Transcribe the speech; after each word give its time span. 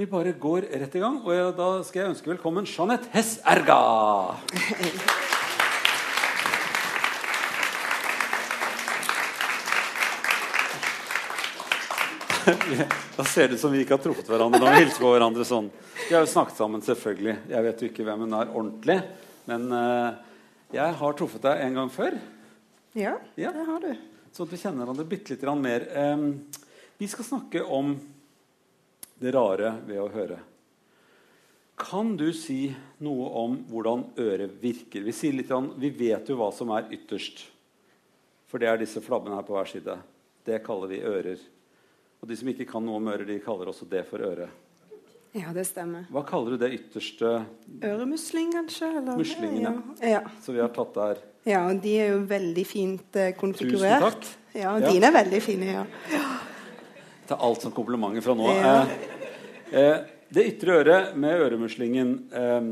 Vi 0.00 0.06
bare 0.08 0.32
går 0.32 0.64
rett 0.80 0.94
i 0.96 1.00
gang, 1.02 1.18
og 1.26 1.34
jeg, 1.34 1.48
da 1.58 1.64
skal 1.84 2.00
jeg 2.00 2.10
ønske 2.14 2.30
velkommen 2.30 2.64
Jeanette 2.64 3.10
Hess 3.12 3.34
Erga. 3.44 3.74
Da 13.18 13.26
ser 13.28 13.50
det 13.50 13.58
ut 13.58 13.60
som 13.60 13.74
vi 13.74 13.82
ikke 13.84 13.98
har 13.98 14.00
truffet 14.00 14.30
hverandre 14.32 14.56
når 14.62 14.72
vi 14.72 14.78
hilser 14.86 15.02
på 15.04 15.10
hverandre 15.12 15.44
sånn. 15.44 15.68
Vi 16.06 16.14
har 16.16 16.24
jo 16.24 16.30
snakket 16.32 16.56
sammen, 16.62 16.80
selvfølgelig. 16.86 17.34
Jeg 17.52 17.66
vet 17.66 17.82
jo 17.84 17.90
ikke 17.90 18.06
hvem 18.06 18.24
hun 18.24 18.38
er 18.38 18.54
ordentlig. 18.54 18.96
Men 19.50 19.66
uh, 19.68 20.16
jeg 20.72 20.94
har 21.02 21.18
truffet 21.18 21.44
deg 21.44 21.60
en 21.66 21.76
gang 21.76 21.92
før. 21.92 22.16
Ja, 22.96 23.18
Ja. 23.36 23.52
det 23.52 23.66
har 23.68 23.84
du. 23.84 23.92
Sånn 24.32 24.48
at 24.48 24.56
vi 24.56 24.62
kjenner 24.64 24.80
hverandre 24.86 25.06
bitte 25.12 25.36
litt 25.36 25.44
mer. 25.60 25.84
Um, 25.92 26.24
vi 26.96 27.10
skal 27.12 27.28
snakke 27.28 27.66
om 27.68 27.92
det 29.20 29.34
rare 29.36 29.74
ved 29.86 30.00
å 30.00 30.08
høre. 30.12 30.38
Kan 31.80 32.12
du 32.20 32.28
si 32.36 32.68
noe 33.00 33.28
om 33.40 33.56
hvordan 33.70 34.04
øret 34.20 34.58
virker? 34.60 35.04
Vi, 35.06 35.14
sier 35.16 35.36
litt, 35.36 35.52
vi 35.80 35.90
vet 35.96 36.28
jo 36.28 36.36
hva 36.40 36.50
som 36.52 36.72
er 36.76 36.90
ytterst. 36.92 37.46
For 38.50 38.60
det 38.60 38.68
er 38.68 38.80
disse 38.82 39.00
flabbene 39.04 39.38
her 39.38 39.46
på 39.46 39.54
hver 39.56 39.70
side. 39.70 39.96
Det 40.44 40.58
kaller 40.66 40.90
vi 40.90 41.00
ører. 41.06 41.40
Og 42.20 42.28
de 42.28 42.36
som 42.36 42.50
ikke 42.52 42.66
kan 42.68 42.84
noe 42.84 42.98
om 43.00 43.08
ører, 43.08 43.24
de 43.28 43.38
kaller 43.44 43.70
også 43.70 43.88
det 43.88 44.02
for 44.10 44.20
øre. 44.24 44.50
Ja, 45.32 45.52
det 45.54 45.62
stemmer. 45.68 46.08
Hva 46.10 46.24
kaller 46.26 46.56
du 46.56 46.58
det 46.64 46.72
ytterste 46.74 47.44
Øremusling, 47.86 48.50
kanskje? 48.56 48.88
Eller? 48.98 49.16
Muslingen, 49.20 49.82
ja. 50.02 50.08
ja. 50.16 50.22
som 50.42 50.56
vi 50.56 50.60
har 50.60 50.72
tatt 50.74 50.96
der? 50.96 51.20
Ja, 51.46 51.62
og 51.70 51.78
de 51.84 51.92
er 52.02 52.10
jo 52.16 52.24
veldig 52.28 52.64
fint 52.66 53.16
eh, 53.16 53.30
konfigurert. 53.38 54.02
Tusen 54.02 54.10
takk. 54.10 54.30
Ja, 54.58 54.74
Ja. 54.74 54.90
dine 54.90 55.06
er 55.06 55.14
veldig 55.14 55.40
fine, 55.44 55.70
ja. 55.70 55.84
til 57.30 57.46
alt 57.46 57.62
som 57.62 57.72
komplimenter 57.72 58.26
fra 58.26 58.34
nå. 58.34 58.50
Ja. 58.58 58.74
Eh, 58.82 59.19
det 59.70 60.46
ytre 60.52 60.78
øret 60.82 61.16
med 61.18 61.40
øremuslingen 61.42 62.12
eh, 62.32 62.70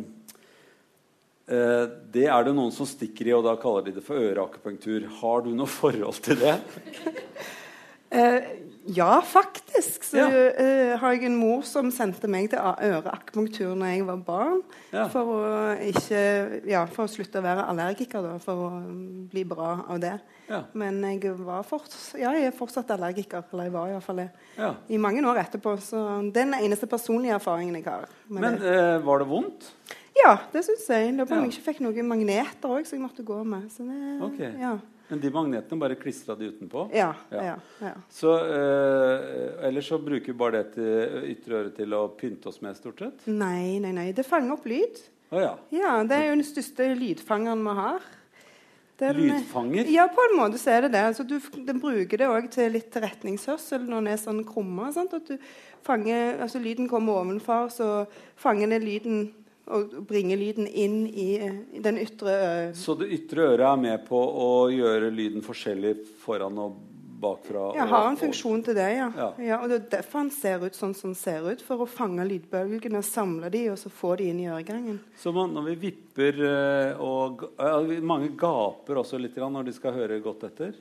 eh, 1.50 1.84
Det 2.14 2.27
er 2.27 2.46
det 2.46 2.55
noen 2.55 2.72
som 2.74 2.86
stikker 2.86 3.30
i, 3.30 3.34
og 3.34 3.44
da 3.46 3.56
kaller 3.58 3.88
de 3.88 3.96
det 3.98 4.05
for 4.06 4.20
øreakupunktur. 4.20 5.08
Har 5.20 5.42
du 5.42 5.50
noe 5.55 5.70
forhold 5.70 6.22
til 6.22 6.38
det? 6.42 6.56
Ja, 8.89 9.20
faktisk. 9.20 10.05
Så 10.05 10.17
Ja. 10.17 10.28
Uh, 10.28 10.98
har 10.98 11.12
jeg 11.12 11.25
en 11.28 11.36
mor 11.36 11.62
som 11.62 11.91
sendte 11.92 12.28
meg 12.31 12.48
til 12.50 12.58
øreakupunktur 12.58 13.75
når 13.77 13.86
jeg 13.92 14.06
var 14.06 14.17
barn. 14.25 14.62
Ja. 14.92 15.05
For, 15.12 15.28
å 15.28 15.75
ikke, 15.91 16.22
ja, 16.69 16.86
for 16.89 17.05
å 17.05 17.12
slutte 17.12 17.42
å 17.42 17.45
være 17.45 17.67
allergiker, 17.69 18.25
da, 18.25 18.39
for 18.41 18.64
å 18.64 18.70
mm, 18.80 19.28
bli 19.33 19.45
bra 19.45 19.75
av 19.89 20.00
det. 20.00 20.14
Men 20.72 21.03
jeg, 21.05 21.34
var 21.45 21.67
fort, 21.69 21.92
ja, 22.17 22.33
jeg 22.33 22.48
er 22.48 22.56
fortsatt 22.56 22.91
allergiker. 22.97 23.45
Eller 23.53 23.69
jeg 23.69 23.77
var 23.77 23.92
iallfall 23.92 24.22
det. 24.25 24.28
Ja. 24.56 24.72
I 24.89 25.00
mange 25.00 25.25
år 25.28 25.42
etterpå. 25.45 25.77
Så 25.84 26.00
det 26.33 26.42
er 26.42 26.52
den 26.55 26.58
eneste 26.62 26.89
personlige 26.89 27.36
erfaringen 27.36 27.77
jeg 27.77 27.84
har. 27.91 28.08
med 28.28 28.41
Men 28.47 28.61
det. 28.61 28.77
Uh, 28.77 29.06
var 29.06 29.20
det 29.20 29.28
vondt? 29.28 29.73
Ja, 30.19 30.36
det 30.52 30.64
syns 30.67 30.86
jeg. 30.89 31.12
Da 31.19 31.27
jeg 31.28 31.52
ikke 31.52 31.67
fikk 31.73 31.83
noen 31.84 32.08
magneter 32.08 32.73
òg, 32.73 32.86
som 32.89 32.97
jeg 32.97 33.05
måtte 33.05 33.27
gå 33.27 33.42
med. 33.45 33.69
Så 33.70 33.84
det, 33.86 33.98
Ok. 34.25 34.41
ja. 34.41 34.78
Men 35.09 35.20
de 35.23 35.31
magnetene 35.33 35.81
bare 35.81 35.97
klistra 35.97 36.34
de 36.37 36.51
utenpå? 36.53 36.91
Ja, 36.95 37.14
Ja. 37.33 37.56
ja. 37.81 37.92
Så, 38.12 38.34
eh, 38.45 39.67
ellers 39.69 39.89
så 39.89 39.98
bruker 40.03 40.27
vi 40.27 40.33
bare 40.39 40.62
det 40.62 40.75
til 40.75 41.25
ytre 41.33 41.62
øre 41.62 41.70
til 41.75 41.95
å 41.97 42.03
pynte 42.19 42.47
oss 42.51 42.61
med, 42.61 42.77
stort 42.77 42.98
sett? 42.98 43.27
Nei, 43.27 43.79
nei, 43.81 43.92
nei. 43.92 44.12
Det 44.12 44.27
fanger 44.27 44.53
opp 44.59 44.67
lyd. 44.69 45.01
Å 45.33 45.41
ja. 45.41 45.55
Ja, 45.73 46.03
Det 46.05 46.12
er 46.17 46.29
jo 46.31 46.36
den 46.36 46.45
største 46.45 46.91
lydfangeren 46.98 47.62
vi 47.64 47.75
har. 47.81 48.01
Den- 48.98 49.14
Lydfanger? 49.17 49.86
Ja, 49.92 50.09
på 50.09 50.19
en 50.29 50.36
måte 50.41 50.59
så 50.59 50.73
er 50.77 50.81
det 50.83 50.92
det. 50.92 51.05
Altså, 51.06 51.25
du, 51.25 51.39
den 51.64 51.79
bruker 51.81 52.19
det 52.19 52.27
òg 52.27 52.51
til 52.51 52.73
litt 52.73 52.91
retningshørsel 52.92 53.84
når 53.86 54.01
den 54.03 54.06
er 54.09 54.17
sånn 54.17 54.45
krumma. 54.45 54.89
At 54.91 55.29
du 55.29 55.39
fanger, 55.86 56.41
altså 56.42 56.59
Lyden 56.61 56.89
kommer 56.89 57.20
ovenfra, 57.23 57.69
så 57.70 58.06
fanger 58.36 58.69
den 58.69 58.83
lyden 58.83 59.34
og 59.69 59.97
bringe 60.08 60.36
lyden 60.38 60.66
inn 60.66 61.00
i, 61.06 61.30
den 61.84 62.00
ytre 62.00 62.34
øret. 62.34 62.78
Så 62.78 62.97
det 62.98 63.11
ytre 63.14 63.50
øret 63.52 63.66
er 63.69 63.80
med 63.80 64.06
på 64.08 64.19
å 64.19 64.50
gjøre 64.72 65.12
lyden 65.14 65.45
forskjellig 65.45 65.96
foran 66.24 66.61
og 66.62 66.79
bakfra? 67.20 67.77
Ja, 67.77 67.84
har 67.84 68.08
en 68.08 68.17
funksjon 68.17 68.62
til 68.62 68.77
det, 68.79 68.89
ja. 68.96 69.08
Ja. 69.17 69.29
ja. 69.42 69.61
Og 69.62 69.70
det 69.70 69.79
er 69.79 69.86
derfor 69.98 70.23
han 70.23 70.30
ser 70.34 70.62
ut 70.64 70.77
sånn 70.79 70.95
som 70.96 71.12
han 71.12 71.18
ser 71.18 71.46
ut. 71.51 71.62
For 71.64 71.83
å 71.83 71.89
fange 71.90 72.27
lydbølgene, 72.29 73.02
samle 73.06 73.51
de, 73.52 73.64
og 73.73 73.79
så 73.80 73.92
få 73.92 74.14
de 74.20 74.30
inn 74.33 74.42
i 74.45 74.48
øregangen. 74.51 75.01
Så 75.18 75.33
man, 75.34 75.55
når 75.56 75.73
vi 75.73 75.79
vipper 75.89 76.42
eh, 76.48 77.02
og 77.02 77.48
ja, 77.58 77.79
Mange 78.02 78.33
gaper 78.39 79.02
også 79.02 79.20
litt 79.20 79.36
når 79.39 79.68
de 79.68 79.74
skal 79.77 79.96
høre 79.96 80.20
godt 80.23 80.48
etter. 80.50 80.77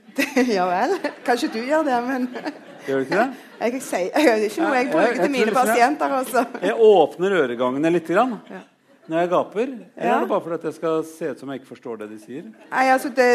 ja 0.56 0.66
vel. 0.68 0.96
Kanskje 1.26 1.48
du 1.52 1.60
gjør 1.62 1.84
det, 1.88 1.98
men 2.08 2.28
Gjør 2.86 2.98
du 2.98 3.04
ikke 3.06 3.18
det? 3.18 3.26
jeg, 3.62 3.72
jeg, 3.72 3.82
jeg, 3.92 4.10
jeg 4.14 4.24
det 4.24 4.32
er 4.32 4.48
ikke 4.50 4.64
noe 4.66 4.76
jeg 4.80 4.90
bruker 4.90 5.18
til 5.22 5.30
mine 5.30 5.46
liksom 5.50 5.66
pasienter. 5.68 6.14
Også. 6.18 6.44
Jeg 6.62 6.74
åpner 6.88 7.36
øregangene 7.42 7.92
litt 7.94 8.08
grann 8.10 8.38
Ja. 8.50 8.62
når 9.06 9.18
jeg 9.24 9.30
gaper. 9.30 9.62
Eller 9.62 10.08
Ja. 10.08 10.16
er 10.16 10.20
det 10.24 10.28
bare 10.32 10.40
fordi 10.46 10.66
jeg 10.70 10.74
skal 10.80 11.04
se 11.06 11.30
ut 11.30 11.40
som 11.40 11.50
jeg 11.52 11.60
ikke 11.60 11.70
forstår 11.74 12.00
det 12.02 12.10
de 12.10 12.18
sier? 12.24 12.48
Nei, 12.72 12.84
altså 12.90 13.08
det, 13.14 13.28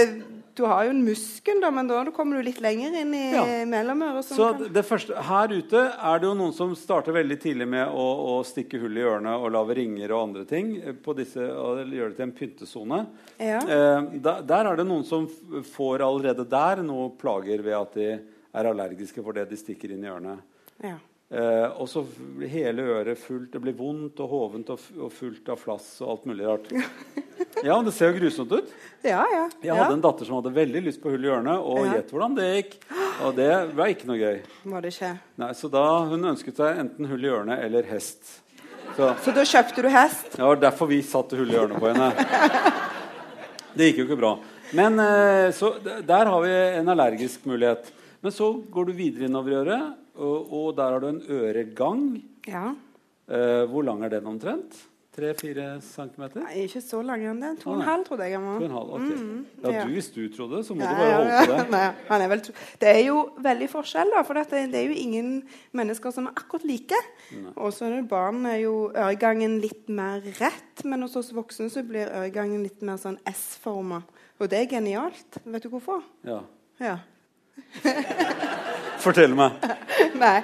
Du 0.58 0.64
har 0.66 0.88
jo 0.88 0.90
en 0.96 1.04
muskel, 1.06 1.60
da, 1.62 1.70
men 1.72 1.86
da 1.90 2.00
kommer 2.16 2.40
du 2.40 2.48
litt 2.48 2.58
lenger 2.64 2.96
inn 3.04 3.12
i 3.14 3.24
Ja. 3.36 3.44
mellomøret. 3.70 4.26
Så 4.26 4.48
det 4.74 4.84
første, 4.88 5.14
Her 5.28 5.48
ute 5.54 5.84
er 5.94 6.20
det 6.20 6.26
jo 6.26 6.34
noen 6.34 6.54
som 6.58 6.74
starter 6.76 7.14
veldig 7.14 7.38
tidlig 7.44 7.68
med 7.70 7.88
å, 7.94 8.06
å 8.40 8.44
stikke 8.48 8.80
hull 8.82 8.98
i 8.98 9.04
ørene 9.06 9.36
og 9.38 9.52
lage 9.54 9.76
ringer 9.78 10.12
og 10.16 10.24
andre 10.30 10.46
ting. 10.50 10.72
På 11.06 11.14
disse, 11.16 11.38
og 11.46 11.84
gjøre 11.86 12.10
det 12.10 12.18
til 12.18 12.26
en 12.26 12.34
pyntesone. 12.40 13.02
Ja. 13.38 13.60
Eh, 13.62 14.02
der, 14.18 14.42
der 14.50 14.72
er 14.72 14.76
det 14.82 14.88
noen 14.90 15.06
som 15.06 15.28
får 15.76 16.02
allerede 16.02 16.48
der 16.50 16.82
noe 16.82 17.12
plager 17.22 17.62
ved 17.62 17.78
at 17.78 17.94
de 17.94 18.10
er 18.58 18.72
allergiske 18.72 19.22
for 19.24 19.34
det 19.38 19.48
de 19.52 19.56
stikker 19.62 19.94
inn 19.94 20.04
i 20.04 20.10
ørene. 20.10 20.40
ja. 20.84 20.98
Eh, 21.28 21.66
og 21.76 21.90
så 21.92 22.06
blir 22.38 22.48
hele 22.48 22.86
øret 22.88 23.20
fullt. 23.20 23.50
Det 23.52 23.60
blir 23.60 23.74
vondt 23.76 24.20
og 24.24 24.30
hovent 24.32 24.70
og, 24.72 24.80
og 25.04 25.10
fullt 25.12 25.50
av 25.52 25.60
flass 25.60 25.90
og 26.00 26.14
alt 26.14 26.26
mulig 26.30 26.46
rart. 26.48 26.70
Ja, 27.66 27.76
men 27.76 27.86
Det 27.90 27.94
ser 27.98 28.14
jo 28.14 28.20
grusomt 28.22 28.52
ut. 28.54 28.70
ja, 29.04 29.26
ja. 29.34 29.44
Jeg 29.60 29.68
ja. 29.74 29.76
hadde 29.76 29.98
en 29.98 30.04
datter 30.06 30.26
som 30.30 30.38
hadde 30.38 30.54
veldig 30.56 30.82
lyst 30.86 31.02
på 31.04 31.12
hull 31.12 31.26
i 31.26 31.32
ørene. 31.34 31.58
Og 31.60 31.82
Ja. 31.86 31.98
gjett 31.98 32.12
hvordan 32.14 32.36
det 32.38 32.48
gikk. 32.56 32.78
Og 33.26 33.36
det 33.36 33.50
var 33.76 33.92
ikke 33.92 34.08
noe 34.08 34.18
gøy. 34.22 34.40
Var 34.72 34.82
det 34.86 34.94
ikke? 34.94 35.12
Nei, 35.44 35.52
Så 35.54 35.70
da 35.74 35.84
hun 36.06 36.22
ønsket 36.32 36.56
seg 36.62 36.78
enten 36.86 37.10
hull 37.12 37.26
i 37.26 37.28
ørene 37.34 37.60
eller 37.66 37.84
hest. 37.92 38.24
Så 38.96 39.12
Så 39.26 39.34
da 39.36 39.44
kjøpte 39.44 39.82
du 39.84 39.90
hest? 39.90 40.32
Det 40.38 40.46
var 40.46 40.56
derfor 40.56 40.88
vi 40.88 41.02
satte 41.02 41.36
hull 41.36 41.52
i 41.52 41.58
ørene 41.60 41.80
på 41.82 41.92
henne. 41.92 42.14
Det 43.78 43.92
gikk 43.92 44.00
jo 44.00 44.06
ikke 44.08 44.20
bra. 44.22 44.32
Men 44.74 45.00
eh, 45.00 45.52
så 45.52 45.74
Der 45.84 46.26
har 46.26 46.42
vi 46.42 46.54
en 46.80 46.88
allergisk 46.90 47.44
mulighet. 47.46 47.92
Men 48.22 48.32
så 48.32 48.48
går 48.72 48.86
du 48.88 48.94
videre 48.98 49.26
innover 49.28 49.52
i 49.52 49.56
øret, 49.60 49.94
og, 50.18 50.54
og 50.54 50.68
der 50.78 50.94
har 50.96 51.04
du 51.04 51.10
en 51.10 51.24
øregang. 51.30 52.04
Ja. 52.48 52.70
Eh, 53.28 53.64
hvor 53.70 53.84
lang 53.88 54.04
er 54.04 54.14
den 54.14 54.30
omtrent? 54.30 54.78
3-4 55.18 55.80
centimeter? 55.82 56.44
Nei, 56.44 56.68
ikke 56.68 56.82
så 56.86 57.00
lang 57.02 57.24
enn 57.26 57.40
det. 57.42 57.56
To 57.64 57.72
Å, 57.72 57.74
og 57.74 57.80
en 57.82 57.88
halv, 57.88 58.04
trodde 58.06 58.26
jeg 58.28 58.38
han 58.38 58.44
var. 58.46 58.60
og 58.60 58.66
en 58.68 58.76
halv, 58.76 58.92
ok. 58.94 59.08
Mm, 59.08 59.40
ja, 59.64 59.72
ja. 59.74 59.86
du, 59.88 59.96
Hvis 59.96 60.10
du 60.14 60.20
trodde, 60.34 60.60
så 60.68 60.76
må 60.78 60.84
nei, 60.84 60.92
du 60.92 61.02
bare 61.02 61.16
holde 61.16 61.32
ja. 61.32 61.40
på 61.42 61.56
det. 61.56 61.88
Nei, 62.12 62.20
er 62.20 62.32
vel, 62.34 62.44
det 62.84 62.92
er 62.92 63.02
jo 63.08 63.24
veldig 63.48 63.70
forskjell, 63.72 64.14
da. 64.14 64.22
For 64.28 64.38
dette, 64.38 64.62
det 64.70 64.80
er 64.84 64.92
jo 64.92 65.00
ingen 65.02 65.32
mennesker 65.80 66.14
som 66.14 66.30
er 66.30 66.38
akkurat 66.38 66.68
like. 66.70 67.02
Og 67.56 67.74
så 67.74 67.90
er 67.90 68.06
barn 68.10 68.46
er 68.46 68.62
jo 68.62 68.76
øregangen 68.92 69.58
litt 69.64 69.90
mer 69.90 70.22
rett, 70.38 70.86
men 70.86 71.08
hos 71.08 71.18
oss 71.18 71.34
voksne 71.34 71.72
så 71.74 71.82
blir 71.88 72.14
øregangen 72.14 72.62
litt 72.68 72.86
mer 72.86 73.02
sånn 73.02 73.18
S-forma. 73.34 74.04
Og 74.38 74.54
det 74.54 74.62
er 74.62 74.74
genialt. 74.78 75.42
Vet 75.50 75.66
du 75.66 75.72
hvorfor? 75.74 76.06
Ja. 76.30 76.44
Ja. 76.78 77.00
Fortell 79.04 79.36
meg. 79.38 79.62
Nei. 80.24 80.40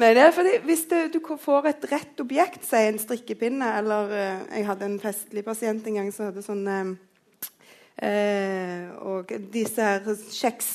Nei, 0.00 0.12
det 0.16 0.22
er 0.22 0.32
fordi 0.32 0.52
Hvis 0.64 0.84
det, 0.90 1.00
du 1.14 1.18
får 1.36 1.66
et 1.68 1.86
rett 1.90 2.20
objekt, 2.22 2.62
si 2.64 2.78
en 2.88 2.98
strikkepinne 3.00 3.72
eller 3.80 4.12
eh, 4.14 4.42
Jeg 4.58 4.68
hadde 4.68 4.86
en 4.86 5.00
festlig 5.02 5.44
pasient 5.44 5.86
en 5.86 5.98
gang 5.98 6.12
som 6.14 6.30
hadde 6.30 6.44
sånn 6.46 6.62
eh, 6.70 6.92
eh, 8.06 8.86
Og 9.02 9.34
disse 9.52 9.82
her 9.82 10.06
kjeks 10.30 10.70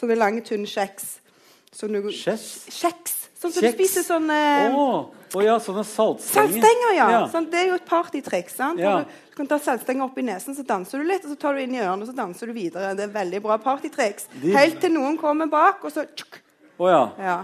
Sånne 0.00 0.16
lange, 0.18 0.42
tynne 0.42 0.66
kjeks. 0.66 1.20
Du, 1.78 1.86
Kjeks? 2.10 2.64
Kjeks. 2.74 3.12
Sånn 3.38 3.52
som 3.54 3.62
Kjeks? 3.62 3.76
du 3.76 3.78
spiser 3.78 4.02
sånn 4.08 4.26
Å 4.32 4.88
å 5.34 5.42
ja, 5.44 5.56
sånne 5.62 5.82
saltstenger. 5.84 6.52
Saltstenger, 6.52 6.92
ja. 6.96 7.06
Ja. 7.10 7.20
Sånn, 7.32 7.48
det 7.50 7.58
er 7.62 7.66
jo 7.72 7.74
et 7.80 7.86
partytriks. 7.88 8.58
Ja. 8.78 8.94
Du, 9.02 9.16
du 9.32 9.36
kan 9.40 9.48
ta 9.50 9.58
saltstenger 9.58 10.04
opp 10.06 10.18
i 10.18 10.22
nesen, 10.26 10.54
så 10.54 10.62
danser 10.66 11.02
du 11.02 11.08
litt, 11.08 11.24
og 11.26 11.32
så 11.34 11.38
tar 11.42 11.54
du 11.58 11.62
inn 11.64 11.74
i 11.74 11.80
ørene, 11.82 12.02
og 12.06 12.10
så 12.10 12.14
danser 12.16 12.46
du 12.46 12.54
videre. 12.56 12.94
Det 12.94 13.08
er 13.08 13.12
veldig 13.16 13.42
bra 13.42 13.56
partytriks. 13.58 14.28
De- 14.42 14.54
Helt 14.54 14.80
til 14.80 14.92
noen 14.94 15.18
kommer 15.18 15.50
bak, 15.50 15.82
og 15.84 15.92
så 15.94 16.06
tjuk, 16.14 16.40
Ja. 16.78 17.02
ja. 17.18 17.36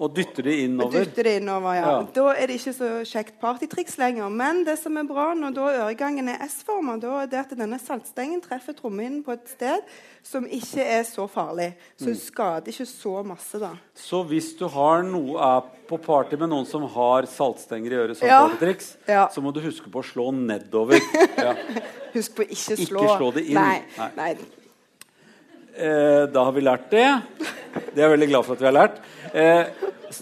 Og 0.00 0.10
dytter 0.16 0.42
de 0.42 0.50
Og 0.50 0.58
innover. 0.64 1.04
dytter 1.04 1.22
det 1.22 1.32
innover, 1.40 1.74
ja. 1.78 1.82
Ja. 1.90 1.98
Da 2.16 2.22
er 2.34 2.46
det 2.50 2.56
ikke 2.58 2.72
så 2.74 2.88
kjekt 3.06 3.36
partytriks 3.40 3.94
lenger. 3.96 4.28
Men 4.28 4.64
det 4.66 4.74
som 4.80 4.96
er 4.98 5.04
bra 5.06 5.28
når 5.38 5.54
da 5.54 5.68
øregangen 5.84 6.28
er 6.28 6.42
S-forma, 6.48 6.96
da 7.00 7.20
er 7.22 7.26
det 7.30 7.38
at 7.38 7.54
denne 7.56 7.78
saltstengen 7.78 8.40
treffer 8.42 8.74
trommehinnen 8.74 9.22
på 9.22 9.32
et 9.36 9.46
sted 9.52 9.80
som 10.26 10.46
ikke 10.50 10.82
er 10.82 11.04
så 11.06 11.28
farlig. 11.30 11.74
Så 11.96 12.06
Mm. 12.08 12.12
det 12.12 12.22
skader 12.22 12.66
ikke 12.72 12.86
så 12.90 13.22
masse, 13.24 13.58
da. 13.60 13.70
Så 13.94 14.24
hvis 14.26 14.58
du 14.58 14.66
har 14.66 15.02
noe, 15.04 15.38
er 15.38 15.62
på 15.88 15.96
party 16.02 16.34
med 16.40 16.48
noen 16.50 16.66
som 16.66 16.82
har 16.82 17.22
saltstenger 17.22 17.92
i 17.92 17.94
øret, 17.94 18.16
som 18.16 18.26
Ja. 18.28 18.48
partytriks, 18.48 18.96
Ja. 19.06 19.28
så 19.28 19.40
må 19.40 19.52
du 19.54 19.60
huske 19.60 19.88
på 19.90 20.02
å 20.02 20.04
slå 20.04 20.32
nedover. 20.34 20.98
Ja. 21.38 21.54
Husk 22.14 22.34
på 22.34 22.42
å 22.42 22.48
ikke 22.50 22.74
Ikke 22.78 22.86
slå. 22.88 23.16
slå 23.18 23.32
det 23.34 23.46
inn. 23.46 23.54
Nei. 23.54 23.82
Nei. 23.98 24.10
Nei. 24.16 24.36
Eh, 25.76 26.26
da 26.30 26.44
har 26.46 26.52
vi 26.54 26.60
lært 26.62 26.90
det. 26.92 27.06
Det 27.74 27.98
er 27.98 28.04
jeg 28.06 28.12
veldig 28.14 28.28
glad 28.30 28.44
for 28.46 28.54
at 28.54 28.60
vi 28.62 28.68
har 28.68 28.76
lært. 28.76 29.00
Eh, 29.34 29.64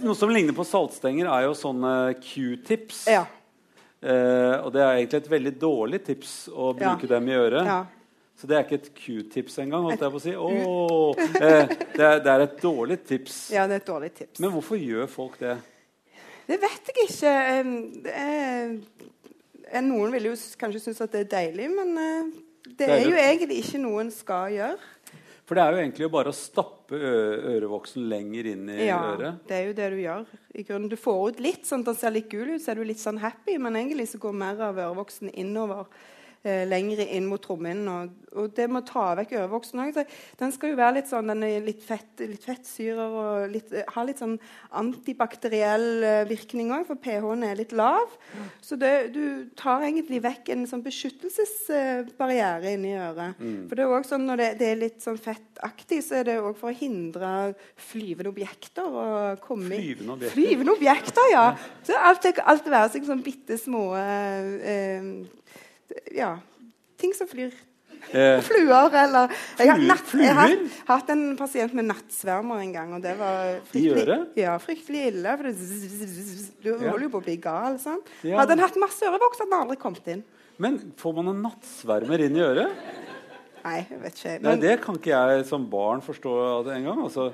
Noe 0.03 0.17
som 0.17 0.31
ligner 0.33 0.55
på 0.57 0.65
saltstenger, 0.65 1.27
er 1.29 1.43
jo 1.45 1.53
sånne 1.59 2.15
q-tips. 2.25 3.03
Ja. 3.13 3.27
Eh, 4.03 4.55
og 4.65 4.71
det 4.73 4.81
er 4.81 4.95
egentlig 5.03 5.19
et 5.21 5.29
veldig 5.31 5.53
dårlig 5.61 6.01
tips 6.07 6.31
å 6.49 6.71
Ja. 6.81 6.95
bruke 6.95 7.07
dem 7.11 7.29
i 7.29 7.37
øret. 7.37 7.67
ja. 7.67 7.83
Så 8.35 8.49
det 8.49 8.57
er 8.57 8.65
ikke 8.65 8.75
et 8.81 8.95
q-tips 8.97 9.59
engang. 9.63 9.83
holdt 9.85 10.01
jeg 10.01 10.11
på 10.11 10.19
å 10.19 10.23
si. 10.25 10.33
Åh, 10.35 11.15
eh, 11.37 11.67
det, 11.95 12.01
er, 12.03 12.19
det 12.25 12.27
er 12.33 12.41
et 12.41 12.57
dårlig 12.63 12.97
tips. 13.07 13.51
Ja, 13.53 13.67
det 13.69 13.75
er 13.77 13.81
et 13.85 13.87
dårlig 13.87 14.15
tips. 14.17 14.41
Men 14.41 14.51
hvorfor 14.51 14.81
gjør 14.81 15.07
folk 15.07 15.37
det? 15.39 15.59
Det 16.49 16.59
vet 16.61 16.91
jeg 16.91 17.07
ikke. 17.07 17.35
Noen 19.83 20.11
vil 20.17 20.27
jo 20.31 20.35
kanskje 20.59 20.81
synes 20.89 21.01
at 21.05 21.13
det 21.15 21.21
er 21.27 21.31
deilig, 21.37 21.69
men 21.71 21.95
det 22.79 22.89
er 22.89 23.05
jo 23.07 23.15
egentlig 23.15 23.61
ikke 23.63 23.79
noe 23.85 24.01
en 24.07 24.11
skal 24.11 24.51
gjøre. 24.57 24.79
For 25.45 25.59
det 25.59 25.63
er 25.65 25.73
jo 25.75 25.81
egentlig 25.83 26.09
bare 26.13 26.31
å 26.31 26.37
stappe 26.37 26.95
ørevoksen 26.97 28.05
lenger 28.09 28.47
inn 28.53 28.69
i 28.71 28.87
Ja, 28.87 29.01
øret. 29.17 29.41
det 29.49 29.57
er 29.57 29.67
jo 29.67 29.73
det 29.79 29.89
du 29.91 29.97
gjør. 30.03 30.27
I 30.55 30.63
grunnen, 30.69 30.89
Du 30.89 30.97
får 30.97 31.33
ut 31.33 31.41
litt 31.41 31.65
sånn 31.67 31.81
at 31.81 31.87
den 31.87 31.95
ser 31.99 32.11
litt 32.15 32.29
gul 32.31 32.55
ut, 32.55 32.63
så 32.63 32.71
er 32.73 32.75
du 32.77 32.85
litt 32.85 33.03
sånn 33.03 33.19
happy, 33.19 33.59
men 33.59 33.75
egentlig 33.75 34.09
så 34.13 34.19
går 34.23 34.33
mer 34.33 34.61
av 34.61 34.77
ørevoksen 34.77 35.33
innover. 35.35 35.87
Eh, 36.43 36.65
lengre 36.67 37.05
inn 37.15 37.29
mot 37.31 37.39
trommehinnen. 37.39 37.87
Og, 37.87 38.31
og 38.35 38.55
det 38.57 38.65
med 38.67 38.83
å 38.83 38.89
ta 38.89 39.03
vekk 39.15 39.37
overvoksen 39.37 39.79
òg. 39.79 39.99
Den 40.41 40.51
skal 40.51 40.73
jo 40.73 40.79
være 40.81 40.97
litt 40.97 41.07
sånn, 41.07 41.29
den 41.31 41.45
er 41.47 41.63
litt, 41.63 41.85
fett, 41.87 42.19
litt 42.19 42.43
fettsyrer 42.43 43.15
og 43.15 43.53
litt, 43.53 43.71
eh, 43.71 43.87
har 43.95 44.09
litt 44.09 44.19
sånn 44.19 44.35
antibakteriell 44.81 45.87
eh, 46.03 46.25
virkning 46.27 46.73
òg, 46.75 46.89
for 46.89 46.99
pH-en 46.99 47.45
er 47.47 47.61
litt 47.61 47.71
lav. 47.79 48.17
Så 48.59 48.75
det, 48.81 48.91
du 49.15 49.53
tar 49.55 49.87
egentlig 49.87 50.19
vekk 50.25 50.51
en 50.57 50.67
sånn 50.67 50.83
beskyttelsesbarriere 50.83 52.75
inni 52.75 52.97
øret. 52.99 53.39
Mm. 53.39 53.69
For 53.71 53.79
det 53.79 53.87
er 53.87 53.95
også 54.01 54.17
sånn 54.17 54.27
Når 54.33 54.43
det, 54.43 54.51
det 54.59 54.67
er 54.73 54.83
litt 54.83 55.07
sånn 55.07 55.23
fettaktig, 55.23 56.01
så 56.03 56.19
er 56.19 56.27
det 56.27 56.37
òg 56.43 56.59
for 56.59 56.73
å 56.73 56.81
hindre 56.81 57.53
flyvende 57.93 58.35
objekter 58.35 58.91
å 58.91 59.07
komme 59.47 59.79
Flyvende 59.79 60.19
objekter. 60.19 60.35
Flyvende 60.35 60.75
objekter, 60.75 61.31
ja. 61.37 61.47
Så 61.87 62.03
alt, 62.03 62.27
alt 62.43 62.67
være 62.67 62.91
seg 62.97 63.07
sånn 63.07 63.23
bitte 63.23 63.63
små 63.63 63.93
eh, 63.95 64.99
Ja, 66.15 66.37
ting 67.01 67.15
som 67.17 67.29
flyr. 67.31 67.53
Eh, 68.11 68.41
Fluer 68.49 68.91
eller 68.99 69.31
Jeg 69.61 69.71
har, 69.71 69.79
natt, 69.79 70.09
jeg 70.19 70.35
har 70.35 70.53
hatt 70.89 71.11
en 71.15 71.37
pasient 71.39 71.75
med 71.79 71.87
nattsvermer 71.87 72.65
en 72.65 72.73
gang, 72.75 72.95
og 72.97 73.05
det 73.05 73.13
var 73.21 73.61
fryktelig, 73.71 74.17
ja, 74.43 74.57
fryktelig 74.63 75.05
ille. 75.13 75.37
For 75.39 75.53
du 76.65 76.73
holder 76.83 77.07
jo 77.07 77.13
på 77.15 77.23
å 77.23 77.27
bli 77.29 77.37
gal. 77.43 77.79
Sant? 77.83 78.11
Ja. 78.27 78.41
Hadde 78.41 78.57
han 78.57 78.65
hatt 78.65 78.81
masse 78.83 79.07
ørevoks, 79.07 79.39
hadde 79.45 79.55
han 79.55 79.69
aldri 79.69 79.79
kommet 79.81 80.11
inn. 80.17 80.25
men 80.63 80.81
får 80.99 81.15
man 81.21 81.31
en 81.33 81.41
nattsvermer 81.47 82.27
inn 82.27 82.37
i 82.39 82.45
øret? 82.45 82.75
Nei, 83.63 83.79
jeg 83.87 84.01
vet 84.03 84.19
ikke. 84.19 84.35
Nei, 84.43 84.57
Det 84.59 84.75
kan 84.83 84.99
ikke 84.99 85.15
jeg 85.15 85.47
som 85.47 85.65
barn 85.71 86.03
forstå 86.03 86.35
engang. 86.75 87.05
Altså, 87.07 87.31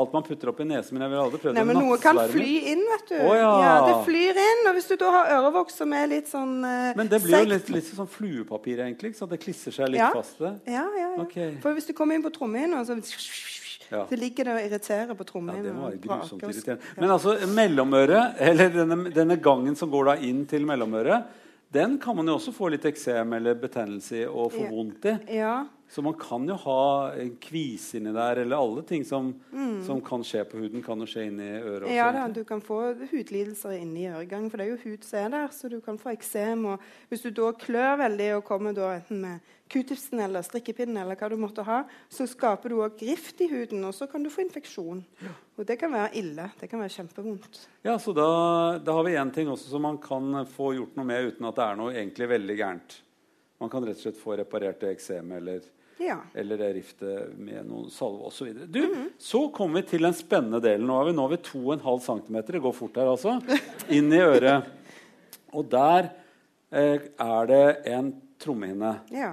alt 0.00 0.12
man 0.16 0.24
putter 0.26 0.50
opp 0.50 0.60
i 0.60 0.66
nesen 0.68 0.94
min. 0.96 1.02
Jeg 1.06 1.12
vil 1.14 1.20
aldri 1.22 1.40
prøve 1.42 1.54
nei, 1.56 1.64
men 1.68 1.78
noe 1.80 1.98
kan 2.02 2.18
fly 2.32 2.50
inn, 2.72 2.82
vet 2.90 3.08
du. 3.12 3.16
Oh, 3.24 3.34
ja. 3.38 3.74
Det 3.88 3.94
flyr 4.08 4.40
inn. 4.44 4.62
Og 4.70 4.74
hvis 4.78 4.88
du 4.90 4.96
da 5.00 5.10
har 5.14 5.32
ørevoks 5.38 5.78
som 5.80 5.92
er 5.96 6.06
litt 6.10 6.28
sånn 6.30 6.54
eh, 6.64 6.92
Men 6.98 7.08
det 7.12 7.22
blir 7.24 7.38
jo 7.44 7.50
litt, 7.54 7.70
litt 7.74 7.88
sånn 7.88 8.10
fluepapir, 8.10 8.82
egentlig. 8.86 9.14
Så 9.18 9.28
det 9.30 9.40
klisser 9.42 9.74
seg 9.74 9.88
litt 9.94 10.02
Ja. 10.02 10.10
fast. 10.14 10.38
det. 10.38 10.52
Ja, 10.66 10.84
ja, 10.98 11.10
ja. 11.16 11.22
Okay. 11.22 11.56
For 11.62 11.72
hvis 11.76 11.86
du 11.86 11.92
kommer 11.96 12.14
inn 12.18 12.22
på 12.26 12.32
trommehinna, 12.34 12.84
så, 12.84 12.96
Ja. 13.90 14.06
så 14.08 14.16
ligger 14.18 14.44
det 14.44 14.52
og 14.54 14.60
irriterer 14.70 15.14
på 15.14 15.24
Ja, 15.24 15.62
det 15.62 15.74
må 15.74 15.90
være 15.90 16.00
grusomt 16.00 16.42
irriterende. 16.42 16.80
Men 16.98 17.10
altså, 17.10 17.36
mellomøret, 17.46 18.34
eller 18.40 18.68
denne, 18.70 19.10
denne 19.14 19.36
gangen 19.40 19.76
som 19.76 19.90
går 19.90 20.04
da 20.04 20.14
inn 20.16 20.44
til 20.46 20.64
mellomøret, 20.66 21.24
den 21.74 21.98
kan 21.98 22.14
man 22.16 22.26
jo 22.26 22.36
også 22.38 22.52
få 22.54 22.70
litt 22.70 22.84
eksem 22.86 23.32
eller 23.34 23.54
betennelse 23.58 24.20
i 24.22 24.24
og 24.26 24.52
få 24.52 24.62
Ja. 24.62 24.70
vondt 24.70 25.04
i. 25.10 25.34
Ja. 25.36 25.66
Så 25.88 26.02
man 26.02 26.14
kan 26.18 26.46
jo 26.48 26.56
ha 26.64 27.12
en 27.20 27.34
kvise 27.40 27.98
inni 27.98 28.12
der, 28.14 28.40
eller 28.42 28.56
alle 28.56 28.82
ting 28.88 29.04
som, 29.06 29.28
som 29.86 30.00
kan 30.02 30.24
skje 30.26 30.42
på 30.48 30.58
huden, 30.62 30.82
kan 30.82 30.98
jo 30.98 31.06
skje 31.06 31.26
inni 31.28 31.48
øret 31.60 31.84
også. 31.84 31.90
Mm. 31.90 31.96
ja 31.98 32.06
da, 32.16 32.24
du 32.32 32.40
kan 32.48 32.62
få 32.64 32.78
hudlidelser 33.12 33.76
inni 33.78 34.06
øregangen, 34.08 34.48
for 34.50 34.58
det 34.58 34.66
er 34.66 34.72
jo 34.72 34.80
hud 34.82 35.04
som 35.06 35.20
er 35.20 35.34
der. 35.36 35.52
Så 35.54 35.70
du 35.70 35.78
kan 35.84 36.00
få 36.00 36.14
eksem. 36.14 36.64
Og 36.72 36.88
hvis 37.10 37.22
du 37.26 37.30
da 37.36 37.52
klør 37.60 38.00
veldig 38.00 38.30
og 38.38 38.46
kommer 38.48 38.74
da 38.74 38.94
enten 38.96 39.20
med 39.22 39.52
q-tipsen 39.70 40.20
eller 40.24 40.44
strikkepinnen, 40.44 40.98
eller 41.02 41.18
hva 41.20 41.30
du 41.30 41.38
måtte 41.40 41.64
ha, 41.68 41.82
så 42.12 42.26
skaper 42.28 42.72
du 42.72 42.80
òg 42.84 42.98
grift 43.00 43.40
i 43.44 43.48
huden, 43.52 43.84
og 43.84 43.94
så 43.96 44.08
kan 44.10 44.24
du 44.24 44.32
få 44.32 44.44
infeksjon. 44.44 45.04
Og 45.54 45.68
det 45.68 45.78
kan 45.80 45.92
være 45.94 46.14
ille. 46.18 46.50
Det 46.60 46.68
kan 46.70 46.82
være 46.82 46.96
kjempevondt. 46.96 47.64
Ja, 47.86 47.98
så 48.02 48.16
da, 48.16 48.28
da 48.82 48.98
har 48.98 49.06
vi 49.06 49.16
én 49.20 49.32
ting 49.34 49.52
også 49.52 49.70
som 49.70 49.84
man 49.86 50.00
kan 50.02 50.42
få 50.50 50.74
gjort 50.78 50.98
noe 50.98 51.08
med 51.08 51.32
uten 51.32 51.48
at 51.48 51.60
det 51.60 51.68
er 51.68 51.80
noe 51.80 51.94
egentlig 51.94 52.30
veldig 52.34 52.58
gærent. 52.58 53.00
Man 53.62 53.70
kan 53.70 53.84
rett 53.86 53.96
og 53.96 54.02
slett 54.02 54.20
få 54.20 54.36
reparert 54.40 54.80
det 54.82 54.90
eksemet 54.96 55.36
eller, 55.38 55.60
Ja. 56.02 56.18
eller 56.34 56.58
det 56.58 56.72
riftet 56.74 57.36
med 57.38 57.66
noen 57.68 57.90
salve 57.90 58.26
osv. 58.28 58.50
Du, 58.66 59.10
Så 59.18 59.48
kommer 59.54 59.80
vi 59.80 59.88
til 59.94 60.02
den 60.02 60.16
spennende 60.16 60.60
delen. 60.60 60.86
Nå 60.86 60.98
er 61.00 61.10
vi, 61.10 61.14
nå 61.16 61.28
ved 61.30 61.38
vi 61.38 61.50
2,5 61.50 62.00
cm. 62.08 62.40
Det 62.50 62.62
går 62.64 62.74
fort 62.74 62.98
her, 62.98 63.12
altså. 63.14 63.38
Inn 63.94 64.12
i 64.12 64.20
øret. 64.20 64.66
Og 65.54 65.68
der 65.70 66.10
eh, 66.74 66.98
er 67.14 67.46
det 67.46 67.64
en 67.94 68.12
trommehinne 68.42 68.90
ja. 69.14 69.30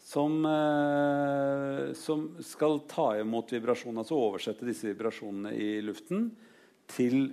som, 0.00 0.40
eh, 0.48 1.92
som 2.00 2.30
skal 2.42 2.80
ta 2.88 3.10
imot 3.20 3.52
vibrasjonene, 3.52 4.02
altså 4.02 4.16
oversette 4.16 4.66
disse 4.66 4.88
vibrasjonene 4.88 5.52
i 5.52 5.82
luften 5.84 6.30
til 6.88 7.28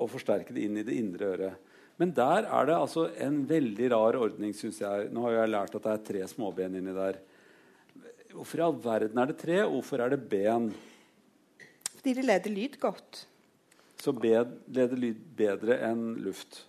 å 0.00 0.08
forsterke 0.08 0.56
det 0.56 0.64
inn 0.64 0.80
i 0.80 0.86
det 0.86 0.96
indre 0.96 1.34
øret. 1.34 1.66
Men 2.00 2.14
der 2.16 2.46
er 2.48 2.68
det 2.68 2.76
altså 2.78 3.10
en 3.20 3.42
veldig 3.48 3.90
rar 3.92 4.16
ordning, 4.16 4.54
syns 4.56 4.78
jeg. 4.80 5.10
Nå 5.12 5.26
har 5.26 5.42
jeg 5.42 5.52
lært 5.52 5.74
at 5.76 5.84
det 5.84 5.92
er 5.92 6.06
tre 6.06 6.28
småben 6.30 6.78
inni 6.78 6.94
der. 6.96 7.18
Hvorfor 8.32 8.62
i 8.62 8.64
all 8.64 8.78
verden 8.80 9.20
er 9.20 9.28
det 9.28 9.36
tre, 9.42 9.58
hvorfor 9.68 10.00
er 10.00 10.14
det 10.14 10.22
ben? 10.30 10.70
Fordi 11.98 12.14
de 12.16 12.24
leder 12.24 12.54
lyd 12.54 12.78
godt. 12.80 13.26
Så 14.00 14.14
bed 14.16 14.54
leder 14.72 14.96
lyd 14.96 15.20
bedre 15.36 15.76
enn 15.90 16.14
luft. 16.24 16.62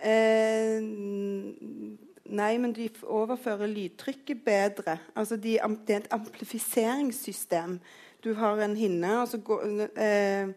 Eh, 0.00 0.80
nei, 0.80 2.52
men 2.62 2.72
de 2.72 2.88
overfører 3.04 3.68
lydtrykket 3.68 4.40
bedre. 4.46 4.96
Altså 5.12 5.36
de, 5.36 5.58
det 5.84 5.98
er 5.98 6.04
et 6.06 6.12
amplifiseringssystem. 6.16 7.76
Du 8.24 8.32
har 8.40 8.64
en 8.64 8.78
hinne, 8.78 9.12
og 9.20 9.28
så 9.28 9.42
går 9.44 9.84
eh, 10.00 10.54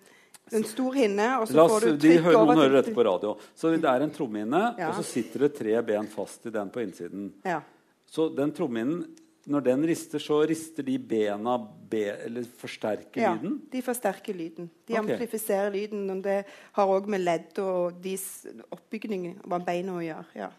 En 0.51 0.63
stor 0.67 0.93
hinne, 0.97 1.27
og 1.39 1.47
så 1.47 1.63
oss, 1.63 1.71
får 1.71 1.85
du 1.85 2.01
trykk 2.03 2.25
hører, 2.25 2.37
over 2.41 2.59
hører 2.59 2.75
dette 2.81 2.93
på 2.93 3.05
radio. 3.07 3.35
Så 3.55 3.71
det 3.73 3.89
er 3.89 4.03
en 4.03 4.11
trommehinne, 4.11 4.63
Ja. 4.77 4.89
og 4.89 4.99
så 4.99 5.05
sitter 5.07 5.47
det 5.47 5.55
tre 5.55 5.81
ben 5.81 6.07
fast 6.07 6.45
i 6.45 6.51
den 6.51 6.69
på 6.69 6.83
innsiden. 6.83 7.31
Ja. 7.45 7.61
Så 8.05 8.27
den 8.35 8.51
trommehinnen, 8.51 9.05
når 9.45 9.63
den 9.63 9.85
rister, 9.87 10.19
så 10.23 10.41
rister 10.47 10.83
de 10.83 10.97
bena 10.97 11.57
be, 11.89 12.03
eller 12.25 12.43
forsterker 12.59 13.21
ja. 13.21 13.33
lyden? 13.35 13.61
De 13.71 13.81
forsterker 13.83 14.33
lyden. 14.33 14.69
De 14.87 14.93
okay. 14.93 15.01
amplifiserer 15.01 15.71
lyden. 15.73 16.05
Og 16.13 16.21
det 16.23 16.43
har 16.77 16.87
òg 16.87 17.09
med 17.11 17.23
ledd 17.23 17.59
og 17.63 17.97
deres 18.03 18.45
oppbygning 18.71 19.33
hva 19.43 19.59
beina 19.63 19.97
å 19.97 20.03
gjøre. 20.03 20.27
Ja. 20.37 20.51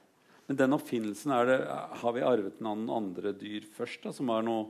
Men 0.47 0.61
den 0.61 0.77
oppfinnelsen, 0.77 1.33
det, 1.49 1.61
har 2.03 2.17
vi 2.17 2.25
arvet 2.25 2.61
noen 2.65 2.89
andre 2.93 3.33
dyr 3.33 3.65
først? 3.77 4.03
Da, 4.05 4.13
som 4.13 4.29
har 4.29 4.45
noe, 4.45 4.67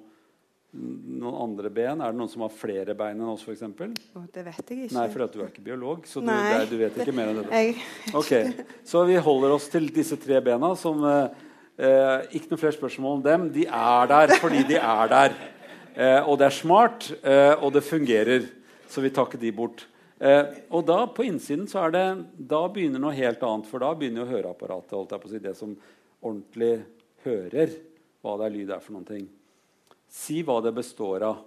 noen 0.75 1.37
andre 1.38 1.71
ben? 1.71 2.02
Er 2.02 2.12
det 2.12 2.19
noen 2.19 2.31
som 2.31 2.43
har 2.45 2.52
flere 2.52 2.97
bein 2.99 3.16
enn 3.16 3.31
oss, 3.31 3.45
f.eks.? 3.47 3.62
Og 4.19 4.26
det 4.35 4.45
vet 4.47 4.61
jeg 4.73 4.87
ikke. 4.87 4.97
Nei, 4.97 5.07
for 5.12 5.25
du 5.31 5.40
er 5.40 5.52
ikke 5.52 5.64
biolog, 5.69 6.09
så 6.11 6.23
du, 6.23 6.28
Nei. 6.28 6.40
er, 6.57 6.66
du 6.69 6.76
vet 6.81 6.99
ikke 6.99 7.14
mer 7.14 7.31
enn 7.31 7.40
det. 7.40 7.47
Okay. 7.49 7.73
Ok, 8.19 8.66
Så 8.90 9.04
vi 9.09 9.16
holder 9.28 9.54
oss 9.54 9.69
til 9.73 9.88
disse 9.95 10.19
tre 10.21 10.40
bena, 10.45 10.75
som 10.78 11.02
eh, 11.07 12.35
Ikke 12.35 12.52
noe 12.52 12.61
flere 12.61 12.76
spørsmål 12.76 13.21
om 13.21 13.25
dem. 13.25 13.49
De 13.54 13.69
er 13.69 14.11
der 14.11 14.35
fordi 14.43 14.64
de 14.75 14.78
er 14.81 15.14
der. 15.14 15.38
Eh, 15.95 16.21
og 16.26 16.38
det 16.40 16.49
er 16.49 16.59
smart, 16.59 17.11
eh, 17.23 17.54
og 17.54 17.75
det 17.76 17.87
fungerer. 17.87 18.50
Så 18.90 19.02
vi 19.02 19.14
tar 19.14 19.31
ikke 19.31 19.43
de 19.43 19.54
bort. 19.54 19.87
Eh, 20.19 20.61
og 20.75 20.85
da 20.87 21.00
på 21.11 21.26
innsiden 21.26 21.66
så 21.66 21.87
er 21.87 21.90
det 21.90 22.04
Da 22.49 22.61
begynner 22.71 23.02
noe 23.02 23.14
helt 23.14 23.43
annet. 23.43 23.71
For 23.71 23.83
da 23.83 23.95
begynner 23.95 24.25
jo 24.25 24.33
høreapparatet, 24.35 24.95
holdt 24.95 25.14
jeg 25.14 25.23
på 25.23 25.31
å 25.31 25.33
si, 25.33 25.43
det 25.43 25.57
som 25.59 25.75
ordentlig 26.25 26.75
hører 27.25 27.75
hva 28.25 28.38
det 28.40 28.47
er 28.47 28.54
lyd 28.54 28.71
er 28.73 28.81
for 28.81 28.97
noen 28.97 29.09
ting. 29.09 29.25
Si 30.14 30.40
hva 30.47 30.61
det 30.62 30.71
består 30.76 31.26
av. 31.26 31.42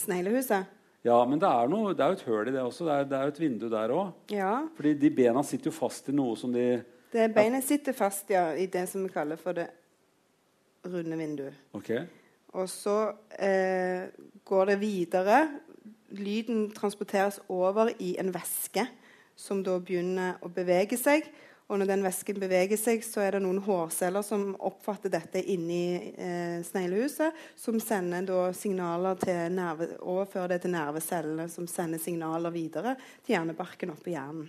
Sneglehuset? 0.00 0.72
Ja, 1.06 1.20
men 1.28 1.38
det 1.38 1.46
er, 1.46 1.68
noe, 1.70 1.92
det 1.94 2.02
er 2.02 2.12
jo 2.12 2.18
et 2.18 2.26
høl 2.26 2.48
i 2.50 2.54
det 2.54 2.62
også. 2.64 2.86
Det 2.88 2.94
er, 2.94 3.08
det 3.10 3.16
er 3.18 3.28
jo 3.28 3.34
et 3.34 3.40
vindu 3.42 3.66
der 3.70 3.92
òg. 3.94 4.08
Ja. 4.34 4.52
Fordi 4.74 4.94
de 4.98 5.10
bena 5.14 5.42
sitter 5.46 5.70
jo 5.70 5.76
fast 5.76 6.08
i 6.10 6.14
noe 6.16 6.34
som 6.40 6.54
de 6.54 6.64
Det 7.12 7.28
Beinet 7.34 7.64
sitter 7.64 7.94
fast 7.96 8.32
ja, 8.32 8.48
i 8.58 8.66
det 8.72 8.86
som 8.90 9.04
vi 9.06 9.12
kaller 9.14 9.38
for 9.40 9.56
det 9.56 9.68
runde 10.86 11.18
vinduet. 11.18 11.60
Ok. 11.76 11.92
Og 12.56 12.68
så 12.70 12.96
eh, 13.38 14.08
går 14.48 14.72
det 14.72 14.78
videre. 14.80 15.38
Lyden 16.16 16.70
transporteres 16.74 17.38
over 17.52 17.92
i 18.02 18.16
en 18.20 18.32
væske 18.34 18.86
som 19.36 19.60
da 19.62 19.76
begynner 19.78 20.40
å 20.42 20.50
bevege 20.52 20.98
seg. 20.98 21.28
Og 21.66 21.80
når 21.80 21.88
den 21.90 22.04
væsken 22.06 22.38
beveger 22.38 22.78
seg, 22.78 23.02
så 23.02 23.24
er 23.24 23.34
det 23.34 23.40
noen 23.42 23.58
hårceller 23.64 24.22
som 24.22 24.52
oppfatter 24.68 25.10
dette 25.10 25.40
inni 25.50 26.12
eh, 26.14 26.60
sneglehuset, 26.62 27.34
som 27.58 27.80
sender 27.82 28.22
da 28.28 28.44
signaler 28.54 29.18
til 29.18 29.56
nerve, 29.56 29.88
overfører 29.98 30.54
det 30.54 30.60
til 30.62 30.76
nervecellene, 30.76 31.48
som 31.50 31.66
sender 31.70 32.02
signaler 32.02 32.54
videre 32.54 32.94
til 33.24 33.34
hjernebarken 33.34 33.96
oppe 33.96 34.12
i 34.12 34.14
hjernen. 34.14 34.46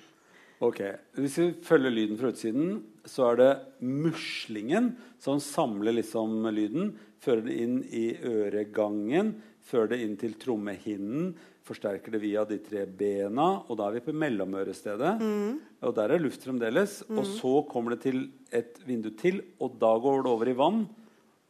Ok, 0.62 0.82
Hvis 1.18 1.36
vi 1.38 1.52
følger 1.66 1.94
lyden 1.94 2.18
fra 2.18 2.32
utsiden, 2.34 2.80
så 3.06 3.32
er 3.32 3.42
det 3.42 3.52
muslingen 3.82 4.96
som 5.22 5.42
samler 5.42 5.94
liksom 5.98 6.48
lyden. 6.50 6.96
Fører 7.22 7.44
det 7.46 7.58
inn 7.62 7.78
i 7.94 8.08
øregangen, 8.26 9.36
fører 9.66 9.94
det 9.94 10.02
inn 10.06 10.18
til 10.22 10.34
trommehinnen. 10.42 11.36
Forsterker 11.68 12.14
det 12.16 12.22
via 12.24 12.46
de 12.48 12.58
tre 12.64 12.86
bena, 12.88 13.48
og 13.68 13.76
da 13.80 13.90
er 13.90 13.98
vi 13.98 14.04
på 14.06 14.14
mellomørestedet. 14.16 15.14
Og 15.84 15.96
der 15.98 16.14
er 16.16 16.22
luft 16.24 16.46
fremdeles. 16.48 17.02
Og 17.12 17.26
så 17.28 17.52
kommer 17.70 17.96
det 17.96 18.02
til 18.06 18.22
et 18.56 18.80
vindu 18.88 19.10
til, 19.20 19.42
og 19.60 19.76
da 19.82 19.92
går 20.00 20.24
det 20.24 20.32
over 20.32 20.52
i 20.52 20.56
vann. 20.58 20.86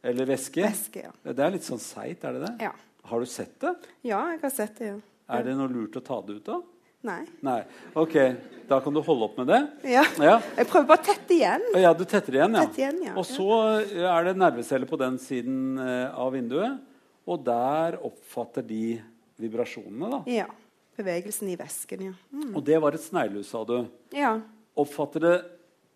Eller 0.02 0.26
væske. 0.30 0.62
Væske, 0.62 1.04
ja. 1.08 1.12
Det 1.26 1.44
er 1.44 1.54
litt 1.54 1.66
sånn 1.66 1.80
seigt, 1.82 2.26
er 2.26 2.36
det 2.36 2.44
det? 2.48 2.52
Ja. 2.68 2.72
Har 3.08 3.22
du 3.22 3.30
sett 3.30 3.54
det? 3.62 3.72
ja, 4.06 4.18
jeg 4.34 4.42
har 4.42 4.52
sett 4.52 4.76
det. 4.82 4.90
ja. 4.92 4.98
Er 5.38 5.42
det 5.44 5.54
noe 5.58 5.68
lurt 5.68 5.96
å 5.98 6.02
ta 6.04 6.18
det 6.24 6.38
ut 6.38 6.50
av? 6.54 6.62
Nei. 7.04 7.20
Nei. 7.46 7.60
Ok, 8.00 8.14
da 8.66 8.78
kan 8.82 8.94
du 8.96 8.98
holde 9.06 9.26
opp 9.28 9.36
med 9.38 9.50
det. 9.52 9.58
Ja. 9.92 10.02
Ja. 10.18 10.38
Jeg 10.56 10.66
prøver 10.70 10.88
bare 10.88 11.02
å 11.02 11.06
tette 11.06 11.34
igjen. 11.36 11.66
Ja, 11.78 11.92
du 11.94 12.02
tetter 12.08 12.34
igjen, 12.40 12.56
ja. 12.58 12.64
Tette 12.66 12.82
igjen, 12.82 12.98
ja. 13.06 13.12
Og 13.20 13.26
så 13.28 13.46
eh, 13.84 14.02
er 14.08 14.26
det 14.26 14.34
nerveceller 14.40 14.88
på 14.90 14.98
den 14.98 15.18
siden 15.22 15.78
eh, 15.84 16.08
av 16.10 16.32
vinduet. 16.34 16.80
Og 17.28 17.44
der 17.46 17.98
oppfatter 18.08 18.64
de 18.66 18.98
vibrasjonene. 19.40 20.10
da. 20.10 20.22
Ja. 20.30 20.46
Bevegelsen 20.98 21.48
i 21.52 21.56
væsken, 21.58 22.00
ja. 22.08 22.14
Mm. 22.34 22.56
Og 22.56 22.64
det 22.66 22.80
var 22.82 22.94
et 22.96 23.04
sneglehus, 23.04 23.50
sa 23.52 23.64
du. 23.64 23.86
Ja. 24.12 24.40
Oppfatter 24.78 25.20
det 25.20 25.36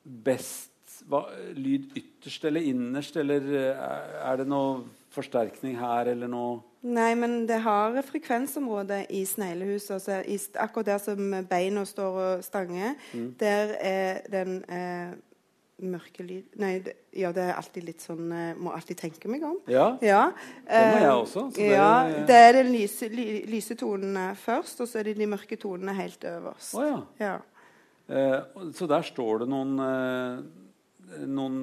best 0.05 0.71
hva, 1.11 1.25
lyd 1.57 1.91
ytterst 1.99 2.45
eller 2.47 2.63
innerst, 2.63 3.17
eller 3.19 3.43
eh, 3.59 3.89
er 4.31 4.37
det 4.39 4.47
noe 4.51 4.85
forsterkning 5.13 5.75
her, 5.81 6.13
eller 6.15 6.31
noe 6.31 6.61
Nei, 6.83 7.13
men 7.15 7.45
det 7.47 7.61
har 7.63 7.95
frekvensområde 8.03 9.05
i 9.15 9.21
sneglehuset. 9.27 9.93
Altså 10.01 10.17
akkurat 10.59 10.89
der 10.89 10.99
som 10.99 11.29
beina 11.47 11.85
står 11.87 12.17
og 12.25 12.43
stanger, 12.43 12.97
Mm. 13.15 13.29
der 13.39 13.75
er 13.79 14.23
den 14.33 14.65
eh, 14.67 15.13
mørke 15.83 16.25
lyd 16.27 16.57
Nei, 16.63 16.79
det, 16.85 16.95
ja, 17.19 17.31
det 17.35 17.43
er 17.49 17.55
alltid 17.59 17.85
litt 17.85 18.01
sånn 18.05 18.31
eh, 18.33 18.55
Må 18.59 18.73
alltid 18.77 18.97
tenke 19.01 19.29
meg 19.33 19.43
om. 19.47 19.59
Ja. 19.71 19.89
Ja. 20.05 20.23
Det 20.67 20.83
må 20.89 20.99
jeg 21.01 21.09
eh, 21.09 21.17
også, 21.17 21.45
så 21.51 21.57
det- 21.59 21.71
ja, 21.75 22.25
det 22.29 22.39
er 22.49 22.53
de 22.59 22.65
lyse, 22.71 23.09
ly, 23.13 23.27
lyse 23.51 23.75
tonene 23.81 24.27
først, 24.37 24.81
og 24.81 24.89
så 24.89 25.01
er 25.01 25.11
det 25.11 25.17
de 25.19 25.27
mørke 25.27 25.57
tonene 25.61 25.95
helt 25.99 26.25
øverst. 26.25 26.75
Oh, 26.79 26.85
ja. 26.87 27.01
Ja. 27.21 27.35
Eh, 28.09 28.41
så 28.75 28.89
der 28.91 29.03
står 29.07 29.45
det 29.45 29.49
noen 29.53 29.79
eh, 29.83 30.43
noen 31.29 31.59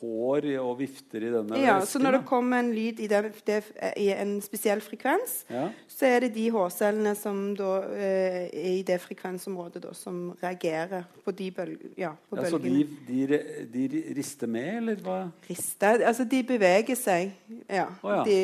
hår 0.00 0.46
og 0.62 0.76
vifter 0.78 1.24
i 1.26 1.30
denne 1.32 1.58
ja, 1.60 1.78
væsken, 1.80 1.88
så 1.90 1.98
når 2.04 2.16
det 2.18 2.20
kommer 2.28 2.60
en 2.62 2.70
lyd 2.74 3.00
i, 3.02 3.06
den, 3.10 3.28
det, 3.46 3.58
i 3.98 4.08
en 4.14 4.36
spesiell 4.44 4.80
frekvens, 4.84 5.44
Ja. 5.50 5.66
så 5.90 6.06
er 6.06 6.20
det 6.24 6.30
de 6.34 6.46
hårcellene 6.54 7.14
som 7.18 7.40
da 7.58 7.70
eh, 7.92 8.48
er 8.48 8.68
i 8.78 8.82
det 8.86 9.00
frekvensområdet 9.02 9.82
da, 9.82 9.92
som 9.96 10.30
reagerer 10.42 11.04
på 11.24 11.34
de 11.36 11.50
bølgene. 11.56 11.92
ja, 11.98 12.12
på 12.30 12.38
Ja, 12.38 12.46
så 12.50 12.58
de, 12.62 12.86
de, 13.08 13.40
de 13.74 14.04
rister 14.16 14.46
med, 14.46 14.70
eller 14.82 15.02
hva? 15.04 15.18
Rister 15.48 16.06
altså 16.06 16.24
de 16.24 16.42
beveger 16.46 16.96
seg. 16.96 17.32
Ja. 17.68 17.88
Oh, 18.02 18.12
ja. 18.14 18.22
De 18.24 18.38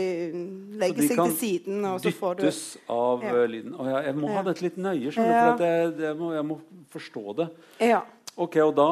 legger 0.81 1.01
de 1.03 1.09
seg 1.09 1.23
til 1.23 1.37
siden, 1.41 1.85
og 1.89 2.01
så 2.05 2.13
får 2.13 2.35
du 2.41 2.43
Dyttes 2.47 2.63
av 2.93 3.25
eh, 3.25 3.45
lyden. 3.51 3.75
Å, 3.79 3.87
ja, 3.95 4.03
jeg 4.11 4.19
må 4.19 4.33
ha 4.35 4.43
dette 4.51 4.67
litt 4.67 4.77
nøye, 4.81 5.13
skjønner 5.15 5.33
du, 5.33 5.39
for 5.39 5.55
at 5.55 5.65
jeg, 5.67 5.95
jeg, 6.09 6.19
må, 6.21 6.33
jeg 6.37 6.47
må 6.51 6.59
forstå 6.93 7.37
det. 7.41 7.49
Ja. 7.93 8.03
Ok, 8.37 8.57
Og 8.67 8.75
da 8.77 8.91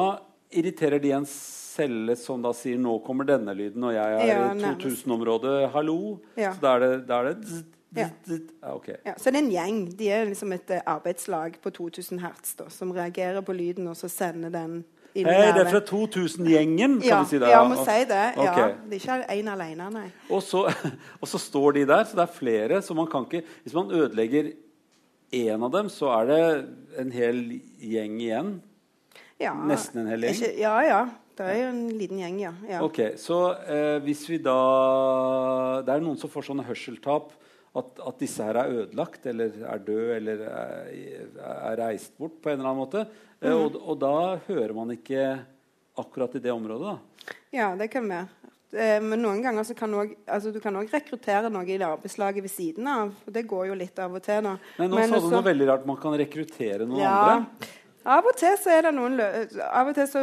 irriterer 0.55 1.01
de 1.03 1.11
en 1.17 1.25
celle 1.29 2.15
som 2.15 2.41
da 2.41 2.51
sier 2.55 2.77
'nå 2.79 2.97
kommer 3.05 3.27
denne 3.27 3.53
lyden', 3.55 3.83
og 3.83 3.93
jeg 3.93 4.13
er 4.15 4.27
Ja, 4.27 4.53
i 4.53 4.75
2000-området, 4.81 5.71
hallo. 5.71 6.19
Ja. 6.37 6.53
Så 6.53 6.61
da 6.61 6.75
er 6.75 6.79
det, 6.79 7.07
da 7.07 7.19
er 7.19 7.33
det 7.33 7.63
Ja. 7.95 8.09
zzz. 8.25 8.41
Ja. 9.05 9.13
Så 9.17 9.31
det 9.31 9.35
er 9.35 9.43
en 9.43 9.51
gjeng. 9.51 9.97
De 9.97 10.09
er 10.09 10.25
liksom 10.25 10.51
et 10.53 10.69
eh, 10.69 10.81
arbeidslag 10.85 11.61
på 11.61 11.71
2000 11.71 12.19
hertz 12.19 12.55
da, 12.55 12.69
som 12.69 12.91
reagerer 12.91 13.41
på 13.41 13.53
lyden, 13.53 13.87
og 13.87 13.95
så 13.95 14.09
sender 14.09 14.49
den 14.49 14.83
Hei, 15.15 15.23
det 15.23 15.61
er 15.63 15.69
fra 15.71 15.79
2000-gjengen, 15.79 16.99
kan 16.99 17.07
ja, 17.07 17.19
vi 17.23 17.29
si 17.29 17.37
det? 17.39 17.47
ja, 17.47 17.63
må 17.63 17.77
si 17.85 18.03
det. 18.03 18.33
Ja. 18.35 18.73
Det 18.89 18.97
er 18.97 18.99
ikke 18.99 19.29
én 19.31 19.47
alene, 19.47 19.89
nei. 19.93 20.09
Og 20.29 20.43
så, 20.43 20.65
og 21.21 21.27
så 21.27 21.39
står 21.39 21.71
de 21.77 21.85
der, 21.87 22.03
så 22.03 22.17
det 22.19 22.25
er 22.25 22.33
flere. 22.35 22.81
Så 22.81 22.93
man 22.93 23.07
kan 23.07 23.23
ikke 23.23 23.45
Hvis 23.63 23.73
man 23.73 23.91
ødelegger 23.91 24.51
én 25.31 25.63
av 25.63 25.71
dem, 25.71 25.87
så 25.89 26.11
er 26.19 26.25
det 26.25 26.67
en 26.99 27.11
hel 27.11 27.61
gjeng 27.79 28.19
igjen. 28.19 28.61
Ja, 29.39 29.53
Nesten 29.67 30.01
en 30.03 30.07
hel 30.13 30.21
gjeng? 30.27 30.35
Ikke, 30.39 30.51
ja, 30.61 30.75
ja. 30.87 30.99
Det 31.35 31.43
er 31.51 31.57
jo 31.59 31.69
en 31.73 31.81
liten 31.99 32.19
gjeng, 32.21 32.37
ja. 32.39 32.53
ja. 32.69 32.77
Ok, 32.85 32.99
Så 33.19 33.39
eh, 33.67 33.97
hvis 34.05 34.21
vi 34.29 34.37
da 34.39 35.81
Det 35.83 35.91
er 35.97 36.03
noen 36.05 36.15
som 36.21 36.31
får 36.31 36.47
sånne 36.51 36.63
hørselstap. 36.67 37.33
At, 37.75 37.97
at 38.07 38.21
disse 38.23 38.39
her 38.39 38.55
er 38.55 38.69
ødelagt 38.71 39.25
eller 39.27 39.51
er 39.67 39.81
døde 39.83 40.13
eller 40.15 40.43
er, 40.47 41.25
er 41.43 41.75
reist 41.81 42.13
bort 42.17 42.37
på 42.39 42.47
en 42.53 42.61
eller 42.61 42.69
annen 42.69 42.79
måte. 42.85 43.01
Eh, 43.41 43.51
Mhm. 43.51 43.65
og, 43.65 43.75
og 43.83 43.97
da 43.99 44.13
hører 44.47 44.73
man 44.73 44.93
ikke 44.95 45.25
akkurat 45.99 46.35
i 46.39 46.39
det 46.39 46.53
området. 46.55 46.93
da. 46.95 47.35
Ja, 47.51 47.75
det 47.75 47.89
kan 47.91 48.07
vi. 48.07 48.21
Eh, 48.79 49.01
Men 49.03 49.19
noen 49.21 49.41
ganger 49.43 49.63
så 49.67 49.75
kan 49.75 49.91
du 49.91 49.97
også, 49.99 50.15
altså 50.27 50.53
du 50.55 50.59
kan 50.63 50.75
òg 50.79 50.87
rekruttere 50.91 51.51
noe 51.51 51.67
i 51.67 51.75
arbeidslaget 51.77 52.41
ved 52.47 52.51
siden 52.51 52.87
av. 52.87 53.11
og 53.27 53.33
Det 53.33 53.43
går 53.47 53.67
jo 53.67 53.75
litt 53.75 53.99
av 53.99 54.15
og 54.15 54.23
til 54.23 54.41
nå. 54.47 54.55
Men 54.79 54.89
nå 54.91 54.95
Men 54.95 55.09
sa 55.09 55.19
du 55.19 55.29
noe 55.35 55.43
veldig 55.43 55.67
rart. 55.67 55.85
Man 55.85 55.97
kan 55.99 56.15
rekruttere 56.15 56.87
noen 56.87 57.03
ja, 57.03 57.11
andre. 57.11 57.67
Av 58.05 58.25
og 58.29 58.35
til 58.37 58.53
så 58.61 58.69
er 58.75 58.85
det 58.85 58.91
noen 58.93 59.15
lø 59.17 59.27
Av 59.65 59.87
og 59.89 59.95
til 59.97 60.05
så 60.09 60.21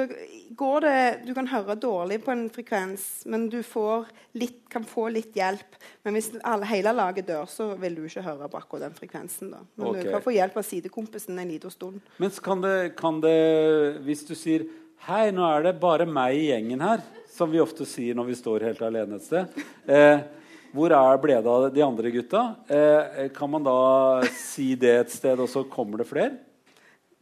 går 0.59 0.85
det 0.85 0.99
Du 1.27 1.33
kan 1.35 1.49
høre 1.51 1.75
dårlig 1.81 2.21
på 2.23 2.31
en 2.35 2.45
frekvens, 2.53 3.25
men 3.27 3.49
du 3.51 3.59
får 3.67 4.07
litt, 4.39 4.61
kan 4.73 4.85
få 4.87 5.09
litt 5.13 5.35
hjelp. 5.37 5.79
Men 6.07 6.17
hvis 6.17 6.31
alle, 6.47 6.69
hele 6.71 6.93
laget 6.95 7.27
dør, 7.29 7.49
så 7.51 7.73
vil 7.81 7.97
du 7.99 8.05
ikke 8.07 8.25
høre 8.25 8.49
på 8.53 8.61
akkurat 8.61 8.87
den 8.87 8.95
frekvensen. 8.97 9.51
da. 9.53 9.63
Men 9.77 9.89
okay. 9.91 10.05
du 10.07 10.13
kan 10.15 10.25
få 10.25 10.35
hjelp 10.37 10.57
av 10.61 10.67
sidekompisen 10.67 11.39
en 11.39 11.51
liten 11.51 11.75
stund. 11.75 11.99
Men 12.23 12.31
kan 12.45 12.63
det, 12.63 12.77
kan 12.99 13.19
det 13.25 13.99
Hvis 14.07 14.25
du 14.29 14.37
sier 14.39 14.69
Hei, 15.03 15.33
nå 15.35 15.43
er 15.43 15.65
det 15.67 15.73
bare 15.83 16.07
meg 16.07 16.37
i 16.39 16.45
gjengen 16.53 16.85
her, 16.85 17.01
som 17.27 17.51
vi 17.51 17.59
ofte 17.59 17.83
sier 17.89 18.15
når 18.15 18.29
vi 18.29 18.37
står 18.39 18.69
helt 18.69 18.85
alene 18.87 19.19
et 19.19 19.25
sted. 19.27 19.57
Eh, 19.83 20.23
hvor 20.71 20.95
er 20.95 21.19
ble 21.19 21.41
det 21.43 21.51
av 21.51 21.65
de 21.75 21.83
andre 21.83 22.13
gutta? 22.15 22.43
Eh, 22.71 23.27
kan 23.35 23.51
man 23.51 23.67
da 23.67 24.23
si 24.31 24.77
det 24.79 24.93
et 25.01 25.11
sted, 25.11 25.43
og 25.43 25.51
så 25.51 25.65
kommer 25.67 25.99
det 25.99 26.07
flere? 26.07 26.39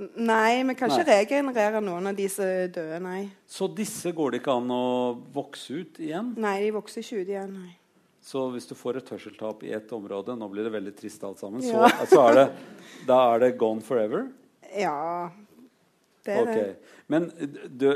Nei, 0.00 0.62
vi 0.64 0.74
kan 0.78 0.92
ikke 0.94 1.04
regenerere 1.10 1.82
noen 1.84 2.08
av 2.08 2.16
disse 2.16 2.46
døde, 2.72 3.00
nei. 3.04 3.26
Så 3.48 3.68
disse 3.76 4.12
går 4.16 4.32
det 4.32 4.40
ikke 4.40 4.54
an 4.56 4.72
å 4.72 4.86
vokse 5.34 5.82
ut 5.82 6.00
igjen? 6.00 6.32
Nei, 6.40 6.56
de 6.64 6.70
vokser 6.72 7.04
ikke 7.04 7.20
ut 7.20 7.32
igjen, 7.34 7.52
nei. 7.58 7.74
Så 8.24 8.46
hvis 8.54 8.68
du 8.68 8.74
får 8.76 9.00
et 9.00 9.12
hørselstap 9.14 9.62
i 9.64 9.70
ett 9.72 9.92
område 9.96 10.34
Nå 10.36 10.48
blir 10.52 10.66
det 10.66 10.74
veldig 10.74 10.92
trist 10.92 11.22
alt 11.24 11.40
sammen. 11.40 11.62
Ja. 11.64 11.88
Så, 11.88 12.08
så 12.12 12.24
er 12.28 12.36
det, 12.36 12.44
da 13.08 13.20
er 13.30 13.44
det 13.44 13.54
gone 13.60 13.84
forever? 13.84 14.26
Ja, 14.76 15.30
det 16.26 16.36
er 16.36 16.42
okay. 16.42 16.60
det. 16.60 16.98
Men 17.10 17.28
du, 17.80 17.88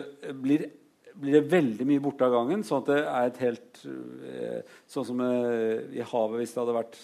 blir, 0.42 0.66
blir 1.14 1.38
det 1.38 1.44
veldig 1.52 1.86
mye 1.88 2.02
borte 2.02 2.26
av 2.26 2.34
gangen? 2.34 2.64
Sånn 2.66 2.82
at 2.82 2.90
det 2.90 2.98
er 3.04 3.30
et 3.30 3.40
helt 3.44 3.84
eh, 3.84 4.76
Sånn 4.90 5.08
som 5.08 5.24
eh, 5.24 5.84
i 5.94 6.04
havet, 6.04 6.40
hvis 6.40 6.54
det 6.56 6.62
hadde 6.62 6.76
vært 6.80 7.00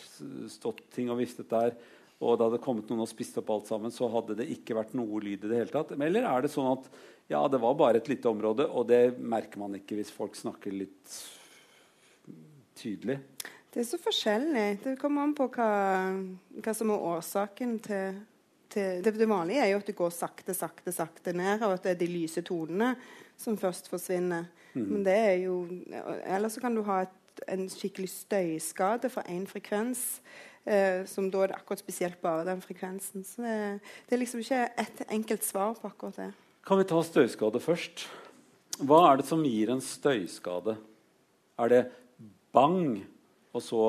stått 0.56 0.84
ting 0.96 1.12
og 1.12 1.20
viftet 1.20 1.48
der, 1.52 1.76
og 2.20 2.36
det 2.36 2.46
hadde 2.46 2.60
kommet 2.60 2.90
noen 2.90 3.06
og 3.06 3.08
spist 3.08 3.38
opp 3.40 3.50
alt 3.54 3.70
sammen, 3.70 3.92
så 3.92 4.08
hadde 4.12 4.36
det 4.42 4.50
ikke 4.52 4.76
vært 4.76 4.92
noe 4.98 5.22
lyd 5.24 5.46
i 5.46 5.48
det 5.48 5.60
hele 5.62 5.72
tatt? 5.72 5.94
Eller 5.96 6.26
er 6.28 6.44
det 6.44 6.52
sånn 6.52 6.68
at 6.68 6.90
ja, 7.30 7.40
det 7.48 7.60
var 7.62 7.78
bare 7.78 8.00
et 8.02 8.10
lite 8.10 8.28
område, 8.28 8.66
og 8.68 8.88
det 8.90 9.16
merker 9.16 9.62
man 9.62 9.78
ikke 9.78 9.96
hvis 9.96 10.12
folk 10.12 10.36
snakker 10.36 10.74
litt 10.74 11.14
tydelig? 12.76 13.20
Det 13.70 13.80
er 13.80 13.86
så 13.86 14.00
forskjellig. 14.02 14.66
Det 14.82 14.96
kommer 15.00 15.24
an 15.24 15.32
på 15.38 15.46
hva, 15.54 15.70
hva 16.58 16.74
som 16.74 16.90
er 16.92 17.06
årsaken 17.12 17.76
til, 17.86 18.18
til 18.72 19.00
det, 19.04 19.14
det 19.16 19.30
vanlige 19.30 19.62
er 19.62 19.72
jo 19.72 19.80
at 19.80 19.88
det 19.88 19.96
går 20.00 20.12
sakte, 20.12 20.56
sakte, 20.58 20.92
sakte 20.92 21.34
ned, 21.38 21.62
og 21.62 21.76
at 21.76 21.86
det 21.86 21.94
er 21.94 22.00
de 22.02 22.10
lyse 22.10 22.42
tonene 22.44 22.92
som 23.40 23.56
først 23.56 23.88
forsvinner. 23.88 24.50
Men 24.74 25.02
det 25.02 25.16
er 25.16 25.36
jo 25.46 25.54
Eller 26.22 26.48
så 26.52 26.60
kan 26.62 26.76
du 26.76 26.84
ha 26.86 27.00
et, 27.06 27.42
en 27.50 27.64
skikkelig 27.70 28.10
støyskade 28.12 29.10
fra 29.10 29.24
én 29.30 29.46
frekvens. 29.48 30.20
Eh, 30.66 31.06
som 31.08 31.30
da 31.32 31.42
er 31.44 31.52
det 31.52 31.56
akkurat 31.56 31.80
spesielt 31.80 32.20
bare 32.20 32.44
den 32.44 32.60
frekvensen. 32.60 33.24
Så 33.24 33.42
det, 33.42 33.80
det 34.08 34.14
er 34.16 34.20
liksom 34.20 34.42
ikke 34.44 34.60
et 34.78 35.04
enkelt 35.08 35.44
svar 35.46 35.74
på 35.80 35.88
akkurat 35.88 36.16
det. 36.20 36.30
Kan 36.66 36.78
vi 36.78 36.84
ta 36.90 37.00
støyskade 37.02 37.60
først? 37.64 38.04
Hva 38.84 39.00
er 39.10 39.20
det 39.20 39.26
som 39.28 39.42
gir 39.44 39.72
en 39.72 39.80
støyskade? 39.80 40.76
Er 41.60 41.68
det 41.72 41.82
bang, 42.52 43.00
og 43.54 43.62
så 43.64 43.84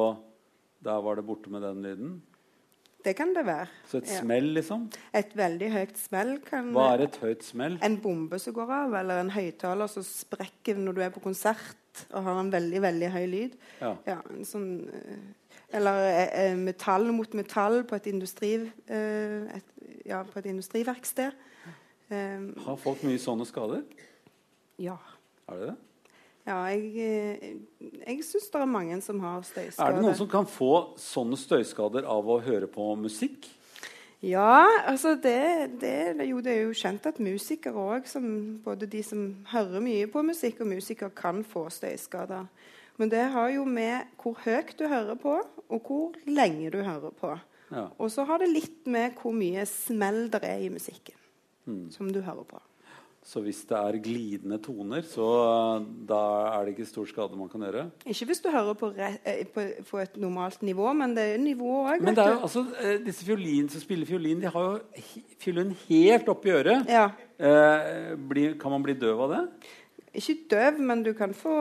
Der 0.82 0.98
var 0.98 1.14
det 1.16 1.22
borte 1.28 1.52
med 1.54 1.62
den 1.62 1.84
lyden? 1.86 2.22
Det 3.06 3.16
kan 3.16 3.34
det 3.36 3.44
være. 3.46 3.68
Så 3.86 3.98
et 3.98 4.08
Ja. 4.10 4.20
smell, 4.22 4.48
liksom? 4.54 4.88
Et 5.14 5.36
veldig 5.38 5.72
høyt 5.72 5.98
smell 5.98 6.40
kan 6.40 6.72
Hva 6.74 6.94
er 6.96 7.04
et 7.04 7.16
høyt 7.22 7.44
smell? 7.44 7.78
En 7.84 7.98
bombe 8.02 8.40
som 8.40 8.54
går 8.54 8.70
av, 8.72 8.94
eller 8.94 9.20
en 9.22 9.30
høyttaler 9.30 9.88
som 9.90 10.02
sprekker 10.04 10.78
når 10.78 10.94
du 10.96 11.02
er 11.02 11.10
på 11.12 11.22
konsert 11.22 12.06
og 12.14 12.24
har 12.24 12.40
en 12.40 12.52
veldig 12.52 12.82
veldig 12.82 13.12
høy 13.12 13.26
lyd. 13.30 13.58
Ja. 13.82 13.96
en 14.08 14.44
sånn, 14.46 14.90
eh, 14.90 15.18
eller 15.72 16.08
eh, 16.10 16.52
eh, 16.52 16.58
metall 16.58 17.12
mot 17.16 17.34
metall 17.38 17.84
på 17.88 17.98
et, 17.98 18.10
industri, 18.12 18.56
eh, 18.88 19.56
et, 19.58 19.86
ja, 20.08 20.24
på 20.28 20.42
et 20.42 20.50
industriverksted. 20.52 21.38
Eh, 22.12 22.50
Har 22.66 22.82
folk 22.82 23.06
mye 23.08 23.22
sånne 23.22 23.48
skader? 23.50 23.86
ja. 24.82 24.98
Er 25.52 25.58
det 25.58 25.72
det? 25.72 25.80
ja 26.48 26.58
jeg, 26.72 27.56
jeg 28.08 28.24
syns 28.26 28.48
det 28.54 28.62
er 28.62 28.70
mange 28.70 28.98
som 29.04 29.20
har 29.22 29.42
støyskader. 29.46 29.90
Er 29.90 29.98
det 29.98 30.06
noen 30.06 30.18
som 30.18 30.30
kan 30.30 30.48
få 30.50 30.72
sånne 31.00 31.38
støyskader 31.38 32.08
av 32.10 32.30
å 32.30 32.40
høre 32.42 32.70
på 32.72 32.94
musikk? 32.98 33.50
Ja, 34.22 34.68
altså 34.86 35.16
det, 35.18 35.82
det, 35.82 36.28
jo, 36.30 36.42
det 36.46 36.54
er 36.54 36.68
jo 36.68 36.76
kjent 36.78 37.08
at 37.10 37.18
musikere 37.22 37.82
òg, 37.82 38.10
både 38.62 38.86
de 38.90 39.02
som 39.02 39.24
hører 39.50 39.82
mye 39.82 40.10
på 40.14 40.22
musikk, 40.22 40.62
og 40.62 40.70
musikere, 40.70 41.10
kan 41.10 41.42
få 41.42 41.66
støyskader. 41.74 42.46
Men 43.02 43.10
det 43.10 43.24
har 43.34 43.50
jo 43.50 43.64
med 43.66 44.12
hvor 44.22 44.38
høyt 44.46 44.76
du 44.78 44.86
hører 44.86 45.18
på, 45.18 45.40
og 45.72 45.88
hvor 45.88 46.20
lenge 46.30 46.70
du 46.70 46.84
hører 46.86 47.14
på. 47.18 47.32
Ja. 47.72 47.88
Og 47.98 48.12
så 48.14 48.28
har 48.30 48.44
det 48.44 48.52
litt 48.52 48.86
med 48.92 49.16
hvor 49.18 49.34
mye 49.34 49.64
smell 49.66 50.28
det 50.30 50.44
er 50.46 50.68
i 50.68 50.70
musikken 50.74 51.18
Mm. 51.70 51.92
som 51.94 52.08
du 52.10 52.18
hører 52.26 52.44
på. 52.44 52.58
Så 53.22 53.38
hvis 53.46 53.60
det 53.70 53.78
er 53.78 53.98
glidende 54.02 54.58
toner, 54.66 55.04
så 55.06 55.26
uh, 55.78 55.84
da 56.10 56.22
er 56.56 56.66
det 56.66 56.72
ikke 56.74 56.88
stor 56.90 57.06
skade 57.06 57.38
man 57.38 57.52
kan 57.52 57.62
gjøre? 57.62 57.84
Ikke 58.10 58.26
hvis 58.32 58.42
du 58.42 58.48
hører 58.50 58.74
på, 58.80 58.90
eh, 58.98 59.44
på, 59.54 59.66
på 59.92 60.00
et 60.02 60.18
normalt 60.18 60.64
nivå, 60.66 60.88
men 60.98 61.14
det 61.14 61.28
er 61.36 61.38
nivå 61.38 61.84
òg. 61.86 62.02
Men 62.02 62.18
det 62.18 62.26
er 62.26 62.34
jo, 62.34 62.40
altså, 62.48 62.64
eh, 62.82 62.96
disse 63.06 63.28
fiolin 63.28 63.70
som 63.70 63.84
spiller 63.84 64.10
fiolin, 64.10 64.42
de 64.42 64.50
har 64.50 64.66
jo 64.72 65.04
fiolin 65.38 65.76
helt 65.86 66.34
oppi 66.34 66.50
øret. 66.50 66.90
Ja. 66.90 67.06
Eh, 67.38 68.16
bli, 68.18 68.48
kan 68.58 68.74
man 68.74 68.84
bli 68.90 68.98
døv 68.98 69.22
av 69.28 69.36
det? 69.36 69.44
Ikke 70.18 70.36
døv, 70.52 70.80
men 70.84 71.04
du 71.06 71.14
kan 71.16 71.34
få 71.36 71.54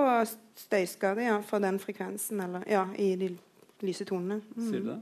støyskade 0.58 1.22
ja, 1.22 1.36
fra 1.46 1.60
den 1.62 1.78
frekvensen 1.78 2.40
eller, 2.42 2.64
ja, 2.70 2.86
i 2.98 3.12
de 3.20 3.28
lyse 3.86 4.04
tonene. 4.04 4.40
Mm. 4.56 4.64
Sier 4.66 4.82
du 4.82 4.88
det? 4.90 4.96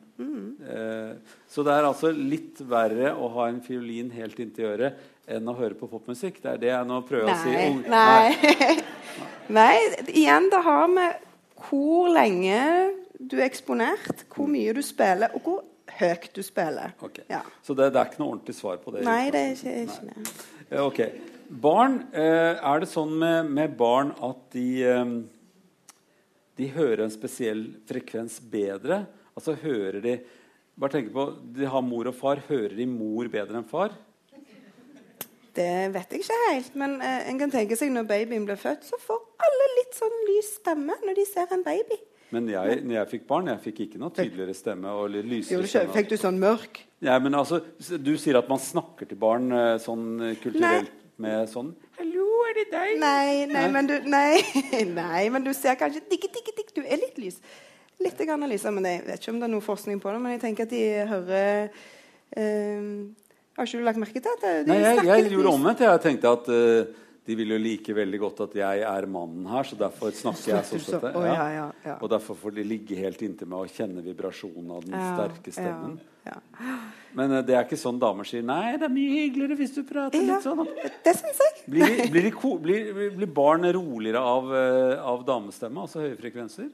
Eh, 0.69 1.39
så 1.51 1.65
det 1.67 1.75
er 1.75 1.87
altså 1.89 2.13
litt 2.15 2.61
verre 2.69 3.15
å 3.17 3.31
ha 3.39 3.49
en 3.51 3.63
fiolin 3.65 4.11
helt 4.15 4.39
inntil 4.43 4.69
øret 4.75 5.01
enn 5.29 5.49
å 5.49 5.55
høre 5.59 5.77
på 5.79 5.89
popmusikk? 5.91 6.43
Det 6.45 6.53
er 6.53 6.61
det 6.63 6.71
jeg 6.71 6.89
nå 6.89 7.01
prøver 7.09 7.33
å 7.33 7.39
si. 7.43 7.57
Nei. 7.89 8.37
Nei. 8.37 8.77
Nei, 9.59 9.75
igjen, 10.13 10.51
det 10.53 10.61
har 10.67 10.87
med 10.93 11.25
hvor 11.69 12.13
lenge 12.13 12.61
du 13.19 13.39
er 13.41 13.49
eksponert, 13.49 14.27
hvor 14.31 14.47
mye 14.51 14.77
du 14.77 14.83
spiller, 14.85 15.33
og 15.35 15.43
hvor 15.49 15.65
høyt 15.99 16.29
du 16.37 16.43
spiller. 16.45 16.93
Okay. 17.03 17.25
Ja. 17.33 17.41
Så 17.65 17.75
det, 17.75 17.91
det 17.95 18.03
er 18.03 18.13
ikke 18.13 18.23
noe 18.23 18.35
ordentlig 18.37 18.55
svar 18.61 18.79
på 18.83 18.95
det? 18.95 19.03
Nei, 19.09 19.25
det 19.35 19.43
er 19.43 19.57
ikke, 19.57 19.75
ikke 19.89 20.13
det. 20.13 20.37
Eh, 20.69 20.85
Ok. 20.85 21.03
Barn, 21.49 22.03
eh, 22.13 22.59
er 22.61 22.83
det 22.83 22.91
sånn 22.91 23.15
med, 23.17 23.49
med 23.57 23.77
barn 23.79 24.11
at 24.21 24.41
de, 24.53 24.67
eh, 24.85 25.13
de 26.61 26.69
hører 26.75 27.07
en 27.07 27.15
spesiell 27.15 27.63
frekvens 27.89 28.37
bedre? 28.53 29.07
Altså 29.39 29.57
hører 29.57 30.03
de 30.05 30.19
Bare 30.79 30.93
tenk 30.95 31.09
på, 31.11 31.25
De 31.57 31.67
har 31.67 31.83
mor 31.83 32.07
og 32.07 32.15
far. 32.15 32.39
Hører 32.47 32.77
de 32.79 32.85
mor 32.87 33.27
bedre 33.27 33.59
enn 33.59 33.65
far? 33.67 33.97
Det 35.59 35.89
vet 35.91 36.13
jeg 36.15 36.23
ikke 36.23 36.37
helt, 36.53 36.77
men 36.79 37.01
eh, 37.03 37.25
en 37.33 37.41
kan 37.41 37.51
tenke 37.51 37.75
seg 37.75 37.91
når 37.91 38.07
babyen 38.07 38.45
blir 38.47 38.61
født, 38.61 38.85
så 38.87 38.95
får 39.03 39.19
alle 39.43 39.67
litt 39.81 39.97
sånn 39.99 40.15
lys 40.29 40.53
stemme 40.61 40.95
når 41.03 41.19
de 41.19 41.25
ser 41.27 41.51
en 41.57 41.65
baby. 41.67 41.99
Men 42.31 42.47
jeg, 42.53 42.77
når 42.85 42.95
jeg 42.95 43.11
fikk 43.17 43.27
barn, 43.27 43.51
jeg 43.51 43.63
fikk 43.65 43.81
ikke 43.89 43.99
noe 43.99 44.15
tydeligere 44.15 44.55
stemme. 44.55 44.93
og 44.93 45.11
lysere 45.17 45.67
stemme. 45.67 45.97
Fikk 45.97 46.13
du 46.13 46.17
sånn 46.21 46.39
mørk? 46.39 46.85
Ja, 47.03 47.19
men 47.19 47.35
altså, 47.35 47.59
Du 47.99 48.13
sier 48.21 48.39
at 48.39 48.47
man 48.53 48.63
snakker 48.63 49.09
til 49.11 49.19
barn 49.19 49.51
eh, 49.51 49.75
sånn 49.83 50.07
kulturelt. 50.39 50.45
kulturelt 50.45 51.08
med 51.19 51.49
sånn 51.51 51.73
'Hallo, 51.99 52.27
er 52.49 52.55
det 52.59 52.67
deg?' 52.73 52.99
Nei, 53.03 53.47
nei, 53.47 53.55
Nei. 53.55 53.69
men 53.75 53.87
du, 53.91 53.97
nei, 54.07 54.43
nei, 55.03 55.29
men 55.35 55.45
du 55.45 55.53
ser 55.53 55.75
kanskje 55.81 56.03
digge, 56.11 56.31
digge, 56.35 56.55
digge, 56.57 56.75
Du 56.77 56.83
er 56.83 56.97
litt 57.01 57.19
lys. 57.19 57.41
Litt 57.99 58.19
grann 58.23 58.47
lys, 58.47 58.65
men 58.71 58.85
jeg 58.87 59.03
vet 59.07 59.19
ikke 59.21 59.33
om 59.35 59.41
det 59.41 59.49
er 59.49 59.55
noe 59.57 59.65
forskning 59.65 59.99
på 60.01 60.13
det. 60.15 60.21
Men 60.23 60.37
jeg 60.37 60.41
tenker 60.45 60.69
at 60.69 60.71
de 60.71 60.83
hører 61.11 61.71
eh, 62.39 62.83
Har 63.59 63.67
ikke 63.67 63.81
du 63.81 63.85
lagt 63.89 63.99
merke 63.99 64.23
til 64.23 64.31
at 64.37 64.45
de 64.47 64.71
Nei, 64.71 64.79
jeg, 64.79 64.95
snakker 64.95 65.11
jeg 65.11 65.25
litt 65.27 65.35
gjorde 65.35 65.55
omvendt. 65.59 65.81
Jeg 65.83 66.03
tenkte 66.05 66.31
at 66.31 66.51
uh, 66.55 67.09
de 67.29 67.35
vil 67.37 67.51
jo 67.53 67.59
like 67.61 67.95
veldig 67.97 68.21
godt 68.23 68.39
at 68.47 68.55
jeg 68.57 68.85
er 68.87 69.07
mannen 69.11 69.49
her, 69.51 69.67
så 69.67 69.77
derfor 69.77 70.15
snakker 70.15 70.55
jeg 70.55 70.69
sånn. 70.71 70.81
Så- 70.81 71.01
sett, 71.03 71.19
ja, 71.27 71.49
ja, 71.53 71.67
ja. 71.85 71.97
Og 72.01 72.09
derfor 72.09 72.39
får 72.39 72.55
de 72.57 72.65
ligge 72.65 72.97
helt 72.97 73.21
inntil 73.27 73.51
meg 73.51 73.67
og 73.67 73.75
kjenne 73.75 74.05
vibrasjonen 74.07 74.71
av 74.79 74.87
den 74.87 74.95
sterke 74.95 75.53
stemmen. 75.53 75.99
Ja, 76.25 76.39
ja. 76.39 76.79
Men 77.17 77.33
eh, 77.33 77.43
det 77.43 77.55
er 77.57 77.65
ikke 77.65 77.79
sånn 77.81 77.99
damer 78.01 78.25
sier 78.29 78.43
'nei, 78.43 78.77
det 78.77 78.85
er 78.85 78.93
mye 78.93 79.15
hyggeligere 79.17 79.57
hvis 79.57 79.75
du 79.75 79.83
prater 79.83 80.21
Ja. 80.21 80.35
litt 80.35 80.45
sånn'. 80.45 80.67
Det 81.05 81.15
synes 81.17 81.39
jeg. 81.45 81.65
Blir, 81.69 82.11
blir, 82.11 82.31
blir, 82.63 83.11
blir 83.17 83.27
barn 83.27 83.65
roligere 83.65 84.21
av, 84.21 84.53
eh, 84.55 85.03
av 85.03 85.25
damestemme, 85.25 85.81
altså 85.81 86.01
høye 86.05 86.17
frekvenser? 86.21 86.71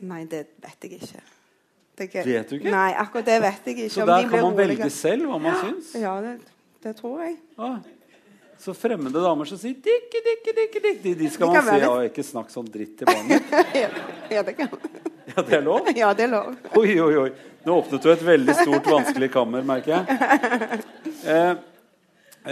Nei, 0.00 0.24
det 0.24 0.46
vet 0.62 0.80
jeg 0.82 0.92
ikke. 1.00 1.20
Det 1.96 2.08
ikke- 2.10 2.24
Vet 2.24 2.48
du 2.48 2.56
ikke? 2.58 2.70
Nei, 2.70 2.92
akkurat 2.92 3.24
det 3.24 3.40
vet 3.42 3.64
jeg 3.66 3.76
ikke. 3.78 3.90
Så 3.90 4.00
om 4.02 4.06
der 4.08 4.22
de 4.22 4.28
kan 4.28 4.40
man 4.42 4.56
velge 4.56 4.90
selv 4.90 5.22
hva 5.28 5.38
man 5.40 5.54
syns? 5.62 5.94
Ja, 5.94 6.20
det, 6.20 6.40
det 6.82 6.96
tror 6.96 7.20
jeg. 7.22 7.36
Ah. 7.58 7.78
Så 8.58 8.72
fremmede 8.72 9.20
damer 9.22 9.44
som 9.44 9.58
sier 9.58 9.74
'dikke, 9.74 10.20
dikke, 10.24 10.52
dikke', 10.56 10.82
dikke 10.82 11.02
de, 11.02 11.14
de 11.14 11.28
skal 11.30 11.46
man 11.46 11.62
si 11.62 11.68
være- 11.70 11.80
ja, 11.80 12.08
'ikke 12.08 12.24
snakk 12.24 12.50
sånn 12.50 12.66
dritt 12.70 12.96
til 12.98 13.06
barnet'. 13.06 13.42
ja, 13.74 13.88
ja, 14.30 14.42
det 14.42 14.56
kan 14.56 14.68
Ja, 15.32 15.42
det 15.42 15.56
er 15.56 15.62
lov? 15.64 15.90
Ja, 15.96 16.12
det 16.16 16.26
er 16.26 16.32
lov. 16.32 16.56
Oi, 16.76 16.96
oi, 17.00 17.12
oi. 17.24 17.28
Nå 17.64 17.78
åpnet 17.80 18.02
du 18.04 18.10
et 18.12 18.24
veldig 18.24 18.56
stort, 18.58 18.88
vanskelig 18.92 19.30
kammer, 19.32 19.64
merker 19.64 19.94
jeg. 19.96 20.82
Eh, 21.24 21.52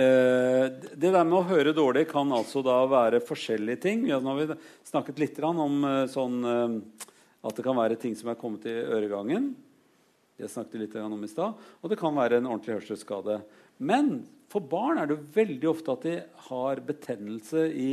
eh, 0.00 0.62
det 0.96 1.10
der 1.12 1.26
med 1.28 1.36
å 1.36 1.44
høre 1.50 1.74
dårlig 1.76 2.06
kan 2.08 2.32
altså 2.32 2.62
da 2.64 2.78
være 2.88 3.20
forskjellige 3.20 3.82
ting. 3.82 4.06
Ja, 4.08 4.22
nå 4.22 4.32
har 4.32 4.40
vi 4.40 4.56
snakket 4.88 5.20
litt 5.20 5.42
om 5.44 5.82
eh, 5.84 6.06
sånn 6.08 6.38
eh, 6.48 6.78
at 7.42 7.58
det 7.58 7.66
kan 7.66 7.76
være 7.76 7.98
ting 8.00 8.16
som 8.16 8.32
er 8.32 8.40
kommet 8.40 8.64
i 8.70 8.78
øregangen. 8.80 9.52
Det 10.40 10.48
snakket 10.48 10.80
litt 10.80 10.96
om 10.96 11.20
i 11.20 11.30
stad. 11.30 11.60
Og 11.82 11.92
det 11.92 12.00
kan 12.00 12.16
være 12.16 12.40
en 12.40 12.48
ordentlig 12.48 12.78
hørselsskade. 12.80 13.42
Men 13.84 14.22
for 14.52 14.64
barn 14.64 15.00
er 15.00 15.10
det 15.10 15.20
veldig 15.34 15.68
ofte 15.70 15.92
at 15.92 16.06
de 16.08 16.16
har 16.48 16.80
betennelse 16.88 17.66
i 17.68 17.90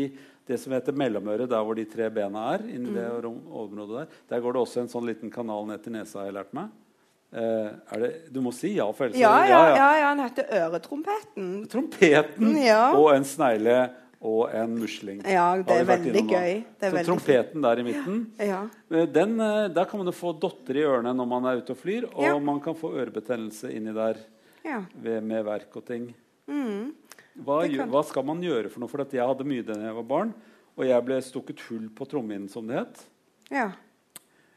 det 0.50 0.58
som 0.60 0.74
heter 0.74 0.96
mellomøret, 0.98 1.48
der 1.52 1.62
hvor 1.64 1.78
de 1.78 1.86
tre 1.90 2.10
bena 2.14 2.48
er. 2.56 2.64
inni 2.68 2.92
det 2.96 3.06
området 3.24 4.08
Der 4.10 4.36
Der 4.36 4.42
går 4.42 4.54
det 4.58 4.62
også 4.66 4.82
en 4.82 4.90
sånn 4.92 5.06
liten 5.06 5.32
kanal 5.32 5.68
ned 5.70 5.84
til 5.86 5.94
nesa, 5.94 6.20
har 6.24 6.26
jeg 6.32 6.38
lært 6.40 6.54
meg. 6.58 6.70
Eh, 7.32 7.70
det, 8.02 8.12
du 8.34 8.40
må 8.42 8.50
si 8.58 8.72
ja, 8.74 8.88
for 8.92 9.06
ellers 9.06 9.20
Ja, 9.22 9.36
ja, 9.46 9.62
ja, 9.78 9.90
ja, 10.00 10.06
han 10.10 10.20
heter 10.26 10.48
Øretrompeten. 10.64 11.50
Trompeten 11.70 12.56
Ja. 12.66 12.92
og 12.98 13.12
en 13.14 13.24
snegle 13.24 13.92
og 14.20 14.50
en 14.52 14.74
musling. 14.80 15.22
Ja, 15.24 15.52
det 15.62 15.76
er 15.78 15.86
veldig 15.88 16.24
gøy. 16.28 16.56
Det 16.80 16.88
er 16.88 16.90
Så 16.90 16.96
veldig 16.96 17.06
trompeten 17.12 17.62
der 17.62 17.80
i 17.80 17.84
midten 17.84 18.18
Ja. 18.40 18.64
eh, 18.92 19.06
den, 19.06 19.40
eh, 19.40 19.68
Der 19.70 19.86
kan 19.86 20.00
man 20.00 20.08
jo 20.08 20.12
få 20.12 20.34
dotter 20.42 20.74
i 20.76 20.84
ørene 20.84 21.14
når 21.16 21.28
man 21.28 21.46
er 21.46 21.62
ute 21.62 21.72
og 21.72 21.78
flyr, 21.78 22.10
og 22.16 22.24
Ja. 22.24 22.40
man 22.40 22.60
kan 22.60 22.74
få 22.76 22.92
ørebetennelse 22.98 23.72
inni 23.72 23.94
der 23.94 24.18
ja. 24.66 24.82
ved, 24.96 25.22
med 25.22 25.46
verk 25.46 25.76
og 25.78 25.86
ting. 25.86 26.14
Mm. 26.48 26.94
Hva, 27.46 27.60
hva 27.92 28.06
skal 28.08 28.26
man 28.28 28.42
gjøre 28.44 28.72
for 28.72 28.84
noe? 28.84 28.92
For 28.92 29.04
at 29.04 29.14
jeg 29.16 29.26
hadde 29.26 29.48
mye 29.48 29.66
da 29.66 29.78
jeg 29.80 30.00
var 30.00 30.08
barn, 30.08 30.34
og 30.80 30.88
jeg 30.88 31.06
ble 31.08 31.20
stukket 31.24 31.62
hull 31.68 31.86
på 31.96 32.08
trommehinnen, 32.10 32.50
som 32.52 32.68
det 32.70 32.82
het. 32.84 33.06
ja. 33.54 33.70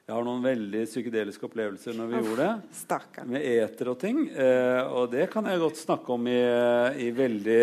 Jeg 0.02 0.16
har 0.16 0.24
noen 0.26 0.42
veldig 0.42 0.80
psykedeliske 0.90 1.46
opplevelser 1.46 1.94
når 1.94 2.08
vi 2.10 2.18
gjorde 2.18 2.44
det. 2.44 2.70
Stakker. 2.74 3.26
med 3.30 3.44
eter 3.46 3.88
og 3.92 4.00
ting. 4.00 4.24
Eh, 4.28 4.80
og 4.90 5.12
det 5.12 5.28
kan 5.30 5.46
jeg 5.46 5.60
godt 5.62 5.78
snakke 5.78 6.10
om 6.16 6.26
i, 6.26 6.40
i 7.06 7.06
veldig 7.14 7.60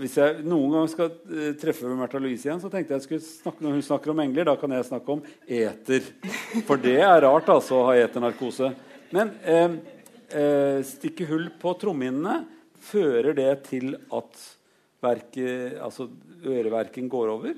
Hvis 0.00 0.16
jeg 0.16 0.46
noen 0.48 0.78
gang 0.78 0.88
skal 0.88 1.12
eh, 1.12 1.52
treffe 1.60 1.92
Märtha 1.92 2.18
Louise 2.18 2.48
igjen, 2.48 2.62
så 2.62 2.70
tenkte 2.72 2.96
jeg 2.96 3.02
jeg 3.02 3.04
skulle 3.04 3.26
snakke 3.26 3.66
når 3.66 3.76
hun 3.76 3.84
snakker 3.84 4.14
om 4.14 4.22
engler, 4.24 4.48
da 4.48 4.56
kan 4.56 4.72
jeg 4.72 4.88
snakke 4.88 5.18
om 5.18 5.22
eter. 5.44 6.08
For 6.64 6.80
det 6.80 6.96
er 7.04 7.20
rart, 7.28 7.52
altså, 7.52 7.82
å 7.82 7.86
ha 7.90 7.98
eternarkose. 8.00 8.72
Men 9.12 9.34
eh, 9.44 9.76
eh, 10.32 10.80
stikke 10.88 11.28
hull 11.28 11.50
på 11.60 11.76
trommehinnene, 11.84 12.40
fører 12.82 13.36
det 13.38 13.50
til 13.68 13.94
at 14.14 14.40
verket, 15.02 15.78
altså 15.82 16.08
øreverken 16.46 17.08
går 17.10 17.30
over? 17.32 17.54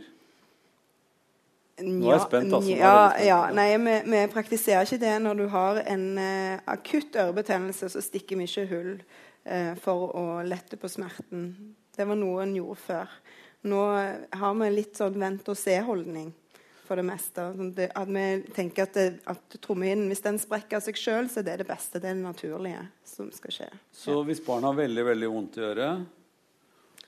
Nå 1.83 2.07
er 2.07 2.13
jeg 2.13 2.27
spent, 2.29 2.55
altså. 2.55 2.71
Ja, 2.71 2.97
spent. 3.11 3.27
ja. 3.27 3.39
Nei, 3.57 3.69
vi, 3.83 3.97
vi 4.13 4.21
praktiserer 4.33 4.87
ikke 4.87 5.03
det 5.03 5.15
når 5.25 5.41
du 5.41 5.47
har 5.51 5.81
en 5.91 6.05
uh, 6.21 6.63
akutt 6.71 7.17
ørebetennelse, 7.19 7.91
så 7.91 8.03
stikker 8.05 8.39
vi 8.39 8.47
ikke 8.47 8.69
hull 8.71 8.93
uh, 8.95 9.75
for 9.83 10.15
å 10.15 10.27
lette 10.47 10.79
på 10.79 10.91
smerten. 10.93 11.51
Det 11.95 12.07
var 12.07 12.19
noe 12.21 12.45
en 12.47 12.55
gjorde 12.55 12.79
før. 12.85 13.19
Nå 13.67 13.83
har 14.39 14.57
vi 14.61 14.71
litt 14.71 14.99
sånn 15.01 15.19
vent-og-se-holdning 15.19 16.31
for 16.85 17.01
det 17.01 17.05
meste. 17.09 17.45
Sånn 17.57 17.71
det, 17.77 17.89
at 17.97 18.11
vi 18.13 18.25
tenker 18.57 18.87
at, 18.89 18.97
det, 18.99 19.21
at 19.31 19.57
trommehinnen, 19.65 20.11
hvis 20.13 20.23
den 20.25 20.39
sprekker 20.43 20.79
av 20.79 20.85
seg 20.85 20.99
sjøl, 21.01 21.31
så 21.33 21.41
er 21.41 21.49
det 21.49 21.57
det 21.63 21.69
beste. 21.69 22.01
Det 22.03 22.11
er 22.11 22.19
det 22.19 22.25
naturlige 22.27 22.83
som 23.09 23.31
skal 23.35 23.57
skje. 23.57 23.71
Så 23.93 24.19
hvis 24.29 24.43
barn 24.45 24.67
har 24.69 24.77
veldig 24.79 25.05
veldig 25.13 25.31
vondt 25.33 25.59
i 25.61 25.65
øret, 25.71 26.05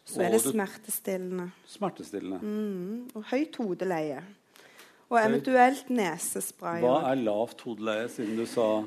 Så 0.07 0.23
er 0.23 0.31
det 0.31 0.41
smertestillende. 0.45 1.49
smertestillende 1.67 2.39
Mm, 2.41 3.09
og 3.15 3.25
høyt 3.33 3.57
hodeleie. 3.59 4.21
Og 5.07 5.21
eventuelt 5.21 5.91
nesespray. 5.93 6.81
Hva 6.83 7.13
er 7.13 7.21
lavt 7.23 7.61
hodeleie, 7.63 8.09
siden 8.11 8.41
du 8.41 8.47
sa 8.51 8.83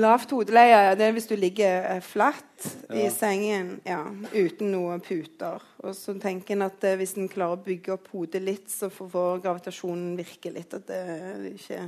Lavt 0.00 0.30
hodeleie 0.32 0.94
det 0.96 1.04
er 1.04 1.12
hvis 1.12 1.28
du 1.28 1.34
ligger 1.36 1.98
flatt 2.06 2.50
flatt 2.60 2.96
i 2.96 3.08
sengen 3.10 3.80
ja, 3.84 4.02
uten 4.32 4.72
noen 4.72 5.00
puter. 5.00 5.62
Og 5.84 5.94
så 5.96 6.14
tenker 6.20 6.56
en 6.56 6.66
at 6.66 6.84
eh, 6.84 6.96
hvis 7.00 7.16
en 7.16 7.30
klarer 7.30 7.58
å 7.58 7.64
bygge 7.64 7.94
opp 7.94 8.10
hodet 8.12 8.42
litt, 8.44 8.68
så 8.70 8.90
får, 8.92 9.10
får 9.12 9.42
gravitasjonen 9.44 10.16
virke 10.18 10.52
litt. 10.54 10.74
At 10.76 10.88
det 10.90 11.54
ikke 11.54 11.82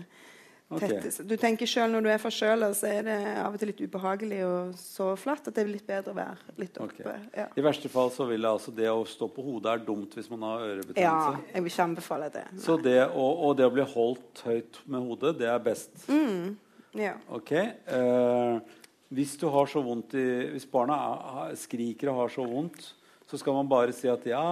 Ok. 0.77 0.85
tettes. 0.87 1.19
Du 1.29 1.35
tenker 1.41 1.69
sjøl 1.69 1.93
når 1.93 2.07
du 2.07 2.09
er 2.13 2.21
forkjøla, 2.23 2.71
så 2.77 2.89
er 2.89 3.07
det 3.07 3.17
av 3.43 3.55
og 3.55 3.61
til 3.61 3.71
litt 3.73 3.83
ubehagelig 3.85 4.41
og 4.47 4.73
så 4.81 5.09
flatt 5.21 5.51
at 5.51 5.57
det 5.57 5.65
er 5.65 5.71
litt 5.71 5.87
bedre 5.89 6.15
å 6.15 6.17
være 6.17 6.57
litt 6.61 6.81
oppe. 6.83 7.05
oppe. 7.05 7.17
Ja. 7.37 7.47
I 7.59 7.65
verste 7.65 7.91
fall 7.93 8.13
så 8.15 8.27
vil 8.31 8.41
jeg 8.41 8.51
altså 8.51 8.75
det 8.77 8.89
å 8.93 9.05
stå 9.09 9.29
på 9.33 9.45
hodet 9.47 9.75
er 9.75 9.85
dumt 9.87 10.17
hvis 10.17 10.31
man 10.33 10.47
har 10.49 10.67
ørebetennelse. 10.69 11.05
ja, 11.05 11.53
jeg 11.53 11.65
vil 11.65 11.73
ikke 11.75 11.89
anbefale 11.89 12.31
det. 12.35 12.47
Så 12.65 12.79
det 12.81 12.99
å, 13.09 13.27
og 13.49 13.57
det 13.61 13.69
å 13.69 13.75
bli 13.75 13.87
holdt 13.95 14.45
høyt 14.49 14.81
med 14.87 15.09
hodet, 15.09 15.35
det 15.43 15.51
er 15.53 15.63
best. 15.63 15.93
Mm, 16.09 16.57
ja. 17.01 17.15
Ok. 17.33 17.53
Eh, 17.53 18.81
hvis, 19.13 19.37
du 19.41 19.49
har 19.53 19.71
så 19.71 19.85
vondt 19.85 20.17
i, 20.19 20.27
hvis 20.55 20.69
barna 20.69 20.99
er, 21.47 21.57
skriker 21.61 22.13
og 22.13 22.25
har 22.25 22.35
så 22.35 22.47
vondt, 22.49 22.93
så 23.29 23.39
skal 23.41 23.57
man 23.57 23.69
bare 23.69 23.95
si 23.97 24.11
at 24.13 24.25
ja, 24.29 24.45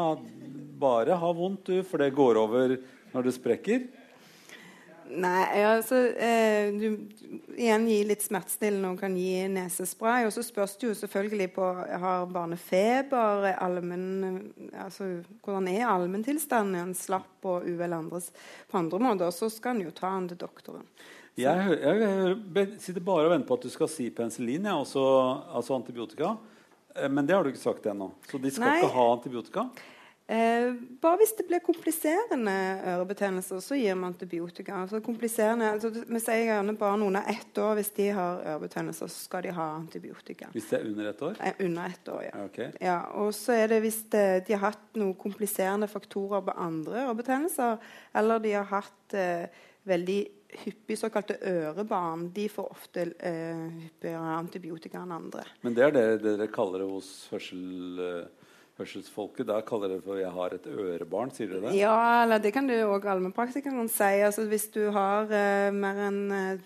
bare 0.80 1.16
ha 1.20 1.32
vondt, 1.36 1.68
du, 1.68 1.82
for 1.84 2.00
det 2.00 2.14
går 2.16 2.38
over 2.40 2.78
når 3.12 3.26
det 3.26 3.34
sprekker. 3.36 3.88
Nei, 5.10 5.62
altså 5.66 5.96
eh, 6.14 6.70
Du 6.74 6.86
igjen 7.58 7.86
gi 7.90 7.98
litt 8.06 8.22
smertestillende 8.24 8.92
og 8.92 9.00
kan 9.02 9.16
gi 9.18 9.46
nesespray. 9.52 10.26
Og 10.28 10.34
så 10.34 10.44
spørs 10.46 10.76
det 10.80 10.90
jo 10.90 10.96
selvfølgelig 11.02 11.48
på 11.56 11.68
har 12.04 12.28
barnet 12.30 12.62
feber, 12.62 13.48
almen, 13.60 14.04
altså, 14.72 15.08
hvordan 15.44 15.68
er 15.72 15.88
allmenntilstanden? 15.90 16.76
Er 16.76 16.86
han 16.86 16.94
slapp 16.96 17.48
og 17.50 17.66
uvel 17.68 17.96
andres 17.96 18.30
på 18.70 18.80
andre 18.80 19.02
måter? 19.02 19.34
Så 19.34 19.50
skal 19.52 19.76
en 19.76 19.88
jo 19.88 19.94
ta 19.96 20.12
han 20.14 20.30
til 20.30 20.40
doktoren. 20.40 20.86
Jeg, 21.38 21.76
jeg, 21.80 22.00
jeg, 22.56 22.72
sitter 22.82 23.04
bare 23.04 23.28
og 23.28 23.34
venter 23.34 23.48
på 23.48 23.56
at 23.56 23.64
du 23.64 23.72
skal 23.72 23.88
si 23.88 24.08
penicillin, 24.12 24.66
ja, 24.66 24.74
også, 24.80 25.04
altså 25.56 25.76
antibiotika. 25.78 26.34
Eh, 26.94 27.08
Men 27.08 27.26
det 27.26 27.36
har 27.36 27.44
du 27.44 27.52
ikke 27.52 27.62
sagt 27.62 27.86
ennå. 27.86 28.10
Så 28.30 28.38
de 28.38 28.50
skal 28.50 28.68
Nei. 28.68 28.76
ikke 28.80 28.94
ha 28.96 29.06
antibiotika? 29.14 29.66
Eh, 30.30 30.74
bare 31.02 31.18
hvis 31.18 31.32
det 31.40 31.44
blir 31.48 31.62
kompliserende 31.64 32.52
ørebetennelser, 32.92 33.58
så 33.64 33.74
gir 33.74 33.96
vi 33.98 34.06
antibiotika. 34.06 34.76
Altså, 34.84 35.00
kompliserende, 35.02 35.72
altså, 35.74 35.90
vi 35.90 36.20
sier 36.22 36.44
gjerne 36.46 36.76
barn 36.78 37.02
under 37.02 37.26
ett 37.32 37.58
år 37.58 37.74
hvis 37.80 37.90
de 37.96 38.06
har 38.14 38.44
ørebetennelser, 38.52 39.10
så 39.10 39.24
skal 39.24 39.42
de 39.48 39.54
ha 39.56 39.66
antibiotika. 39.74 40.52
Hvis 40.54 40.68
det 40.70 40.78
er 40.78 40.86
under 40.92 41.10
ett 41.10 41.24
år? 41.26 41.40
Eh, 41.42 41.64
under 41.66 41.90
ett 41.90 42.12
år, 42.14 42.22
ja. 42.28 42.44
Okay. 42.44 42.70
ja. 42.78 42.98
Og 43.18 43.34
så 43.34 43.58
er 43.58 43.72
det 43.74 43.80
hvis 43.82 44.04
det, 44.12 44.26
de 44.46 44.54
har 44.54 44.68
hatt 44.68 45.00
noen 45.00 45.16
kompliserende 45.18 45.90
faktorer 45.90 46.46
på 46.46 46.54
andre 46.62 47.08
ørebetennelser, 47.08 47.80
eller 48.22 48.44
de 48.44 48.54
har 48.54 48.70
hatt 48.70 49.18
eh, 49.18 49.64
veldig 49.90 50.20
hyppig 50.62 50.98
såkalte 50.98 51.36
ørebarn, 51.46 52.28
de 52.34 52.48
får 52.50 52.70
ofte 52.70 53.06
eh, 53.18 53.66
hyppigere 53.82 54.36
antibiotika 54.38 55.02
enn 55.02 55.14
andre. 55.14 55.44
Men 55.64 55.74
det 55.74 55.86
er 55.86 55.94
det 55.94 56.06
dere 56.22 56.50
kaller 56.54 56.84
det 56.84 56.90
hos 56.90 57.10
hørsel, 57.32 57.64
eh, 58.06 58.39
hørselsfolket? 58.80 59.46
Der 59.46 59.60
kaller 59.62 59.88
det 59.94 60.00
for 60.04 60.16
'jeg 60.18 60.30
har 60.32 60.54
et 60.54 60.66
ørebarn', 60.66 61.30
sier 61.34 61.48
dere 61.48 61.60
det? 61.70 61.74
Ja, 61.78 62.22
eller 62.24 62.38
det 62.38 62.52
kan 62.52 62.66
du 62.66 62.72
òg 62.74 63.04
allmennpraktikeren 63.06 63.88
si. 63.88 64.02
Altså, 64.24 64.46
hvis 64.48 64.66
du 64.72 64.90
har 64.90 65.24
uh, 65.24 65.70
mer 65.72 65.94
enn 66.08 66.32
uh, 66.32 66.58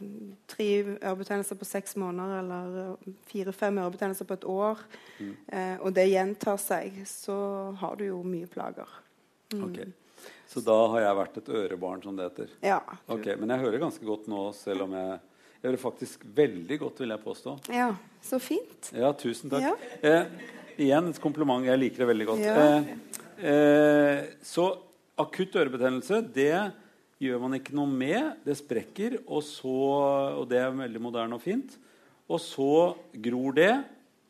tre 0.48 0.68
ørebetennelser 1.02 1.56
på 1.58 1.64
seks 1.64 1.96
måneder 1.96 2.38
eller 2.40 2.78
eh, 2.92 3.12
fire-fem 3.26 3.78
ørebetennelser 3.78 4.24
på 4.24 4.34
et 4.34 4.44
år, 4.44 4.78
Mm. 5.20 5.36
uh, 5.52 5.76
og 5.86 5.94
det 5.94 6.08
gjentar 6.10 6.56
seg, 6.58 6.92
så 7.06 7.76
har 7.76 7.96
du 7.96 8.04
jo 8.06 8.22
mye 8.22 8.46
plager. 8.46 8.88
Ok. 9.54 9.78
Så 10.48 10.60
da 10.64 10.86
har 10.88 11.00
jeg 11.00 11.16
vært 11.16 11.36
et 11.38 11.48
ørebarn, 11.48 12.02
som 12.02 12.16
det 12.16 12.24
heter. 12.30 12.48
Ja. 12.62 12.80
Ok, 13.08 13.26
Men 13.38 13.48
jeg 13.50 13.58
hører 13.60 13.78
ganske 13.78 14.04
godt 14.06 14.26
nå, 14.28 14.52
selv 14.54 14.82
om 14.82 14.92
jeg 14.92 15.20
Jeg 15.62 15.70
hører 15.72 15.80
faktisk 15.80 16.24
veldig 16.34 16.78
godt, 16.78 16.98
vil 17.00 17.08
jeg 17.08 17.20
påstå. 17.24 17.58
ja. 17.72 17.94
Så 18.22 18.38
fint. 18.38 18.90
Ja, 18.92 19.12
tusen 19.12 19.50
takk. 19.50 19.62
Ja. 19.62 19.72
Eh, 20.02 20.26
igjen 20.80 21.10
et 21.10 21.20
kompliment. 21.22 21.64
Jeg 21.66 21.80
liker 21.80 22.04
det 22.04 22.10
veldig 22.10 22.26
godt. 22.30 22.44
Ja. 22.44 22.54
Eh, 22.64 23.50
eh, 23.50 24.22
så 24.44 24.68
akutt 25.20 25.56
ørebetennelse, 25.60 26.20
det 26.34 26.54
gjør 27.22 27.42
man 27.44 27.58
ikke 27.58 27.76
noe 27.76 27.90
med. 27.90 28.40
Det 28.46 28.56
sprekker, 28.58 29.20
og, 29.24 29.44
så, 29.46 29.74
og 30.40 30.48
det 30.50 30.60
er 30.62 30.74
veldig 30.74 31.02
moderne 31.02 31.38
og 31.38 31.44
fint. 31.44 31.76
Og 32.28 32.40
så 32.40 32.94
gror 33.26 33.56
det, 33.56 33.72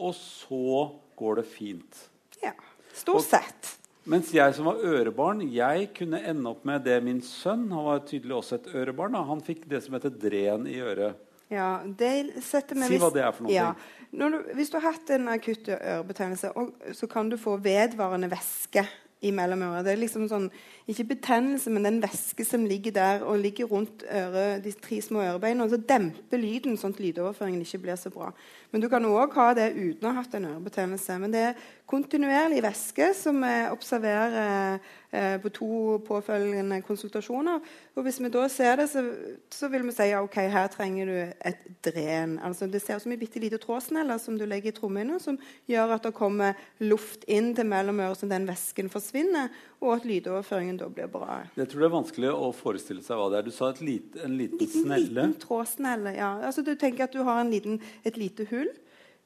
og 0.03 0.15
så 0.19 0.91
går 1.19 1.41
det 1.41 1.47
fint. 1.49 2.05
Ja. 2.43 2.55
Stort 2.95 3.27
sett. 3.27 3.75
Mens 4.11 4.29
jeg 4.35 4.53
som 4.53 4.67
var 4.69 4.83
ørebarn, 4.85 5.41
jeg 5.49 5.89
kunne 5.97 6.21
ende 6.29 6.51
opp 6.51 6.67
med 6.69 6.83
det 6.85 6.99
min 7.01 7.23
sønn 7.25 7.71
Han 7.73 7.87
var 7.87 8.03
tydelig 8.05 8.35
også 8.37 8.59
et 8.59 8.67
ørebarn. 8.77 9.15
Da. 9.17 9.23
Han 9.25 9.41
fikk 9.45 9.65
det 9.71 9.81
som 9.85 9.97
heter 9.97 10.13
dren 10.13 10.67
i 10.69 10.77
øret. 10.85 11.17
Ja, 11.53 11.83
det 11.85 12.43
setter 12.45 12.79
vi 12.79 12.89
Si 12.89 12.99
hva 13.01 13.11
det 13.13 13.23
er 13.25 13.35
for 13.35 13.47
noe. 13.47 13.53
Ja. 13.53 13.73
Du, 14.15 14.39
hvis 14.55 14.71
du 14.71 14.79
har 14.79 14.95
hatt 14.95 15.11
en 15.15 15.29
akutt 15.33 15.69
ørebetennelse, 15.75 16.53
så 16.95 17.09
kan 17.11 17.29
du 17.33 17.37
få 17.41 17.57
vedvarende 17.63 18.31
væske 18.33 18.87
i 19.25 19.33
mellomøret. 19.35 19.85
Det 19.87 19.95
er 19.95 20.01
liksom 20.03 20.29
sånn, 20.31 20.49
ikke 20.89 21.05
betennelse, 21.15 21.71
men 21.73 21.87
den 21.87 22.03
væske 22.03 22.45
som 22.45 22.65
ligger 22.69 22.93
der 22.93 23.23
og 23.25 23.39
ligger 23.39 23.65
rundt 23.65 24.05
øret, 24.05 24.65
de 24.65 24.73
tre 24.73 25.01
små 25.01 25.23
ørebeina, 25.23 25.65
og 25.65 25.71
så 25.71 25.79
demper 25.81 26.37
lyden, 26.37 26.77
sånn 26.77 26.93
at 26.93 27.01
lydoverføringen 27.01 27.63
ikke 27.65 27.81
blir 27.87 27.97
så 27.97 28.13
bra. 28.13 28.29
Men 28.75 28.83
du 28.83 28.89
kan 28.91 29.07
òg 29.07 29.33
ha 29.39 29.53
det 29.55 29.69
uten 29.73 30.05
å 30.05 30.11
ha 30.11 30.19
hatt 30.19 30.33
en 30.35 30.49
ørebetennelse. 30.51 31.17
Men 31.23 31.33
det 31.33 31.41
er 31.47 31.59
kontinuerlig 31.87 32.59
væske 32.65 33.13
som 33.15 33.37
vi 33.45 33.53
observerer 33.71 34.81
eh, 35.15 35.37
på 35.39 35.53
to 35.55 35.69
påfølgende 36.03 36.81
konsultasjoner. 36.83 37.63
Og 37.95 38.03
hvis 38.03 38.19
vi 38.19 38.33
da 38.35 38.49
ser 38.51 38.81
det, 38.81 38.89
så, 38.91 39.05
så 39.53 39.71
vil 39.71 39.87
vi 39.87 39.95
si 39.95 40.09
ja, 40.11 40.25
ok, 40.27 40.41
her 40.51 40.67
trenger 40.73 41.07
du 41.13 41.15
et 41.23 41.63
dren. 41.87 42.35
Altså, 42.43 42.67
det 42.67 42.83
ser 42.83 42.99
ut 42.99 43.07
som 43.07 43.15
en 43.15 43.21
bitte 43.21 43.43
liten 43.43 43.63
trådsneller 43.63 44.19
som 44.19 44.41
du 44.41 44.43
legger 44.49 44.73
i 44.73 44.77
trommehinna, 44.77 45.21
som 45.23 45.39
gjør 45.71 45.95
at 45.95 46.09
det 46.09 46.17
kommer 46.19 46.59
luft 46.83 47.29
inn 47.31 47.53
til 47.55 47.71
mellomøret, 47.71 48.19
så 48.19 48.29
den 48.29 48.49
væsken 48.51 48.91
forsvinner, 48.91 49.55
og 49.85 50.01
at 50.01 50.09
lydoverføringen 50.09 50.74
da 50.81 50.89
blir 50.93 51.09
bra. 51.11 51.41
Jeg 51.57 51.69
tror 51.71 51.81
det 51.85 51.89
er 51.89 51.95
vanskelig 51.97 52.31
å 52.35 52.53
forestille 52.57 53.03
seg 53.05 53.19
hva 53.21 53.27
det 53.33 53.39
er. 53.41 53.49
Du 53.49 53.55
sa 53.55 53.71
et 53.73 53.81
lite, 53.85 54.23
en 54.25 54.37
liten 54.39 54.59
Liten, 54.61 54.85
snelle. 54.87 55.11
liten 55.27 55.35
trådsnelle, 55.43 56.15
ja. 56.17 56.33
Altså, 56.47 56.65
du 56.67 56.75
tenker 56.81 57.05
at 57.09 57.13
du 57.17 57.23
har 57.27 57.41
en 57.43 57.51
liten, 57.53 57.81
et 58.05 58.17
lite 58.21 58.47
hull, 58.51 58.71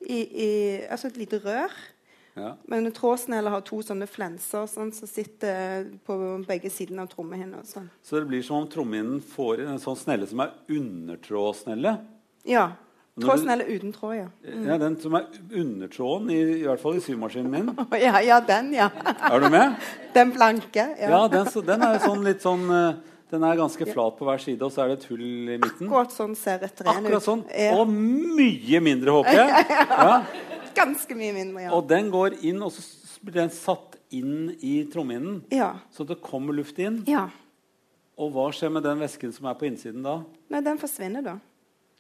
i, 0.07 0.19
i, 0.23 0.51
altså 0.87 1.09
et 1.11 1.17
lite 1.19 1.41
rør. 1.43 1.73
Ja. 2.39 2.53
Men 2.71 2.87
en 2.87 2.95
trådsnelle 2.95 3.51
har 3.51 3.65
to 3.67 3.81
sånne 3.83 4.07
flenser 4.07 4.69
sånn, 4.71 4.93
som 4.95 5.09
sitter 5.11 5.89
på 6.07 6.15
begge 6.47 6.71
sidene 6.71 7.03
av 7.03 7.09
trommehinna. 7.11 7.65
Sånn. 7.67 7.89
Så 8.07 8.21
det 8.21 8.29
blir 8.31 8.45
som 8.47 8.61
om 8.63 8.69
trommehinnen 8.71 9.19
får 9.27 9.65
en 9.67 9.81
sånn 9.83 9.99
snelle 9.99 10.29
som 10.31 10.45
er 10.45 10.53
undertrådsnelle. 10.71 11.97
Ja. 12.47 12.69
Når 13.19 13.43
eller 13.53 13.69
uten 13.75 13.93
tråd, 13.93 14.15
ja. 14.17 14.27
Ja, 14.67 14.77
Den 14.79 14.97
som 15.03 15.15
er 15.19 15.27
undertråden, 15.51 16.31
i, 16.31 16.39
i 16.61 16.65
hvert 16.67 16.81
fall 16.83 16.97
i 16.99 17.03
symaskinen 17.05 17.51
min. 17.51 17.71
ja. 18.07 18.21
Ja, 18.25 18.39
den, 18.41 18.73
ja. 18.77 18.89
Er 19.31 19.41
du 19.43 19.49
med? 19.53 19.77
Den 20.17 20.33
blanke. 20.35 20.85
Ja. 20.99 21.11
Ja, 21.13 21.21
den, 21.29 21.47
så, 21.53 21.61
den 21.63 21.83
er 21.87 21.99
sånn 22.03 22.23
litt 22.27 22.43
sånn 22.43 22.65
eh, 22.75 22.95
Den 23.31 23.45
er 23.45 23.59
ganske 23.61 23.85
flat 23.91 24.17
på 24.19 24.25
hver 24.27 24.41
side, 24.41 24.63
og 24.65 24.73
så 24.73 24.83
er 24.85 24.93
det 24.95 24.97
et 25.03 25.09
hull 25.11 25.25
i 25.27 25.59
midten. 25.61 25.87
Akkurat 25.91 26.15
sånn 26.17 26.33
ser 26.39 26.63
et 26.65 26.81
ren 26.81 26.97
ut. 26.97 27.03
Akkurat 27.05 27.27
sånn. 27.27 27.43
Ja. 27.53 27.75
Og 27.77 27.91
mye 27.93 28.81
mindre, 28.83 29.13
håper 29.19 29.37
jeg. 29.43 29.67
Ja. 29.69 30.23
Ganske 30.79 31.15
mye 31.19 31.35
mindre, 31.37 31.67
ja. 31.67 31.75
Og 31.77 31.85
den 31.91 32.09
går 32.15 32.39
inn, 32.49 32.63
og 32.65 32.73
så 32.73 32.83
blir 33.21 33.43
den 33.43 33.53
satt 33.53 33.99
inn 34.15 34.55
i 34.65 34.79
trommehinnen. 34.89 35.43
Ja. 35.53 35.75
Så 35.93 36.07
det 36.09 36.17
kommer 36.25 36.57
luft 36.57 36.79
inn. 36.81 37.03
ja. 37.11 37.27
Og 38.19 38.33
hva 38.35 38.49
skjer 38.51 38.73
med 38.75 38.83
den 38.83 38.99
væsken 38.99 39.31
som 39.31 39.47
er 39.47 39.55
på 39.55 39.69
innsiden 39.69 40.03
da? 40.03 40.17
Nei, 40.51 40.59
den 40.67 40.81
forsvinner 40.81 41.23
da. 41.23 41.37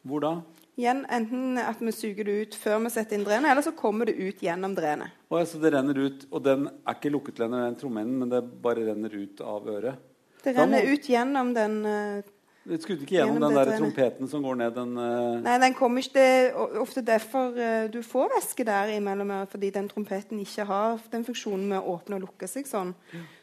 Hvor 0.02 0.18
da? 0.24 0.32
Igjen, 0.78 1.00
Enten 1.10 1.58
at 1.58 1.80
vi 1.82 1.90
suger 1.92 2.24
det 2.28 2.36
ut 2.44 2.54
før 2.54 2.78
vi 2.84 2.92
setter 2.94 3.18
inn 3.18 3.24
drenet, 3.26 3.50
eller 3.50 3.64
så 3.66 3.72
kommer 3.74 4.06
det 4.06 4.14
ut 4.14 4.42
gjennom 4.46 4.76
drenet. 4.78 5.10
Og 5.28 5.42
så 5.50 5.58
det 5.58 5.72
renner 5.74 5.98
ut, 6.06 6.24
og 6.30 6.44
den 6.46 6.68
er 6.70 6.94
ikke 6.94 7.10
lukket 7.10 7.40
lenger, 7.42 7.66
den 7.66 7.78
trommehinnen, 7.80 8.18
men 8.22 8.30
det 8.30 8.44
bare 8.62 8.86
renner 8.86 9.10
ut 9.18 9.42
av 9.42 9.66
øret. 9.74 9.98
Det 10.44 10.54
renner 10.54 10.84
må- 10.86 10.92
ut 10.94 11.08
gjennom 11.10 11.50
den 11.56 11.80
uh, 11.84 12.22
Det 12.68 12.78
skudde 12.84 13.02
ikke 13.02 13.16
gjennom, 13.16 13.34
Gjennom 13.40 13.48
den 13.48 13.56
der 13.58 13.64
drenet. 13.72 13.80
trompeten 13.80 14.28
som 14.30 14.42
går 14.44 14.56
ned 14.60 14.74
den 14.76 14.90
uh... 15.00 15.40
Nei, 15.42 15.56
den 15.64 15.74
kommer 15.74 16.04
ikke 16.04 16.14
Det 16.14 16.26
er 16.28 16.78
ofte 16.82 17.02
derfor 17.02 17.56
uh, 17.58 17.88
du 17.90 17.98
får 18.06 18.28
væske 18.36 18.64
der 18.68 18.92
imellom, 19.00 19.32
fordi 19.50 19.70
den 19.74 19.88
trompeten 19.90 20.38
ikke 20.44 20.64
har 20.68 20.98
den 21.10 21.24
funksjonen 21.26 21.66
med 21.74 21.80
å 21.80 21.96
åpne 21.96 22.20
og 22.20 22.28
lukke 22.28 22.46
seg 22.46 22.68
sånn. 22.70 22.94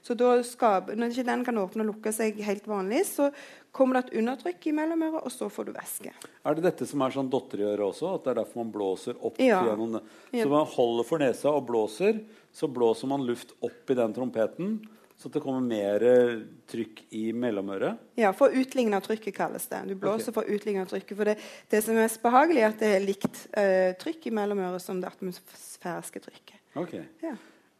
Så 0.05 0.15
da 0.15 0.37
skaper, 0.45 0.95
Når 0.95 1.11
ikke 1.17 1.27
den 1.33 1.43
kan 1.43 1.57
åpne 1.57 1.83
og 1.83 1.91
lukke 1.95 2.13
seg 2.15 2.39
helt 2.47 2.67
vanlig, 2.69 3.03
så 3.11 3.27
kommer 3.75 3.99
det 3.99 4.05
et 4.05 4.17
undertrykk 4.21 4.69
i 4.69 4.73
mellomøret, 4.77 5.21
og 5.27 5.33
så 5.33 5.49
får 5.51 5.67
du 5.67 5.75
væske. 5.75 6.11
Er 6.47 6.57
det 6.57 6.63
dette 6.63 6.87
som 6.87 7.03
er 7.03 7.15
sånn 7.15 7.29
dotter 7.31 7.59
i 7.59 7.67
øret 7.67 7.83
også? 7.89 8.13
At 8.15 8.25
det 8.25 8.31
er 8.31 8.41
derfor 8.41 8.63
man 8.63 8.73
blåser 8.73 9.19
opp 9.19 9.39
Ja. 9.41 9.61
gjennom? 9.67 9.99
Ja. 10.31 10.43
Så 10.43 10.49
man 10.49 10.65
holder 10.65 11.03
for 11.03 11.19
nesa 11.19 11.51
og 11.51 11.65
blåser, 11.67 12.23
så 12.53 12.71
blåser 12.71 13.11
man 13.11 13.25
luft 13.27 13.51
opp 13.61 13.91
i 13.91 13.97
den 13.99 14.13
trompeten, 14.15 14.77
så 15.17 15.29
det 15.31 15.41
kommer 15.43 15.63
mer 15.63 16.03
eh, 16.03 16.41
trykk 16.67 17.05
i 17.15 17.31
mellomøret? 17.31 17.97
Ja, 18.19 18.33
For 18.35 18.51
utligna 18.51 18.99
trykket 19.03 19.35
kalles 19.35 19.67
det. 19.71 19.81
Du 19.87 19.95
blåser 19.95 20.31
okay. 20.31 20.33
for 20.33 20.51
utligna 20.51 20.85
trykket. 20.85 21.15
For 21.15 21.25
det, 21.25 21.37
det 21.71 21.81
som 21.83 21.95
er 21.95 22.03
mest 22.03 22.21
behagelig, 22.23 22.61
er 22.61 22.73
at 22.73 22.79
det 22.83 22.89
er 22.97 23.05
likt 23.05 23.41
uh, 23.55 23.91
trykk 24.01 24.27
i 24.27 24.33
mellomøret 24.35 24.83
som 24.83 24.99
det 24.99 25.07
atmosfæriske 25.13 26.19
trykket. 26.19 26.59
Ok. 26.75 26.97
Ja. 27.23 27.35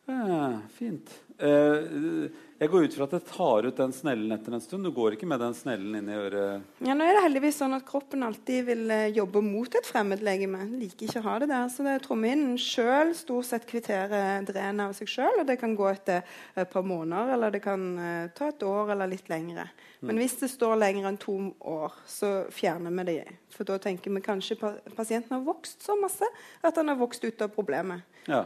Ja, 0.08 0.60
fint. 0.78 1.10
Eh, 1.38 2.30
jeg 2.56 2.72
går 2.72 2.86
ut 2.86 2.94
fra 2.96 3.04
at 3.04 3.14
det 3.18 3.26
tar 3.28 3.66
ut 3.68 3.80
den 3.82 3.92
snellen 3.92 4.32
etter 4.32 4.54
en 4.56 4.62
stund. 4.64 4.88
Du 4.88 4.92
går 4.96 5.18
ikke 5.18 5.28
med 5.28 5.42
den 5.44 5.56
snellen 5.58 5.98
inn 5.98 6.08
i 6.08 6.16
øret? 6.16 6.64
Ja, 6.80 6.94
nå 6.96 7.04
er 7.04 7.18
det 7.18 7.24
heldigvis 7.26 7.58
sånn 7.60 7.76
at 7.76 7.84
kroppen 7.88 8.24
alltid 8.24 8.62
vil 8.70 8.84
eh, 8.96 9.10
jobbe 9.18 9.42
mot 9.44 9.76
et 9.76 9.88
fremmedlegeme. 9.90 10.62
Liker 10.80 11.10
ikke 11.10 11.20
å 11.20 11.26
ha 11.26 11.34
det 11.44 11.50
der. 11.52 11.66
Så 11.74 11.84
det 11.84 11.98
er 11.98 12.06
trommehinnen 12.06 12.54
sjøl 12.62 13.12
stort 13.18 13.50
sett 13.50 13.68
kvitterer 13.68 14.46
drenet 14.48 14.86
av 14.86 14.96
seg 14.96 15.12
sjøl. 15.12 15.42
Og 15.42 15.50
det 15.50 15.58
kan 15.60 15.76
gå 15.76 15.90
etter 15.92 16.24
et 16.56 16.72
par 16.72 16.86
måneder, 16.88 17.34
eller 17.36 17.52
det 17.58 17.62
kan 17.66 17.84
eh, 18.00 18.30
ta 18.38 18.48
et 18.54 18.64
år 18.68 18.94
eller 18.96 19.12
litt 19.12 19.28
lengre. 19.32 19.68
Men 20.06 20.22
hvis 20.22 20.38
det 20.40 20.52
står 20.54 20.78
lenger 20.80 21.10
enn 21.10 21.20
to 21.20 21.36
år, 21.60 21.98
så 22.08 22.30
fjerner 22.54 22.94
vi 23.02 23.06
det. 23.10 23.36
For 23.52 23.68
da 23.68 23.76
tenker 23.84 24.14
vi 24.16 24.24
kanskje 24.24 24.58
pa 24.60 24.76
pasienten 24.96 25.34
har 25.36 25.44
vokst 25.44 25.84
så 25.84 25.96
masse 26.00 26.28
at 26.64 26.80
han 26.80 26.92
har 26.92 27.00
vokst 27.00 27.26
ut 27.26 27.44
av 27.44 27.52
problemet. 27.52 28.06
Ja. 28.30 28.46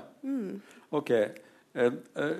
Ok. 0.95 1.13
Eh, 1.75 1.85
eh, 1.85 2.37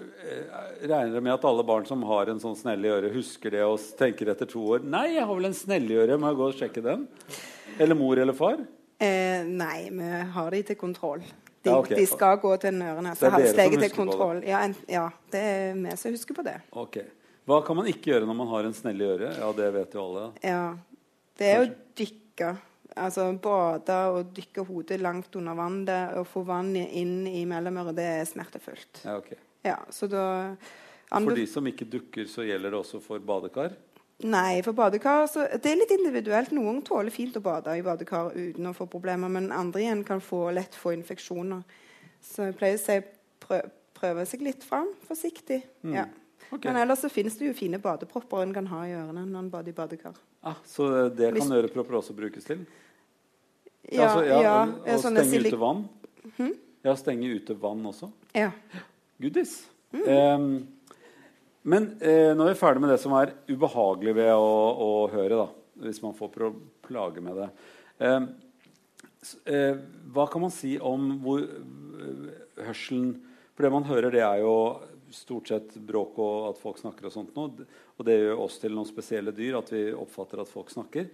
regner 0.82 1.14
det 1.14 1.22
med 1.22 1.36
at 1.36 1.44
alle 1.46 1.64
barn 1.64 1.86
som 1.86 2.02
har 2.10 2.32
en 2.32 2.40
sånn 2.42 2.56
snelle 2.58 2.88
i 2.88 2.94
øret, 2.96 3.14
husker 3.14 3.54
det 3.54 3.62
og 3.62 3.78
tenker 4.00 4.32
etter 4.34 4.50
to 4.50 4.64
år 4.74 4.82
Nei, 4.82 5.06
jeg 5.20 5.28
har 5.30 5.38
vel 5.38 5.52
en 5.52 5.58
snelle 5.58 5.94
i 5.94 6.00
øret, 6.02 6.18
må 6.18 6.32
jeg 6.32 6.40
gå 6.40 6.48
og 6.48 6.58
sjekke 6.58 6.84
den? 6.86 7.06
Eller 7.78 7.98
mor 8.00 8.18
eller 8.18 8.34
far? 8.34 8.64
Eh, 9.00 9.46
nei, 9.46 9.90
vi 9.94 10.10
har 10.34 10.50
de 10.52 10.64
til 10.72 10.80
kontroll. 10.80 11.22
De, 11.22 11.70
Ja, 11.70 11.78
okay. 11.78 11.96
de 12.00 12.08
skal 12.08 12.40
gå 12.40 12.56
til 12.60 12.82
ørene. 12.82 13.14
Så 13.20 13.30
halslege 13.30 13.76
til 13.76 13.86
det? 13.86 13.94
kontroll. 13.96 14.42
Ja, 14.48 14.64
en, 14.66 14.76
ja, 14.88 15.06
det 15.32 15.42
er 15.44 15.74
vi 15.78 15.96
som 16.00 16.16
husker 16.16 16.36
på 16.36 16.44
det. 16.48 16.56
Ok. 16.72 17.02
Hva 17.50 17.62
kan 17.66 17.78
man 17.80 17.88
ikke 17.92 18.12
gjøre 18.14 18.28
når 18.30 18.38
man 18.38 18.50
har 18.52 18.68
en 18.68 18.76
snelle 18.78 19.04
i 19.04 19.12
øret? 19.14 19.38
Ja, 19.40 19.52
det 19.58 19.70
vet 19.76 19.96
jo 19.96 20.06
alle. 20.08 20.26
Ja. 20.44 20.64
Det 21.40 21.52
er 21.54 21.64
å 21.64 21.70
dykke. 22.00 22.52
Altså 22.98 23.28
bade 23.42 23.98
og 24.10 24.32
dykke 24.36 24.64
hodet 24.66 25.00
langt 25.02 25.36
under 25.38 25.58
vann. 25.58 25.84
Det, 25.88 26.00
å 26.18 26.26
få 26.28 26.44
vannet 26.48 26.90
inn 26.98 27.28
i 27.30 27.44
mellomøret, 27.50 27.98
det 27.98 28.08
er 28.18 28.26
smertefullt. 28.30 29.04
Ja, 29.06 29.20
ok. 29.20 29.34
Ja, 29.66 29.78
så 29.92 30.08
da 30.08 30.24
For 31.10 31.36
de 31.36 31.46
som 31.50 31.68
ikke 31.68 31.88
dukker, 31.90 32.26
så 32.32 32.46
gjelder 32.48 32.74
det 32.74 32.80
også 32.80 33.02
for 33.04 33.22
badekar? 33.22 33.76
Nei, 34.30 34.60
for 34.66 34.76
badekar 34.76 35.30
så 35.32 35.46
Det 35.64 35.72
er 35.72 35.80
litt 35.80 35.94
individuelt. 35.96 36.52
Noen 36.56 36.82
tåler 36.86 37.14
fint 37.14 37.38
å 37.40 37.44
bade 37.44 37.78
i 37.78 37.84
badekar 37.86 38.34
uten 38.36 38.68
å 38.68 38.76
få 38.76 38.88
problemer, 38.92 39.32
men 39.32 39.52
andre 39.56 39.86
igjen 39.86 40.04
kan 40.08 40.24
få, 40.24 40.50
lett 40.56 40.76
få 40.76 40.94
infeksjoner. 40.98 41.64
Så 42.24 42.50
jeg 42.50 42.58
pleier 42.60 42.80
å 42.80 42.84
si 42.84 42.98
prøv, 43.46 43.70
prøve 43.96 44.26
seg 44.28 44.44
litt 44.44 44.66
fram, 44.68 44.92
forsiktig. 45.08 45.62
Ja. 45.88 46.08
Ok. 46.52 46.64
Men 46.66 46.78
ellers 46.82 47.00
så 47.04 47.10
finnes 47.14 47.36
det 47.38 47.46
jo 47.48 47.54
fine 47.54 47.78
badepropper 47.82 48.42
en 48.42 48.54
kan 48.54 48.66
ha 48.72 48.84
i 48.88 48.94
ørene 48.98 49.26
når 49.30 49.40
en 49.44 49.50
bader 49.54 49.70
i 49.70 49.76
badekar. 49.78 50.16
Ah, 50.44 50.56
så 50.66 51.10
det 51.14 51.34
Hvis- 51.34 51.44
kan 51.48 51.58
ørepropper 51.60 52.00
også 52.00 52.16
brukes 52.18 52.44
til? 52.48 52.66
Ja, 53.92 54.08
altså, 54.08 54.26
ja, 54.26 54.42
ja, 54.42 54.66
Å 54.66 55.00
stenge 55.00 55.26
silik- 55.26 55.54
ute 55.54 55.60
vann? 55.60 55.88
Ja, 56.84 56.94
stenge 56.96 57.30
ute 57.36 57.54
vann 57.60 57.84
også? 57.86 58.12
ja. 58.36 58.52
Goodies. 59.22 59.68
Em, 59.94 60.68
men 61.64 61.98
eh, 62.02 62.34
nå 62.34 62.46
er 62.48 62.54
vi 62.54 62.60
ferdig 62.60 62.80
med 62.82 62.90
det 62.90 63.00
som 63.02 63.12
er 63.14 63.34
ubehagelig 63.50 64.14
ved 64.16 64.32
å, 64.32 64.78
å 64.80 65.10
høre, 65.12 65.30
da, 65.36 65.48
hvis 65.84 66.02
man 66.02 66.14
får 66.14 66.54
plage 66.88 67.22
med 67.22 67.36
det. 67.36 67.50
Eh, 69.46 69.76
hva 70.14 70.26
kan 70.32 70.42
man 70.42 70.52
si 70.52 70.78
om 70.80 71.20
hvor 71.24 71.42
eh, 71.44 72.30
hørselen 72.64 73.18
For 73.56 73.64
det 73.68 73.72
man 73.74 73.84
hører, 73.84 74.10
det 74.14 74.22
er 74.24 74.40
jo 74.40 74.54
stort 75.16 75.50
sett 75.52 75.76
bråk 75.76 76.20
og 76.22 76.50
at 76.52 76.60
folk 76.62 76.80
snakker 76.82 77.08
og 77.10 77.14
sånt 77.14 77.36
noe. 77.38 77.66
Og 77.98 78.06
det 78.08 78.18
gjør 78.20 78.44
oss 78.46 78.60
til 78.62 78.76
noen 78.76 78.90
spesielle 78.90 79.34
dyr, 79.36 79.60
at 79.60 79.72
vi 79.74 79.88
oppfatter 79.96 80.42
at 80.44 80.52
folk 80.52 80.72
snakker. 80.74 81.10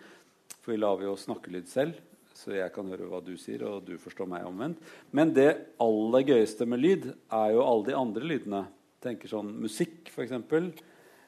For 0.61 0.73
vi 0.73 0.81
lager 0.81 1.07
jo 1.07 1.15
snakkelyd 1.19 1.69
selv, 1.69 1.99
så 2.35 2.55
jeg 2.57 2.73
kan 2.75 2.89
høre 2.91 3.07
hva 3.09 3.21
du 3.23 3.35
sier, 3.39 3.63
og 3.67 3.85
du 3.87 3.95
forstår 4.01 4.29
meg 4.29 4.47
omvendt. 4.47 4.81
Men 5.15 5.33
det 5.35 5.49
aller 5.81 6.25
gøyeste 6.27 6.67
med 6.67 6.83
lyd 6.83 7.09
er 7.13 7.55
jo 7.55 7.63
alle 7.63 7.89
de 7.89 7.97
andre 7.97 8.31
lydene. 8.33 8.63
Tenker 9.05 9.31
sånn 9.31 9.53
musikk, 9.61 10.09
f.eks. 10.11 10.33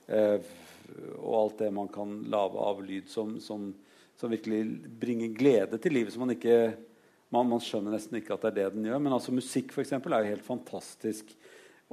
Eh, 0.08 0.52
og 1.20 1.34
alt 1.42 1.62
det 1.62 1.72
man 1.76 1.90
kan 1.92 2.20
lage 2.32 2.64
av 2.64 2.82
lyd 2.84 3.10
som, 3.12 3.38
som, 3.44 3.70
som 4.20 4.32
virkelig 4.32 4.64
bringer 5.00 5.34
glede 5.38 5.80
til 5.84 5.96
livet. 6.00 6.16
Som 6.16 6.26
man 6.26 6.36
ikke 6.36 6.60
man, 7.34 7.50
man 7.50 7.64
skjønner 7.64 7.96
nesten 7.96 8.20
ikke 8.20 8.36
at 8.36 8.46
det 8.46 8.52
er 8.52 8.58
det 8.58 8.68
den 8.78 8.88
gjør. 8.88 9.02
Men 9.04 9.16
altså 9.18 9.36
musikk 9.36 9.74
for 9.76 9.84
eksempel, 9.84 10.16
er 10.16 10.24
jo 10.24 10.36
helt 10.36 10.48
fantastisk 10.48 11.34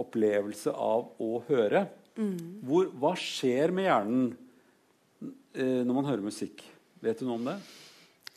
opplevelse 0.01 0.73
av 0.75 1.13
å 1.23 1.31
høre. 1.49 1.87
Hvor, 2.65 2.91
hva 2.99 3.15
skjer 3.19 3.73
med 3.75 3.89
hjernen 3.89 4.27
eh, 5.55 5.81
når 5.87 5.95
man 5.97 6.07
hører 6.11 6.23
musikk? 6.27 6.63
Vet 7.03 7.19
du 7.21 7.27
noe 7.29 7.41
om 7.41 7.49
det? 7.49 7.57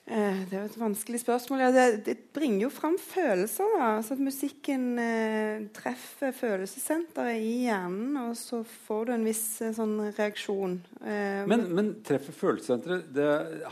Eh, 0.08 0.40
Det 0.50 0.56
er 0.56 0.64
jo 0.64 0.70
et 0.72 0.80
vanskelig 0.80 1.20
spørsmål. 1.22 1.62
Ja, 1.66 1.70
det, 1.76 1.86
det 2.08 2.16
bringer 2.36 2.66
jo 2.68 2.72
fram 2.74 2.96
følelser. 3.02 3.70
da. 3.78 3.90
Altså 4.00 4.16
at 4.16 4.24
Musikken 4.24 4.86
eh, 5.04 5.66
treffer 5.76 6.34
følelsessenteret 6.36 7.42
i 7.44 7.66
hjernen, 7.68 8.16
og 8.26 8.38
så 8.40 8.62
får 8.88 9.10
du 9.10 9.16
en 9.18 9.26
viss 9.28 9.46
eh, 9.66 9.74
sånn 9.78 9.98
reaksjon. 10.18 10.78
Eh, 11.04 11.42
Men, 11.50 11.68
men 11.76 11.94
treffer 12.08 12.34
følelsessenteret 12.38 13.10
det 13.18 13.32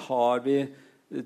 Har 0.10 0.44
vi 0.46 0.60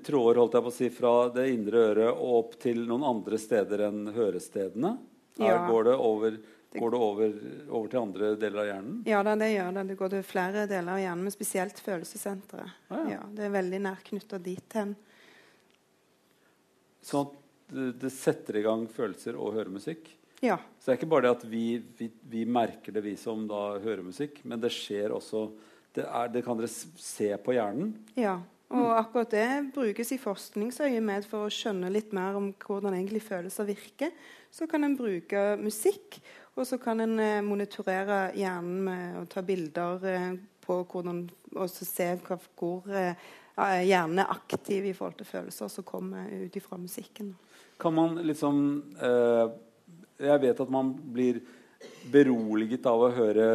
tråder 0.06 0.38
holdt 0.38 0.54
jeg 0.58 0.64
på 0.66 0.70
å 0.70 0.76
si, 0.76 0.88
fra 0.92 1.12
det 1.34 1.46
indre 1.54 1.84
øret 1.90 2.10
og 2.12 2.34
opp 2.44 2.58
til 2.62 2.82
noen 2.86 3.02
andre 3.10 3.38
steder 3.40 3.86
enn 3.88 4.10
hørestedene? 4.14 4.96
Ja. 5.38 5.66
Går 5.70 5.84
det, 5.84 5.94
over, 5.96 6.38
går 6.74 6.90
det 6.90 6.98
over, 6.98 7.34
over 7.70 7.88
til 7.92 8.00
andre 8.00 8.32
deler 8.40 8.62
av 8.62 8.66
hjernen? 8.70 8.96
Ja, 9.08 9.22
da, 9.26 9.36
det 9.38 9.52
gjør 9.52 9.72
det. 9.78 9.84
Det 9.88 9.96
går 10.00 10.12
til 10.16 10.24
flere 10.26 10.66
deler 10.70 10.92
av 10.96 11.00
hjernen, 11.00 11.22
men 11.28 11.34
spesielt 11.34 11.78
følelsessenteret. 11.80 12.74
Ah, 12.88 13.04
ja. 13.04 13.18
ja, 13.18 13.22
det 13.38 13.46
er 13.46 13.54
veldig 13.54 13.80
nær 13.86 14.02
knytta 14.10 14.40
dit 14.42 14.76
hen. 14.80 14.96
Sånn 17.02 17.26
at 17.28 17.36
det, 17.70 17.88
det 18.02 18.10
setter 18.12 18.58
i 18.60 18.64
gang 18.66 18.86
følelser 18.90 19.38
å 19.38 19.52
høre 19.54 19.72
musikk? 19.72 20.10
Ja. 20.44 20.56
Så 20.80 20.88
det 20.90 20.94
er 20.94 20.98
ikke 21.00 21.12
bare 21.12 21.28
det 21.28 21.34
at 21.38 21.48
vi, 21.52 21.64
vi, 21.98 22.10
vi 22.32 22.46
merker 22.48 22.94
det, 22.96 23.02
vi 23.04 23.16
som 23.20 23.44
da 23.48 23.78
hører 23.80 24.02
musikk, 24.06 24.40
men 24.48 24.60
det 24.62 24.72
skjer 24.74 25.12
også 25.16 25.50
Det, 25.92 26.04
er, 26.06 26.28
det 26.30 26.44
kan 26.46 26.54
dere 26.58 26.70
se 26.70 27.32
på 27.42 27.54
hjernen. 27.56 27.94
ja. 28.14 28.38
Og 28.70 28.92
akkurat 28.94 29.32
det 29.34 29.46
brukes 29.74 30.12
i 30.14 30.18
forskningsøyemed 30.20 31.24
for 31.26 31.48
å 31.48 31.50
skjønne 31.50 31.90
litt 31.90 32.12
mer 32.14 32.36
om 32.38 32.52
hvordan 32.54 32.94
egentlig 32.94 33.24
følelser 33.26 33.66
virker. 33.66 34.12
Så 34.50 34.68
kan 34.70 34.86
en 34.86 34.94
bruke 34.98 35.56
musikk, 35.58 36.20
og 36.54 36.68
så 36.68 36.78
kan 36.78 37.02
en 37.02 37.16
eh, 37.18 37.40
monitorere 37.42 38.28
hjernen 38.38 38.84
med 38.86 39.18
å 39.18 39.24
ta 39.30 39.42
bilder 39.46 40.06
eh, 40.06 40.32
på 40.62 40.76
hvordan 40.86 41.24
Og 41.56 41.66
så 41.66 41.84
se 41.84 42.06
hvor 42.22 42.86
eh, 42.94 43.16
hjernen 43.58 44.22
er 44.22 44.30
aktiv 44.30 44.86
i 44.86 44.94
forhold 44.94 45.18
til 45.18 45.26
følelser 45.26 45.72
som 45.72 45.84
kommer 45.84 46.30
ut 46.30 46.56
ifra 46.56 46.78
musikken. 46.78 47.34
Kan 47.80 47.94
man 47.94 48.20
liksom 48.22 48.84
Jeg 50.20 50.40
vet 50.40 50.60
at 50.60 50.70
man 50.70 50.92
blir 50.94 51.40
beroliget 52.12 52.86
av 52.86 53.02
å 53.02 53.10
høre 53.10 53.46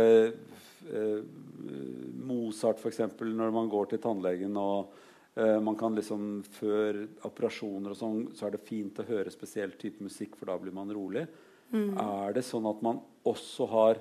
Mozart 2.25 2.81
f.eks. 2.81 2.99
når 3.21 3.53
man 3.53 3.69
går 3.69 3.85
til 3.93 4.01
tannlegen. 4.01 4.57
og 4.57 5.04
man 5.35 5.75
kan 5.75 5.95
liksom 5.95 6.43
Før 6.59 7.01
operasjoner 7.27 7.91
og 7.91 7.97
sånn, 7.99 8.19
så 8.37 8.45
er 8.47 8.51
det 8.55 8.61
fint 8.63 8.95
å 9.01 9.05
høre 9.07 9.31
spesiell 9.33 9.71
type 9.77 9.99
musikk, 10.03 10.37
for 10.39 10.45
da 10.47 10.55
blir 10.57 10.71
man 10.73 10.89
rolig. 10.95 11.25
Er 11.73 12.31
det 12.33 12.43
sånn 12.47 12.69
at 12.69 12.81
man 12.85 13.01
også 13.27 13.67
har 13.67 13.99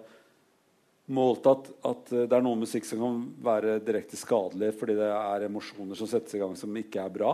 målt 1.10 1.46
at, 1.50 1.66
at 1.84 2.12
eh, 2.12 2.24
det 2.30 2.32
er 2.38 2.44
noe 2.44 2.56
musikk 2.56 2.86
som 2.88 3.00
kan 3.02 3.16
være 3.44 3.74
direkte 3.84 4.16
skadelig 4.16 4.70
fordi 4.78 4.94
det 4.96 5.10
er 5.12 5.44
emosjoner 5.50 5.98
som 5.98 6.08
settes 6.08 6.32
i 6.36 6.40
gang 6.40 6.54
som 6.56 6.72
ikke 6.80 7.02
er 7.02 7.12
bra? 7.12 7.32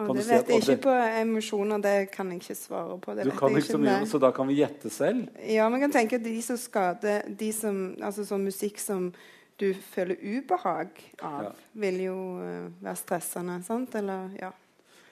Og 0.00 0.14
det 0.16 0.22
si 0.24 0.30
vet 0.30 0.40
at- 0.44 0.48
jeg 0.48 0.60
ikke 0.62 0.76
det- 0.76 0.84
på 0.86 0.94
emosjoner. 1.20 1.82
Det 1.82 2.10
kan 2.12 2.30
jeg 2.30 2.40
ikke 2.40 2.56
svare 2.56 2.96
på. 3.00 3.14
Det 3.16 3.24
Du 3.24 3.30
kan 3.32 3.50
ikke 3.50 3.72
så 3.74 3.78
mye, 3.78 3.98
det- 4.00 4.08
så 4.08 4.20
da 4.20 4.30
kan 4.30 4.46
vi 4.46 4.54
gjette 4.62 4.88
selv? 4.88 5.28
Ja, 5.44 5.68
man 5.68 5.80
kan 5.80 5.90
tenke 5.92 6.14
at 6.14 6.22
de 6.22 6.40
som 6.40 6.56
skader 6.56 7.36
de 7.36 7.50
som, 7.52 7.96
Altså 8.00 8.24
sånn 8.24 8.46
musikk 8.46 8.78
som 8.78 9.12
du 9.60 9.68
føler 9.74 10.16
ubehag 10.22 10.88
av, 11.22 11.42
Ja. 11.44 11.52
vil 11.84 11.98
jo 12.06 12.16
eh, 12.42 12.70
være 12.82 12.96
stressende. 12.96 13.58
sant? 13.66 13.94
Eller 14.00 14.30
ja. 14.40 14.52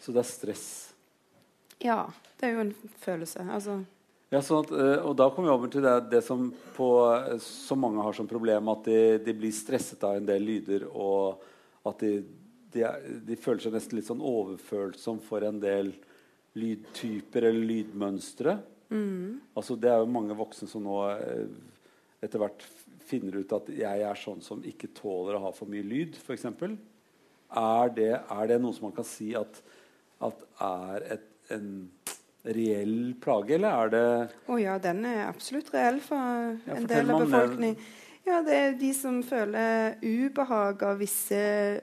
Så 0.00 0.12
det 0.14 0.22
er 0.24 0.28
stress. 0.30 0.66
Ja. 1.84 2.06
Det 2.38 2.48
er 2.48 2.52
jo 2.56 2.60
en 2.66 2.74
følelse. 3.04 3.44
Altså 3.50 3.78
Ja, 4.30 4.40
sånn 4.44 4.64
at, 4.66 4.72
eh, 4.76 5.04
og 5.08 5.14
da 5.16 5.30
kommer 5.30 5.48
vi 5.48 5.54
over 5.56 5.70
til 5.72 5.82
det, 5.84 6.10
det 6.10 6.22
som, 6.24 6.50
på, 6.76 6.88
eh, 7.16 7.38
som 7.40 7.80
mange 7.80 8.02
har 8.04 8.12
som 8.16 8.26
problem, 8.28 8.68
at 8.68 8.84
de, 8.84 9.18
de 9.24 9.32
blir 9.32 9.52
stresset 9.56 10.02
av 10.04 10.16
en 10.18 10.26
del 10.28 10.42
lyder, 10.44 10.84
og 10.92 11.40
at 11.88 11.98
de, 12.04 12.10
de, 12.74 12.82
de 13.24 13.36
føler 13.40 13.60
seg 13.64 13.72
nesten 13.72 13.96
litt 13.96 14.08
sånn 14.10 14.20
overfølsom 14.20 15.20
for 15.24 15.46
en 15.48 15.60
del 15.62 15.94
lydtyper 16.58 17.46
eller 17.48 17.64
lydmønstre. 17.70 18.58
Altså, 19.56 19.76
det 19.80 19.90
er 19.92 19.98
jo 20.00 20.08
mange 20.12 20.36
voksne 20.36 20.68
som 20.68 20.82
nå 20.84 20.98
etter 22.24 22.40
hvert 22.40 22.64
finner 23.08 23.40
ut 23.40 23.52
at 23.56 23.68
jeg 23.72 24.04
er 24.10 24.20
sånn 24.20 24.42
som 24.44 24.62
ikke 24.66 24.90
tåler 24.96 25.38
å 25.38 25.44
ha 25.48 25.52
for 25.56 25.70
mye 25.70 25.84
lyd, 25.86 26.18
f.eks. 26.20 26.44
Er, 26.48 27.92
det- 27.96 28.20
er 28.20 28.46
det 28.50 28.58
noe 28.60 28.76
som 28.76 28.88
man 28.90 28.96
kan 28.96 29.06
si 29.08 29.30
at, 29.38 29.62
at 30.20 30.42
er 30.60 31.06
et, 31.16 31.28
en 31.56 31.70
reell 32.48 33.14
plage, 33.20 33.56
eller 33.56 33.72
er 33.86 33.94
det 33.94 34.04
Å 34.52 34.58
ja, 34.60 34.76
den 34.82 35.04
er 35.08 35.24
absolutt 35.28 35.72
reell 35.74 35.98
for 36.04 36.54
Ja, 36.68 36.76
en 36.76 36.86
del 36.88 37.10
av 37.10 37.24
befolkningen. 37.24 37.80
Ja, 38.28 38.42
det 38.44 38.56
er 38.60 38.74
de 38.76 38.90
som 38.92 39.22
føler 39.24 39.94
ubehag 40.04 40.82
av 40.84 40.98
visse 41.00 41.38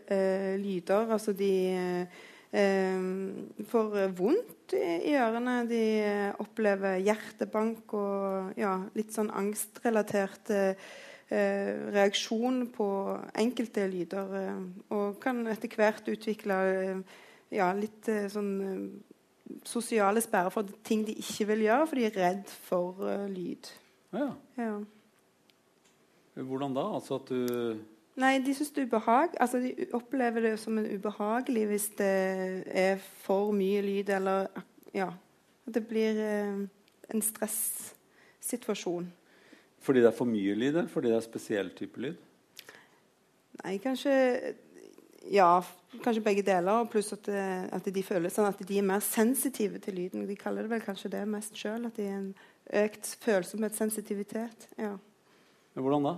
eh, 0.06 0.54
lyder. 0.62 1.08
Altså 1.16 1.34
de 1.34 1.50
eh, 2.54 3.66
får 3.72 3.96
vondt 4.18 4.76
i, 4.78 5.16
ørene. 5.18 5.56
De 5.70 5.82
opplever 6.44 7.00
hjertebank 7.02 7.96
og 7.98 8.54
ja, 8.62 8.76
litt 8.94 9.16
sånn 9.16 9.32
angstrelatert 9.34 10.54
eh, 10.54 10.70
eh, 10.70 10.94
reaksjon 11.30 12.68
på 12.74 12.88
enkelte 13.36 13.88
lyder. 13.90 14.36
Eh, 14.42 14.62
og 14.94 15.20
kan 15.24 15.46
etter 15.48 15.74
hvert 15.76 16.08
utvikle 16.12 16.60
eh, 16.72 17.00
ja, 17.56 17.72
litt 17.74 18.10
eh, 18.12 18.28
sånn 18.32 18.52
eh, 18.62 18.84
sosiale 19.66 20.22
sperrer 20.22 20.54
for 20.54 20.70
ting 20.86 21.06
de 21.06 21.18
ikke 21.22 21.50
vil 21.54 21.66
gjøre, 21.68 21.88
for 21.90 22.00
de 22.00 22.06
er 22.10 22.22
redd 22.22 22.54
for 22.68 23.08
eh, 23.10 23.26
lyd. 23.32 23.72
Ja. 24.16 24.30
Ja. 24.60 24.78
Hvordan 26.36 26.76
da? 26.76 26.88
Altså 27.00 27.20
at 27.22 27.30
du 27.32 27.84
Nei, 28.16 28.38
de 28.40 28.54
syns 28.56 28.70
det 28.72 28.86
er 28.86 28.88
ubehag. 28.88 29.34
Altså, 29.44 29.60
de 29.60 29.90
opplever 29.92 30.46
det 30.46 30.54
som 30.60 30.78
en 30.80 30.86
ubehagelig 30.88 31.66
hvis 31.68 31.88
det 32.00 32.14
er 32.72 33.02
for 33.26 33.52
mye 33.52 33.82
lyd, 33.84 34.08
eller 34.16 34.48
ja, 34.96 35.10
at 35.68 35.76
det 35.76 35.84
blir 35.90 36.22
eh, 36.24 36.62
en 37.12 37.22
stressituasjon. 37.22 39.10
Fordi 39.86 40.02
det 40.02 40.10
er 40.10 40.18
for 40.18 40.26
mye 40.30 40.56
lyd, 40.58 40.74
eller 40.80 40.90
fordi 40.90 41.12
det 41.12 41.18
er 41.20 41.26
spesiell 41.26 41.70
type 41.78 42.02
lyd? 42.02 42.16
Nei, 43.64 43.78
kanskje 43.84 44.14
Ja, 45.32 45.62
kanskje 46.06 46.22
begge 46.22 46.44
deler. 46.46 46.86
Pluss 46.92 47.12
at, 47.16 47.24
det- 47.26 47.70
at 47.74 47.88
de 47.94 48.04
føler 48.06 48.30
sånn 48.30 48.46
at 48.50 48.60
de 48.62 48.78
er 48.78 48.86
mer 48.86 49.00
sensitive 49.02 49.80
til 49.82 49.96
lyden. 49.98 50.28
De 50.30 50.36
kaller 50.38 50.62
det 50.68 50.70
vel 50.70 50.84
kanskje 50.86 51.10
det 51.16 51.24
mest 51.28 51.58
sjøl. 51.58 51.88
At 51.88 51.96
de 51.98 52.06
er 52.06 52.18
en 52.20 52.36
økt 52.84 53.16
følsomhet, 53.24 53.74
sensitivitet. 53.74 54.68
Ja. 54.78 54.92
Men 55.74 55.84
Hvordan 55.84 56.04
da? 56.06 56.14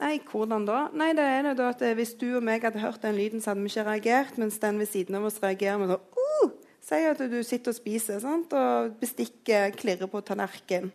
Nei, 0.00 0.18
hvordan 0.30 0.66
da? 0.68 0.82
Nei, 0.96 1.10
det 1.16 1.24
er 1.24 1.42
det 1.48 1.56
da 1.58 1.70
at 1.74 1.82
eh, 1.84 1.94
Hvis 1.98 2.14
du 2.20 2.26
og 2.38 2.44
meg 2.44 2.62
hadde 2.64 2.80
hørt 2.80 3.02
den 3.02 3.16
lyden, 3.16 3.40
så 3.40 3.50
hadde 3.52 3.64
vi 3.64 3.72
ikke 3.72 3.86
reagert. 3.88 4.38
Mens 4.40 4.58
den 4.62 4.78
ved 4.80 4.88
siden 4.88 5.16
av 5.18 5.24
oss 5.28 5.40
reagerer 5.42 5.80
med 5.80 5.92
sånn 5.92 6.20
uh! 6.20 6.52
Si 6.80 7.00
at 7.04 7.20
du 7.30 7.40
sitter 7.44 7.74
og 7.74 7.76
spiser, 7.76 8.20
sant? 8.22 8.52
og 8.56 8.94
bestikket 9.00 9.76
klirrer 9.76 10.08
på 10.08 10.22
tallerkenen. 10.24 10.92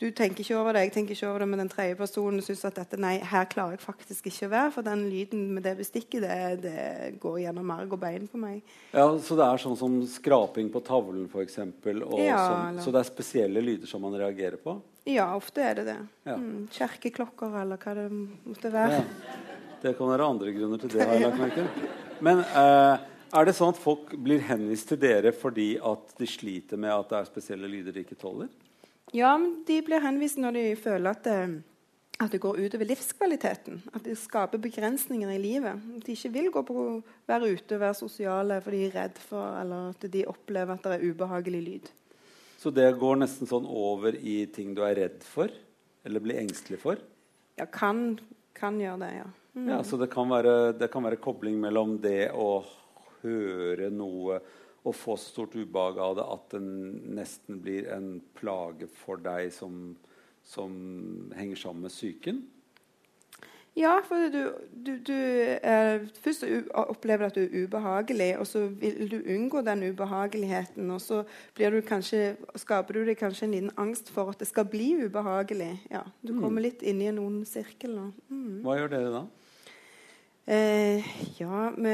Du 0.00 0.08
tenker 0.10 0.42
ikke 0.42 0.56
over 0.58 0.74
det, 0.74 0.80
jeg 0.88 0.92
tenker 0.96 1.14
ikke 1.14 1.28
over 1.28 1.44
det, 1.44 1.46
men 1.52 1.60
den 1.62 1.68
tredje 1.70 1.94
personen 1.94 2.42
syns 2.42 2.64
at 2.66 2.80
dette, 2.80 2.98
nei, 2.98 3.12
her 3.30 3.44
klarer 3.46 3.76
jeg 3.76 3.82
faktisk 3.84 4.26
ikke 4.26 4.48
å 4.48 4.50
være, 4.50 4.72
for 4.74 4.86
den 4.86 5.04
lyden 5.06 5.44
med 5.54 5.62
det 5.62 5.76
bestikket, 5.78 6.24
det, 6.24 6.38
det 6.64 7.12
går 7.22 7.36
gjennom 7.44 7.68
marg 7.70 7.94
og 7.94 8.00
bein 8.02 8.26
på 8.30 8.40
meg. 8.42 8.74
Ja, 8.90 9.06
Så 9.22 9.38
det 9.38 9.46
er 9.46 9.62
sånn 9.62 9.78
som 9.78 10.00
skraping 10.10 10.72
på 10.74 10.82
tavlen, 10.82 11.28
f.eks. 11.30 11.60
Ja, 12.18 12.40
sånn. 12.42 12.82
Så 12.82 12.94
det 12.94 13.04
er 13.04 13.08
spesielle 13.12 13.62
lyder 13.62 13.90
som 13.90 14.02
man 14.02 14.18
reagerer 14.18 14.58
på? 14.58 14.80
Ja, 15.06 15.28
ofte 15.38 15.62
er 15.62 15.78
det 15.78 15.86
det. 15.92 15.96
Ja. 16.26 16.40
Mm, 16.42 16.66
Kjerkeklokker 16.74 17.54
eller 17.62 17.78
hva 17.78 17.94
det 18.00 18.08
måtte 18.10 18.74
være. 18.74 18.98
Ja. 18.98 19.40
Det 19.84 19.94
kan 19.98 20.08
være 20.10 20.26
andre 20.34 20.52
grunner 20.56 20.80
til 20.80 20.94
det. 20.96 21.04
har 21.06 21.18
jeg 21.20 21.28
lagt 21.28 21.42
merke 21.42 21.68
til. 21.70 21.88
Men 22.24 22.42
eh, 22.42 23.06
er 23.36 23.46
det 23.46 23.54
sånn 23.54 23.74
at 23.74 23.78
folk 23.78 24.14
blir 24.26 24.42
henvist 24.48 24.90
til 24.90 24.98
dere 25.02 25.30
fordi 25.36 25.74
at 25.78 26.14
de 26.18 26.28
sliter 26.30 26.80
med 26.80 26.90
at 26.94 27.10
det 27.12 27.20
er 27.20 27.28
spesielle 27.28 27.70
lyder 27.70 27.94
de 27.94 28.02
ikke 28.06 28.18
tåler? 28.18 28.50
Ja, 29.14 29.36
men 29.38 29.60
de 29.66 29.78
blir 29.86 30.02
henvist 30.02 30.40
når 30.42 30.56
de 30.56 30.64
føler 30.74 31.14
at 31.14 31.22
det, 31.22 31.40
at 32.18 32.32
det 32.32 32.40
går 32.42 32.58
utover 32.64 32.88
livskvaliteten. 32.88 33.82
At 33.94 34.06
det 34.06 34.16
skaper 34.18 34.58
begrensninger 34.62 35.30
i 35.30 35.38
livet. 35.38 35.78
At 35.98 36.06
de 36.06 36.16
ikke 36.16 36.32
vil 36.34 36.48
gå 36.54 36.62
på, 36.66 36.86
være 37.30 37.52
ute 37.54 37.76
og 37.76 37.84
være 37.84 37.98
sosiale 37.98 38.58
fordi 38.64 38.80
de 38.82 38.88
er 38.88 38.96
redd 38.96 39.20
for 39.22 39.60
eller 39.60 39.92
at 39.92 40.08
de 40.10 40.24
opplever 40.30 40.74
at 40.74 40.88
det 40.88 40.96
er 40.96 41.06
ubehagelig 41.12 41.62
lyd. 41.68 41.92
Så 42.58 42.72
det 42.74 42.88
går 42.98 43.20
nesten 43.22 43.46
sånn 43.46 43.66
over 43.68 44.16
i 44.16 44.40
ting 44.50 44.74
du 44.74 44.82
er 44.82 44.96
redd 44.98 45.22
for? 45.28 45.52
Eller 46.04 46.22
blir 46.24 46.40
engstelig 46.40 46.80
for? 46.82 46.98
Ja, 47.60 47.68
kan, 47.70 48.16
kan 48.56 48.80
gjøre 48.82 49.02
det, 49.04 49.12
ja. 49.20 49.30
Mm. 49.54 49.68
Ja, 49.70 49.82
Så 49.86 50.00
det 50.00 50.10
kan, 50.10 50.26
være, 50.26 50.72
det 50.74 50.90
kan 50.90 51.06
være 51.06 51.22
kobling 51.22 51.60
mellom 51.62 52.00
det 52.02 52.32
å 52.34 52.64
høre 53.22 53.92
noe 53.94 54.40
og 54.84 54.94
få 54.94 55.16
så 55.16 55.30
stort 55.32 55.56
ubehag 55.56 55.98
av 55.98 56.16
det 56.18 56.24
at 56.36 56.50
det 56.52 56.62
nesten 57.16 57.60
blir 57.64 57.88
en 57.94 58.18
plage 58.36 58.88
for 58.92 59.20
deg 59.20 59.48
som, 59.52 59.94
som 60.44 60.74
henger 61.36 61.56
sammen 61.56 61.86
med 61.88 61.94
psyken? 61.94 62.42
Ja, 63.74 63.96
for 64.06 64.28
du, 64.30 64.52
du, 64.70 64.92
du 65.02 65.16
eh, 65.58 66.04
Først 66.22 66.44
opplever 66.78 67.26
at 67.26 67.34
du 67.34 67.40
er 67.42 67.64
ubehagelig, 67.64 68.28
og 68.38 68.46
så 68.46 68.68
vil 68.68 69.08
du 69.10 69.16
unngå 69.18 69.64
den 69.66 69.82
ubehageligheten. 69.88 70.90
Og 70.94 71.00
så 71.02 71.24
blir 71.56 71.74
du 71.74 71.80
kanskje, 71.82 72.36
skaper 72.54 72.94
du 72.94 73.02
deg 73.08 73.18
kanskje 73.18 73.48
en 73.48 73.56
liten 73.56 73.72
angst 73.76 74.12
for 74.14 74.30
at 74.30 74.38
det 74.38 74.46
skal 74.46 74.68
bli 74.70 74.92
ubehagelig. 75.02 75.72
Ja, 75.90 76.04
Du 76.22 76.36
kommer 76.38 76.62
litt 76.62 76.86
inn 76.86 77.02
i 77.02 77.10
en 77.10 77.18
ond 77.18 77.42
sirkel. 77.50 77.98
Mm. 78.28 78.62
Hva 78.62 78.78
gjør 78.78 78.94
dere 78.94 79.10
da? 79.16 79.24
Eh, 80.46 81.04
ja, 81.40 81.72
vi 81.76 81.92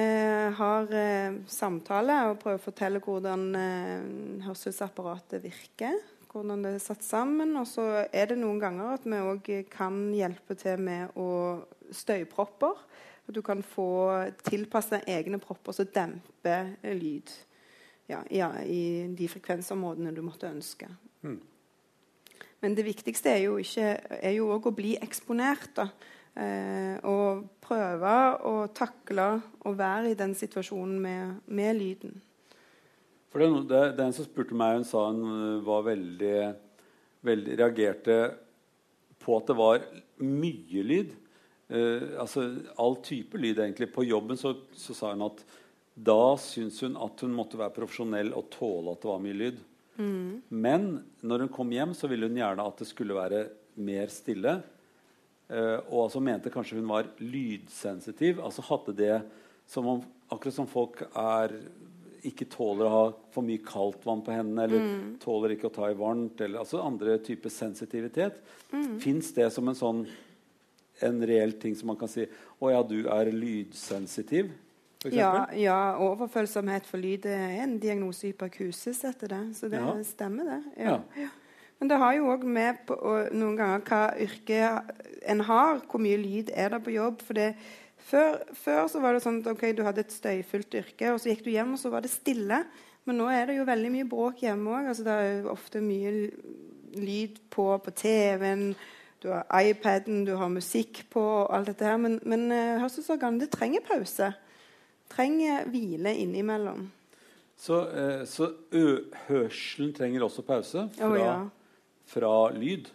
har 0.56 0.94
eh, 0.94 1.34
samtale 1.46 2.16
og 2.26 2.40
prøver 2.42 2.58
å 2.58 2.64
fortelle 2.64 3.02
hvordan 3.04 3.44
eh, 3.54 4.08
hørselsapparatet 4.42 5.44
virker. 5.44 6.00
Hvordan 6.30 6.64
det 6.66 6.72
er 6.74 6.82
satt 6.82 7.06
sammen. 7.06 7.54
Og 7.60 7.68
så 7.70 7.84
er 8.10 8.32
det 8.32 8.40
noen 8.40 8.58
ganger 8.62 8.96
at 8.96 9.06
vi 9.06 9.22
òg 9.22 9.52
kan 9.70 10.02
hjelpe 10.14 10.58
til 10.58 10.82
med 10.82 11.14
å 11.14 11.30
støypropper. 11.94 12.82
At 13.30 13.38
du 13.38 13.42
kan 13.46 13.62
få 13.62 13.86
tilpasse 14.42 15.04
egne 15.06 15.38
propper 15.38 15.76
som 15.76 15.86
demper 15.94 16.74
lyd 16.98 17.30
ja, 18.10 18.24
ja, 18.34 18.50
i 18.66 19.06
de 19.14 19.30
frekvensområdene 19.30 20.10
du 20.16 20.24
måtte 20.26 20.50
ønske. 20.50 20.90
Mm. 21.22 21.38
Men 22.60 22.74
det 22.74 22.82
viktigste 22.82 23.30
er 23.30 23.44
jo 23.44 23.60
ikke, 23.62 23.92
er 24.18 24.34
jo 24.34 24.50
å 24.58 24.74
bli 24.74 24.96
eksponert. 24.98 25.70
da. 25.78 25.92
Eh, 26.38 26.96
og 27.10 27.46
prøve 27.64 28.16
å 28.46 28.54
takle 28.74 29.26
å 29.66 29.72
være 29.76 30.12
i 30.12 30.18
den 30.18 30.34
situasjonen 30.38 30.98
med, 31.02 31.40
med 31.50 31.78
lyden. 31.78 32.20
For 33.30 33.42
det, 33.42 33.48
det, 33.70 33.80
det 33.96 34.04
er 34.04 34.08
en 34.08 34.14
som 34.14 34.26
spurte 34.26 34.56
meg, 34.58 34.78
hun 34.78 34.86
sa 34.86 35.08
hun 35.10 35.24
øh, 35.26 35.56
var 35.66 35.88
veldig, 35.88 36.36
veldig 37.26 37.58
Reagerte 37.58 38.20
på 39.20 39.36
at 39.36 39.50
det 39.50 39.58
var 39.58 39.82
mye 40.22 40.84
lyd. 40.86 41.16
Eh, 41.70 42.14
altså 42.22 42.46
all 42.80 43.00
type 43.04 43.38
lyd, 43.38 43.58
egentlig. 43.58 43.90
På 43.94 44.06
jobben 44.06 44.38
så, 44.38 44.54
så 44.74 44.96
sa 44.96 45.12
hun 45.14 45.26
at 45.28 45.42
da 46.00 46.36
syntes 46.40 46.80
hun 46.86 46.96
at 47.02 47.26
hun 47.26 47.34
måtte 47.36 47.58
være 47.60 47.74
profesjonell 47.76 48.32
og 48.38 48.48
tåle 48.54 48.94
at 48.94 49.02
det 49.02 49.10
var 49.10 49.22
mye 49.22 49.40
lyd. 49.42 49.58
Men 50.00 50.86
når 51.20 51.44
hun 51.44 51.50
kom 51.52 51.72
hjem, 51.74 51.90
så 51.92 52.08
ville 52.08 52.30
hun 52.30 52.38
gjerne 52.38 52.64
at 52.64 52.78
det 52.80 52.86
skulle 52.88 53.16
være 53.18 53.42
mer 53.84 54.08
stille. 54.12 54.54
Eh, 55.50 55.78
og 55.90 56.06
altså 56.06 56.22
mente 56.22 56.52
kanskje 56.52 56.78
hun 56.78 56.88
var 56.90 57.08
lydsensitiv. 57.18 58.38
Altså 58.44 58.62
hadde 58.70 58.96
det 58.96 59.20
som 59.70 59.86
om 59.96 60.02
Akkurat 60.30 60.54
som 60.54 60.66
folk 60.70 61.00
er 61.18 61.50
ikke 62.22 62.46
tåler 62.46 62.86
å 62.86 62.90
ha 62.92 63.06
for 63.34 63.42
mye 63.42 63.58
kaldt 63.66 64.04
vann 64.06 64.20
på 64.22 64.30
hendene, 64.30 64.62
eller 64.68 65.16
tåler 65.18 65.56
ikke 65.56 65.66
å 65.66 65.72
ta 65.74 65.88
i 65.90 65.96
varmt, 65.98 66.38
eller 66.44 66.60
altså 66.60 66.78
andre 66.84 67.16
typer 67.18 67.50
sensitivitet. 67.50 68.36
Mm. 68.70 69.00
Fins 69.02 69.32
det 69.34 69.48
som 69.50 69.66
en 69.66 69.74
sånn 69.74 70.04
en 71.02 71.18
reell 71.26 71.56
ting 71.58 71.74
som 71.74 71.90
man 71.90 71.98
kan 71.98 72.10
si 72.12 72.26
Å 72.60 72.70
ja, 72.70 72.82
du 72.86 73.08
er 73.08 73.32
lydsensitiv, 73.34 74.52
Ja, 75.08 75.46
ja, 75.56 75.96
overfølsomhet 75.96 76.84
for 76.84 77.00
lyd 77.00 77.24
er 77.26 77.62
en 77.62 77.78
diagnose 77.80 78.28
hyperkuses 78.28 79.00
etter 79.08 79.32
det. 79.32 79.42
Så 79.56 79.70
det 79.72 79.80
Ja. 79.80 79.94
stemmer, 80.04 80.44
det. 80.44 80.62
Ja. 80.84 81.00
Ja. 81.16 81.28
Men 81.80 81.88
det 81.88 81.98
har 82.02 82.16
jo 82.16 82.28
òg 82.28 82.44
med 82.44 82.82
på 82.88 82.96
noen 83.32 83.56
ganger 83.56 83.84
hva 83.88 84.00
yrke 84.20 84.64
en 85.32 85.40
har. 85.48 85.80
Hvor 85.88 86.02
mye 86.04 86.18
lyd 86.20 86.52
er 86.52 86.74
det 86.74 86.82
på 86.84 86.92
jobb? 86.92 87.24
For 87.24 87.38
det, 87.38 87.54
før, 88.10 88.36
før 88.52 88.84
så 88.92 89.00
var 89.00 89.16
det 89.16 89.24
sånn 89.24 89.40
at 89.40 89.48
okay, 89.54 89.72
du 89.76 89.80
hadde 89.86 90.04
et 90.04 90.12
støyfullt 90.12 90.76
yrke, 90.82 91.14
og 91.14 91.20
så 91.22 91.32
gikk 91.32 91.46
du 91.46 91.52
hjem, 91.54 91.72
og 91.76 91.80
så 91.80 91.92
var 91.92 92.04
det 92.04 92.12
stille. 92.12 92.62
Men 93.08 93.16
nå 93.16 93.30
er 93.32 93.48
det 93.48 93.56
jo 93.56 93.68
veldig 93.68 93.92
mye 93.94 94.08
bråk 94.08 94.44
hjemme 94.44 94.76
òg. 94.76 94.90
Altså, 94.92 95.06
det 95.08 95.16
er 95.16 95.30
jo 95.30 95.52
ofte 95.54 95.80
mye 95.84 96.14
lyd 97.00 97.40
på 97.52 97.66
på 97.80 97.94
TV-en. 97.96 98.74
Du 99.20 99.28
har 99.32 99.48
iPaden, 99.52 100.24
du 100.24 100.34
har 100.36 100.52
musikk 100.52 101.02
på, 101.12 101.20
og 101.20 101.50
alt 101.56 101.72
dette 101.72 101.84
her. 101.84 101.96
Men, 102.00 102.18
men 102.28 102.48
uh, 102.52 102.80
hørselsorganet 102.80 103.46
det 103.46 103.50
trenger 103.56 103.84
pause. 103.88 104.30
Trenger 105.12 105.64
hvile 105.68 106.12
innimellom. 106.22 106.90
Så, 107.60 107.80
eh, 107.92 108.22
så 108.24 108.46
hørselen 109.26 109.90
trenger 109.92 110.22
også 110.24 110.42
pause 110.46 110.86
fra, 110.94 111.08
oh, 111.10 111.16
ja. 111.18 111.34
Fra 112.10 112.50
lyd. 112.54 112.90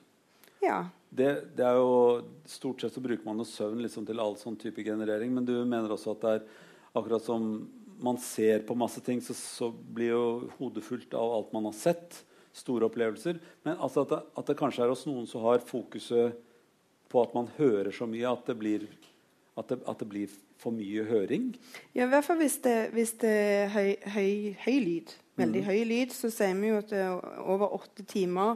Ja. 0.64 0.86
Det, 1.10 1.32
det 1.56 1.64
er 1.64 1.80
jo 1.80 2.26
Stort 2.50 2.84
sett 2.84 2.94
så 2.94 3.02
bruker 3.02 3.26
man 3.26 3.40
jo 3.42 3.48
søvn 3.48 3.82
liksom 3.82 4.06
til 4.06 4.20
all 4.22 4.36
sånn 4.38 4.58
type 4.60 4.84
generering, 4.86 5.32
men 5.34 5.48
du 5.48 5.56
mener 5.66 5.94
også 5.96 6.14
at 6.14 6.24
det 6.26 6.34
er 6.36 6.44
akkurat 6.96 7.24
som 7.26 7.48
man 7.98 8.20
ser 8.22 8.66
på 8.68 8.76
masse 8.78 9.02
ting, 9.02 9.22
så, 9.24 9.34
så 9.34 9.72
blir 9.72 10.12
jo 10.12 10.26
hodet 10.60 10.84
fullt 10.84 11.16
av 11.16 11.32
alt 11.38 11.54
man 11.56 11.70
har 11.70 11.78
sett. 11.78 12.22
Store 12.56 12.88
opplevelser. 12.88 13.40
Men 13.68 13.80
altså 13.84 14.06
at, 14.06 14.12
det, 14.14 14.20
at 14.40 14.50
det 14.52 14.58
kanskje 14.60 14.86
er 14.86 14.92
hos 14.92 15.04
noen 15.08 15.26
som 15.28 15.44
har 15.44 15.64
fokuset 15.66 16.38
på 17.12 17.24
at 17.24 17.34
man 17.36 17.50
hører 17.58 17.92
så 17.96 18.08
mye 18.08 18.30
at 18.30 18.48
det 18.48 18.56
blir, 18.60 18.86
at 19.60 19.72
det, 19.72 19.80
at 19.88 20.00
det 20.04 20.08
blir 20.12 20.38
for 20.62 20.76
mye 20.76 21.04
høring. 21.08 21.50
Ja, 21.96 22.06
i 22.06 22.12
hvert 22.12 22.28
fall 22.28 22.40
hvis 22.40 22.58
det, 22.64 22.78
hvis 22.96 23.16
det 23.24 23.34
er 23.34 23.74
høy, 23.76 23.92
høy, 24.16 24.32
høy 24.64 24.78
lyd. 24.86 25.16
Veldig 25.40 25.62
mm. 25.64 25.68
høy 25.68 25.82
lyd. 25.90 26.16
Så 26.16 26.32
sier 26.32 26.56
vi 26.60 26.72
jo 26.72 26.80
at 26.80 26.96
er 26.96 27.16
over 27.44 27.76
åtte 27.76 28.08
timer 28.08 28.56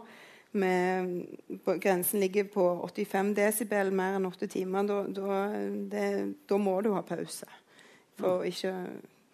med 0.51 1.25
på, 1.63 1.75
Grensen 1.81 2.19
ligger 2.19 2.47
på 2.49 2.65
85 2.87 3.33
desibel 3.37 3.91
mer 3.93 4.17
enn 4.17 4.27
åtte 4.29 4.49
timer. 4.49 4.87
Da, 6.49 6.57
må 6.57 6.79
du 6.81 6.91
ha 6.95 7.03
pause 7.05 7.49
for 8.19 8.39
å 8.39 8.47
ikke 8.47 8.73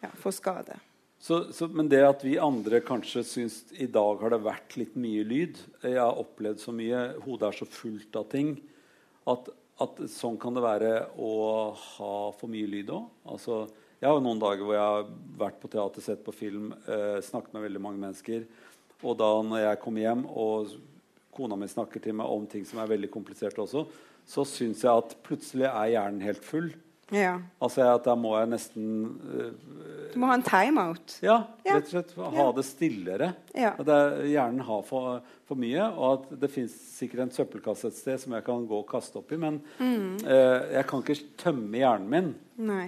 ja, 0.03 0.11
få 0.19 0.33
skade. 0.35 0.77
Så, 1.25 1.39
så, 1.55 1.67
men 1.71 1.87
det 1.89 2.03
at 2.05 2.23
vi 2.25 2.35
andre 2.41 2.81
kanskje 2.85 3.23
syns 3.25 3.61
i 3.71 3.87
dag 3.89 4.19
har 4.21 4.35
det 4.35 4.43
vært 4.45 4.75
litt 4.77 4.97
mye 4.99 5.23
lyd 5.25 5.57
Jeg 5.81 5.97
har 5.97 6.19
opplevd 6.21 6.61
så 6.61 6.73
mye. 6.75 7.05
Hodet 7.23 7.47
er 7.49 7.57
så 7.61 7.69
fullt 7.69 8.19
av 8.19 8.27
ting. 8.29 8.51
At, 9.31 9.47
at 9.81 10.03
sånn 10.11 10.37
kan 10.41 10.53
det 10.53 10.65
være 10.65 10.91
å 11.17 11.31
ha 11.73 12.13
for 12.37 12.51
mye 12.51 12.69
lyd 12.69 12.91
òg. 12.93 13.07
Altså, 13.31 13.63
jeg 13.97 14.11
har 14.11 14.19
jo 14.19 14.25
noen 14.27 14.43
dager 14.43 14.67
hvor 14.67 14.75
jeg 14.75 14.85
har 14.85 15.07
vært 15.39 15.57
på 15.63 15.71
teater, 15.71 16.03
sett 16.03 16.21
på 16.21 16.35
film, 16.35 16.73
eh, 16.85 17.17
snakket 17.25 17.55
med 17.55 17.65
veldig 17.65 17.81
mange 17.81 18.03
mennesker. 18.03 18.45
Og 19.01 19.17
da 19.17 19.29
når 19.41 19.63
jeg 19.63 19.81
kommer 19.81 20.05
hjem, 20.05 20.25
og 20.29 20.75
kona 21.35 21.57
mi 21.59 21.67
snakker 21.71 22.01
til 22.03 22.15
meg 22.17 22.31
om 22.31 22.47
ting 22.49 22.65
som 22.67 22.79
er 22.83 22.89
veldig 22.95 23.11
kompliserte 23.13 23.61
også, 23.63 23.85
så 24.25 24.45
syns 24.47 24.81
jeg 24.85 24.91
at 25.03 25.15
plutselig 25.27 25.67
er 25.69 25.91
hjernen 25.93 26.23
helt 26.25 26.43
full. 26.45 26.71
Ja. 27.13 27.35
Altså 27.61 27.83
at 27.85 28.07
da 28.07 28.15
må 28.17 28.31
jeg 28.39 28.47
nesten 28.49 28.85
uh, 29.21 29.51
Du 30.09 30.15
må 30.17 30.25
ha 30.31 30.39
en 30.39 30.45
timeout. 30.47 31.19
Ja, 31.21 31.35
Ja. 31.67 31.75
rett 31.75 31.91
og 31.91 31.91
slett 31.91 32.15
ha 32.39 32.45
det 32.57 32.63
stillere. 32.65 33.27
Ja. 33.53 33.75
At 33.77 33.91
hjernen 34.25 34.63
har 34.65 34.81
for, 34.87 35.19
for 35.45 35.61
mye, 35.61 35.85
og 35.93 36.07
at 36.25 36.39
det 36.41 36.49
fins 36.55 36.73
sikkert 36.95 37.27
en 37.27 37.33
søppelkasse 37.35 37.91
et 37.91 37.99
sted 37.99 38.17
som 38.23 38.33
jeg 38.33 38.47
kan 38.47 38.65
gå 38.65 38.79
og 38.81 38.87
kaste 38.89 39.21
oppi, 39.21 39.37
men 39.37 39.61
Mm. 39.77 40.15
uh, 40.25 40.65
jeg 40.73 40.87
kan 40.89 41.03
ikke 41.05 41.19
tømme 41.43 41.77
hjernen 41.83 42.09
min. 42.09 42.33
Nei. 42.57 42.87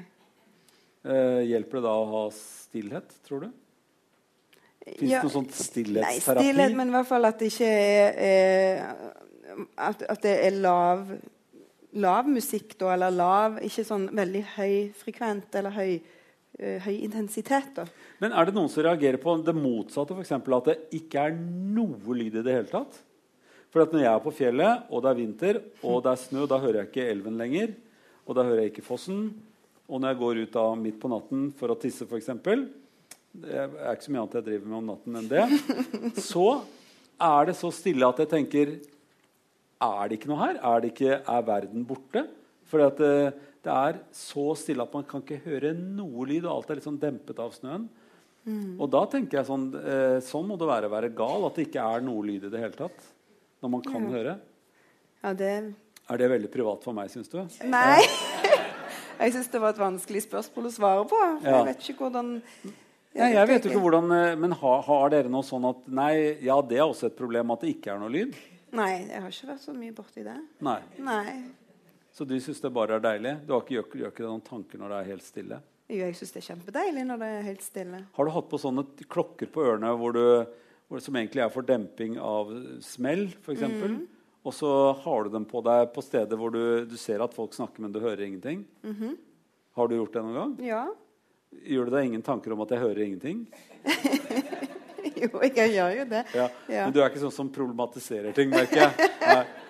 Uh, 1.06 1.44
hjelper 1.46 1.78
det 1.78 1.86
da 1.86 1.94
å 2.02 2.10
ha 2.16 2.24
stillhet, 2.34 3.14
tror 3.28 3.46
du? 3.46 3.52
Fins 4.96 5.12
Ja. 5.12 5.22
det 5.22 5.28
noe 5.28 5.36
sånt 5.36 5.52
Nei, 5.52 6.20
stillhet, 6.20 6.76
men 6.76 6.88
i 6.88 6.96
hvert 6.96 7.08
fall 7.10 7.26
at 7.26 7.40
det 7.40 7.52
ikke 7.52 7.68
er 7.68 8.14
er 8.18 9.14
at, 9.78 10.04
at 10.04 10.22
det 10.22 10.36
er 10.46 10.52
lav 10.62 11.08
lav 11.98 12.28
musikk, 12.30 12.78
da, 12.78 12.94
eller 12.94 13.14
lav 13.16 13.58
Ikke 13.66 13.86
sånn 13.88 14.08
veldig 14.16 14.44
høyfrekvent 14.58 15.56
eller 15.60 15.74
høy, 15.74 16.00
eh, 16.60 16.80
høy 16.84 17.02
intensitet. 17.04 17.74
da. 17.76 17.86
Men 18.22 18.34
er 18.34 18.46
det 18.46 18.54
noen 18.54 18.70
som 18.70 18.84
reagerer 18.84 19.18
på 19.22 19.38
det 19.44 19.56
motsatte? 19.56 20.18
Eksempel 20.22 20.58
at 20.58 20.66
det 20.72 20.78
ikke 21.00 21.28
er 21.28 21.36
noe 21.38 22.16
lyd 22.16 22.36
i 22.36 22.44
det 22.44 22.54
hele 22.54 22.70
tatt? 22.70 23.02
For 23.70 23.82
at 23.84 23.92
når 23.92 24.02
jeg 24.06 24.14
er 24.14 24.24
på 24.24 24.34
fjellet, 24.34 24.84
og 24.90 25.04
det 25.04 25.10
er 25.10 25.20
vinter, 25.20 25.62
og 25.84 26.04
det 26.04 26.12
er 26.14 26.22
snø, 26.22 26.46
da 26.48 26.58
hører 26.58 26.84
jeg 26.84 26.88
ikke 26.92 27.10
elven 27.12 27.38
lenger. 27.38 27.76
Og 28.28 28.36
da 28.36 28.44
hører 28.44 28.64
jeg 28.64 28.74
ikke 28.74 28.86
fossen. 28.88 29.34
Og 29.88 30.02
når 30.02 30.14
jeg 30.14 30.20
går 30.22 30.42
ut 30.44 30.52
da 30.54 30.76
midt 30.76 31.00
på 31.00 31.12
natten 31.12 31.52
for 31.56 31.72
å 31.72 31.80
tisse, 31.80 32.08
f.eks. 32.08 32.30
Det 33.38 33.54
er 33.54 33.94
ikke 33.94 34.08
så 34.08 34.14
mye 34.14 34.22
annet 34.24 34.38
jeg 34.40 34.46
driver 34.48 34.70
med 34.72 34.78
om 34.80 34.88
natten 34.92 35.18
enn 35.20 35.28
det. 35.30 36.22
Så 36.26 36.46
er 37.22 37.50
det 37.50 37.56
så 37.60 37.70
stille 37.74 38.08
at 38.10 38.18
jeg 38.24 38.30
tenker 38.32 38.72
Er 39.82 40.10
det 40.10 40.18
ikke 40.18 40.32
noe 40.32 40.40
her? 40.42 40.58
Er, 40.58 40.82
det 40.82 40.92
ikke, 40.96 41.20
er 41.22 41.46
verden 41.46 41.86
borte? 41.86 42.24
For 42.68 42.82
det, 42.98 43.12
det 43.64 43.74
er 43.74 44.00
så 44.16 44.50
stille 44.58 44.84
at 44.84 44.94
man 44.98 45.06
kan 45.08 45.22
ikke 45.22 45.38
høre 45.46 45.72
noe 45.78 46.26
lyd, 46.28 46.46
og 46.50 46.56
alt 46.56 46.72
er 46.74 46.80
litt 46.80 46.88
sånn 46.88 46.98
dempet 47.02 47.38
av 47.44 47.54
snøen. 47.56 47.86
Og 48.80 48.88
da 48.90 49.02
tenker 49.12 49.42
jeg 49.42 49.48
sånn 49.50 49.66
eh, 49.76 50.18
Sånn 50.24 50.46
må 50.48 50.56
det 50.56 50.70
være 50.70 50.88
å 50.88 50.92
være 50.94 51.10
gal, 51.16 51.44
at 51.50 51.58
det 51.60 51.66
ikke 51.68 51.84
er 51.84 52.04
noe 52.06 52.24
lyd 52.24 52.46
i 52.48 52.52
det 52.54 52.62
hele 52.62 52.78
tatt. 52.80 53.02
Når 53.62 53.72
man 53.74 53.84
kan 53.84 54.06
Ja. 54.08 54.14
høre. 54.16 54.36
Ja, 55.24 55.34
det 55.36 55.52
Er 56.08 56.18
det 56.22 56.30
veldig 56.32 56.52
privat 56.54 56.84
for 56.86 56.96
meg, 56.96 57.10
syns 57.12 57.28
du? 57.28 57.42
Nei. 57.68 58.00
Jeg 59.20 59.34
syns 59.34 59.50
det 59.52 59.60
var 59.60 59.74
et 59.74 59.82
vanskelig 59.82 60.22
spørsmål 60.28 60.70
å 60.70 60.72
svare 60.72 61.06
på. 61.10 61.20
Ja. 61.44 61.58
Jeg 61.58 61.66
vet 61.74 61.88
ikke 61.90 62.06
hvordan 62.08 62.30
Ja, 63.18 63.28
jeg 63.34 63.50
vet 63.50 63.66
jo 63.66 63.72
ikke 63.72 63.82
hvordan 63.82 64.12
eh, 64.14 64.36
Men 64.38 64.54
har, 64.60 64.82
har 64.86 65.14
dere 65.14 65.32
noe 65.34 65.46
sånn 65.46 65.66
at 65.66 65.88
Nei, 65.90 66.12
ja, 66.46 66.58
det 66.62 66.78
er 66.78 66.86
også 66.86 67.10
et 67.10 67.18
problem 67.18 67.54
at 67.56 67.64
det 67.66 67.72
ikke 67.74 67.96
er 67.96 68.02
noe 68.02 68.14
lyd? 68.14 68.36
Nei, 68.78 68.92
jeg 69.08 69.24
har 69.24 69.32
ikke 69.32 69.50
vært 69.50 69.64
så 69.64 69.74
mye 69.74 69.94
borti 69.96 70.26
det. 70.26 70.36
Nei. 70.68 70.82
Nei. 71.02 71.38
Så 72.14 72.26
du 72.28 72.36
syns 72.44 72.60
det 72.62 72.72
bare 72.76 72.98
er 72.98 73.04
deilig? 73.04 73.34
Du 73.48 73.54
har 73.56 73.64
ikke, 73.64 73.78
gjør, 73.78 73.88
gjør 74.02 74.14
ikke 74.14 74.24
deg 74.24 74.32
noen 74.32 74.46
tanker 74.46 74.82
når 74.82 74.94
det 74.94 75.00
er 75.00 75.10
helt 75.14 75.26
stille? 75.26 75.60
Jo, 75.88 76.02
jeg 76.04 76.18
syns 76.20 76.34
det 76.36 76.42
er 76.42 76.48
kjempedeilig 76.50 77.04
når 77.08 77.22
det 77.22 77.28
er 77.32 77.46
helt 77.48 77.64
stille. 77.64 78.02
Har 78.18 78.28
du 78.28 78.34
hatt 78.36 78.50
på 78.52 78.60
sånne 78.60 78.84
klokker 79.08 79.50
på 79.54 79.64
ørene 79.64 79.94
hvor 80.02 80.16
du, 80.18 80.24
hvor, 80.90 81.04
som 81.04 81.16
egentlig 81.16 81.46
er 81.46 81.54
for 81.54 81.68
demping 81.68 82.18
av 82.20 82.52
smell, 82.84 83.30
f.eks.? 83.40 83.64
Mm. 83.64 84.02
Og 84.48 84.56
så 84.56 84.72
har 85.04 85.24
du 85.24 85.34
dem 85.38 85.48
på 85.48 85.62
deg 85.64 85.90
på 85.96 86.04
steder 86.04 86.40
hvor 86.40 86.52
du, 86.54 86.62
du 86.88 86.98
ser 87.00 87.24
at 87.24 87.36
folk 87.36 87.56
snakker, 87.56 87.84
men 87.84 87.96
du 87.96 88.02
hører 88.04 88.28
ingenting? 88.28 88.66
Mhm. 88.84 89.16
Har 89.78 89.88
du 89.88 89.94
gjort 89.94 90.16
det 90.16 90.24
noen 90.26 90.38
gang? 90.42 90.54
Ja. 90.66 90.84
Gjør 91.68 91.88
det 91.90 91.96
deg 91.96 92.10
ingen 92.10 92.24
tanker 92.26 92.54
om 92.54 92.62
at 92.66 92.74
jeg 92.76 92.84
hører 92.84 93.06
ingenting? 93.08 93.46
Jo, 95.18 95.40
jeg 95.42 95.72
gjør 95.74 95.94
jo 95.96 96.04
det. 96.12 96.20
Ja. 96.36 96.44
Ja. 96.70 96.82
Men 96.86 96.92
du 96.94 97.00
er 97.02 97.08
ikke 97.10 97.22
sånn 97.24 97.34
som 97.34 97.48
problematiserer 97.50 98.36
ting, 98.38 98.52
merker 98.54 98.84
jeg. 98.84 99.08
Nei. 99.24 99.46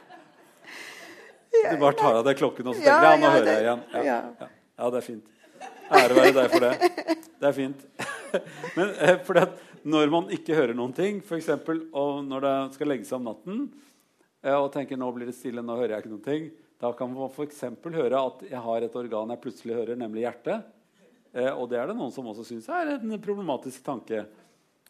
Du 1.58 1.80
bare 1.82 1.98
tar 1.98 2.20
av 2.20 2.26
deg 2.28 2.38
klokken 2.38 2.68
og 2.70 2.76
så 2.76 2.84
tenker 2.84 3.06
Ja, 3.06 3.14
ja, 3.16 3.20
nå 3.22 3.30
hører 3.34 3.48
jeg 3.50 3.64
igjen. 3.64 3.80
Ja. 4.06 4.18
ja. 4.44 4.90
Det 4.92 5.00
er 5.00 5.06
fint. 5.06 5.32
Ære 5.88 6.18
være 6.18 6.34
deg 6.36 6.52
for 6.52 6.66
det. 6.66 6.92
Det 7.40 7.48
er 7.50 7.56
fint. 7.56 7.82
Men 8.78 8.92
for 8.94 9.24
fordi 9.30 9.46
når 9.88 10.12
man 10.12 10.32
ikke 10.36 10.56
hører 10.58 10.76
noen 10.76 10.94
ting, 10.96 11.20
f.eks. 11.24 11.50
når 11.64 12.44
det 12.44 12.54
skal 12.76 12.92
legge 12.92 13.08
seg 13.08 13.18
om 13.22 13.28
natten, 13.30 13.60
eh, 14.44 14.54
og 14.54 14.70
tenker 14.74 15.00
nå 15.00 15.10
blir 15.16 15.30
det 15.30 15.36
stille, 15.38 15.64
nå 15.64 15.78
hører 15.80 15.96
jeg 15.96 16.06
ikke 16.06 16.14
noen 16.14 16.26
ting, 16.26 16.50
da 16.82 16.92
kan 16.98 17.14
man 17.14 17.32
f.eks. 17.32 17.64
høre 17.96 18.20
at 18.20 18.44
jeg 18.50 18.64
har 18.68 18.86
et 18.86 18.98
organ 19.00 19.32
jeg 19.34 19.44
plutselig 19.44 19.78
hører, 19.80 20.00
nemlig 20.00 20.28
hjertet. 20.28 20.68
Eh, 21.34 21.52
og 21.52 21.68
det 21.72 21.80
er 21.82 21.88
det 21.92 21.98
noen 21.98 22.12
som 22.14 22.28
også 22.32 22.46
syns 22.48 22.68
er 22.70 22.96
en 22.98 23.18
problematisk 23.24 23.84
tanke. 23.86 24.26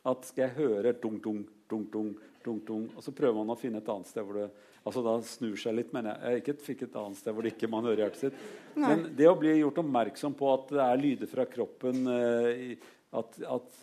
At 0.08 0.26
skal 0.30 0.48
jeg 0.48 0.58
høre 0.60 0.94
dung, 1.02 1.18
dung, 1.24 1.42
dung, 1.70 1.86
dung, 1.92 2.12
dung, 2.46 2.60
dung, 2.68 2.84
og 2.96 3.04
så 3.04 3.12
prøver 3.16 3.36
man 3.42 3.52
å 3.56 3.60
finne 3.60 3.82
et 3.82 3.90
annet 3.92 4.08
sted 4.08 4.24
hvor 4.24 4.38
det 4.44 4.50
altså 4.88 5.02
da 5.04 5.18
snur 5.28 5.58
seg 5.60 5.74
litt, 5.76 5.90
mener 5.92 6.14
jeg. 6.16 6.30
jeg 6.32 6.42
ikke 6.46 6.54
fikk 6.64 6.84
et 6.86 6.94
annet 6.96 7.18
sted 7.20 7.34
hvor 7.36 7.44
det 7.44 7.52
ikke 7.58 7.68
man 7.68 7.84
hører 7.84 8.06
hjertet 8.06 8.22
sitt. 8.30 8.38
Nei. 8.80 8.88
Men 8.94 9.02
det 9.18 9.28
å 9.28 9.34
bli 9.36 9.58
gjort 9.58 9.82
oppmerksom 9.84 10.38
på 10.40 10.52
at 10.54 10.70
det 10.72 10.86
er 10.86 11.02
lyder 11.02 11.28
fra 11.28 11.44
kroppen 11.52 12.08
eh, 12.14 12.78
at, 13.18 13.36
at, 13.58 13.82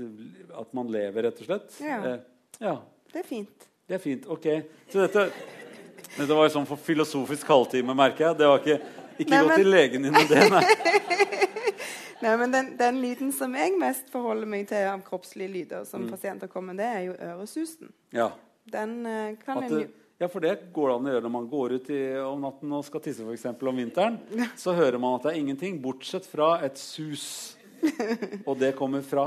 at 0.63 0.73
man 0.79 0.89
lever, 0.95 1.27
rett 1.29 1.43
og 1.45 1.51
slett. 1.51 1.77
Ja. 1.85 1.99
Eh, 2.15 2.25
ja, 2.65 2.75
Det 3.13 3.21
er 3.21 3.29
fint. 3.29 3.69
det 3.91 3.99
er 3.99 4.01
fint. 4.07 4.25
Ok. 4.33 4.49
Så 4.89 5.03
dette, 5.05 5.27
dette 6.17 6.39
var 6.41 6.49
sånn 6.57 6.65
for 6.73 6.81
filosofisk 6.81 7.53
halvtime, 7.53 7.93
merker 8.01 8.31
jeg. 8.31 8.39
Det 8.41 8.49
var 8.49 8.65
ikke, 8.65 8.79
ikke 9.19 9.31
Nei, 9.35 9.43
gå 9.45 9.53
men- 9.53 9.61
til 9.61 9.73
legen 9.77 10.09
din 10.09 10.17
med 10.17 10.33
det, 10.33 10.49
nei. 10.57 10.65
Nei, 12.23 12.37
men 12.41 12.55
den, 12.55 12.71
den 12.79 13.01
lyden 13.03 13.33
som 13.35 13.55
jeg 13.59 13.75
mest 13.81 14.09
forholder 14.13 14.49
meg 14.49 14.69
til 14.71 14.87
av 14.91 15.03
kroppslige 15.07 15.51
lyder 15.51 15.85
Mm. 15.85 15.89
som 15.91 16.09
pasienter 16.09 16.49
kommer 16.49 16.75
med, 16.75 16.85
det 16.85 16.89
er 16.91 17.03
jo 17.09 17.15
øresusen. 17.19 17.93
Ja. 18.15 18.31
Den 18.71 19.07
uh, 19.07 19.35
kan 19.43 19.63
At 19.63 19.71
en 19.71 19.93
ja, 20.19 20.29
for 20.31 20.41
det 20.41 20.71
går 20.73 20.89
det 20.89 20.95
an 20.95 21.07
å 21.07 21.11
gjøre 21.11 21.25
når 21.27 21.33
man 21.35 21.47
går 21.51 21.73
ut 21.75 21.89
i, 21.91 22.03
om 22.23 22.45
natten 22.45 22.73
og 22.73 22.85
skal 22.87 23.03
tisse 23.03 23.25
for 23.25 23.35
eksempel, 23.35 23.69
om 23.69 23.81
vinteren. 23.83 24.21
Så 24.57 24.73
hører 24.73 24.97
man 25.03 25.17
at 25.19 25.27
det 25.27 25.33
er 25.33 25.41
ingenting, 25.41 25.81
bortsett 25.83 26.29
fra 26.31 26.61
et 26.65 26.79
sus. 26.79 27.57
Og 28.47 28.55
det 28.61 28.77
kommer 28.79 29.03
fra 29.05 29.27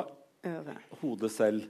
hodet 1.01 1.29
selv. 1.35 1.67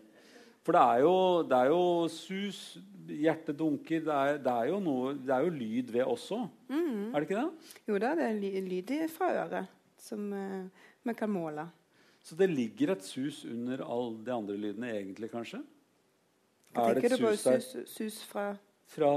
For 0.64 0.76
det 0.76 0.84
er 0.84 1.02
jo, 1.02 1.16
det 1.50 1.58
er 1.58 1.72
jo 1.72 1.82
sus, 2.14 2.60
hjertet 3.08 3.58
dunker 3.58 4.06
det 4.06 4.14
er, 4.14 4.38
det, 4.44 4.54
er 4.54 4.82
noe, 4.84 5.16
det 5.16 5.34
er 5.34 5.48
jo 5.48 5.56
lyd 5.56 5.92
ved 5.96 6.04
også. 6.06 6.42
Mm. 6.70 7.10
Er 7.10 7.18
det 7.18 7.28
ikke 7.28 7.42
det? 7.42 7.74
Jo 7.90 8.00
da, 8.04 8.14
det 8.20 8.30
er 8.30 8.70
lyd 8.70 8.94
fra 9.16 9.32
øret 9.42 9.74
som 9.98 10.28
eh, 10.36 10.86
vi 11.08 11.16
kan 11.18 11.32
måle. 11.32 11.68
Så 12.24 12.36
det 12.36 12.50
ligger 12.52 12.92
et 12.96 13.04
sus 13.08 13.44
under 13.48 13.84
alle 13.86 14.24
de 14.26 14.32
andre 14.36 14.56
lydene, 14.60 14.90
egentlig, 14.98 15.30
kanskje? 15.32 15.62
Hva 16.76 16.90
Er 16.90 16.98
det 16.98 17.12
et 17.12 17.18
sus 17.18 17.44
der 17.46 17.60
sus, 17.64 17.94
sus 17.96 18.18
fra 18.28 18.48
fra 18.88 19.12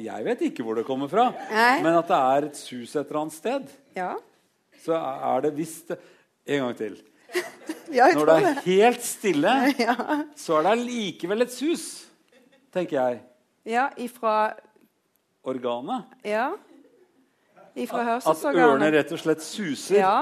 Jeg 0.00 0.24
vet 0.24 0.42
ikke 0.48 0.64
hvor 0.64 0.78
det 0.78 0.84
kommer 0.86 1.10
fra, 1.10 1.28
Nei. 1.50 1.82
men 1.84 1.94
at 1.98 2.08
det 2.08 2.18
er 2.18 2.46
et 2.48 2.56
sus 2.58 2.94
et 2.96 3.06
eller 3.06 3.20
annet 3.20 3.34
sted. 3.36 3.72
Ja, 3.96 4.12
Så 4.82 4.94
er 4.96 5.40
det 5.44 5.52
visst 5.56 5.92
En 6.46 6.58
gang 6.64 6.76
til. 6.76 6.96
ja 7.98 8.08
Når 8.14 8.26
det 8.26 8.36
er 8.38 8.60
helt 8.66 9.04
stille, 9.04 9.52
Ja, 9.86 9.94
så 10.36 10.58
er 10.58 10.62
det 10.66 10.72
allikevel 10.78 11.44
et 11.44 11.52
sus, 11.52 12.06
tenker 12.72 12.98
jeg. 12.98 13.20
ja 13.66 13.90
ifra 13.96 14.54
Organet. 15.44 16.04
Ja. 16.24 16.52
Ifra 17.74 18.16
At 18.18 18.44
ørene 18.44 18.90
rett 18.92 19.12
og 19.12 19.18
slett 19.18 19.42
suser. 19.42 19.98
Ja, 19.98 20.16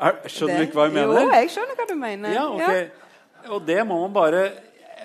Er, 0.00 0.16
skjønner 0.32 0.56
du 0.62 0.64
ikke 0.64 0.78
hva 0.78 0.86
jeg 0.88 0.96
mener? 0.96 1.20
Jo, 1.20 1.30
jeg 1.36 1.50
skjønner 1.52 1.76
hva 1.76 1.86
du 1.90 1.94
mener. 2.00 2.32
Ja, 2.32 2.46
ok. 2.48 3.50
Og 3.56 3.66
det 3.68 3.78
må 3.88 3.98
man 4.00 4.12
bare 4.16 4.42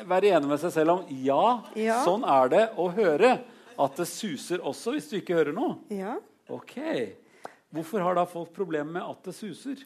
være 0.08 0.32
enig 0.36 0.48
med 0.50 0.60
seg 0.62 0.72
selv 0.76 0.96
om. 0.98 1.06
Ja, 1.24 1.62
Ja. 1.76 2.02
sånn 2.06 2.24
er 2.24 2.50
det 2.52 2.64
å 2.80 2.90
høre. 2.96 3.38
At 3.76 3.98
det 4.00 4.08
suser 4.08 4.62
også 4.64 4.94
hvis 4.96 5.10
du 5.12 5.18
ikke 5.20 5.36
hører 5.36 5.52
noe. 5.56 5.76
Ja. 5.92 6.16
Ok. 6.48 6.78
Hvorfor 7.76 8.00
har 8.06 8.16
da 8.16 8.24
folk 8.24 8.54
problemer 8.56 8.94
med 8.94 9.04
at 9.04 9.24
det 9.28 9.34
suser? 9.36 9.82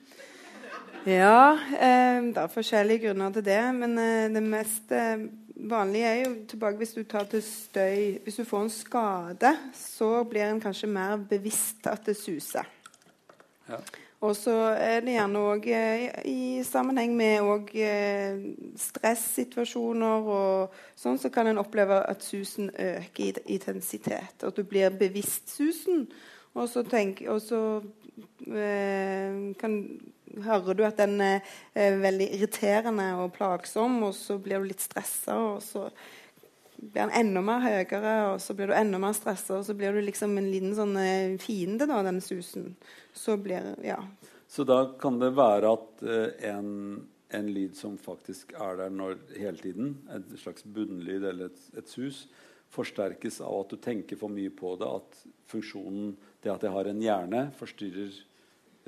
Ja, 1.09 1.53
eh, 1.73 2.19
det 2.29 2.37
er 2.37 2.51
forskjellige 2.53 3.07
grunner 3.07 3.33
til 3.33 3.45
det. 3.47 3.61
Men 3.73 3.97
eh, 3.97 4.27
det 4.29 4.43
mest 4.45 4.91
eh, 4.93 5.23
vanlige 5.69 6.05
er 6.11 6.19
jo 6.25 6.35
tilbake 6.51 6.77
hvis 6.77 6.93
du 6.93 7.01
tar 7.03 7.25
til 7.31 7.41
støy 7.41 8.19
Hvis 8.23 8.37
du 8.37 8.43
får 8.45 8.61
en 8.67 8.69
skade, 8.69 9.53
så 9.73 10.11
blir 10.29 10.45
en 10.51 10.61
kanskje 10.61 10.91
mer 10.91 11.17
bevisst 11.17 11.87
at 11.89 12.05
det 12.05 12.17
suser. 12.19 12.67
Ja. 13.69 13.81
Og 14.19 14.35
så 14.35 14.53
er 14.75 14.99
det 15.05 15.13
gjerne 15.15 15.41
òg 15.47 15.67
eh, 15.71 16.09
i 16.27 16.39
sammenheng 16.67 17.13
med 17.15 17.45
og, 17.47 17.69
eh, 17.71 18.35
stressituasjoner 18.75 20.27
og 20.27 20.75
sånn, 20.99 21.19
så 21.21 21.31
kan 21.31 21.47
en 21.47 21.61
oppleve 21.61 22.01
at 22.03 22.25
susen 22.25 22.67
øker 22.73 23.39
i 23.39 23.55
intensitet. 23.55 24.43
At 24.43 24.59
du 24.59 24.65
blir 24.67 24.91
bevisst 24.91 25.53
susen. 25.55 26.09
Og 26.57 26.67
så, 26.67 26.83
tenk, 26.83 27.21
og 27.31 27.39
så 27.45 27.61
eh, 28.51 29.55
kan, 29.61 29.79
hører 30.43 30.75
du 30.75 30.83
at 30.83 30.99
den 30.99 31.21
er 31.23 31.99
veldig 32.03 32.27
irriterende 32.35 33.13
og 33.21 33.31
plagsom, 33.37 34.01
og 34.03 34.17
så 34.17 34.35
blir 34.41 34.59
du 34.59 34.67
litt 34.73 34.83
stressa, 34.83 35.37
og 35.53 35.63
så 35.63 35.87
blir 36.79 37.05
den 37.05 37.15
enda 37.19 37.43
mer 37.43 37.61
høyere, 37.63 38.15
og 38.33 38.41
så 38.43 38.55
blir 38.55 38.71
du 38.71 38.75
enda 38.77 38.99
mer 39.01 39.15
stressa, 39.17 39.59
og 39.59 39.65
så 39.67 39.75
blir 39.77 39.95
du 39.95 40.01
liksom 40.05 40.37
en 40.39 40.49
liten 40.51 40.75
sånn 40.77 40.95
eh, 41.01 41.37
fiende, 41.41 41.87
da, 41.89 42.01
denne 42.05 42.23
susen. 42.23 42.73
Så 43.13 43.37
blir 43.41 43.75
Ja. 43.85 44.01
Så 44.49 44.63
da 44.65 44.79
kan 44.97 45.19
det 45.21 45.35
være 45.37 45.69
at 45.75 45.99
eh, 46.01 46.47
en, 46.49 46.69
en 47.29 47.49
lyd 47.53 47.75
som 47.77 47.99
faktisk 48.01 48.55
er 48.57 48.79
der 48.79 48.89
når, 48.89 49.19
hele 49.35 49.61
tiden, 49.61 49.91
en 50.09 50.25
slags 50.41 50.65
bunnlyd 50.65 51.21
eller 51.21 51.51
et, 51.51 51.67
et 51.77 51.91
sus, 51.91 52.23
forsterkes 52.73 53.39
av 53.45 53.59
at 53.59 53.75
du 53.75 53.77
tenker 53.81 54.17
for 54.17 54.33
mye 54.33 54.49
på 54.53 54.73
det. 54.81 54.89
At 54.89 55.21
funksjonen, 55.49 56.15
det 56.41 56.53
at 56.53 56.65
jeg 56.65 56.73
har 56.73 56.89
en 56.89 57.05
hjerne, 57.05 57.43
forstyrrer 57.59 58.17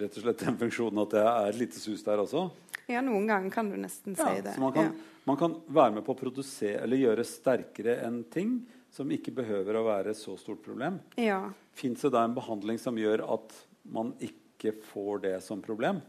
rett 0.01 0.17
og 0.17 0.25
slett 0.25 0.43
den 0.45 0.57
funksjonen 0.57 1.03
at 1.03 1.13
det 1.13 1.23
er 1.27 1.49
et 1.51 1.61
lite 1.61 1.81
sus 1.81 2.01
der 2.05 2.21
også? 2.23 2.47
Ja, 2.91 3.01
noen 3.01 3.27
ganger 3.29 3.49
kan 3.53 3.69
du 3.71 3.77
nesten 3.79 4.15
Ja, 4.17 4.27
si 4.35 4.41
det. 4.41 4.53
så 4.55 4.59
man 4.59 4.73
kan, 4.73 4.83
Ja. 4.85 4.91
man 5.25 5.37
kan 5.37 5.55
være 5.67 5.93
med 5.95 6.05
på 6.05 6.13
å 6.15 6.19
produsere 6.19 6.81
eller 6.83 6.97
gjøre 6.97 7.23
sterkere 7.25 7.99
en 8.05 8.23
ting 8.23 8.65
som 8.91 9.09
ikke 9.09 9.31
behøver 9.33 9.75
å 9.79 9.85
være 9.85 10.13
så 10.13 10.37
stort 10.39 10.61
problem. 10.63 10.99
ja. 11.17 11.51
Fins 11.73 12.01
det 12.01 12.11
da 12.11 12.25
en 12.25 12.33
behandling 12.35 12.77
som 12.77 12.95
gjør 12.99 13.21
at 13.33 13.53
man 13.85 14.13
ikke 14.19 14.73
får 14.91 15.21
det 15.21 15.37
som 15.43 15.61
problem? 15.61 16.01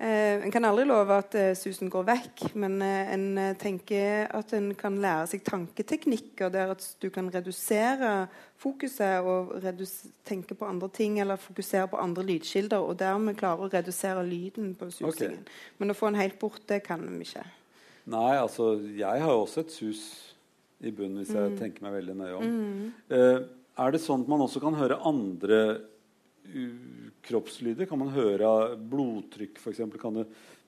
Eh, 0.00 0.40
en 0.40 0.50
kan 0.54 0.64
aldri 0.64 0.86
love 0.88 1.12
at 1.12 1.34
eh, 1.36 1.50
susen 1.58 1.90
går 1.92 2.06
vekk, 2.08 2.54
men 2.56 2.78
eh, 2.80 3.10
en 3.12 3.26
eh, 3.36 3.50
tenker 3.60 4.30
at 4.32 4.54
en 4.56 4.70
kan 4.78 4.94
lære 4.96 5.26
seg 5.28 5.42
tanketeknikker 5.44 6.48
der 6.54 6.72
at 6.72 6.86
du 7.02 7.10
kan 7.12 7.28
redusere 7.28 8.26
fokuset 8.60 9.20
og 9.28 9.52
redus 9.60 10.06
tenke 10.24 10.56
på 10.56 10.64
andre 10.64 10.88
ting 10.96 11.18
eller 11.20 11.36
fokusere 11.40 11.90
på 11.92 12.00
andre 12.00 12.24
lydkilder, 12.30 12.80
og 12.80 12.96
dermed 13.02 13.36
klare 13.36 13.66
å 13.66 13.68
redusere 13.72 14.24
lyden 14.24 14.72
på 14.80 14.88
susingen. 14.88 15.44
Men 15.76 15.92
å 15.92 15.98
få 15.98 16.08
den 16.08 16.20
helt 16.22 16.40
bort, 16.40 16.62
det 16.72 16.80
kan 16.88 17.04
vi 17.04 17.20
ikke. 17.28 17.44
Nei, 18.10 18.34
altså 18.40 18.72
jeg 18.96 19.20
har 19.20 19.30
jo 19.36 19.44
også 19.44 19.66
et 19.66 19.76
sus 19.76 20.02
i 20.80 20.90
bunnen 20.96 21.20
hvis 21.20 21.34
Mm. 21.36 21.42
jeg 21.44 21.58
tenker 21.60 21.82
meg 21.84 21.98
veldig 22.00 22.16
nøye 22.16 22.36
om. 22.40 22.92
Eh, 23.12 23.40
er 23.84 23.90
det 23.92 24.00
sånn 24.00 24.24
at 24.24 24.28
man 24.32 24.40
også 24.48 24.60
kan 24.64 24.74
høre 24.80 24.96
andre 25.04 25.82
kroppslyder? 27.26 27.88
Kan 27.90 28.00
man 28.02 28.14
høre 28.14 28.76
blodtrykk 28.76 29.60
f.eks.? 29.60 29.82
Kan 30.00 30.22
det 30.22 30.26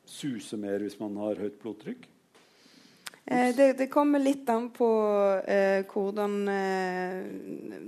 suse 0.09 0.59
mer 0.61 0.83
hvis 0.83 0.99
man 1.01 1.17
har 1.23 1.41
høyt 1.41 1.59
blodtrykk? 1.63 2.09
Eh, 3.25 3.51
det, 3.57 3.73
det 3.79 3.91
kommer 3.93 4.23
litt 4.23 4.49
an 4.51 4.71
på 4.75 4.89
eh, 5.47 5.85
hvordan 5.91 6.39
eh, 6.51 7.83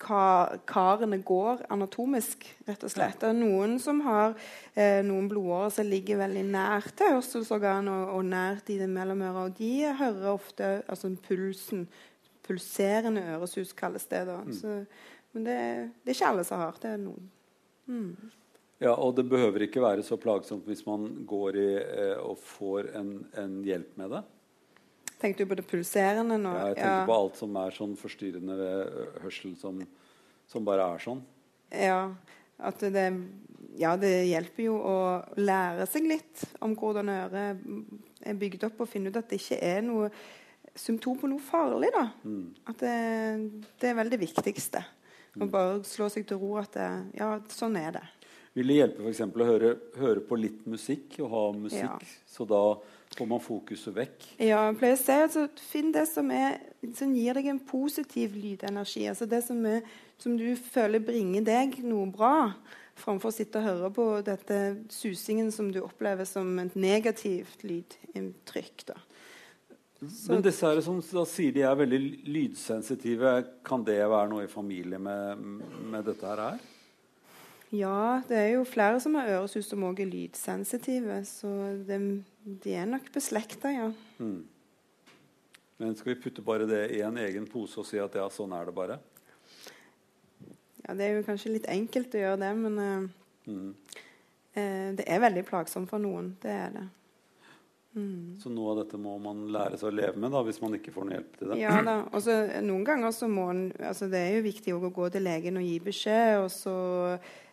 ka, 0.00 0.56
karene 0.68 1.20
går 1.26 1.66
anatomisk, 1.72 2.46
rett 2.68 2.84
og 2.86 2.92
slett. 2.92 3.18
Det 3.20 3.30
er 3.30 3.36
noen 3.36 3.76
som 3.82 4.00
har 4.06 4.34
eh, 4.74 5.00
noen 5.06 5.28
blodårer 5.30 5.74
som 5.74 5.90
ligger 5.90 6.22
veldig 6.22 6.46
nært 6.48 7.04
hørselsorganet 7.04 7.92
og, 7.92 8.14
og 8.16 8.30
nært 8.30 8.72
i 8.72 8.78
det 8.80 8.88
mellomøret. 8.90 9.50
Og 9.50 9.60
de 9.60 9.92
hører 10.00 10.32
ofte 10.32 10.72
altså 10.88 11.12
pulsen. 11.28 11.86
Pulserende 12.46 13.22
øresus 13.36 13.74
kalles 13.76 14.08
det. 14.10 14.24
da. 14.26 14.40
Så, 14.56 14.80
men 15.32 15.46
det, 15.46 15.56
det 16.02 16.12
er 16.12 16.18
ikke 16.18 16.30
alle 16.32 16.44
som 16.46 16.62
har. 16.62 16.78
Det 16.82 16.92
er 16.94 17.00
noen. 17.02 17.30
Ja, 18.80 18.94
Og 18.94 19.14
det 19.18 19.26
behøver 19.28 19.66
ikke 19.66 19.82
være 19.82 20.04
så 20.06 20.16
plagsomt 20.20 20.68
hvis 20.68 20.84
man 20.86 21.08
går 21.28 21.58
i 21.60 21.70
eh, 21.80 22.18
og 22.22 22.38
får 22.38 22.92
en, 22.96 23.10
en 23.36 23.58
hjelp 23.66 23.96
med 24.00 24.14
det? 24.14 24.22
Tenkte 25.20 25.44
du 25.44 25.50
på 25.50 25.58
det 25.58 25.66
pulserende 25.68 26.38
nå? 26.40 26.52
Ja, 26.56 26.68
jeg 26.70 26.78
tenker 26.78 27.10
på 27.10 27.16
alt 27.18 27.36
som 27.36 27.58
er 27.60 27.74
sånn 27.76 27.92
forstyrrende 28.00 28.56
ved 28.56 29.18
hørsel, 29.26 29.52
som, 29.60 29.82
som 30.48 30.64
bare 30.64 30.86
er 30.94 31.02
sånn. 31.04 31.20
Ja, 31.76 31.98
at 32.70 32.80
det, 32.94 33.04
ja, 33.80 33.92
det 34.00 34.14
hjelper 34.30 34.64
jo 34.64 34.78
å 34.80 34.96
lære 35.36 35.84
seg 35.90 36.08
litt 36.08 36.46
om 36.64 36.72
hvordan 36.78 37.12
øret 37.12 37.66
er 38.24 38.38
bygd 38.40 38.64
opp, 38.70 38.80
og 38.80 38.88
finne 38.88 39.12
ut 39.12 39.20
at 39.20 39.28
det 39.28 39.42
ikke 39.42 39.60
er 39.60 39.84
noe 39.84 40.08
symptom 40.78 41.20
på 41.20 41.28
noe 41.28 41.42
farlig. 41.44 41.92
da. 41.92 42.06
At 42.72 42.80
det, 42.80 42.96
det 43.82 43.92
er 43.92 44.00
veldig 44.00 44.22
viktigste. 44.24 44.82
Å 45.38 45.46
bare 45.50 45.82
slå 45.86 46.08
seg 46.10 46.26
til 46.26 46.40
ro 46.42 46.56
at 46.58 46.72
det, 46.74 46.88
ja, 47.20 47.34
sånn 47.54 47.76
er 47.78 47.92
det. 48.00 48.06
Vil 48.58 48.66
det 48.66 48.80
hjelpe 48.80 49.04
f.eks. 49.06 49.20
å 49.30 49.46
høre, 49.46 49.68
høre 50.00 50.22
på 50.26 50.34
litt 50.40 50.64
musikk 50.66 51.20
og 51.22 51.28
ha 51.30 51.42
musikk, 51.54 51.84
Ja. 52.02 52.16
så 52.26 52.46
da 52.50 52.62
får 53.14 53.28
man 53.30 53.38
fokuset 53.42 53.94
vekk? 53.94 54.26
Ja, 54.42 54.64
jeg 54.66 54.78
pleier 54.80 54.96
å 54.96 54.98
si 54.98 55.12
altså, 55.12 55.44
Finn 55.70 55.92
det 55.94 56.08
som, 56.10 56.30
er, 56.34 56.58
som 56.98 57.14
gir 57.14 57.38
deg 57.38 57.46
en 57.46 57.60
positiv 57.62 58.34
lydenergi. 58.34 59.06
Altså 59.06 59.26
det 59.30 59.44
som, 59.46 59.62
er, 59.66 59.82
som 60.18 60.34
du 60.38 60.48
føler 60.56 60.98
bringer 60.98 61.46
deg 61.46 61.78
noe 61.86 62.10
bra, 62.10 62.34
framfor 62.98 63.30
å 63.30 63.34
sitte 63.38 63.62
og 63.62 63.68
høre 63.68 63.90
på 63.94 64.08
dette 64.26 64.58
susingen 64.90 65.52
som 65.54 65.70
du 65.72 65.78
opplever 65.84 66.26
som 66.28 66.50
et 66.58 66.74
negativt 66.74 67.62
lydinntrykk. 67.62 68.86
da. 68.90 68.98
Men 70.00 70.40
disse 70.44 70.64
her 70.64 70.80
som 70.80 71.00
da 71.04 71.22
sier 71.28 71.52
de 71.52 71.60
er 71.68 71.76
veldig 71.76 71.98
lydsensitive, 72.24 73.32
kan 73.66 73.82
det 73.84 73.98
være 74.00 74.30
noe 74.30 74.46
i 74.46 74.52
familie 74.52 74.96
med, 74.98 75.42
med 75.92 76.06
dette 76.08 76.24
her? 76.24 76.40
her? 76.40 76.62
Ja, 77.70 78.22
det 78.26 78.38
er 78.38 78.48
jo 78.56 78.64
flere 78.66 78.98
som 79.02 79.14
har 79.20 79.28
øresus 79.36 79.68
som 79.70 79.84
òg 79.86 80.00
er 80.02 80.08
lydsensitive. 80.10 81.20
Så 81.28 81.50
det, 81.86 82.00
de 82.64 82.72
er 82.74 82.88
nok 82.88 83.12
beslekta, 83.14 83.70
ja. 83.70 83.90
Mm. 84.18 84.40
Men 85.80 85.94
skal 85.96 86.14
vi 86.14 86.20
putte 86.24 86.42
bare 86.44 86.66
det 86.68 86.82
i 86.96 87.02
en 87.06 87.20
egen 87.20 87.46
pose 87.48 87.78
og 87.80 87.86
si 87.88 88.00
at 88.00 88.16
ja, 88.18 88.26
sånn 88.32 88.56
er 88.56 88.66
det 88.68 88.74
bare? 88.76 88.98
ja. 90.86 90.94
Det 90.96 91.04
er 91.06 91.18
jo 91.20 91.26
kanskje 91.28 91.52
litt 91.54 91.68
enkelt 91.70 92.16
å 92.16 92.24
gjøre 92.24 92.40
det, 92.46 92.54
men 92.64 92.80
uh, 92.80 93.16
Mm. 93.50 93.70
uh, 94.56 94.90
det 94.98 95.04
er 95.06 95.22
veldig 95.22 95.44
plagsomt 95.48 95.88
for 95.90 96.02
noen. 96.02 96.34
Det 96.42 96.50
er 96.52 96.74
det. 96.74 96.82
Så 98.38 98.50
noe 98.54 98.70
av 98.70 98.84
dette 98.84 98.98
må 99.02 99.16
man 99.18 99.48
lære 99.50 99.78
seg 99.80 99.88
å 99.90 99.96
leve 99.98 100.20
med 100.22 100.30
da, 100.30 100.44
hvis 100.46 100.60
man 100.62 100.76
ikke 100.76 100.92
får 100.94 101.06
noe 101.06 101.16
hjelp 101.16 101.32
til 101.40 101.50
det? 101.50 101.56
Ja 101.58 101.74
da. 101.82 101.96
Og 102.14 102.22
så 102.22 102.36
noen 102.62 102.84
ganger 102.86 103.14
så 103.14 103.26
må 103.30 103.48
en 103.50 103.64
altså 103.74 104.06
Det 104.12 104.20
er 104.20 104.36
jo 104.36 104.46
viktig 104.46 104.76
å 104.76 104.92
gå 104.94 105.08
til 105.10 105.26
legen 105.26 105.58
og 105.58 105.66
gi 105.66 105.74
beskjed, 105.82 106.36
og 106.44 106.46
så, 106.54 106.76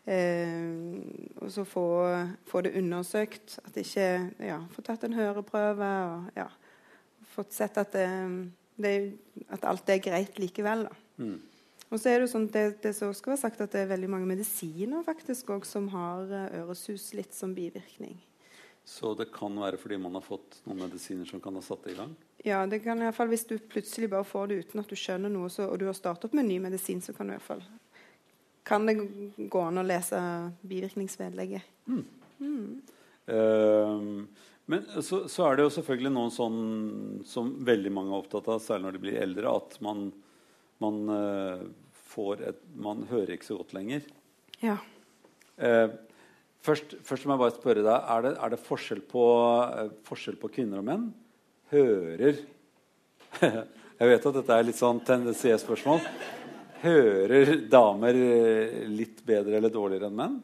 eh, 0.05 0.69
og 1.41 1.49
så 1.55 1.65
få, 1.65 1.87
få 2.45 2.63
det 2.67 2.75
undersøkt. 2.77 3.57
At 3.65 3.81
ikke 3.81 4.07
Ja, 4.45 4.61
få 4.75 4.85
tatt 4.85 5.07
en 5.07 5.17
høreprøve 5.17 5.91
og 6.11 6.37
ja, 6.37 6.47
fått 7.33 7.57
sett 7.57 7.81
at, 7.81 7.97
det, 7.97 8.07
det, 8.77 8.95
at 9.49 9.65
alt 9.65 9.89
er 9.89 10.05
greit 10.05 10.37
likevel. 10.37 10.85
da. 10.85 11.03
Mm. 11.17 11.37
Og 11.87 11.97
så 11.97 12.11
er 12.11 12.19
det 12.19 12.27
jo 12.27 12.33
sånn, 12.35 12.49
det, 12.51 12.67
det 12.83 12.93
som 12.93 13.13
skal 13.15 13.33
være 13.33 13.45
sagt 13.45 13.61
at 13.63 13.73
det 13.73 13.85
er 13.85 13.93
veldig 13.95 14.09
mange 14.11 14.27
medisiner 14.29 15.05
faktisk 15.07 15.53
også, 15.55 15.79
som 15.79 15.91
har 15.95 16.29
eh, 16.29 16.57
øresus 16.61 17.13
litt 17.17 17.33
som 17.33 17.57
bivirkning. 17.57 18.19
Så 18.87 19.11
det 19.19 19.27
kan 19.35 19.57
være 19.59 19.79
fordi 19.81 19.97
man 19.99 20.15
har 20.15 20.23
fått 20.23 20.61
noen 20.63 20.85
medisiner 20.85 21.27
som 21.27 21.41
kan 21.43 21.57
ha 21.59 21.63
satt 21.65 21.83
det 21.83 21.95
i 21.95 21.97
gang? 21.97 22.13
Ja, 22.45 22.61
det 22.69 22.79
kan 22.85 23.01
i 23.01 23.03
hvert 23.03 23.17
fall 23.17 23.27
Hvis 23.27 23.43
du 23.49 23.57
plutselig 23.59 24.07
bare 24.13 24.23
får 24.23 24.47
det 24.47 24.61
uten 24.63 24.79
at 24.79 24.87
du 24.87 24.95
skjønner 24.95 25.33
noe, 25.33 25.49
så, 25.51 25.65
og 25.67 25.81
du 25.81 25.89
har 25.89 25.97
startet 25.97 26.31
med 26.31 26.45
en 26.45 26.51
ny 26.53 26.61
medisin, 26.69 27.01
så 27.03 27.11
kan 27.17 27.27
du 27.27 27.35
i 27.35 27.39
hvert 27.39 27.49
fall 27.49 27.65
kan 28.67 28.83
det 28.83 28.95
gå 29.47 29.59
an 29.63 29.79
å 29.79 29.85
lese 29.87 30.19
bivirkningsvedlegget. 30.67 31.63
Ehm, 33.31 34.27
men 34.67 34.89
så, 34.99 35.21
så 35.31 35.45
er 35.47 35.55
det 35.55 35.63
jo 35.63 35.73
selvfølgelig 35.77 36.11
noen 36.11 36.33
sånn 36.35 36.57
som 37.27 37.53
veldig 37.67 37.93
mange 37.95 38.11
er 38.11 38.25
opptatt 38.25 38.49
av, 38.51 38.59
særlig 38.63 38.89
når 38.89 38.97
de 38.97 39.03
blir 39.05 39.21
eldre, 39.23 39.53
at 39.55 39.77
man, 39.87 40.09
man 40.83 40.99
uh, 41.07 41.63
får 42.11 42.43
et 42.49 42.59
Man 42.75 43.05
hører 43.07 43.37
ikke 43.37 43.47
så 43.47 43.59
godt 43.61 43.75
lenger. 43.77 44.03
Ja. 44.59 44.75
Eh, 45.57 45.89
først, 46.67 46.97
først 47.07 47.25
må 47.25 47.35
jeg 47.35 47.43
bare 47.45 47.55
spørre 47.55 47.85
deg, 47.85 48.11
er 48.15 48.25
det, 48.25 48.33
er 48.43 48.53
det 48.53 48.61
forskjell, 48.67 49.01
på, 49.07 49.25
uh, 49.71 49.89
forskjell 50.07 50.37
på 50.41 50.51
kvinner 50.59 50.83
og 50.83 50.87
menn? 50.87 51.07
Hører 51.73 52.43
Jeg 53.97 54.09
vet 54.11 54.27
at 54.29 54.35
dette 54.37 54.55
er 54.55 54.67
litt 54.67 54.77
sånn 54.77 54.99
tendensiøst 55.05 55.65
spørsmål. 55.65 56.03
Hører 56.83 57.55
damer 57.71 58.19
eh, 58.21 58.83
litt 58.93 59.23
bedre 59.25 59.57
eller 59.57 59.73
dårligere 59.73 60.11
enn 60.11 60.19
menn? 60.19 60.35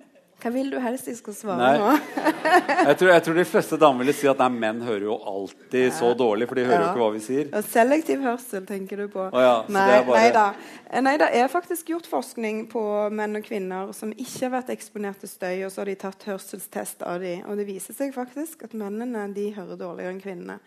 Hva 0.44 0.50
vil 0.52 0.68
du 0.74 0.76
helst 0.84 1.08
jeg 1.08 1.16
skal 1.16 1.36
svare 1.38 1.58
Nei. 1.58 1.78
nå? 1.80 1.92
Jeg 2.90 2.98
tror, 3.00 3.10
jeg 3.14 3.24
tror 3.24 3.38
de 3.40 3.44
fleste 3.48 3.78
damer 3.80 4.04
ville 4.04 4.14
si 4.16 4.28
at 4.28 4.42
nei, 4.44 4.50
menn 4.60 4.82
hører 4.84 5.06
jo 5.08 5.16
alltid 5.32 5.94
så 5.96 6.10
dårlig, 6.20 6.46
for 6.50 6.60
de 6.60 6.66
hører 6.68 6.82
jo 6.84 6.90
ikke 6.92 7.00
hva 7.02 7.08
vi 7.16 7.22
sier. 7.24 7.48
Og 7.56 7.64
selektiv 7.72 8.22
hørsel 8.26 8.66
tenker 8.68 9.00
du 9.00 9.08
på? 9.14 9.24
Å 9.32 9.42
ja, 9.46 9.54
nei, 9.72 9.86
det 9.90 10.02
bare- 10.10 10.20
nei 10.20 10.34
da. 10.36 10.44
Nei, 11.08 11.14
det 11.24 11.30
er 11.40 11.48
faktisk 11.52 11.90
gjort 11.94 12.10
forskning 12.12 12.60
på 12.72 12.84
menn 13.16 13.40
og 13.40 13.48
kvinner 13.48 13.94
som 13.96 14.12
ikke 14.12 14.44
har 14.50 14.54
vært 14.60 14.74
eksponert 14.76 15.24
til 15.24 15.32
støy, 15.32 15.64
og 15.66 15.72
så 15.74 15.82
har 15.82 15.90
de 15.94 15.96
tatt 16.04 16.28
hørselstest 16.28 17.08
av 17.08 17.24
dem. 17.24 17.46
Og 17.48 17.58
det 17.58 17.66
viser 17.72 17.96
seg 17.98 18.14
faktisk 18.14 18.68
at 18.68 18.76
mennene 18.78 19.30
de 19.34 19.48
hører 19.56 19.80
dårligere 19.80 20.12
enn 20.18 20.22
kvinnene. 20.22 20.60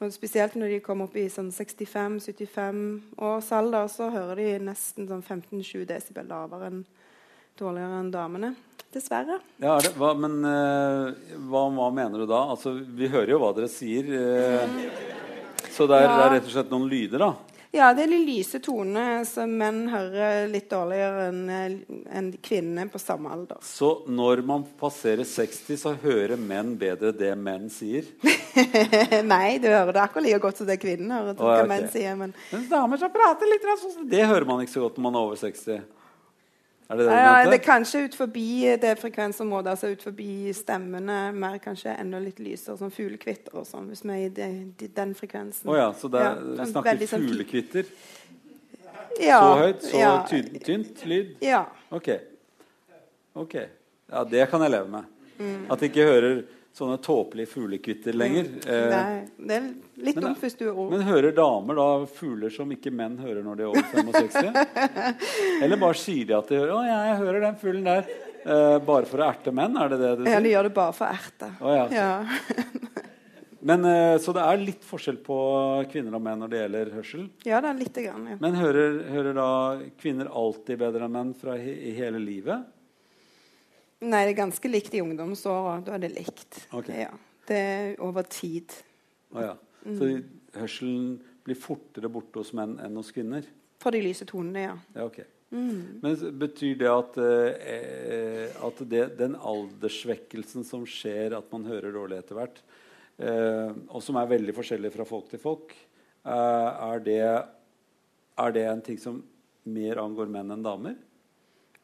Og 0.00 0.12
Spesielt 0.16 0.54
når 0.58 0.74
de 0.74 0.80
kommer 0.84 1.06
opp 1.10 1.16
i 1.20 1.28
sånn 1.30 1.52
65-75 1.52 3.00
års 3.20 3.50
alder, 3.52 3.86
så 3.92 4.10
hører 4.12 4.36
de 4.40 4.46
nesten 4.70 5.06
sånn 5.10 5.22
15-20 5.24 5.86
desibel 5.90 6.26
lavere 6.30 6.70
enn 6.72 6.82
dårligere 7.60 8.00
enn 8.02 8.10
damene. 8.14 8.54
Dessverre. 8.90 9.36
Ja, 9.62 9.76
det, 9.78 9.92
hva, 10.00 10.14
men 10.18 10.40
uh, 10.42 11.12
hva, 11.46 11.68
hva 11.76 11.90
mener 11.94 12.24
du 12.24 12.26
da? 12.26 12.40
Altså, 12.56 12.72
vi 12.82 13.06
hører 13.12 13.36
jo 13.36 13.38
hva 13.44 13.52
dere 13.54 13.70
sier. 13.70 14.08
eh, 14.10 15.68
så 15.70 15.86
det 15.86 16.00
er, 16.00 16.08
Ja. 16.08 16.16
det 16.16 16.24
er 16.24 16.34
rett 16.34 16.48
og 16.48 16.54
slett 16.56 16.72
noen 16.74 16.88
lyder, 16.90 17.22
da? 17.22 17.30
Ja, 17.70 17.92
det 17.94 18.02
er 18.02 18.10
de 18.10 18.18
lyse 18.26 18.58
tonene 18.58 19.20
som 19.30 19.52
menn 19.54 19.84
hører 19.92 20.48
litt 20.50 20.66
dårligere 20.72 21.28
enn 21.28 21.44
en 22.10 22.32
kvinnene 22.42 22.88
på 22.90 22.98
samme 22.98 23.30
alder. 23.30 23.60
Så 23.62 23.92
når 24.10 24.42
man 24.42 24.64
passerer 24.80 25.22
60, 25.22 25.78
så 25.78 25.92
hører 26.02 26.34
menn 26.34 26.72
bedre 26.80 27.12
det 27.14 27.30
menn 27.38 27.70
sier? 27.70 28.10
Nei, 29.30 29.60
du 29.62 29.68
hører 29.70 29.94
det 29.94 30.02
akkurat 30.02 30.26
like 30.26 30.42
godt 30.42 30.58
som 30.58 30.66
det 30.66 30.80
kvinnen 30.82 31.14
hører. 31.14 31.38
Oh, 31.38 31.46
ja, 31.46 31.60
okay. 31.62 31.70
menn 31.70 31.86
sier, 31.94 32.18
men 32.18 32.34
men 32.50 32.66
damer 32.72 32.98
som 32.98 33.14
prater 33.14 33.46
litt 33.54 33.70
sånn 33.86 34.10
Det 34.10 34.26
hører 34.26 34.50
man 34.50 34.66
ikke 34.66 34.74
så 34.74 34.82
godt 34.88 34.98
når 34.98 35.06
man 35.06 35.20
er 35.20 35.30
over 35.30 35.38
60. 35.46 35.86
Er 36.90 36.98
det 36.98 37.04
det 37.06 37.18
ja, 37.22 37.34
det 37.46 37.54
er 37.54 37.62
kanskje 37.62 38.00
ut 38.08 38.16
forbi 38.18 38.46
det 38.82 38.96
frekvensområdet, 38.98 39.76
altså 39.76 39.92
ut 39.92 40.00
forbi 40.02 40.50
stemmene, 40.58 41.18
mer 41.30 41.60
kanskje 41.62 41.92
enda 41.94 42.18
litt 42.18 42.40
lysere, 42.42 42.74
sånn 42.80 42.90
fuglekvitter 42.90 43.60
og 43.60 43.66
sånn, 43.68 43.86
hvis 43.92 44.02
vi 44.02 44.16
er 44.16 44.24
i 44.24 44.32
de, 44.34 44.48
de, 44.80 44.88
den 44.96 45.12
frekvensen. 45.14 45.70
Å 45.70 45.76
ja, 45.78 45.84
så 45.94 46.10
det 46.10 46.24
er, 46.24 46.40
Ja, 46.40 46.56
sånn 46.64 46.72
snakker 46.72 47.04
sånn 47.12 47.28
fuglekvitter? 47.28 47.92
Ja, 49.20 49.38
Så 49.38 49.52
høyt, 49.60 49.86
så 49.86 50.00
ja, 50.00 50.10
tynt, 50.30 50.58
tynt 50.66 51.04
lyd? 51.06 51.36
Ja. 51.46 51.62
Ok. 51.94 52.10
Ok. 53.38 53.54
Ja, 54.10 54.24
det 54.26 54.48
kan 54.50 54.66
jeg 54.66 54.74
leve 54.74 54.90
med. 54.90 55.06
At 55.70 55.82
jeg 55.82 55.92
ikke 55.92 56.08
hører 56.10 56.42
sånne 56.76 56.98
tåpelige 57.02 57.50
fuglekvitter 57.50 58.16
lenger. 58.18 58.50
Eh, 58.66 58.90
Nei, 58.90 59.46
det 59.46 59.56
er 59.56 59.70
litt 60.02 60.16
men- 60.18 60.24
dumt 60.28 60.40
hvis 60.42 60.56
du 60.58 60.64
er 60.68 60.72
ung. 60.74 60.90
men 60.90 61.04
hører 61.06 61.34
damer 61.36 61.78
da 61.78 61.88
fugler 62.06 62.50
som 62.54 62.70
ikke 62.74 62.92
menn 62.92 63.18
hører 63.20 63.44
når 63.46 63.56
de 63.60 63.62
er 63.62 63.68
over 63.68 63.82
65? 63.92 64.58
Eller 65.64 65.80
bare 65.80 65.98
sier 66.00 66.26
de 66.26 66.36
at 66.38 66.48
de 66.50 66.58
hører 66.60 66.74
'Å, 66.74 66.82
ja, 66.88 66.98
jeg 67.10 67.20
hører 67.24 67.40
den 67.46 67.56
fuglen 67.62 67.84
der'. 67.90 68.10
Eh, 68.40 68.78
bare 68.80 69.04
for 69.04 69.20
å 69.20 69.26
erte 69.28 69.52
menn? 69.52 69.76
Er 69.76 69.88
det 69.92 69.98
det 70.00 70.10
du 70.16 70.24
sier? 70.24 70.32
Ja, 70.32 70.40
de 70.40 70.52
gjør 70.54 70.62
det 70.70 70.74
bare 70.74 70.92
for 70.96 71.04
å 71.04 71.12
erte. 71.12 71.50
Oh, 71.60 71.74
ja. 71.76 71.86
Ja. 71.92 72.24
Men, 73.68 73.84
eh, 73.84 74.16
så 74.24 74.32
det 74.32 74.40
er 74.40 74.56
litt 74.62 74.84
forskjell 74.88 75.18
på 75.20 75.36
kvinner 75.92 76.14
og 76.16 76.22
menn 76.24 76.40
når 76.40 76.48
det 76.48 76.60
gjelder 76.62 76.92
hørsel. 76.96 77.26
ja, 77.44 77.58
det 77.60 77.68
er 77.68 77.76
litt 77.82 77.98
grann. 78.06 78.24
Ja. 78.32 78.36
Men 78.40 78.54
hører, 78.56 79.02
hører 79.12 79.36
da 79.36 79.48
kvinner 80.00 80.30
alltid 80.32 80.80
bedre 80.80 81.04
enn 81.04 81.12
menn 81.12 81.34
fra 81.36 81.58
he 81.60 81.74
i 81.90 81.92
hele 81.98 82.22
livet? 82.22 82.64
Nei, 84.00 84.22
det 84.24 84.32
er 84.32 84.38
ganske 84.46 84.70
likt 84.72 84.94
i 84.96 85.02
ungdomsåra. 85.04 85.74
Da 85.84 85.98
er 85.98 86.06
det 86.06 86.14
likt. 86.14 86.62
Okay. 86.72 87.02
Ja. 87.02 87.10
Det 87.50 87.58
er 87.60 87.90
over 88.00 88.24
tid. 88.32 88.72
Å 89.36 89.44
ja. 89.44 89.52
Så 89.84 90.08
hørselen 90.58 91.18
blir 91.46 91.58
fortere 91.58 92.10
borte 92.12 92.42
hos 92.42 92.52
menn 92.56 92.76
enn 92.82 92.98
hos 92.98 93.12
kvinner? 93.14 93.46
For 93.80 93.94
de 93.94 94.02
lyse 94.04 94.26
tonene, 94.28 94.66
ja. 94.66 94.74
Ja, 94.96 95.06
ok. 95.06 95.22
Men 95.50 96.14
betyr 96.38 96.76
det 96.78 96.90
at, 96.90 97.16
eh, 97.18 98.52
at 98.62 98.82
det, 98.86 99.06
den 99.18 99.34
alderssvekkelsen 99.34 100.66
som 100.66 100.84
skjer, 100.86 101.34
at 101.34 101.48
man 101.50 101.66
hører 101.66 101.94
dårlig 101.96 102.20
etter 102.20 102.38
hvert, 102.38 102.60
eh, 103.18 103.72
og 103.90 104.04
som 104.04 104.20
er 104.20 104.30
veldig 104.30 104.54
forskjellig 104.54 104.92
fra 104.94 105.06
folk 105.08 105.32
til 105.32 105.42
folk, 105.42 105.74
eh, 106.22 106.30
er, 106.92 107.02
det, 107.02 107.18
er 108.44 108.54
det 108.54 108.64
en 108.70 108.84
ting 108.86 109.00
som 109.02 109.18
mer 109.66 109.98
angår 110.04 110.30
menn 110.30 110.54
enn 110.54 110.62
damer? 110.62 110.94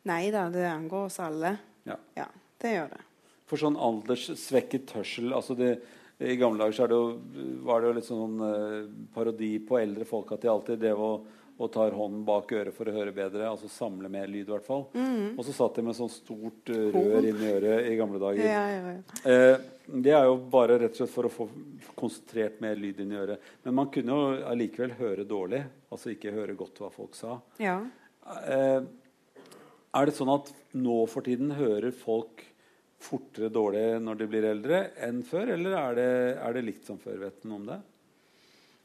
Nei 0.06 0.28
da, 0.30 0.46
det 0.54 0.68
angår 0.70 1.08
oss 1.08 1.18
alle. 1.24 1.56
Ja. 1.88 1.98
Ja, 2.14 2.30
det 2.62 2.74
gjør 2.76 2.94
det. 2.94 3.02
For 3.50 3.62
sånn 3.62 3.78
alderssvekket 3.78 4.94
hørsel 4.94 5.34
altså 5.34 5.58
det, 5.58 5.72
I 6.18 6.36
gamle 6.40 6.62
dager 6.64 6.72
så 6.72 6.84
er 6.86 6.92
det 6.94 7.46
var 7.66 7.82
det 7.82 7.88
jo 7.90 7.96
litt 7.98 8.06
sånn 8.08 8.36
eh, 8.46 8.76
parodi 9.12 9.50
på 9.68 9.76
eldre 9.80 10.06
folk 10.08 10.30
at 10.32 10.44
de 10.46 10.48
alltid 10.48 10.80
drev 10.80 11.02
og, 11.04 11.26
og 11.60 11.70
tar 11.74 11.92
hånden 11.96 12.22
bak 12.24 12.52
øret 12.56 12.72
for 12.76 12.88
å 12.88 12.94
høre 12.94 13.12
bedre. 13.16 13.46
Altså 13.50 13.68
samle 13.72 14.08
mer 14.12 14.28
lyd, 14.28 14.46
i 14.48 14.52
hvert 14.54 14.64
fall. 14.64 14.86
Og 15.36 15.42
så 15.44 15.54
satt 15.56 15.76
de 15.76 15.84
med 15.84 15.96
sånn 15.98 16.12
stort 16.12 16.72
eh, 16.72 16.88
rør 16.94 17.28
inni 17.28 17.50
øret 17.52 17.90
i 17.90 17.94
gamle 18.00 18.20
dager. 18.22 18.44
Ja, 18.48 18.64
ja, 18.72 18.96
ja. 18.96 19.20
Eh, 19.32 19.72
det 20.06 20.12
er 20.16 20.24
jo 20.26 20.38
bare 20.50 20.80
rett 20.82 20.96
og 20.96 21.02
slett 21.02 21.12
for 21.14 21.28
å 21.28 21.32
få 21.32 21.46
konsentrert 21.96 22.58
mer 22.64 22.80
lyd 22.80 23.04
inn 23.04 23.12
i 23.14 23.20
øret. 23.20 23.52
Men 23.64 23.76
man 23.82 23.92
kunne 23.94 24.16
jo 24.16 24.32
allikevel 24.50 24.96
høre 24.98 25.24
dårlig, 25.28 25.62
altså 25.92 26.10
ikke 26.16 26.32
høre 26.34 26.56
godt 26.58 26.80
hva 26.82 26.92
folk 26.96 27.16
sa. 27.18 27.38
ja. 27.62 27.80
Eh, 28.26 28.80
er 29.96 30.08
det 30.10 30.12
sånn 30.16 30.28
at 30.28 30.48
nå 30.76 30.96
for 31.08 31.24
tiden 31.24 31.54
hører 31.56 31.92
folk 31.94 32.42
fortere 33.02 33.50
dårlig 33.52 33.84
når 34.02 34.20
de 34.20 34.28
blir 34.30 34.46
eldre 34.48 34.80
enn 35.04 35.20
før, 35.26 35.52
eller 35.56 35.76
er 35.78 35.98
det, 35.98 36.10
er 36.42 36.56
det 36.56 36.64
likt 36.64 36.88
som 36.88 36.98
før? 37.00 37.18
Vet 37.26 37.42
du 37.42 37.50
noe 37.50 37.60
om 37.60 37.68
det? 37.68 37.80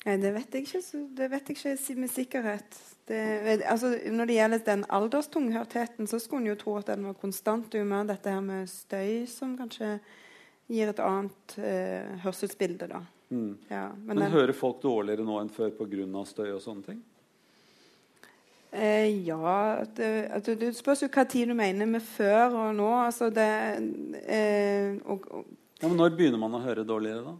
Nei, 0.01 0.15
det 0.17 0.31
vet 0.33 0.55
jeg 0.57 0.65
ikke, 0.65 0.81
så, 0.81 1.03
det 1.13 1.27
vet 1.29 1.51
jeg 1.51 1.59
ikke 1.59 1.95
med 2.01 2.09
sikkerhet. 2.09 2.79
Det, 3.11 3.19
altså, 3.69 3.91
når 4.09 4.29
det 4.29 4.37
gjelder 4.37 4.63
den 4.65 4.85
alderstunghørtheten, 4.97 6.09
så 6.09 6.17
skulle 6.21 6.41
en 6.41 6.51
jo 6.51 6.57
tro 6.57 6.75
at 6.79 6.89
den 6.89 7.05
var 7.05 7.17
konstant. 7.21 7.67
Det 7.69 7.77
er 7.79 7.85
jo 7.85 7.91
mer 7.91 8.09
dette 8.09 8.33
her 8.33 8.41
med 8.45 8.69
støy 8.71 9.27
som 9.29 9.53
kanskje 9.59 9.93
gir 10.71 10.89
et 10.89 11.01
annet 11.03 11.57
eh, 11.59 12.17
hørselsbilde, 12.23 12.87
da. 12.89 13.03
Mm. 13.31 13.53
Ja, 13.69 13.91
men 13.93 14.17
Men 14.17 14.25
den, 14.25 14.33
hører 14.33 14.57
folk 14.57 14.81
dårligere 14.83 15.23
nå 15.27 15.37
enn 15.39 15.53
før 15.53 15.69
pga. 15.75 16.25
støy 16.25 16.49
og 16.49 16.61
sånne 16.63 16.83
ting? 16.87 17.03
Eh, 18.73 19.27
ja 19.27 19.83
det, 19.97 20.09
altså, 20.31 20.55
det 20.55 20.73
spørs 20.77 21.03
jo 21.03 21.09
hva 21.11 21.25
tid 21.29 21.51
du 21.51 21.55
mener 21.57 21.89
med 21.89 22.03
før 22.05 22.57
og 22.65 22.75
nå. 22.75 22.89
Altså 23.05 23.29
det 23.33 23.47
eh, 24.25 24.97
og, 25.05 25.27
og, 25.31 25.45
Ja, 25.81 25.87
men 25.87 25.97
Når 25.97 26.13
begynner 26.17 26.37
man 26.37 26.53
å 26.53 26.61
høre 26.61 26.85
dårligere, 26.85 27.31
da? 27.31 27.37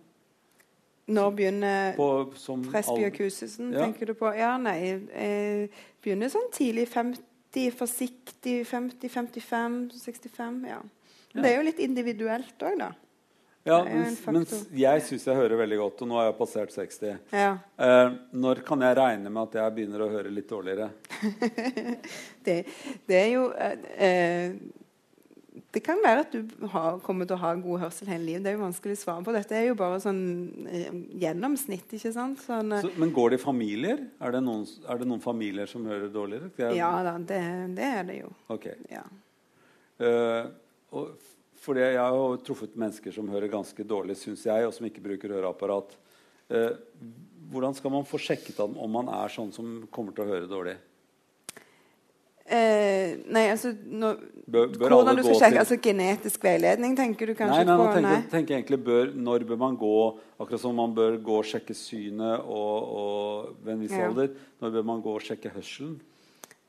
Når 1.11 1.33
begynner 1.35 1.95
På, 1.97 2.07
som 2.39 2.63
Presby 2.65 3.05
og 3.05 3.13
Kusesen, 3.13 3.73
Ja. 3.73 3.83
tenker 3.83 4.09
du 4.09 4.13
på? 4.17 4.31
Ja, 4.37 4.55
nei 4.57 4.77
eh, 5.13 5.83
Begynner 6.01 6.31
sånn 6.33 6.49
tidlig 6.53 6.87
50, 6.89 7.71
forsiktig 7.77 8.61
50, 8.65 9.09
55, 9.09 9.79
65. 9.99 10.61
Ja. 10.69 10.79
ja. 11.35 11.41
Det 11.41 11.51
er 11.51 11.57
jo 11.59 11.67
litt 11.67 11.81
individuelt 11.83 12.65
òg, 12.65 12.79
da. 12.79 12.91
Ja, 13.63 13.75
det 13.83 13.91
er 13.91 13.93
jo 13.93 13.97
en 13.99 14.03
mens, 14.07 14.19
faktor. 14.19 14.33
mens 14.39 14.67
jeg 14.81 15.01
syns 15.05 15.25
jeg 15.29 15.35
hører 15.37 15.59
veldig 15.59 15.77
godt, 15.77 15.99
og 16.01 16.07
nå 16.09 16.15
har 16.17 16.29
jeg 16.31 16.37
passert 16.39 16.71
60. 16.73 17.17
Ja. 17.37 17.51
Eh, 17.77 18.13
når 18.33 18.61
kan 18.65 18.81
jeg 18.81 18.97
regne 18.97 19.29
med 19.29 19.43
at 19.43 19.57
jeg 19.59 19.75
begynner 19.75 20.01
å 20.01 20.09
høre 20.09 20.31
litt 20.33 20.49
dårligere? 20.49 20.87
Det, 22.45 22.55
det 23.05 23.17
er 23.19 23.27
jo 23.35 23.43
eh, 23.53 23.83
eh, 24.01 24.55
Det 25.71 25.83
kan 25.85 26.01
være 26.03 26.23
at 26.25 26.33
du 26.33 26.65
har, 26.73 26.97
kommer 27.05 27.27
til 27.29 27.37
å 27.37 27.41
ha 27.43 27.51
god 27.61 27.83
hørsel 27.85 28.09
hele 28.09 28.25
livet. 28.25 28.43
Det 28.43 28.49
er 28.51 28.57
jo 28.57 28.63
vanskelig 28.63 28.97
å 28.97 29.01
svare 29.03 29.23
på. 29.27 29.35
Dette 29.35 29.55
er 29.59 29.67
jo 29.69 29.75
bare 29.79 29.99
sånn 30.03 30.23
eh, 30.67 30.89
gjennomsnitt, 31.21 31.93
ikke 31.99 32.11
sant? 32.15 32.41
Sånn, 32.43 32.73
eh, 32.75 32.81
Så, 32.87 32.91
men 32.99 33.13
går 33.15 33.35
det 33.35 33.39
i 33.39 33.43
familier? 33.45 34.01
Er 34.19 34.33
det, 34.35 34.41
noen, 34.43 34.65
er 34.89 34.99
det 35.03 35.07
noen 35.11 35.21
familier 35.23 35.69
som 35.69 35.85
hører 35.87 36.09
dårligere? 36.11 36.49
Jeg- 36.59 36.79
ja 36.81 36.89
da, 37.05 37.13
det, 37.21 37.39
det 37.77 37.91
er 38.01 38.09
det 38.09 38.17
jo. 38.23 38.33
Ok. 38.57 38.67
Ja. 38.91 39.05
Eh, 40.01 40.49
og 40.97 41.13
fordi 41.61 41.83
jeg 41.83 41.99
har 42.01 42.15
jo 42.17 42.37
truffet 42.41 42.77
mennesker 42.79 43.13
som 43.13 43.29
hører 43.29 43.51
ganske 43.51 43.83
dårlig, 43.85 44.15
syns 44.17 44.45
jeg, 44.47 44.65
og 44.65 44.73
som 44.73 44.87
ikke 44.87 45.03
bruker 45.03 45.35
høreapparat. 45.35 45.93
Eh, 46.49 46.71
hvordan 47.51 47.75
skal 47.77 47.93
man 47.93 48.07
få 48.07 48.17
sjekket 48.21 48.59
om, 48.63 48.73
man 48.91 49.11
er 49.13 49.29
sånn 49.33 49.51
som 49.53 49.83
kommer 49.93 50.15
til 50.15 50.25
å 50.25 50.31
høre 50.31 50.49
dårlig? 50.49 50.77
Eh, 52.51 53.13
nei, 53.31 53.45
altså 53.53 53.69
nå, 53.71 54.09
Bør, 54.51 54.71
bør 54.73 54.91
Hvordan 54.97 55.15
du 55.15 55.21
skal 55.23 55.37
sjekke? 55.37 55.51
til 55.53 55.59
Altså 55.61 55.75
Genetisk 55.85 56.43
veiledning, 56.43 56.95
tenker 56.97 57.29
du 57.29 57.35
kanskje 57.37 57.61
Nei, 57.61 57.67
nei, 57.69 57.75
på? 57.79 57.85
Nei, 57.85 57.93
tenker, 58.01 58.25
tenker 58.33 58.53
jeg 58.55 58.63
egentlig 58.63 58.79
bør, 58.83 59.11
Når 59.29 59.45
bør 59.47 59.59
man 59.61 59.77
gå 59.79 59.91
Akkurat 60.41 60.63
som 60.63 60.75
man 60.75 60.95
bør 60.97 61.15
gå 61.23 61.37
og 61.37 61.47
sjekke 61.47 61.75
synet 61.77 62.41
og, 62.41 62.89
og 62.97 63.61
ved 63.61 63.75
en 63.77 63.85
viss 63.85 63.93
Ja. 63.95 64.09
alder. 64.09 64.33
Når 64.59 64.73
bør 64.75 64.87
man 64.89 65.05
gå 65.05 65.13
og 65.15 65.23
sjekke 65.23 65.53
hørselen? 65.53 65.93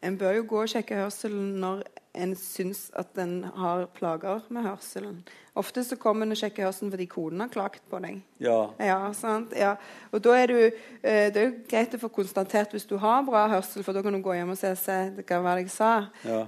En 0.07 0.21
bør 0.21 0.37
jo 0.37 0.45
gå 0.53 0.61
og 0.61 0.71
sjekke 0.71 1.01
hørselen 1.01 1.51
når 1.65 1.83
en 2.13 2.35
syns 2.37 2.91
at 2.99 3.17
en 3.19 3.45
har 3.57 3.87
plager 3.97 4.43
med 4.53 4.67
hørselen. 4.67 5.23
Ofte 5.57 5.81
så 5.85 5.97
kommer 6.01 6.27
en 6.27 6.35
og 6.35 6.39
sjekker 6.41 6.67
hørselen 6.67 6.93
fordi 6.93 7.07
koden 7.09 7.41
har 7.41 7.49
klaget 7.53 7.85
på 7.89 8.01
deg. 8.05 8.19
Ja. 8.41 8.59
Ja, 8.81 8.99
sant? 9.17 9.55
Ja. 9.57 9.75
Og 10.13 10.21
da 10.25 10.35
er 10.37 10.53
du, 10.53 10.59
eh, 10.59 11.33
det 11.33 11.41
er 11.41 11.47
jo 11.47 11.55
greit 11.71 11.97
å 11.97 12.01
få 12.03 12.11
konstatert 12.13 12.73
hvis 12.77 12.89
du 12.89 12.99
har 13.01 13.25
bra 13.25 13.47
hørsel, 13.49 13.85
for 13.85 13.97
da 13.97 14.03
kan 14.05 14.13
du 14.13 14.21
gå 14.25 14.37
hjem 14.37 14.53
og 14.53 14.61
se, 14.61 14.75
se 14.77 14.99
det 15.17 15.25
kan 15.29 15.45
være 15.45 15.63
det 15.63 15.71
jeg 15.71 15.75
sa. 15.79 15.93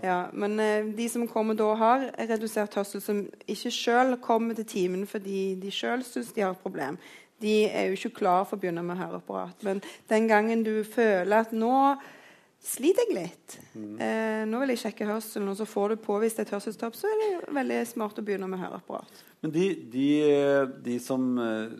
Ja. 0.04 0.18
Men 0.32 0.60
eh, 0.60 0.92
de 0.96 1.08
som 1.08 1.28
kommer 1.28 1.56
da 1.56 1.70
og 1.72 1.80
har 1.80 2.08
redusert 2.32 2.76
hørsel, 2.76 3.00
som 3.04 3.24
ikke 3.48 3.72
sjøl 3.72 4.18
kommer 4.24 4.56
til 4.60 4.68
timen 4.68 5.08
fordi 5.08 5.54
de 5.60 5.72
sjøl 5.72 6.04
syns 6.04 6.32
de 6.36 6.44
har 6.44 6.52
et 6.52 6.64
problem, 6.64 7.00
de 7.40 7.64
er 7.68 7.88
jo 7.88 7.96
ikke 7.96 8.18
klar 8.20 8.44
for 8.44 8.56
å 8.56 8.62
begynne 8.62 8.84
med 8.84 9.00
høreapparat. 9.00 9.64
Men 9.66 9.80
den 10.12 10.28
gangen 10.28 10.64
du 10.64 10.84
føler 10.84 11.44
at 11.44 11.56
nå 11.56 11.96
sliter 12.64 13.04
jeg 13.06 13.16
litt. 13.18 13.56
Mm. 13.76 13.94
Eh, 14.00 14.42
nå 14.48 14.60
vil 14.62 14.74
jeg 14.74 14.84
sjekke 14.86 15.08
hørselen, 15.08 15.50
og 15.52 15.58
så 15.58 15.66
får 15.68 15.94
du 15.94 16.04
påvist 16.04 16.40
et 16.40 16.52
hørselstap, 16.54 16.96
så 16.96 17.10
er 17.10 17.20
det 17.20 17.32
veldig 17.54 17.80
smart 17.90 18.20
å 18.20 18.24
begynne 18.24 18.48
med 18.50 18.62
høreapparat. 18.62 19.24
Men 19.44 19.52
de, 19.52 19.66
de, 19.92 20.06
de 20.86 20.94
som 21.04 21.26
eh, 21.36 21.74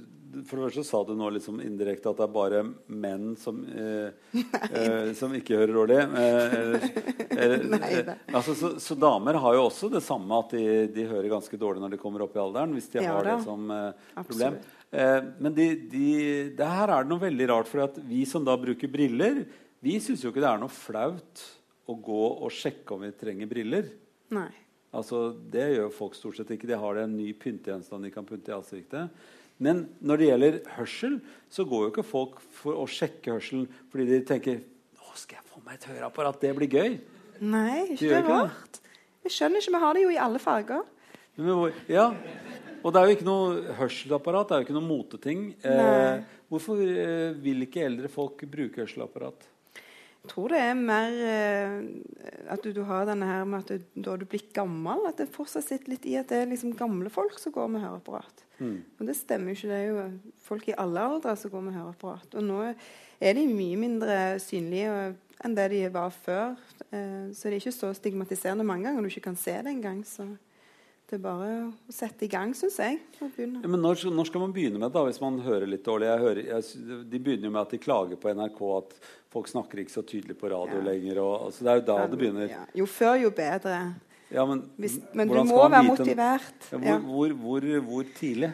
For 0.45 0.59
det 0.59 0.67
første 0.67 0.83
sa 0.85 1.01
du 1.07 1.15
nå 1.17 1.31
liksom 1.33 1.63
indirekte 1.65 2.11
at 2.11 2.19
det 2.21 2.27
er 2.27 2.35
bare 2.35 2.61
menn 2.91 3.33
som, 3.41 3.63
eh, 3.65 4.37
eh, 4.75 5.15
som 5.17 5.33
ikke 5.33 5.57
hører 5.63 5.75
dårlig. 5.79 6.01
Eh, 6.21 7.67
Nei 7.73 7.93
da. 8.05 8.19
altså, 8.35 8.53
så, 8.59 8.75
så 8.83 8.99
damer 8.99 9.41
har 9.41 9.57
jo 9.57 9.65
også 9.71 9.89
det 9.95 10.05
samme, 10.05 10.43
at 10.45 10.53
de, 10.53 10.67
de 10.93 11.09
hører 11.09 11.33
ganske 11.33 11.61
dårlig 11.61 11.85
når 11.87 11.97
de 11.97 12.03
kommer 12.03 12.27
opp 12.27 12.37
i 12.37 12.45
alderen. 12.45 12.77
Hvis 12.77 12.93
de 12.93 13.01
Ja 13.01 13.17
har 13.17 13.25
da. 13.25 13.39
det 13.39 13.49
som 13.49 13.73
eh, 13.73 14.19
problem. 14.21 14.61
Eh, 14.95 15.21
men 15.43 15.55
de, 15.57 15.69
de, 15.91 16.07
det 16.55 16.73
her 16.77 16.93
er 16.93 17.07
det 17.07 17.11
noe 17.11 17.25
veldig 17.25 17.51
rart, 17.51 17.71
for 17.71 18.03
vi 18.07 18.27
som 18.29 18.45
da 18.47 18.55
bruker 18.61 18.91
briller, 18.93 19.47
vi 19.85 19.99
syns 20.03 20.25
jo 20.25 20.33
ikke 20.33 20.43
det 20.43 20.51
er 20.51 20.61
noe 20.63 20.73
flaut 20.73 21.45
å 21.85 21.97
gå 22.01 22.21
og 22.41 22.53
sjekke 22.55 22.97
om 22.97 23.03
vi 23.05 23.13
trenger 23.21 23.49
briller. 23.51 23.91
Nei. 24.35 24.51
Altså, 24.95 25.35
Det 25.51 25.67
gjør 25.75 25.91
folk 25.93 26.15
stort 26.17 26.39
sett 26.39 26.53
ikke. 26.55 26.69
De 26.71 26.79
har 26.79 26.95
det 26.97 27.05
en 27.05 27.17
ny 27.19 27.33
pyntegjenstand 27.37 28.07
de 28.07 28.13
kan 28.15 28.27
pynte 28.27 28.53
i 28.53 28.57
ansiktet. 28.57 29.11
Men 29.63 29.85
når 30.03 30.21
det 30.21 30.29
gjelder 30.29 30.57
hørsel, 30.79 31.19
så 31.51 31.67
går 31.69 31.85
jo 31.85 31.91
ikke 31.93 32.07
folk 32.07 32.41
for 32.57 32.79
å 32.81 32.87
sjekke 32.91 33.37
hørselen 33.37 33.69
fordi 33.93 34.09
de 34.11 34.23
tenker 34.27 34.63
Nå 34.99 35.15
skal 35.21 35.39
jeg 35.39 35.47
få 35.47 35.61
meg 35.63 35.77
et 35.79 35.87
høreapparat. 35.93 36.41
Det 36.43 36.51
blir 36.59 36.73
gøy. 36.73 36.97
Nei, 37.45 37.85
ikke 37.95 38.09
det 38.11 38.17
er 38.19 38.27
rart? 38.31 38.81
Vi 39.23 39.31
skjønner 39.31 39.63
ikke, 39.63 39.75
Vi 39.77 39.83
har 39.85 39.95
det 39.95 40.03
jo 40.03 40.11
i 40.15 40.21
alle 40.21 40.41
farger. 40.43 40.83
Ja, 41.91 42.09
Og 42.85 42.93
det 42.93 43.01
er 43.01 43.07
jo 43.09 43.15
ikke 43.17 43.27
noe 43.27 43.75
hørselsapparat. 43.79 44.49
Det 44.49 44.55
er 44.57 44.61
jo 44.63 44.67
ikke 44.67 44.77
noe 44.77 44.89
moteting. 44.89 45.45
Eh, 45.65 46.25
hvorfor 46.51 46.83
eh, 46.83 47.33
vil 47.43 47.65
ikke 47.67 47.87
eldre 47.87 48.11
folk 48.13 48.43
bruke 48.51 48.83
hørselsapparat? 48.83 49.47
Jeg 50.25 50.31
tror 50.33 50.55
det 50.55 50.61
er 50.65 50.79
mer 50.79 51.19
eh, 51.29 51.75
at 52.55 52.65
du, 52.65 52.71
du 52.73 52.81
har 52.89 53.05
denne 53.05 53.27
her 53.29 53.43
med 53.45 53.61
at 53.61 53.73
du, 53.75 53.99
da 54.07 54.15
du 54.17 54.25
blir 54.25 54.47
gammel, 54.57 55.03
at 55.11 55.19
det 55.21 55.27
fortsatt 55.35 55.67
sitter 55.67 55.93
litt 55.93 56.07
i 56.09 56.15
at 56.17 56.31
det 56.33 56.39
er 56.41 56.49
liksom 56.49 56.73
gamle 56.79 57.13
folk 57.13 57.37
som 57.41 57.53
går 57.53 57.69
med 57.75 57.85
høreapparat. 57.85 58.41
Mm. 58.57 58.79
Og 58.97 59.11
det 59.11 59.19
stemmer 59.19 59.53
jo 59.53 59.59
ikke. 59.59 59.69
Det 59.69 59.83
er 59.83 59.91
jo 59.91 60.07
folk 60.47 60.71
i 60.71 60.79
alle 60.81 61.05
aldre 61.11 61.37
som 61.37 61.53
går 61.53 61.67
med 61.67 61.77
høreapparat. 61.77 62.39
Og 62.41 62.49
nå 62.49 62.63
er 62.65 63.37
de 63.37 63.45
mye 63.51 63.83
mindre 63.85 64.17
synlige 64.41 65.13
enn 65.45 65.59
det 65.59 65.69
de 65.75 65.85
var 65.93 66.17
før. 66.25 66.57
Eh, 66.89 67.29
så 67.37 67.51
det 67.51 67.59
er 67.59 67.61
ikke 67.61 67.77
så 67.77 67.93
stigmatiserende 67.97 68.65
mange 68.65 68.89
ganger 68.89 69.05
du 69.05 69.13
ikke 69.13 69.29
kan 69.29 69.39
se 69.41 69.59
det 69.61 69.77
engang. 69.77 70.01
Så 70.09 70.25
det 71.15 71.21
er 71.21 71.25
bare 71.25 71.51
å 71.71 71.93
sette 71.95 72.27
i 72.27 72.29
gang, 72.31 72.51
syns 72.59 72.77
jeg. 72.83 72.97
Ja, 73.21 73.69
men 73.71 73.79
når, 73.83 74.01
når 74.11 74.27
skal 74.27 74.43
man 74.43 74.55
begynne 74.55 74.81
med 74.81 74.89
det 74.91 74.97
da, 74.97 75.05
hvis 75.07 75.21
man 75.23 75.37
hører 75.45 75.69
litt 75.71 75.85
dårlig? 75.87 76.09
Jeg 76.11 76.23
hører, 76.25 76.41
jeg, 76.49 77.05
de 77.13 77.21
begynner 77.23 77.47
jo 77.49 77.53
med 77.55 77.61
at 77.63 77.75
de 77.77 77.81
klager 77.83 78.19
på 78.21 78.33
NRK 78.35 78.59
at 78.81 78.97
folk 79.35 79.51
snakker 79.51 79.83
ikke 79.85 79.95
så 79.95 80.03
tydelig 80.07 80.37
på 80.41 80.51
radio 80.51 80.81
Ja. 80.81 80.87
lenger. 80.91 81.21
Og, 81.23 81.47
altså, 81.49 81.63
det 81.67 81.71
er 81.73 81.79
jo 81.81 81.87
da 81.93 81.99
det 82.11 82.19
begynner. 82.19 82.51
Ja. 82.51 82.65
Jo 82.83 82.87
før, 82.91 83.15
jo 83.23 83.31
bedre. 83.35 83.79
Ja, 84.35 84.45
men 84.51 84.65
Hvis, 84.81 84.99
men 85.15 85.31
du 85.31 85.41
må 85.47 85.63
være 85.69 85.85
motivert. 85.87 86.69
Hvor, 86.73 86.99
hvor, 87.07 87.35
hvor, 87.45 87.69
hvor 87.87 88.11
tidlig? 88.19 88.51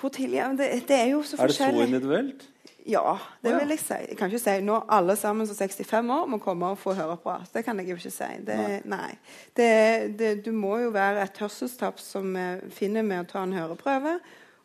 Hvor 0.00 0.08
tidlig? 0.14 0.40
Men 0.46 0.56
det, 0.56 0.70
det 0.88 0.96
er 0.96 1.08
jo 1.12 1.22
så 1.26 1.36
Er 1.36 1.50
det 1.52 1.56
så 1.58 1.68
individuelt? 1.84 2.46
Ja, 2.88 3.16
det 3.44 3.54
vil 3.58 3.72
jeg 3.74 3.82
si. 3.82 3.98
Jeg 4.08 4.18
kan 4.18 4.30
ikke 4.30 4.42
si 4.42 4.56
nå 4.64 4.76
alle 4.88 5.16
sammen 5.18 5.48
som 5.48 5.58
65 5.58 6.12
år 6.14 6.28
må 6.30 6.38
komme 6.42 6.72
og 6.72 6.78
få 6.80 6.94
høreapparat. 6.96 7.50
Det 7.52 7.64
kan 7.66 7.80
jeg 7.80 7.90
jo 7.92 7.98
ikke 7.98 8.12
si. 8.14 8.30
Det, 8.46 8.58
Nei. 8.60 8.78
nei. 8.88 9.10
Det, 9.56 9.72
det, 10.18 10.30
du 10.46 10.52
må 10.56 10.78
jo 10.84 10.92
være 10.94 11.24
et 11.26 11.42
hørselstap 11.42 12.00
som 12.02 12.32
vi 12.36 12.70
finner 12.74 13.06
med 13.06 13.24
å 13.24 13.30
ta 13.32 13.44
en 13.44 13.56
høreprøve. 13.56 14.18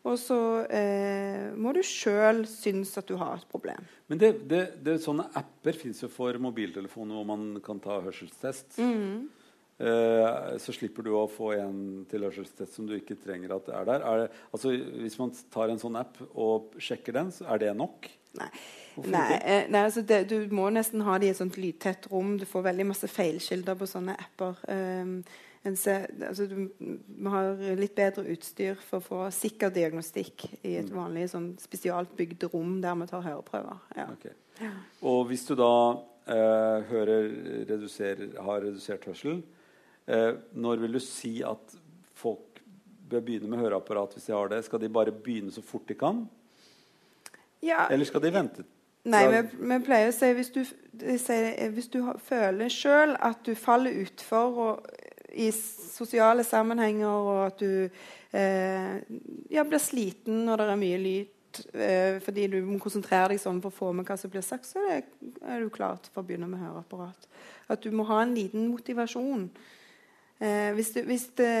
Og 0.06 0.14
så 0.22 0.38
eh, 0.70 1.48
må 1.58 1.72
du 1.74 1.80
sjøl 1.82 2.44
synes 2.46 2.92
at 3.00 3.08
du 3.08 3.16
har 3.18 3.40
et 3.40 3.48
problem. 3.50 3.88
Men 4.06 4.20
det, 4.22 4.32
det, 4.46 4.60
det, 4.86 5.00
sånne 5.02 5.26
apper 5.34 5.74
fins 5.74 6.04
jo 6.04 6.10
for 6.12 6.38
mobiltelefoner 6.38 7.18
hvor 7.18 7.26
man 7.26 7.48
kan 7.64 7.80
ta 7.82 7.98
hørselstest. 8.04 8.78
Mm. 8.78 9.26
Eh, 9.78 10.56
så 10.62 10.72
slipper 10.72 11.04
du 11.04 11.10
å 11.12 11.26
få 11.28 11.50
en 11.58 12.06
tilhørselstest 12.08 12.78
som 12.78 12.86
du 12.88 12.94
ikke 12.96 13.18
trenger 13.20 13.52
at 13.58 13.66
er 13.68 13.88
der. 13.88 14.04
Er 14.08 14.22
det, 14.22 14.28
altså, 14.56 14.72
hvis 14.72 15.18
man 15.20 15.34
tar 15.52 15.68
en 15.68 15.80
sånn 15.82 15.98
app 16.00 16.16
og 16.32 16.78
sjekker 16.80 17.12
den, 17.18 17.32
så 17.34 17.44
er 17.52 17.60
det 17.66 17.74
nok? 17.76 18.08
Nei. 18.36 18.48
Nei, 19.04 19.26
eh, 19.44 19.66
nei 19.68 19.82
altså 19.84 20.00
det, 20.08 20.22
du 20.30 20.48
må 20.56 20.70
nesten 20.72 21.02
ha 21.04 21.18
det 21.20 21.28
i 21.28 21.32
et 21.34 21.40
sånt 21.40 21.58
lydtett 21.60 22.08
rom. 22.12 22.38
Du 22.40 22.46
får 22.48 22.64
veldig 22.70 22.86
masse 22.88 23.08
feilkilder 23.12 23.76
på 23.76 23.88
sånne 23.90 24.14
apper. 24.16 24.62
Um, 24.72 25.18
så 25.66 25.74
ser, 25.80 26.04
altså 26.22 26.46
du 26.46 26.54
må 27.18 27.32
ha 27.32 27.40
litt 27.76 27.96
bedre 27.96 28.22
utstyr 28.32 28.78
for 28.86 29.00
å 29.00 29.04
få 29.04 29.20
sikker 29.34 29.72
diagnostikk 29.74 30.44
i 30.62 30.76
et 30.78 30.92
Mm. 30.92 30.96
vanlig 30.96 31.24
sånn 31.32 31.48
spesialbygd 31.58 32.46
rom 32.52 32.80
der 32.80 32.94
vi 32.94 33.06
tar 33.10 33.24
høreprøver. 33.24 33.80
Ja. 33.96 34.06
Ok. 34.12 34.28
Og 35.02 35.26
hvis 35.26 35.44
du 35.48 35.56
da 35.58 35.98
eh, 36.28 36.86
hører 36.88 37.28
reduser, 37.68 38.28
har 38.40 38.60
redusert 38.62 39.04
hørsel, 39.04 39.42
når 40.06 40.82
vil 40.84 40.92
du 40.94 41.00
si 41.02 41.40
at 41.42 41.72
folk 42.14 42.60
bør 43.10 43.24
begynne 43.26 43.50
med 43.50 43.58
høreapparat 43.64 44.14
hvis 44.14 44.28
de 44.28 44.34
har 44.36 44.52
det? 44.52 44.60
Skal 44.66 44.82
de 44.82 44.90
bare 44.92 45.14
begynne 45.14 45.50
så 45.54 45.64
fort 45.64 45.88
de 45.88 45.96
kan, 45.98 46.24
Ja, 47.64 47.86
eller 47.90 48.06
skal 48.06 48.22
de 48.22 48.30
vente? 48.34 48.64
Nei, 49.06 49.22
vi, 49.30 49.78
pleier 49.86 50.10
å 50.10 50.14
si 50.14 50.28
hvis 50.34 50.50
du, 50.54 50.62
eh, 51.06 51.66
hvis 51.70 51.88
du 51.92 52.00
føler 52.26 52.72
sjøl 52.72 53.14
at 53.22 53.44
du 53.46 53.54
faller 53.58 53.94
utfor 54.02 54.58
og, 54.64 54.88
i 55.36 55.50
sosiale 55.52 56.42
sammenhenger, 56.46 57.06
og 57.06 57.40
at 57.44 57.62
du 57.62 57.86
eh, 57.86 58.96
ja, 59.52 59.64
blir 59.68 59.82
sliten 59.82 60.42
når 60.48 60.62
det 60.62 60.68
er 60.72 60.80
mye 60.80 61.00
lyd 61.02 61.60
eh, 61.76 62.18
fordi 62.24 62.48
du 62.56 62.58
må 62.66 62.80
konsentrere 62.82 63.34
deg 63.34 63.42
sånn 63.42 63.60
for 63.62 63.70
å 63.70 63.78
få 63.78 63.92
med 63.94 64.08
hva 64.08 64.18
som 64.18 64.32
blir 64.32 64.44
sagt, 64.44 64.66
så 64.66 64.82
er, 64.90 65.04
er 65.44 65.62
du 65.62 65.70
klar 65.70 66.00
til 66.02 66.16
å 66.16 66.26
begynne 66.26 66.50
med 66.50 66.64
høreapparat. 66.64 67.28
At 67.70 67.86
du 67.86 67.94
må 67.94 68.08
ha 68.10 68.24
en 68.24 68.34
liten 68.34 68.66
motivasjon. 68.72 69.50
Eh, 70.36 70.72
hvis, 70.76 70.90
du, 70.92 71.00
hvis, 71.08 71.26
det, 71.38 71.52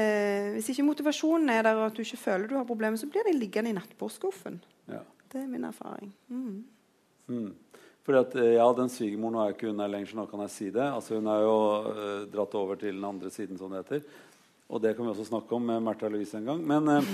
hvis 0.56 0.70
ikke 0.72 0.84
motivasjonen 0.84 1.52
er 1.52 1.62
der, 1.64 1.78
og 1.78 1.86
at 1.88 1.96
du 1.96 2.02
ikke 2.04 2.20
føler 2.20 2.48
du 2.48 2.56
har 2.58 2.68
problemer, 2.68 2.98
så 3.00 3.08
blir 3.08 3.24
de 3.24 3.36
liggende 3.36 3.72
i 3.72 3.76
nattbordskuffen. 3.76 4.58
Ja. 4.92 5.00
Det 5.32 5.40
er 5.42 5.46
min 5.50 5.64
erfaring. 5.64 6.12
Mm. 6.28 6.64
Mm. 7.26 7.54
Fordi 8.06 8.18
at, 8.20 8.36
eh, 8.42 8.52
ja, 8.58 8.66
den 8.76 8.92
svigermoren 8.92 9.40
er 9.40 9.48
jo 9.48 9.56
ikke 9.56 9.70
hun 9.72 9.82
her 9.82 9.92
lenger, 9.94 10.12
så 10.12 10.20
nå 10.20 10.26
kan 10.30 10.44
jeg 10.44 10.54
si 10.54 10.70
det. 10.70 10.84
Altså, 10.84 11.16
hun 11.16 11.32
er 11.32 11.40
jo 11.42 11.56
eh, 11.92 12.26
dratt 12.34 12.54
over 12.54 12.78
til 12.80 12.94
den 12.94 13.08
andre 13.08 13.32
siden, 13.32 13.58
som 13.58 13.72
det 13.72 13.82
heter. 13.84 14.04
Og 14.68 14.82
det 14.82 14.96
kan 14.96 15.06
vi 15.06 15.14
også 15.14 15.28
snakke 15.30 15.56
om 15.56 15.62
med 15.62 15.82
Märtha 15.82 16.10
Louise 16.10 16.38
en 16.38 16.46
gang. 16.52 16.62
Men 16.66 16.88
eh, 16.88 17.10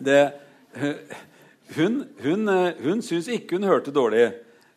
det 0.00 0.20
Hun, 1.74 2.04
hun, 2.22 2.48
eh, 2.48 2.74
hun 2.82 3.02
syns 3.02 3.28
ikke 3.32 3.56
hun 3.56 3.66
hørte 3.66 3.90
dårlig. 3.94 4.28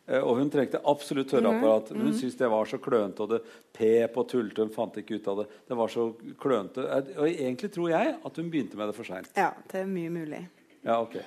Eh, 0.09 0.19
Og 0.19 0.39
hun 0.41 0.49
trengte 0.51 0.81
absolutt 0.83 1.31
høreapparat. 1.37 1.91
Men 1.95 2.09
hun 2.09 2.15
syntes 2.17 2.37
det 2.39 2.49
var 2.51 2.65
så 2.69 2.79
klønete, 2.81 3.25
og 3.25 3.29
det 3.35 3.41
pep 3.77 4.17
og 4.17 4.27
tulte. 4.31 4.65
Hun 4.65 4.73
fant 4.73 4.97
ikke 5.01 5.19
ut 5.19 5.27
av 5.31 5.43
det. 5.43 5.49
Det 5.69 5.77
var 5.79 5.93
så 5.93 6.09
klønete. 6.41 6.87
Eh, 6.97 7.13
Og 7.19 7.27
egentlig 7.29 7.71
tror 7.75 7.93
jeg 7.93 8.15
at 8.17 8.41
hun 8.41 8.49
begynte 8.49 8.79
med 8.79 8.91
det 8.91 8.97
for 8.97 9.07
seint. 9.07 9.29
Ja, 9.37 9.51
det 9.71 9.83
er 9.83 9.93
mye 9.93 10.09
mulig. 10.13 10.41
Ja, 10.83 10.99
ok. 11.01 11.19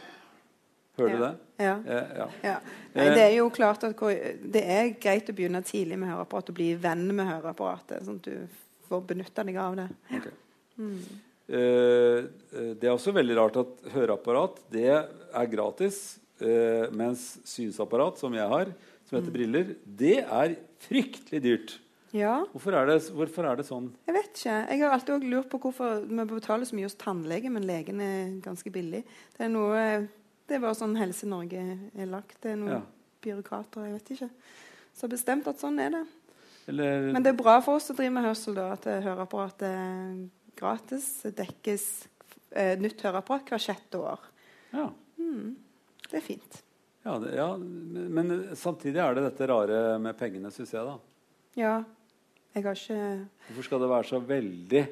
Hører 0.99 1.17
du 1.17 1.23
det? 1.25 1.33
Ja. 1.65 1.77
Eh, 1.87 2.17
ja. 2.19 2.27
Ja. 2.45 2.57
Nei, 2.93 3.07
det 3.17 3.23
er 3.25 3.35
jo 3.39 3.47
klart 3.55 3.85
at 3.87 3.97
det 4.53 4.61
er 4.61 4.91
greit 5.01 5.31
å 5.31 5.35
begynne 5.37 5.63
tidlig 5.65 5.97
med 5.97 6.11
høreapparat 6.13 6.51
og 6.53 6.57
bli 6.59 6.73
venn 6.77 7.07
med 7.17 7.31
høreapparatet, 7.31 8.03
sånn 8.05 8.19
at 8.21 8.29
du 8.29 8.59
får 8.91 9.07
benytta 9.09 9.45
deg 9.49 9.57
av 9.63 9.79
det. 9.79 9.87
Ok. 10.19 10.27
Eh, 11.53 11.57
eh, 11.57 12.73
det 12.77 12.89
er 12.89 12.93
også 12.93 13.15
veldig 13.17 13.37
rart 13.39 13.57
at 13.63 13.89
høreapparat 13.95 14.61
det 14.73 14.87
er 14.93 15.49
gratis, 15.53 16.19
eh, 16.43 16.91
mens 16.97 17.39
synsapparat, 17.49 18.19
som 18.21 18.35
jeg 18.37 18.49
har, 18.49 18.73
som 19.09 19.19
heter 19.19 19.35
briller, 19.35 19.75
det 19.85 20.19
er 20.25 20.57
fryktelig 20.87 21.43
dyrt. 21.45 21.79
Ja, 22.13 22.43
Hvorfor 22.53 22.75
er 22.77 22.87
det, 22.91 22.99
hvorfor 23.17 23.47
er 23.49 23.57
det 23.57 23.65
sånn? 23.65 23.87
jeg 24.07 24.15
vet 24.19 24.27
ikke. 24.37 24.57
Jeg 24.69 24.81
har 24.83 24.93
alltid 24.93 25.23
lurt 25.33 25.49
på 25.49 25.59
hvorfor 25.63 26.03
vi 26.05 26.25
betaler 26.29 26.69
så 26.69 26.77
mye 26.77 26.85
hos 26.91 26.99
tannlege, 27.01 27.49
men 27.51 27.65
legen 27.65 28.03
er 28.05 28.35
ganske 28.45 28.69
billig. 28.75 29.01
Det 29.39 29.47
er 29.47 29.49
noe 29.55 30.09
Det 30.49 30.59
er 30.59 30.61
bare 30.61 30.77
sånn 30.77 30.97
Helse 30.99 31.25
Norge 31.31 31.63
er 31.97 32.07
lagt. 32.11 32.37
Det 32.43 32.51
er 32.53 32.57
noen 32.61 32.75
Ja. 32.75 32.83
byråkrater, 33.25 33.87
jeg 33.87 33.93
vet 33.95 34.11
ikke. 34.13 34.29
Så 34.93 35.07
har 35.07 35.09
bestemt 35.15 35.47
at 35.49 35.57
sånn 35.63 35.79
er 35.81 35.91
det. 35.95 36.03
Eller, 36.69 37.13
Men 37.15 37.23
det 37.23 37.31
er 37.33 37.39
bra 37.43 37.61
for 37.65 37.77
oss 37.79 37.85
som 37.89 37.97
driver 37.97 38.13
med 38.19 38.25
hørsel, 38.27 38.55
da, 38.55 38.73
at 38.73 38.85
høreapparatet 38.85 40.29
gratis. 40.59 41.23
Dekkes 41.25 41.87
eh, 42.53 42.77
nytt 42.79 43.01
høreapparat 43.01 43.49
hvert 43.49 43.65
sjette 43.65 43.99
år. 43.99 44.21
ja, 44.75 44.91
Det 46.13 46.21
er 46.21 46.25
fint. 46.27 46.61
ja, 47.07 47.17
det, 47.19 47.33
ja, 47.35 47.49
men 47.57 48.33
samtidig 48.59 49.01
er 49.01 49.17
det 49.17 49.25
dette 49.31 49.49
rare 49.49 49.79
med 49.99 50.17
pengene, 50.19 50.53
syns 50.55 50.75
jeg. 50.77 50.85
da. 50.85 50.99
Ja. 51.59 51.75
Jeg 52.53 52.67
har 52.67 52.77
ikke 52.77 52.97
Hvorfor 53.49 53.65
skal 53.65 53.81
det 53.81 53.89
være 53.89 54.09
så 54.11 54.19
veldig 54.29 54.83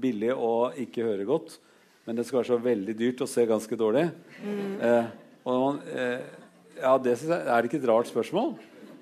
billig 0.00 0.30
å 0.38 0.52
ikke 0.84 1.02
høre 1.04 1.26
godt, 1.26 1.56
men 2.06 2.16
det 2.16 2.24
skal 2.28 2.38
være 2.40 2.52
så 2.52 2.58
veldig 2.62 2.94
dyrt 2.96 3.24
å 3.24 3.28
se 3.28 3.44
ganske 3.48 3.78
dårlig? 3.80 4.04
Eh, 4.44 5.08
og 5.44 5.58
man, 5.64 5.80
eh, 5.90 6.22
ja, 6.78 6.94
det 6.98 7.16
jeg, 7.18 7.28
Er 7.32 7.58
det 7.58 7.68
ikke 7.72 7.82
et 7.82 7.88
rart 7.90 8.08
spørsmål? 8.08 8.54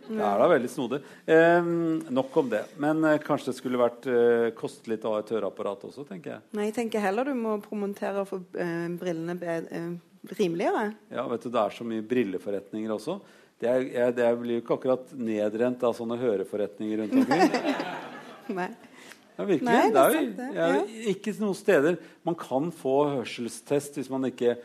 Det 0.09 0.19
er 0.19 0.41
da 0.41 0.47
veldig 0.51 0.69
snodig. 0.73 0.99
Eh, 1.31 1.69
nok 2.11 2.37
om 2.41 2.49
det. 2.51 2.65
Men 2.83 3.05
eh, 3.05 3.21
kanskje 3.23 3.53
det 3.53 3.59
skulle 3.61 3.79
vært 3.81 4.09
eh, 4.11 4.49
koste 4.59 4.91
litt 4.91 5.05
å 5.07 5.13
ha 5.15 5.21
et 5.23 5.31
høreapparat 5.31 5.85
også, 5.89 6.07
tenker 6.09 6.35
jeg. 6.35 6.43
Nei, 6.57 6.71
jeg 6.71 6.75
tenker 6.81 7.05
heller 7.05 7.29
du 7.31 7.37
må 7.39 7.59
promontere 7.63 8.25
for 8.29 8.43
eh, 8.59 8.89
brillene 8.99 9.37
bedre 9.39 9.69
eh, 9.77 9.93
rimeligere. 10.31 10.93
Ja, 11.13 11.27
vet 11.31 11.43
du, 11.43 11.51
Det 11.51 11.63
er 11.63 11.77
så 11.77 11.87
mye 11.87 12.05
brilleforretninger 12.07 12.95
også. 12.95 13.19
Det, 13.63 13.69
er, 13.71 13.85
jeg, 13.95 14.15
det 14.19 14.31
blir 14.41 14.59
jo 14.59 14.63
ikke 14.65 14.77
akkurat 14.79 15.13
nedrent 15.15 15.83
av 15.87 15.95
sånne 15.95 16.19
høreforretninger 16.19 17.03
rundt 17.03 17.19
omkring. 17.21 17.53
Nei. 18.59 18.71
Ja, 19.33 19.47
virkelig. 19.49 19.67
Nei, 19.71 19.91
det 19.95 20.03
er 20.03 20.15
jo 20.17 20.23
det. 20.37 20.49
ja, 20.59 20.67
ikke 21.09 21.33
noen 21.41 21.57
steder 21.57 21.95
Man 22.27 22.35
kan 22.37 22.69
få 22.75 22.97
hørselstest 23.15 23.97
hvis 23.97 24.11
man 24.13 24.29
ikke 24.29 24.59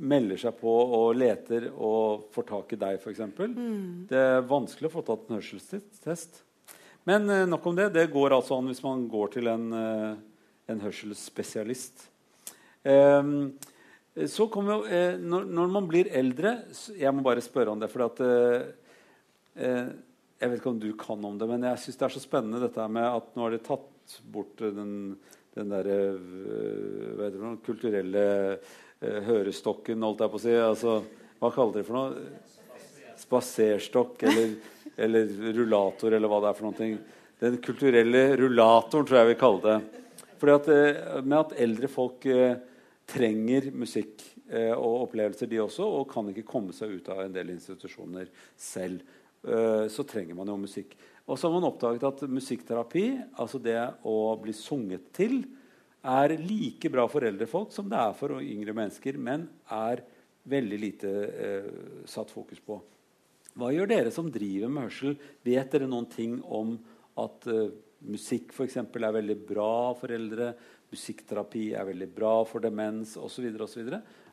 melder 0.00 0.40
seg 0.40 0.56
på 0.58 0.70
og 0.70 1.12
leter 1.18 1.68
og 1.72 2.30
får 2.34 2.46
tak 2.48 2.72
i 2.74 2.78
deg, 2.80 2.96
f.eks. 2.98 3.20
Mm. 3.36 4.06
Det 4.10 4.18
er 4.18 4.48
vanskelig 4.48 4.88
å 4.88 4.94
få 4.96 5.04
tatt 5.06 5.28
en 5.28 5.36
hørselstest. 5.38 6.40
Men 7.06 7.28
eh, 7.30 7.44
nok 7.46 7.68
om 7.68 7.76
det. 7.78 7.90
Det 7.94 8.08
går 8.12 8.34
altså 8.34 8.58
an 8.58 8.72
hvis 8.72 8.82
man 8.82 9.04
går 9.12 9.36
til 9.36 9.50
en, 9.52 9.68
eh, 9.78 10.16
en 10.72 10.82
hørselsspesialist. 10.82 12.08
Ehm, 12.90 13.52
så 14.14 14.46
kommer 14.46 14.76
jo 14.76 14.84
eh, 14.86 15.16
når, 15.18 15.70
man 15.74 15.86
blir 15.90 16.06
eldre 16.14 16.52
Jeg 16.94 17.10
må 17.10 17.24
bare 17.26 17.42
spørre 17.42 17.72
om 17.72 17.80
det. 17.82 17.90
For 17.90 18.04
at 18.06 18.20
eh, 18.22 18.66
eh, 19.58 19.88
Jeg 20.38 20.50
vet 20.50 20.60
ikke 20.60 20.70
om 20.70 20.82
du 20.82 20.92
kan 20.98 21.24
om 21.26 21.38
det, 21.38 21.48
men 21.50 21.66
jeg 21.66 21.82
syns 21.82 21.98
det 21.98 22.06
er 22.06 22.14
så 22.14 22.22
spennende 22.22 22.62
dette 22.62 22.86
med 22.94 23.08
at 23.08 23.32
nå 23.34 23.46
har 23.46 23.56
de 23.56 23.62
tatt 23.66 24.18
bort 24.30 24.62
eh, 24.62 24.74
den, 24.76 24.92
den 25.56 25.72
derre 25.72 25.98
eh, 26.14 27.08
Hva 27.16 27.26
heter 27.26 27.40
det? 27.40 27.52
Kulturelle 27.66 28.26
eh, 28.54 29.18
hørestokken, 29.26 30.06
holdt 30.06 30.22
jeg 30.22 30.34
på 30.34 30.40
å 30.40 30.44
si. 30.44 30.54
Altså, 30.62 30.94
hva 31.40 31.50
kaller 31.54 31.74
de 31.74 31.82
det 31.82 31.88
for 31.88 31.98
noe? 31.98 32.28
Spaserstokk 33.18 34.22
eller, 34.28 34.54
eller 35.06 35.34
rullator, 35.58 36.14
eller 36.14 36.30
hva 36.30 36.38
det 36.44 36.52
er 36.52 36.58
for 36.60 36.70
noe. 36.70 36.94
Den 37.42 37.58
kulturelle 37.62 38.22
rullatoren, 38.38 39.06
tror 39.08 39.20
jeg 39.20 39.32
vi 39.32 39.40
kaller 39.42 39.66
det. 39.66 40.04
Fordi 40.38 40.54
at, 40.54 40.70
eh, 40.70 41.18
med 41.24 41.36
at 41.40 41.58
eldre 41.66 41.90
folk 41.90 42.26
eh, 42.30 42.54
trenger 43.08 43.70
musikk 43.76 44.22
eh, 44.48 44.72
og 44.72 45.08
opplevelser, 45.08 45.50
de 45.50 45.60
også, 45.64 45.84
og 45.84 46.08
kan 46.10 46.30
ikke 46.30 46.46
komme 46.48 46.74
seg 46.76 46.96
ut 46.98 47.10
av 47.12 47.24
en 47.24 47.34
del 47.34 47.52
institusjoner 47.54 48.30
selv, 48.56 49.04
eh, 49.44 49.84
så 49.92 50.06
trenger 50.08 50.38
man 50.38 50.52
jo 50.52 50.56
musikk. 50.60 50.96
Og 51.24 51.38
så 51.38 51.48
har 51.48 51.56
man 51.56 51.68
oppdaget 51.68 52.04
at 52.08 52.24
musikkterapi, 52.28 53.06
altså 53.40 53.60
det 53.62 53.78
å 54.04 54.16
bli 54.40 54.52
sunget 54.56 55.08
til, 55.16 55.42
er 56.04 56.34
like 56.36 56.90
bra 56.92 57.06
for 57.08 57.24
eldre 57.24 57.48
folk 57.48 57.70
som 57.72 57.88
det 57.88 57.96
er 57.96 58.16
for 58.16 58.36
yngre 58.42 58.74
mennesker, 58.76 59.16
men 59.16 59.46
er 59.72 60.04
veldig 60.52 60.80
lite 60.80 61.12
eh, 61.24 61.70
satt 62.08 62.32
fokus 62.32 62.60
på. 62.60 62.76
Hva 63.54 63.70
gjør 63.72 63.88
dere 63.88 64.12
som 64.12 64.28
driver 64.32 64.72
med 64.72 64.88
hørsel? 64.88 65.16
Vet 65.46 65.72
dere 65.72 65.88
noen 65.88 66.08
ting 66.12 66.36
om 66.42 66.74
at 67.22 67.48
eh, 67.48 67.72
musikk 68.04 68.52
eksempel, 68.66 69.06
er 69.06 69.16
veldig 69.16 69.38
bra 69.48 69.94
for 69.96 70.12
eldre? 70.12 70.52
Musikkterapi 70.94 71.72
er 71.76 71.90
veldig 71.90 72.08
bra 72.16 72.36
for 72.48 72.64
demens 72.64 73.18
osv. 73.20 73.50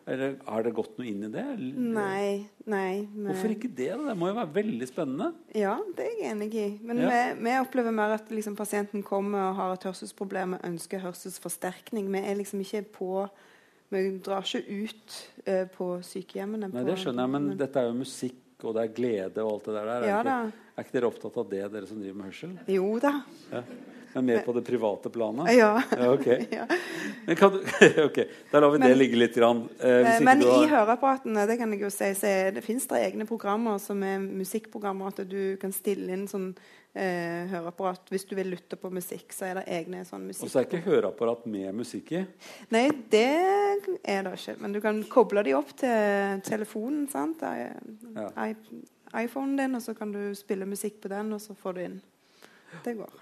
Eller 0.06 0.36
har 0.46 0.64
det 0.66 0.74
gått 0.74 0.98
noe 0.98 1.08
inn 1.08 1.26
i 1.28 1.30
det? 1.32 1.44
Nei. 1.78 2.48
nei 2.66 3.04
men... 3.14 3.30
Hvorfor 3.30 3.54
ikke 3.54 3.70
det? 3.70 3.92
Det 3.94 4.16
må 4.18 4.32
jo 4.32 4.38
være 4.40 4.54
veldig 4.56 4.88
spennende? 4.90 5.30
Ja, 5.58 5.76
det 5.98 6.08
er 6.08 6.16
jeg 6.16 6.32
enig 6.34 6.50
i. 6.58 6.68
Men 6.82 7.04
ja. 7.04 7.12
vi, 7.12 7.22
vi, 7.46 7.54
opplever 7.62 7.94
mer 7.96 8.16
at 8.18 8.34
liksom, 8.34 8.58
pasienten 8.58 9.06
kommer 9.06 9.52
og 9.52 9.60
har 9.60 9.76
et 9.76 9.86
hørselsproblem 9.92 10.58
og 10.58 10.66
ønsker 10.72 11.04
hørselsforsterkning. 11.06 12.10
Vi 12.14 12.24
er 12.24 12.40
liksom 12.40 12.66
ikke 12.66 12.84
på 12.98 13.12
Vi 13.92 14.06
drar 14.24 14.48
ikke 14.48 14.64
ut 14.88 15.16
uh, 15.46 15.66
på 15.76 15.92
sykehjemmene. 16.08 16.72
Nei, 16.72 16.86
Det 16.88 16.98
skjønner 16.98 17.28
jeg, 17.28 17.34
men, 17.36 17.50
men, 17.52 17.60
dette 17.60 17.82
er 17.82 17.90
jo 17.92 17.98
musikk, 18.00 18.42
og 18.64 18.78
det 18.78 18.86
er 18.86 18.94
glede 18.96 19.44
og 19.44 19.58
alt 19.58 19.68
det 19.68 19.76
der. 19.76 19.90
Er, 19.92 20.08
ja, 20.08 20.20
ikke, 20.22 20.71
er 20.82 20.88
ikke 20.90 20.98
dere 21.00 21.10
opptatt 21.10 21.42
av 21.42 21.50
det, 21.52 21.64
dere 21.74 21.90
som 21.90 22.02
driver 22.02 22.20
med 22.20 22.32
hørsel? 22.32 22.54
Jo 22.72 22.94
da. 23.02 23.16
Ja. 23.52 23.66
Men 24.14 24.26
mer 24.26 24.40
på 24.40 24.54
det 24.54 24.62
private 24.62 25.10
planet? 25.10 25.54
Ja. 25.54 25.84
ja 25.98 26.12
okay. 26.14 26.46
ja. 26.52 26.68
Men 27.26 27.36
kan, 27.36 27.54
ok, 28.06 28.20
Da 28.52 28.60
lar 28.60 28.70
vi 28.70 28.80
men, 28.80 28.90
det 28.90 28.96
ligge 28.96 29.18
litt. 29.18 29.36
Grann. 29.36 29.70
Eh, 29.80 30.20
men 30.22 30.44
har... 30.44 30.64
i 30.64 30.68
høreapparatene 30.68 31.46
det 31.48 31.58
kan 31.62 31.72
jeg 31.72 31.86
jo 31.86 31.92
si, 31.94 32.12
så 32.20 32.34
det 32.52 32.64
fins 32.66 32.88
det 32.92 33.00
egne 33.06 33.28
programmer 33.30 33.80
som 33.80 34.04
er 34.04 34.20
musikkprogrammer. 34.20 35.14
At 35.14 35.24
du 35.30 35.56
kan 35.62 35.72
stille 35.76 36.12
inn 36.12 36.28
sånn 36.28 36.50
eh, 36.92 37.48
høreapparat 37.54 38.12
hvis 38.12 38.28
du 38.28 38.36
vil 38.40 38.52
lytte 38.52 38.80
på 38.80 38.92
musikk. 38.92 39.32
Så 39.36 39.48
er 39.48 39.62
det 39.62 39.68
egne 39.80 40.04
sånn 40.08 40.28
musikk. 40.28 40.50
Og 40.50 40.54
så 40.54 40.64
er 40.64 40.68
ikke 40.68 40.84
høreapparat 40.90 41.48
med 41.52 41.72
musikk 41.80 42.12
i? 42.20 42.26
Nei, 42.76 42.88
det 43.14 43.28
er 44.04 44.28
det 44.28 44.36
ikke. 44.36 44.58
Men 44.60 44.76
du 44.76 44.82
kan 44.84 45.04
koble 45.12 45.46
de 45.48 45.56
opp 45.56 45.72
til 45.80 46.44
telefonen. 46.48 47.08
sant? 47.12 47.46
I, 47.48 48.52
iPhonen 49.18 49.58
din, 49.60 49.76
og 49.76 49.84
så 49.84 49.96
kan 49.98 50.14
du 50.14 50.22
spille 50.38 50.68
musikk 50.70 51.02
på 51.04 51.12
den, 51.12 51.34
og 51.36 51.42
så 51.44 51.56
får 51.58 51.78
du 51.78 51.84
inn. 51.84 52.00
Det 52.86 52.96
går. 53.00 53.20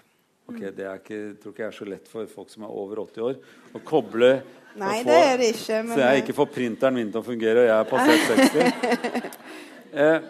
Ok, 0.50 0.60
Det 0.74 0.86
er 0.86 0.98
ikke, 0.98 1.18
tror 1.42 1.52
ikke 1.54 1.62
jeg 1.62 1.68
er 1.68 1.76
så 1.76 1.86
lett 1.86 2.08
for 2.10 2.30
folk 2.30 2.50
som 2.50 2.64
er 2.66 2.72
over 2.74 3.04
80 3.04 3.26
år 3.28 3.36
å 3.76 3.82
koble 3.86 4.30
Nei, 4.78 5.00
få, 5.02 5.10
det 5.10 5.18
er 5.26 5.36
det 5.38 5.50
ikke. 5.54 5.82
Men... 5.84 5.92
Så 5.94 6.00
jeg 6.02 6.24
ikke 6.24 6.36
får 6.38 6.48
printeren 6.54 6.96
min 6.96 7.12
til 7.12 7.20
å 7.20 7.26
fungere, 7.26 7.62
og 7.62 7.68
jeg 7.68 7.76
er 7.76 7.88
passert 7.90 8.26
60. 8.30 9.30
eh, 10.02 10.26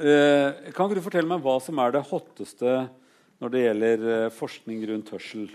eh, 0.00 0.72
kan 0.72 0.88
ikke 0.88 0.98
du 0.98 1.04
fortelle 1.04 1.28
meg 1.28 1.44
hva 1.44 1.58
som 1.64 1.80
er 1.84 1.96
det 1.96 2.04
hotteste 2.08 2.78
når 3.42 3.52
det 3.52 3.62
gjelder 3.66 4.08
eh, 4.14 4.26
forskning 4.32 4.84
rundt 4.92 5.12
hørsel? 5.16 5.48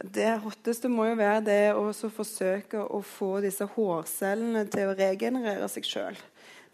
Det 0.00 0.30
hotteste 0.42 0.88
må 0.88 1.10
jo 1.10 1.16
være 1.18 1.40
det 1.44 1.62
å 1.76 1.90
forsøke 1.92 2.80
å 2.80 3.02
få 3.04 3.34
disse 3.44 3.66
hårcellene 3.74 4.64
til 4.72 4.88
å 4.88 4.96
regenerere 4.96 5.66
seg 5.68 5.86
sjøl. 5.86 6.20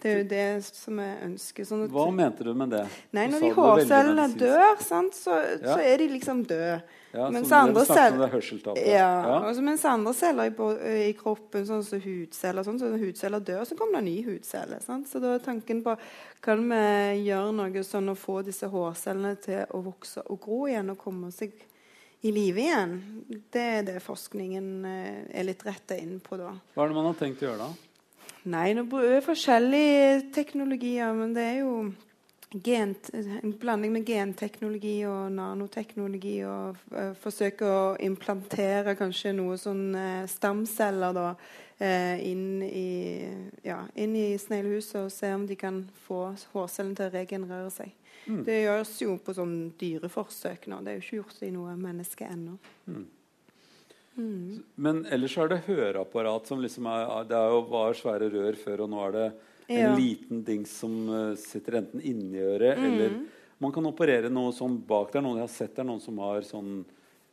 Det 0.06 0.12
er 0.12 0.20
jo 0.20 0.26
det 0.30 0.64
som 0.68 1.00
jeg 1.02 1.16
ønsker. 1.26 1.66
Sånn 1.66 1.82
Hva 1.90 2.04
mente 2.14 2.46
du 2.46 2.52
med 2.54 2.70
det? 2.70 2.84
Nei, 3.16 3.24
Når 3.32 3.42
de 3.42 3.50
hårcellene 3.56 4.26
dør, 4.38 4.76
sant, 4.84 5.16
så, 5.18 5.34
ja. 5.34 5.72
så, 5.72 5.80
er 5.82 5.98
de 6.02 6.08
liksom 6.12 6.44
døde. 6.46 6.78
Ja, 7.16 7.30
mens, 7.32 7.50
andre 7.54 7.82
celler, 7.88 8.34
ja, 8.76 8.90
ja. 8.92 9.36
Altså, 9.38 9.62
mens 9.64 9.84
andre 9.88 10.12
celler 10.12 10.50
i, 10.50 10.96
i, 11.06 11.12
kroppen, 11.16 11.64
sånn 11.64 11.84
som 11.86 12.02
hudceller, 12.02 12.66
sånn, 12.66 12.76
så 12.76 12.90
når 12.92 13.06
hudceller 13.06 13.40
dør, 13.40 13.62
så 13.64 13.78
kommer 13.78 14.02
det 14.02 14.10
nye 14.10 14.26
hudceller. 14.26 14.82
Sant? 14.84 15.08
Så 15.08 15.22
da 15.22 15.32
er 15.32 15.44
tanken 15.44 15.80
på 15.86 15.94
kan 16.44 16.60
vi 16.68 16.82
gjøre 17.30 17.54
noe 17.56 17.86
sånn 17.88 18.12
å 18.12 18.18
få 18.20 18.42
disse 18.44 18.68
hårcellene 18.70 19.32
til 19.42 19.64
å 19.72 19.80
vokse 19.86 20.26
og 20.28 20.42
gro 20.44 20.66
igjen 20.68 20.92
og 20.92 21.00
komme 21.00 21.32
seg 21.34 21.56
i 22.20 22.34
live 22.36 22.60
igjen. 22.60 22.96
Det 23.52 23.66
er 23.80 23.82
det 23.86 23.98
forskningen 24.04 24.70
eh, 24.88 25.18
er 25.40 25.48
litt 25.48 25.64
retta 25.66 25.96
inn 25.98 26.18
på 26.20 26.38
da. 26.40 26.52
Hva 26.74 26.84
er 26.84 26.92
det 26.92 26.98
man 26.98 27.10
har 27.10 27.18
tenkt 27.18 27.42
å 27.42 27.48
gjøre 27.50 27.64
da? 27.64 27.95
Nei, 28.46 28.68
det 28.78 28.86
er 28.86 29.24
forskjellige 29.26 30.32
teknologier, 30.34 31.14
men 31.18 31.32
det 31.34 31.42
er 31.42 31.56
jo 31.64 31.78
en 32.54 33.52
blanding 33.58 33.92
med 33.92 34.06
genteknologi 34.06 35.00
og 35.06 35.32
nanoteknologi. 35.32 36.38
Og 36.46 36.76
uh, 36.94 37.12
forsøke 37.18 37.66
å 37.66 37.96
implantere 38.00 38.94
kanskje 38.98 39.34
noe 39.34 39.58
sånn 39.58 39.90
uh, 39.98 40.28
stamceller 40.30 41.16
da, 41.16 41.26
uh, 41.82 42.16
inn 42.22 42.62
i, 42.62 43.26
ja, 43.66 43.82
inn 43.98 44.16
i 44.16 44.38
sneglehuset 44.38 45.02
og 45.02 45.12
se 45.12 45.32
om 45.34 45.46
de 45.46 45.58
kan 45.58 45.82
få 46.06 46.30
hårcellene 46.54 46.96
til 46.96 47.10
å 47.10 47.16
regenerere 47.18 47.74
seg. 47.74 47.92
Mm. 48.26 48.40
Det 48.46 48.62
gjøres 48.62 48.96
jo 49.02 49.18
på 49.22 49.34
sånn 49.36 49.58
dyreforsøk 49.78 50.70
nå. 50.70 50.80
Det 50.82 50.92
er 50.92 51.00
jo 51.00 51.04
ikke 51.04 51.20
gjort 51.20 51.44
i 51.46 51.52
noe 51.54 51.76
menneske 51.78 52.26
ennå. 52.30 52.56
Mm. 52.86 53.04
Mm. 54.16 54.62
Men 54.80 55.02
ellers 55.12 55.36
er 55.36 55.50
det 55.52 55.64
høreapparat 55.66 56.48
som 56.48 56.62
liksom 56.62 56.88
er 56.88 57.26
Det 57.28 57.36
er 57.36 57.50
jo, 57.52 57.62
var 57.68 57.96
svære 57.96 58.30
rør 58.32 58.56
før, 58.56 58.86
og 58.86 58.92
nå 58.92 59.02
er 59.06 59.16
det 59.16 59.26
en 59.66 59.82
ja. 59.82 59.94
liten 59.98 60.44
dings 60.46 60.72
som 60.80 60.94
uh, 61.10 61.34
sitter 61.36 61.80
enten 61.82 62.00
inni 62.00 62.40
øret, 62.40 62.78
mm. 62.78 62.86
eller 62.86 63.16
man 63.62 63.72
kan 63.72 63.88
operere 63.88 64.30
noe 64.32 64.52
sånn 64.54 64.76
bak 64.88 65.12
der. 65.12 65.24
Noen 65.24 65.40
jeg 65.40 65.48
har 65.48 65.52
sett 65.52 65.74
det 65.76 65.82
er 65.84 65.88
noen 65.88 66.02
som 66.04 66.18
har 66.24 66.44
sånn 66.46 66.84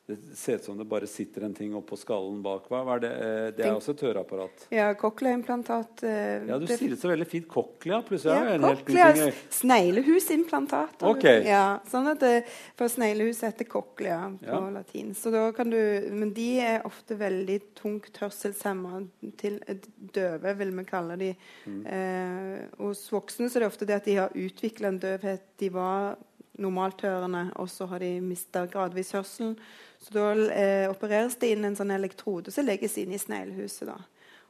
det 0.06 0.18
ser 0.36 0.56
ut 0.56 0.64
som 0.64 0.78
det 0.78 0.86
bare 0.86 1.08
sitter 1.08 1.46
en 1.48 1.54
ting 1.56 1.76
oppå 1.76 1.96
skallen 1.96 2.42
bak. 2.44 2.66
Hva 2.68 2.82
er 2.98 3.00
det? 3.00 3.12
Eh, 3.24 3.46
det 3.56 3.64
er 3.64 3.72
også 3.72 3.94
et 3.96 4.02
høreapparat. 4.04 4.66
Ja, 4.76 4.90
cochleaimplantat. 5.00 6.04
Uh, 6.04 6.50
ja, 6.50 6.58
du 6.60 6.66
det, 6.68 6.76
sier 6.76 6.92
det 6.92 6.98
så 7.00 7.08
veldig 7.08 7.28
fint. 7.32 7.48
Cochlea. 7.48 8.02
Plutselig 8.04 8.36
ja, 8.36 8.58
cochlea, 8.60 9.30
Sneglehusimplantat. 9.56 11.06
Okay. 11.08 11.46
Ja, 11.48 11.80
sånn 11.88 12.10
at 12.12 12.20
det, 12.20 12.34
for 12.76 12.92
sneglehus 12.92 13.40
heter 13.48 13.70
cochlea 13.72 14.20
på 14.42 14.50
ja. 14.50 14.60
latin. 14.76 15.14
Så 15.16 15.32
da 15.32 15.46
kan 15.56 15.72
du, 15.72 15.80
men 16.12 16.36
de 16.36 16.50
er 16.66 16.84
ofte 16.90 17.16
veldig 17.24 17.62
tungt 17.80 18.20
hørselshemma. 18.20 19.06
Til 19.40 19.62
døve, 19.96 20.56
vil 20.60 20.76
vi 20.82 20.88
kalle 20.90 21.16
de. 21.24 21.32
Mm. 21.64 21.80
Eh, 21.96 22.60
hos 22.84 23.06
voksne 23.14 23.48
så 23.48 23.62
er 23.62 23.64
det 23.64 23.72
ofte 23.72 23.88
det 23.88 24.02
at 24.02 24.12
de 24.12 24.20
har 24.20 24.36
utvikla 24.36 24.92
en 24.92 25.00
døvhet. 25.00 25.48
De 25.64 25.72
var 25.72 26.20
normalthørende, 26.60 27.48
og 27.56 27.70
så 27.72 27.88
har 27.90 28.04
de 28.04 28.18
mista 28.22 28.68
gradvis 28.70 29.14
hørselen. 29.16 29.56
Så 30.04 30.12
da 30.12 30.32
eh, 30.52 30.90
opereres 30.92 31.38
det 31.40 31.54
inn 31.54 31.64
en 31.64 31.78
sånn 31.80 31.94
elektrode 31.96 32.52
som 32.52 32.66
legges 32.68 32.98
inn 33.00 33.14
i 33.16 33.22
sneglehuset. 33.22 33.94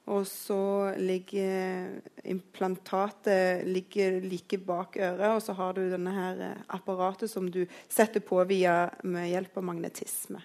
Og 0.10 0.26
så 0.28 0.92
ligger 1.00 2.00
implantatet 2.28 3.62
ligger 3.68 4.18
like 4.26 4.58
bak 4.60 4.98
øret, 4.98 5.30
og 5.30 5.44
så 5.46 5.54
har 5.56 5.78
du 5.78 5.86
denne 5.92 6.12
her 6.16 6.42
eh, 6.50 6.64
apparatet 6.76 7.32
som 7.32 7.46
du 7.52 7.62
setter 7.88 8.24
på 8.26 8.42
via, 8.50 8.90
med 9.04 9.30
hjelp 9.30 9.62
av 9.62 9.70
magnetisme. 9.70 10.42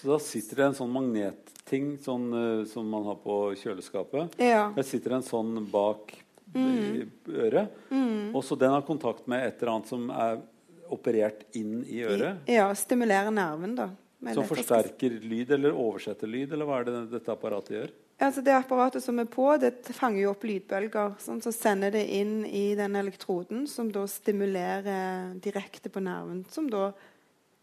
Så 0.00 0.12
da 0.12 0.20
sitter 0.22 0.60
det 0.60 0.66
en 0.68 0.76
sånn 0.76 0.92
magnetting 0.92 1.88
sånn, 2.00 2.28
uh, 2.32 2.62
som 2.68 2.86
man 2.88 3.04
har 3.10 3.18
på 3.20 3.34
kjøleskapet. 3.60 4.38
Ja. 4.40 4.70
Der 4.76 4.86
sitter 4.86 5.12
det 5.12 5.18
en 5.18 5.26
sånn 5.26 5.66
bak 5.72 6.14
mm. 6.54 7.10
øret. 7.28 7.74
Mm. 7.90 8.30
Og 8.32 8.44
så 8.46 8.56
den 8.56 8.72
har 8.72 8.86
kontakt 8.86 9.26
med 9.28 9.44
et 9.44 9.60
eller 9.60 9.74
annet 9.74 9.90
som 9.92 10.06
er 10.14 10.40
operert 10.90 11.44
inn 11.58 11.82
i 11.84 12.00
øret? 12.06 12.46
Ja, 12.48 12.70
stimulerer 12.78 13.34
nerven, 13.34 13.76
da. 13.76 13.90
Som 14.20 14.44
forsterker 14.44 15.16
lyd, 15.24 15.50
eller 15.56 15.72
oversetter 15.72 16.28
lyd, 16.28 16.52
eller 16.52 16.68
hva 16.68 16.80
er 16.80 16.88
det 16.88 16.96
dette 17.14 17.32
apparatet 17.32 17.76
gjør? 17.76 17.92
Altså 18.20 18.42
det 18.44 18.52
apparatet 18.52 19.00
som 19.00 19.16
er 19.22 19.28
på, 19.32 19.46
det 19.56 19.94
fanger 19.96 20.26
jo 20.26 20.32
opp 20.34 20.42
lydbølger. 20.44 21.14
Sånn, 21.24 21.40
så 21.40 21.52
sender 21.56 21.94
det 21.94 22.02
inn 22.18 22.42
i 22.44 22.74
den 22.76 22.98
elektroden, 23.00 23.64
som 23.70 23.88
da 23.94 24.04
stimulerer 24.10 25.32
direkte 25.40 25.88
på 25.92 26.02
nerven. 26.04 26.42
Som 26.52 26.68
da 26.68 26.90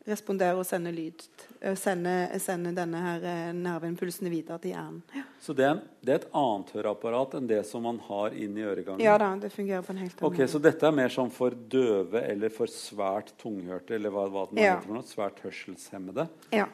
respondere 0.07 0.55
og 0.57 0.65
sende 0.67 0.91
lyd. 0.95 1.23
Eh, 1.59 1.75
sende, 1.79 2.13
sende 2.41 2.71
denne 2.75 3.01
her 3.03 3.25
eh, 3.27 3.49
nerveimpulsene 3.57 4.31
videre 4.31 4.59
til 4.63 4.73
hjernen. 4.73 5.01
Ja. 5.15 5.25
Så 5.43 5.55
det 5.57 5.67
er, 5.67 5.81
det 6.05 6.13
er, 6.13 6.21
et 6.21 6.39
annet 6.41 6.73
høreapparat 6.77 7.37
enn 7.39 7.49
det 7.49 7.59
som 7.69 7.85
man 7.87 7.99
har 8.07 8.35
inn 8.37 8.57
i 8.57 8.65
øregangen? 8.65 9.03
Ja 9.03 9.17
da, 9.21 9.33
det 9.41 9.51
fungerer 9.53 9.85
på 9.85 9.93
en 9.95 10.01
helt 10.03 10.15
annen 10.15 10.31
okay, 10.31 10.45
måte. 10.45 10.53
Så 10.55 10.63
dette 10.63 10.89
er 10.89 10.97
mer 10.97 11.13
sånn 11.13 11.31
for 11.33 11.55
døve 11.77 12.23
eller 12.23 12.53
for 12.53 12.71
svært 12.71 13.35
tunghørte, 13.41 13.95
eller 13.99 14.13
hva, 14.13 14.27
hva 14.33 14.47
det 14.51 14.63
ja. 14.63 14.75
heter 14.75 14.87
for 14.87 14.97
noe? 14.97 15.07
Svært 15.07 15.43
hørselshemmede? 15.45 16.27
Ja. 16.55 16.67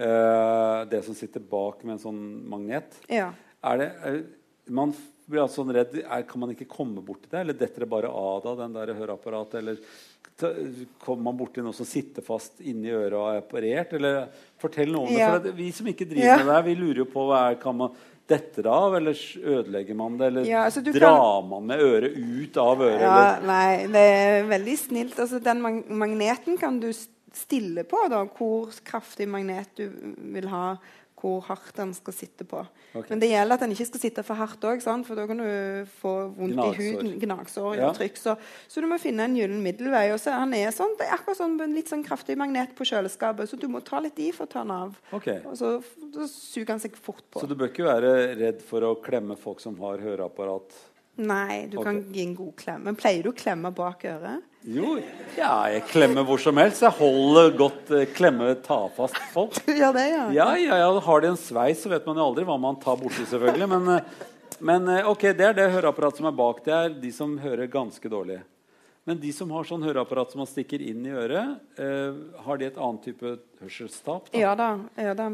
Uh, 0.00 0.88
det 0.88 1.02
som 1.04 1.16
sitter 1.16 1.42
bak 1.44 1.82
med 1.84 1.98
en 1.98 2.04
sånn 2.08 2.20
magnet? 2.48 3.00
Ja. 3.12 3.32
Er 3.68 3.82
det... 3.82 3.88
Er, 4.08 4.20
man 4.70 4.92
blir 5.30 5.42
altså 5.42 5.62
sånn 5.62 5.72
redd 5.74 5.96
er, 6.00 6.22
Kan 6.28 6.42
man 6.42 6.52
ikke 6.54 6.68
komme 6.70 7.02
bort 7.04 7.24
til 7.24 7.32
det? 7.32 7.44
Eller 7.44 7.58
detter 7.58 7.84
det 7.84 7.90
bare 7.90 8.10
av 8.10 8.42
da, 8.44 8.54
den 8.62 8.76
der 8.76 8.94
høreapparatet? 8.98 9.60
Eller 9.62 9.80
Kommer 10.98 11.22
man 11.26 11.36
borti 11.36 11.60
noe 11.60 11.76
som 11.76 11.88
sitter 11.88 12.24
fast 12.24 12.62
inni 12.64 12.92
øret 12.94 13.16
og 13.18 13.26
er 13.28 13.42
operert? 13.42 13.92
Eller 13.98 14.22
fortell 14.60 14.92
noe 14.94 15.10
om 15.10 15.16
ja. 15.16 15.34
det. 15.36 15.52
For 15.52 15.60
vi 15.60 15.68
som 15.76 15.90
ikke 15.92 16.08
driver 16.08 16.30
ja. 16.32 16.38
med 16.40 16.52
det, 16.54 16.62
vi 16.70 16.78
lurer 16.80 17.02
jo 17.02 17.10
på 17.12 17.26
hva 17.28 17.42
er, 17.50 17.58
kan 17.60 17.76
man 17.76 17.92
detter 18.30 18.62
det 18.62 18.72
av, 18.72 18.94
eller 18.96 19.22
ødelegger 19.56 19.96
man 19.98 20.18
det? 20.18 20.28
Eller 20.30 20.48
ja, 20.48 20.64
altså 20.68 20.82
drar 20.86 21.16
kan... 21.18 21.48
man 21.50 21.66
med 21.70 21.82
øret 21.82 22.16
ut 22.16 22.60
av 22.62 22.84
øret? 22.86 23.02
Ja, 23.04 23.24
nei, 23.44 23.88
det 23.90 24.04
er 24.14 24.50
veldig 24.50 24.76
snilt. 24.78 25.18
Altså, 25.18 25.42
den 25.44 25.64
mag 25.64 25.82
magneten 25.90 26.60
kan 26.60 26.78
du 26.82 26.88
stille 26.94 27.84
på, 27.86 28.04
da, 28.10 28.24
hvor 28.36 28.70
kraftig 28.86 29.28
magnet 29.30 29.70
du 29.78 29.86
vil 30.34 30.48
ha 30.50 30.64
hvor 31.20 31.40
hardt 31.46 31.76
den 31.76 31.92
skal 31.96 32.14
sitte 32.16 32.46
på. 32.48 32.62
Okay. 32.90 33.06
Men 33.12 33.22
det 33.22 33.30
gjelder 33.30 33.56
at 33.56 33.62
den 33.64 33.74
ikke 33.74 33.86
skal 33.90 34.02
sitte 34.02 34.24
for 34.26 34.40
hardt 34.40 34.64
òg, 34.66 34.82
for 35.06 35.18
da 35.18 35.26
kan 35.30 35.42
du 35.42 35.90
få 36.00 36.14
vondt 36.36 36.56
gnagsår. 36.56 36.80
i 36.80 36.88
huden. 36.88 37.12
Gnagsår. 37.22 37.78
Ja. 37.78 37.90
Trykk, 37.96 38.18
så, 38.18 38.34
så, 38.66 38.82
du 38.82 38.88
må 38.90 38.98
finne 39.02 39.28
en 39.28 39.36
gyllen 39.38 39.62
middelvei. 39.64 40.06
Og 40.14 40.20
så 40.22 40.34
han 40.34 40.54
er 40.56 40.74
sånn, 40.74 40.96
det 40.98 41.08
er 41.08 41.16
akkurat 41.18 41.40
sånn 41.40 41.58
en 41.62 41.76
litt 41.76 41.92
sånn 41.92 42.04
kraftig 42.06 42.38
magnet 42.40 42.74
på 42.78 42.88
kjøleskapet, 42.88 43.50
så 43.50 43.60
du 43.60 43.68
må 43.70 43.82
ta 43.86 44.02
litt 44.02 44.18
i 44.22 44.30
for 44.34 44.48
å 44.48 44.52
ta 44.52 44.64
den 44.64 44.74
av. 44.74 44.96
Okay. 45.20 45.42
Og 45.46 45.58
så, 45.60 45.76
så, 46.16 46.28
suger 46.30 46.74
han 46.74 46.82
seg 46.82 46.98
fort 46.98 47.24
på. 47.28 47.42
Så 47.42 47.50
du 47.50 47.56
bør 47.58 47.72
ikke 47.72 47.88
være 47.88 48.14
redd 48.40 48.64
for 48.66 48.86
å 48.86 48.96
klemme 49.04 49.38
folk 49.40 49.62
som 49.62 49.78
har 49.84 50.02
høreapparat? 50.02 50.78
Nei, 51.20 51.66
du 51.68 51.78
okay. 51.78 51.90
kan 51.90 51.98
gi 52.14 52.22
en 52.24 52.36
god 52.38 52.54
klem. 52.56 52.86
Men 52.86 52.96
pleier 52.98 53.26
du 53.26 53.32
å 53.32 53.36
klemme 53.36 53.72
bak 53.76 54.06
øret? 54.08 54.46
Jo, 54.68 54.98
ja, 55.38 55.54
jeg 55.72 55.86
klemmer 55.88 56.24
hvor 56.28 56.40
som 56.40 56.58
helst. 56.60 56.82
Jeg 56.84 56.96
holder 56.98 57.54
godt 57.56 57.92
eh, 57.96 58.06
klemme 58.12 58.52
tafast 58.64 59.16
folk. 59.32 59.56
Du 59.66 59.72
gjør 59.72 59.96
det, 59.96 60.06
ja? 60.12 60.24
Ja, 60.36 60.48
ja, 60.60 60.80
ja, 60.82 60.90
Har 61.06 61.24
de 61.24 61.32
en 61.32 61.40
sveis, 61.40 61.80
så 61.80 61.92
vet 61.92 62.08
man 62.08 62.20
jo 62.20 62.26
aldri 62.28 62.44
hva 62.48 62.58
man 62.60 62.76
tar 62.80 63.00
borti, 63.00 63.24
selvfølgelig. 63.28 63.68
Men, 63.72 63.88
eh, 63.96 64.56
men 64.60 64.88
eh, 64.92 65.08
ok, 65.08 65.30
det 65.36 65.48
er 65.48 65.56
det 65.56 65.70
høreapparatet 65.72 66.20
som 66.20 66.28
er 66.28 66.36
bak. 66.42 66.64
Det 66.66 66.76
er 66.76 66.96
de 67.04 67.12
som 67.16 67.38
hører 67.40 67.72
ganske 67.72 68.12
dårlig. 68.12 68.42
Men 69.08 69.18
de 69.18 69.32
som 69.32 69.50
har 69.56 69.64
sånn 69.64 69.82
høreapparat 69.82 70.34
som 70.34 70.42
man 70.42 70.48
stikker 70.48 70.82
inn 70.84 71.06
i 71.08 71.12
øret, 71.16 71.56
eh, 71.80 72.20
har 72.44 72.60
de 72.60 72.68
et 72.68 72.76
annet 72.78 73.08
type 73.08 73.32
hørselstap? 73.62 74.28
Da? 74.28 74.38
Ja 74.38 74.52
da. 74.54 74.74
ja 75.00 75.16
da. 75.16 75.30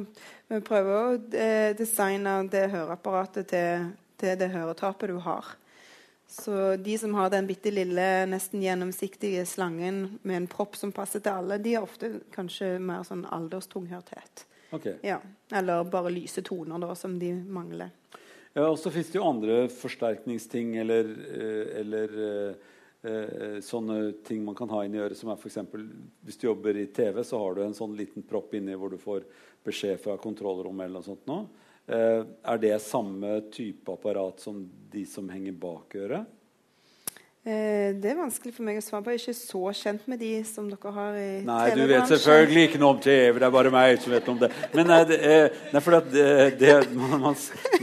Vi 0.49 0.61
prøver 0.65 0.95
å 0.97 1.17
eh, 1.35 1.73
designe 1.77 2.39
det 2.53 2.69
høreapparatet 2.73 3.51
til, 3.51 3.89
til 4.23 4.39
det 4.39 4.53
høretapet 4.55 5.11
du 5.11 5.19
har. 5.27 5.51
Så 6.29 6.77
de 6.77 6.99
som 6.99 7.15
har 7.15 7.31
den 7.31 7.47
bitte 7.47 7.71
lille, 7.71 8.27
nesten 8.27 8.63
gjennomsiktige 8.63 9.45
slangen 9.47 10.19
med 10.23 10.37
en 10.37 10.49
propp 10.51 10.75
som 10.77 10.93
passer 10.93 11.23
til 11.23 11.39
alle, 11.39 11.61
de 11.63 11.77
har 11.77 11.87
ofte 11.87 12.17
kanskje 12.35 12.77
mer 12.83 13.07
sånn 13.07 13.23
alderstunghørthet. 13.31 14.47
Ok. 14.75 14.89
Ja. 15.07 15.21
Eller 15.55 15.85
bare 15.91 16.11
lyse 16.11 16.43
toner 16.43 16.83
da, 16.83 16.95
som 16.99 17.15
de 17.19 17.31
mangler. 17.33 17.95
Ja, 18.57 18.67
og 18.71 18.79
så 18.81 18.91
fins 18.91 19.13
det 19.13 19.21
jo 19.21 19.29
andre 19.29 19.67
forsterkningsting 19.69 20.79
eller, 20.81 21.11
eh, 21.29 21.75
eller 21.83 22.15
eh, 22.27 22.71
eh, 23.05 23.59
sånne 23.63 23.99
ting 24.27 24.41
man 24.45 24.57
kan 24.57 24.71
ha 24.73 24.81
inni 24.87 24.99
øret, 24.99 25.19
som 25.19 25.31
er 25.31 25.37
f.eks. 25.37 25.61
hvis 26.25 26.41
du 26.41 26.47
jobber 26.49 26.81
i 26.81 26.87
TV, 26.89 27.21
så 27.25 27.39
har 27.43 27.55
du 27.55 27.63
en 27.67 27.77
sånn 27.77 27.95
liten 27.99 28.25
propp 28.27 28.57
inni 28.57 28.75
hvor 28.75 28.91
du 28.91 28.99
får 28.99 29.29
beskjed 29.67 30.01
fra 30.01 30.17
kontrollrommet 30.19 30.89
eller 30.89 31.03
noe 31.03 31.07
sånt 31.07 31.29
nå. 31.29 31.39
Eh, 31.87 32.23
er 32.27 32.59
det 32.59 32.79
samme 32.83 33.41
type 33.55 33.93
apparat 33.93 34.41
som 34.43 34.65
de 34.91 35.05
som 35.07 35.29
henger 35.31 35.55
bak 35.61 35.95
øret? 35.95 36.33
Eh, 37.47 37.93
det 37.95 38.09
er 38.11 38.17
vanskelig 38.19 38.51
for 38.57 38.67
meg 38.67 38.81
å 38.81 38.83
svare 38.83 39.05
på. 39.07 39.13
Jeg 39.15 39.21
er 39.21 39.23
ikke 39.23 39.39
så 39.39 39.61
kjent 39.79 40.07
med 40.11 40.19
de 40.19 40.31
som 40.49 40.67
dere 40.67 40.93
har 40.97 41.19
i 41.21 41.27
Nei, 41.47 41.67
du 41.79 41.85
vet 41.87 42.09
selvfølgelig 42.11 42.65
ikke 42.67 42.81
noe 42.83 42.97
om 42.97 43.03
TV. 43.05 43.39
Det 43.39 43.47
er 43.47 43.53
bare 43.55 43.71
meg 43.71 44.01
som 44.03 44.15
vet 44.17 44.27
noe 44.27 44.35
om 44.35 44.41
det. 44.41 44.49
Men 44.73 44.91
nei, 44.91 44.97
det, 45.07 45.19
nei, 45.71 45.83
det, 46.11 46.25
det, 46.59 46.73
man, 46.99 47.37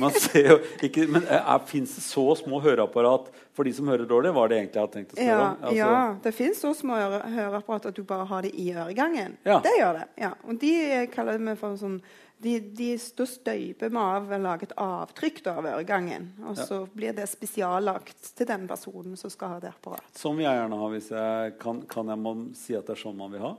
man, 0.04 0.18
ser 0.26 0.50
jo 0.50 0.58
ikke 0.84 1.06
Men 1.16 1.30
fins 1.70 1.94
det 1.96 2.04
så 2.04 2.26
små 2.42 2.60
høreapparat 2.66 3.30
for 3.56 3.64
de 3.64 3.72
som 3.78 3.88
hører 3.88 4.04
dårlig? 4.10 4.34
Var 4.36 4.52
det 4.52 4.58
egentlig 4.60 4.82
jeg 4.82 4.84
hadde 4.84 4.98
tenkt 4.98 5.16
å 5.16 5.20
spørre 5.22 5.32
Ja, 5.32 5.40
om? 5.46 5.64
Altså, 5.70 5.78
ja, 5.80 6.02
det 6.28 6.36
fins 6.42 6.60
så 6.66 6.74
små 6.82 7.00
høreapparat 7.38 7.88
at 7.94 7.96
du 7.96 8.04
bare 8.12 8.28
har 8.34 8.44
det 8.44 8.52
i 8.52 8.68
øregangen. 8.74 9.40
Ja. 9.48 9.62
Det 9.64 9.78
gjør 9.80 10.02
det. 10.02 10.06
ja. 10.26 10.34
Og 10.44 10.60
de 10.60 10.74
eh, 10.90 11.08
kaller 11.16 11.40
vi 11.40 11.56
for 11.64 11.80
sånn 11.80 12.02
de, 12.44 12.54
de, 12.78 12.90
Da 13.18 13.26
støyper 13.30 13.92
vi 13.94 14.00
av 14.02 14.30
og 14.30 14.44
lager 14.44 14.68
et 14.70 14.76
avtrykk 14.84 15.42
da, 15.46 15.56
av 15.62 15.68
øregangen. 15.74 16.30
Og 16.44 16.58
Ja. 16.58 16.66
så 16.70 16.80
blir 16.94 17.16
det 17.16 17.30
spesiallagt 17.32 18.34
til 18.38 18.50
den 18.50 18.68
personen 18.68 19.18
som 19.20 19.32
skal 19.34 19.56
ha 19.56 19.60
det 19.64 19.72
apparatet. 19.74 20.18
Som 20.20 20.40
jeg 20.44 20.52
gjerne 20.52 20.80
har. 20.80 20.90
hvis 20.94 21.10
jeg 21.10 21.58
kan, 21.60 21.82
kan 21.88 22.08
jeg 22.08 22.20
må 22.20 22.36
si 22.56 22.76
at 22.76 22.86
det 22.86 22.98
er 22.98 23.02
sånn 23.04 23.18
man 23.18 23.32
vil 23.32 23.42
ha? 23.42 23.56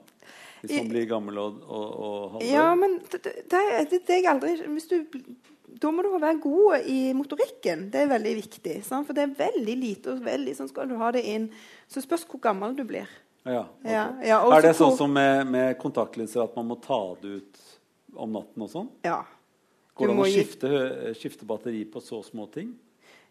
Hvis 0.62 0.78
man 0.78 0.88
blir 0.88 1.08
gammel 1.08 1.38
og, 1.38 1.58
og, 1.68 1.88
og? 2.36 2.38
Ja, 2.46 2.70
men 2.74 3.00
det, 3.10 3.20
det, 3.24 3.64
det, 3.90 4.00
jeg 4.08 4.28
aldri 4.30 4.54
hvis 4.64 4.88
du, 4.88 5.04
Da 5.80 5.90
må 5.90 6.04
du 6.06 6.12
være 6.14 6.38
god 6.40 6.86
i 6.86 7.12
motorikken. 7.12 7.90
Det 7.90 8.04
er 8.04 8.12
veldig 8.14 8.34
viktig. 8.38 8.78
Sant? 8.86 9.08
For 9.08 9.16
det 9.16 9.26
er 9.26 9.36
veldig 9.40 9.74
lite, 9.76 10.14
og 10.14 10.24
veldig 10.24 10.54
sånn 10.56 10.70
skal 10.70 10.88
du 10.88 10.96
ha 11.00 11.10
det 11.12 11.24
inn. 11.26 11.50
Så 11.90 12.00
spørs 12.04 12.24
hvor 12.30 12.40
gammel 12.40 12.76
du 12.78 12.84
blir. 12.86 13.10
Ja, 13.44 13.66
okay. 13.66 13.92
Ja, 13.92 14.04
ja, 14.24 14.36
er 14.56 14.62
det 14.64 14.72
sånn 14.78 14.94
som 14.96 15.12
med, 15.12 15.44
med 15.52 15.74
kontaktlinser 15.76 16.46
at 16.46 16.54
man 16.56 16.70
må 16.70 16.78
ta 16.80 16.96
det 17.20 17.42
ut 17.42 17.63
om 18.16 18.32
natten 18.38 18.64
og 18.66 18.70
sånn? 18.72 18.90
Ja. 19.06 19.22
Går 19.94 20.10
det 20.10 20.14
an 20.16 20.24
å 20.24 20.30
skifte, 20.30 20.70
skifte 21.18 21.46
batteri 21.46 21.84
på 21.86 22.02
så 22.02 22.18
små 22.26 22.48
ting? 22.50 22.72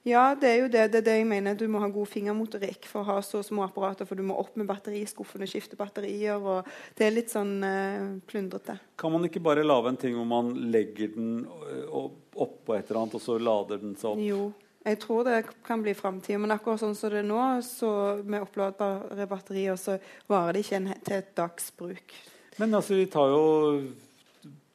Ja, 0.03 0.34
det 0.36 0.49
er 0.49 0.57
jo 0.59 0.67
det, 0.67 0.81
det, 0.91 0.99
er 0.99 1.05
det 1.05 1.13
jeg 1.15 1.27
mener. 1.29 1.55
Du 1.55 1.63
må 1.71 1.79
ha 1.79 1.88
god 1.91 2.09
fingermotorikk 2.11 2.89
for 2.91 3.03
å 3.03 3.13
ha 3.13 3.21
så 3.23 3.39
små 3.43 3.63
apparater. 3.63 4.07
For 4.07 4.19
du 4.19 4.23
må 4.27 4.36
opp 4.36 4.57
med 4.59 4.67
batteriskuffen 4.67 5.45
og 5.45 5.47
skifte 5.51 5.79
batterier. 5.79 6.43
og 6.43 6.67
Det 6.97 7.07
er 7.07 7.15
litt 7.15 7.31
sånn 7.31 7.53
uh, 7.63 8.09
plundrete. 8.27 8.75
Kan 8.99 9.15
man 9.15 9.23
ikke 9.29 9.39
bare 9.43 9.63
lage 9.63 9.93
en 9.93 9.99
ting 10.01 10.17
hvor 10.17 10.27
man 10.27 10.51
legger 10.73 11.13
den 11.15 11.45
opp- 11.88 12.36
oppå 12.36 12.75
et 12.75 12.89
eller 12.91 13.05
annet, 13.05 13.15
og 13.15 13.23
så 13.23 13.38
lader 13.39 13.79
den 13.79 13.95
seg 13.95 14.11
opp? 14.11 14.23
Jo. 14.27 14.43
Jeg 14.84 14.99
tror 14.99 15.23
det 15.23 15.38
kan 15.63 15.79
bli 15.86 15.93
framtida. 15.95 16.41
Men 16.43 16.51
akkurat 16.57 16.84
sånn 16.84 16.97
som 16.99 17.13
det 17.13 17.21
er 17.21 17.29
nå, 17.29 17.39
så 17.63 17.93
med 18.27 18.43
oppladbare 18.43 19.27
batterier, 19.31 19.79
så 19.79 19.95
varer 20.27 20.57
det 20.57 20.65
ikke 20.65 20.81
en, 20.81 20.89
til 20.99 21.21
et 21.21 21.31
dags 21.39 21.71
bruk. 21.79 22.17
Men 22.59 22.75
altså, 22.75 22.99
vi 22.99 23.07
tar 23.07 23.31
jo 23.31 23.45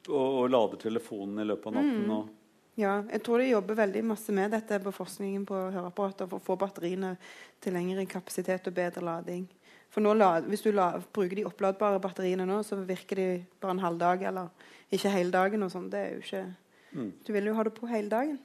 og, 0.09 0.41
og 0.41 0.51
lader 0.51 0.81
telefonen 0.81 1.43
i 1.43 1.47
løpet 1.47 1.71
av 1.71 1.79
natten. 1.79 2.03
Mm. 2.05 2.17
Og, 2.17 2.35
Ja, 2.79 3.01
jeg 3.11 3.19
tror 3.25 3.41
de 3.41 3.49
jobber 3.49 3.75
veldig 3.75 4.01
masse 4.07 4.31
med 4.31 4.53
dette 4.55 4.77
på 4.79 4.91
forskningen 4.95 5.43
på 5.47 5.55
høreapparater 5.73 6.29
for 6.31 6.39
å 6.39 6.45
få 6.45 6.55
batteriene 6.61 7.17
til 7.59 7.75
lengre 7.75 8.05
kapasitet 8.07 8.69
og 8.71 8.75
bedre 8.77 9.03
lading. 9.03 9.49
For 9.91 10.05
nå 10.05 10.13
Hvis 10.47 10.63
du 10.63 10.71
la, 10.71 10.93
bruker 11.13 11.35
de 11.35 11.45
oppladbare 11.49 11.99
batteriene 11.99 12.45
nå, 12.45 12.61
så 12.63 12.77
virker 12.77 13.15
de 13.15 13.27
bare 13.59 13.75
en 13.75 13.83
halv 13.83 13.99
dag 13.99 14.23
eller 14.23 14.49
ikke 14.91 15.11
hele 15.11 15.31
dagen. 15.31 15.63
og 15.63 15.71
sånn. 15.71 15.89
Det 15.89 15.99
er 15.99 16.13
jo 16.13 16.23
ikke... 16.23 16.45
Mm. 16.93 17.11
Du 17.25 17.33
vil 17.33 17.45
jo 17.49 17.53
ha 17.57 17.63
det 17.63 17.73
på 17.75 17.89
hele 17.89 18.09
dagen. 18.09 18.39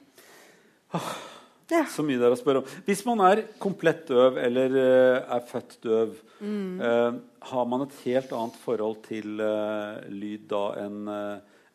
Ja. 1.71 1.81
så 1.89 2.03
mye 2.05 2.19
det 2.19 2.27
er 2.27 2.35
å 2.35 2.37
spørre 2.37 2.61
om. 2.61 2.67
Hvis 2.85 3.01
man 3.07 3.23
er 3.25 3.41
komplett 3.57 4.03
døv 4.11 4.37
eller 4.37 4.75
uh, 4.75 5.35
er 5.37 5.47
født 5.49 5.79
døv, 5.85 6.21
Mm. 6.35 6.81
uh, 6.83 7.13
har 7.47 7.65
man 7.71 7.85
et 7.85 7.93
helt 8.03 8.33
annet 8.35 8.55
forhold 8.59 8.97
til 9.05 9.39
uh, 9.39 10.03
lyd 10.11 10.49
da 10.51 10.65
enn 10.81 11.07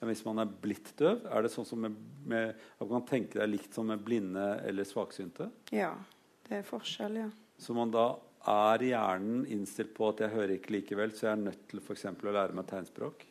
enn 0.00 0.08
hvis 0.08 0.24
man 0.24 0.40
er 0.42 0.48
blitt 0.62 0.94
døv? 0.96 1.26
Er 1.28 1.42
det 1.44 1.50
sånn 1.52 1.66
som 1.68 1.80
med, 1.84 1.96
med, 2.26 2.54
at 2.78 2.86
man 2.88 3.00
kan 3.02 3.08
tenke 3.18 3.38
deg 3.40 3.50
likt 3.52 3.74
som 3.76 3.86
med 3.92 4.00
blinde 4.06 4.46
eller 4.66 4.88
svaksynte? 4.88 5.50
ja. 5.74 5.92
Det 6.50 6.56
er 6.58 6.64
forskjell, 6.66 7.14
ja. 7.20 7.28
Så 7.62 7.70
man 7.76 7.92
da 7.94 8.08
er 8.50 8.82
hjernen 8.82 9.44
innstilt 9.54 9.92
på 9.94 10.08
at 10.10 10.18
jeg 10.24 10.32
hører 10.32 10.56
ikke 10.56 10.72
likevel, 10.74 11.12
så 11.14 11.28
jeg 11.28 11.32
er 11.36 11.42
nødt 11.44 11.60
til 11.70 11.78
for 11.84 11.94
eksempel 11.94 12.26
å 12.26 12.32
lære 12.34 12.56
meg 12.58 12.66
tegnspråk? 12.66 13.22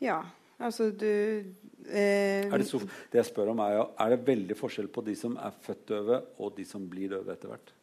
Ja, 0.00 0.22
altså 0.56 0.86
du 0.88 1.04
eh, 1.04 2.46
Er 2.48 2.56
det, 2.56 2.64
så, 2.70 2.80
det 3.12 3.20
jeg 3.20 3.28
spør 3.28 3.50
om 3.52 3.60
er, 3.66 3.74
jo, 3.76 3.84
er 4.00 4.14
det 4.14 4.20
veldig 4.30 4.56
forskjell 4.56 4.88
på 4.94 5.04
de 5.04 5.18
som 5.20 5.36
er 5.36 5.52
født 5.66 5.84
døve, 5.92 6.22
og 6.40 6.56
de 6.56 6.64
som 6.64 6.88
blir 6.88 7.12
døve 7.12 7.36
etter 7.36 7.52
hvert? 7.52 7.74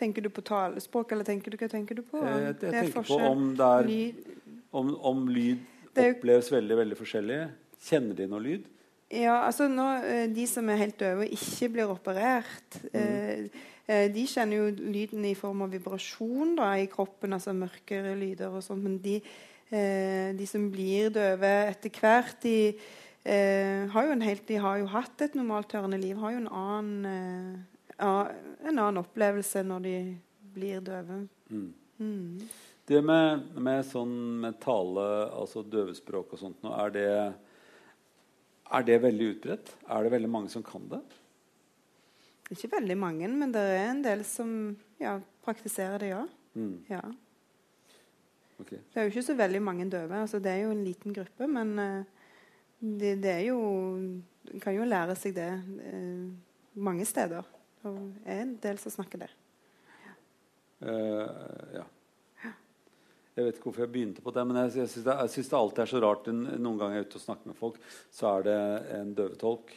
Tenker 0.00 0.24
du 0.24 0.30
på 0.32 0.40
talespråk, 0.44 1.12
eller 1.12 1.28
tenker 1.28 1.52
du, 1.52 1.58
hva 1.60 1.68
tenker 1.76 2.00
du 2.00 2.06
på? 2.08 2.24
Jeg, 2.24 2.40
Jeg, 2.40 2.56
jeg 2.62 2.72
er 2.72 2.88
tenker 2.88 3.10
på 3.12 3.20
om, 3.34 3.50
er, 3.68 3.86
Lyd- 3.92 4.64
om, 4.72 4.94
om 5.12 5.26
lyd 5.28 5.60
Det 5.96 6.16
oppleves 6.16 6.50
veldig 6.52 6.80
veldig 6.82 6.98
forskjellig. 6.98 7.38
Kjenner 7.86 8.18
de 8.18 8.26
noe 8.30 8.42
lyd? 8.44 8.66
Ja, 9.12 9.44
altså 9.46 9.68
nå, 9.70 9.86
eh, 10.02 10.26
De 10.34 10.46
som 10.50 10.68
er 10.68 10.80
helt 10.80 10.98
døve 10.98 11.26
og 11.26 11.34
ikke 11.36 11.68
blir 11.76 11.92
operert, 11.92 12.78
mm. 12.90 13.50
eh, 13.86 14.06
de 14.10 14.24
kjenner 14.26 14.58
jo 14.58 14.90
lyden 14.90 15.24
i 15.28 15.36
form 15.38 15.62
av 15.62 15.74
vibrasjon 15.76 16.56
da, 16.58 16.72
i 16.80 16.88
kroppen, 16.90 17.36
altså 17.36 17.54
mørkere 17.54 18.16
lyder 18.18 18.50
og 18.50 18.64
sånt. 18.66 18.82
Men 18.82 18.98
de, 19.04 19.20
eh, 19.70 20.34
de 20.34 20.48
som 20.50 20.66
blir 20.72 21.14
døve 21.14 21.52
etter 21.70 21.94
hvert, 21.94 22.34
de, 22.42 22.74
eh, 23.22 23.86
har 23.94 24.08
jo 24.08 24.16
en 24.16 24.26
helt, 24.26 24.46
de 24.48 24.58
har 24.58 24.82
jo 24.82 24.90
hatt 24.90 25.22
et 25.22 25.38
normalt 25.38 25.72
hørende 25.78 26.02
liv, 26.02 26.18
har 26.18 26.34
jo 26.34 26.42
en 26.42 26.52
annen, 26.64 27.06
eh, 28.00 28.36
en 28.66 28.78
annen 28.78 29.02
opplevelse 29.04 29.62
når 29.62 29.82
de 29.86 29.96
blir 30.56 30.80
døve. 30.80 31.28
Mm. 31.48 31.74
Mm. 31.98 32.48
Det 32.86 33.02
med, 33.02 33.48
med 33.58 33.82
sånn 33.88 34.14
med 34.44 34.60
tale, 34.62 35.04
altså 35.34 35.64
døvespråk 35.66 36.36
og 36.36 36.38
sånt, 36.38 36.60
nå, 36.62 36.70
er 36.84 36.92
det, 36.94 37.08
er 38.78 38.86
det 38.86 38.98
veldig 39.02 39.30
utbredt? 39.32 39.72
Er 39.90 40.06
det 40.06 40.12
veldig 40.14 40.30
mange 40.30 40.52
som 40.52 40.62
kan 40.66 40.84
det? 40.92 41.02
Ikke 42.54 42.70
veldig 42.76 42.96
mange, 42.98 43.30
men 43.34 43.54
det 43.54 43.62
er 43.74 43.88
en 43.88 44.04
del 44.04 44.22
som 44.28 44.50
ja, 45.02 45.16
praktiserer 45.42 45.98
det, 46.04 46.12
ja. 46.12 46.22
Mm. 46.54 46.76
ja. 46.88 47.02
Okay. 48.62 48.78
Det 48.92 49.00
er 49.00 49.08
jo 49.08 49.12
ikke 49.12 49.26
så 49.26 49.34
veldig 49.36 49.62
mange 49.62 49.88
døve. 49.90 50.20
altså 50.22 50.38
Det 50.38 50.52
er 50.52 50.62
jo 50.62 50.70
en 50.70 50.84
liten 50.84 51.12
gruppe, 51.12 51.48
men 51.50 51.78
eh, 51.78 52.04
det, 52.80 53.16
det 53.22 53.32
er 53.32 53.44
jo 53.50 53.58
En 54.46 54.60
kan 54.62 54.76
jo 54.76 54.86
lære 54.86 55.16
seg 55.18 55.34
det 55.34 55.50
eh, 55.90 56.30
mange 56.78 57.04
steder. 57.04 57.42
Og 57.82 57.98
er 58.24 58.44
en 58.44 58.54
del 58.62 58.78
som 58.78 58.94
snakker 58.94 59.24
det. 59.24 59.30
Uh, 60.76 61.26
ja. 61.74 61.82
Jeg 63.36 63.44
vet 63.44 63.58
ikke 63.58 63.68
hvorfor 63.68 63.84
jeg 63.84 63.92
begynte 63.92 64.22
på 64.24 64.32
det, 64.32 64.42
men 64.48 64.56
jeg, 64.62 64.70
jeg 64.80 64.88
syns 64.88 65.04
det, 65.04 65.16
det 65.52 65.58
alltid 65.58 65.82
er 65.82 65.90
så 65.90 66.00
rart. 66.00 66.28
Noen 66.32 66.78
ganger 66.80 66.96
jeg 66.96 67.04
er 67.04 67.10
ute 67.10 67.18
og 67.18 67.24
snakker 67.26 67.50
med 67.50 67.58
folk, 67.58 67.82
så 68.16 68.30
er 68.30 68.46
det 68.46 68.60
en 68.96 69.10
døvetolk. 69.18 69.74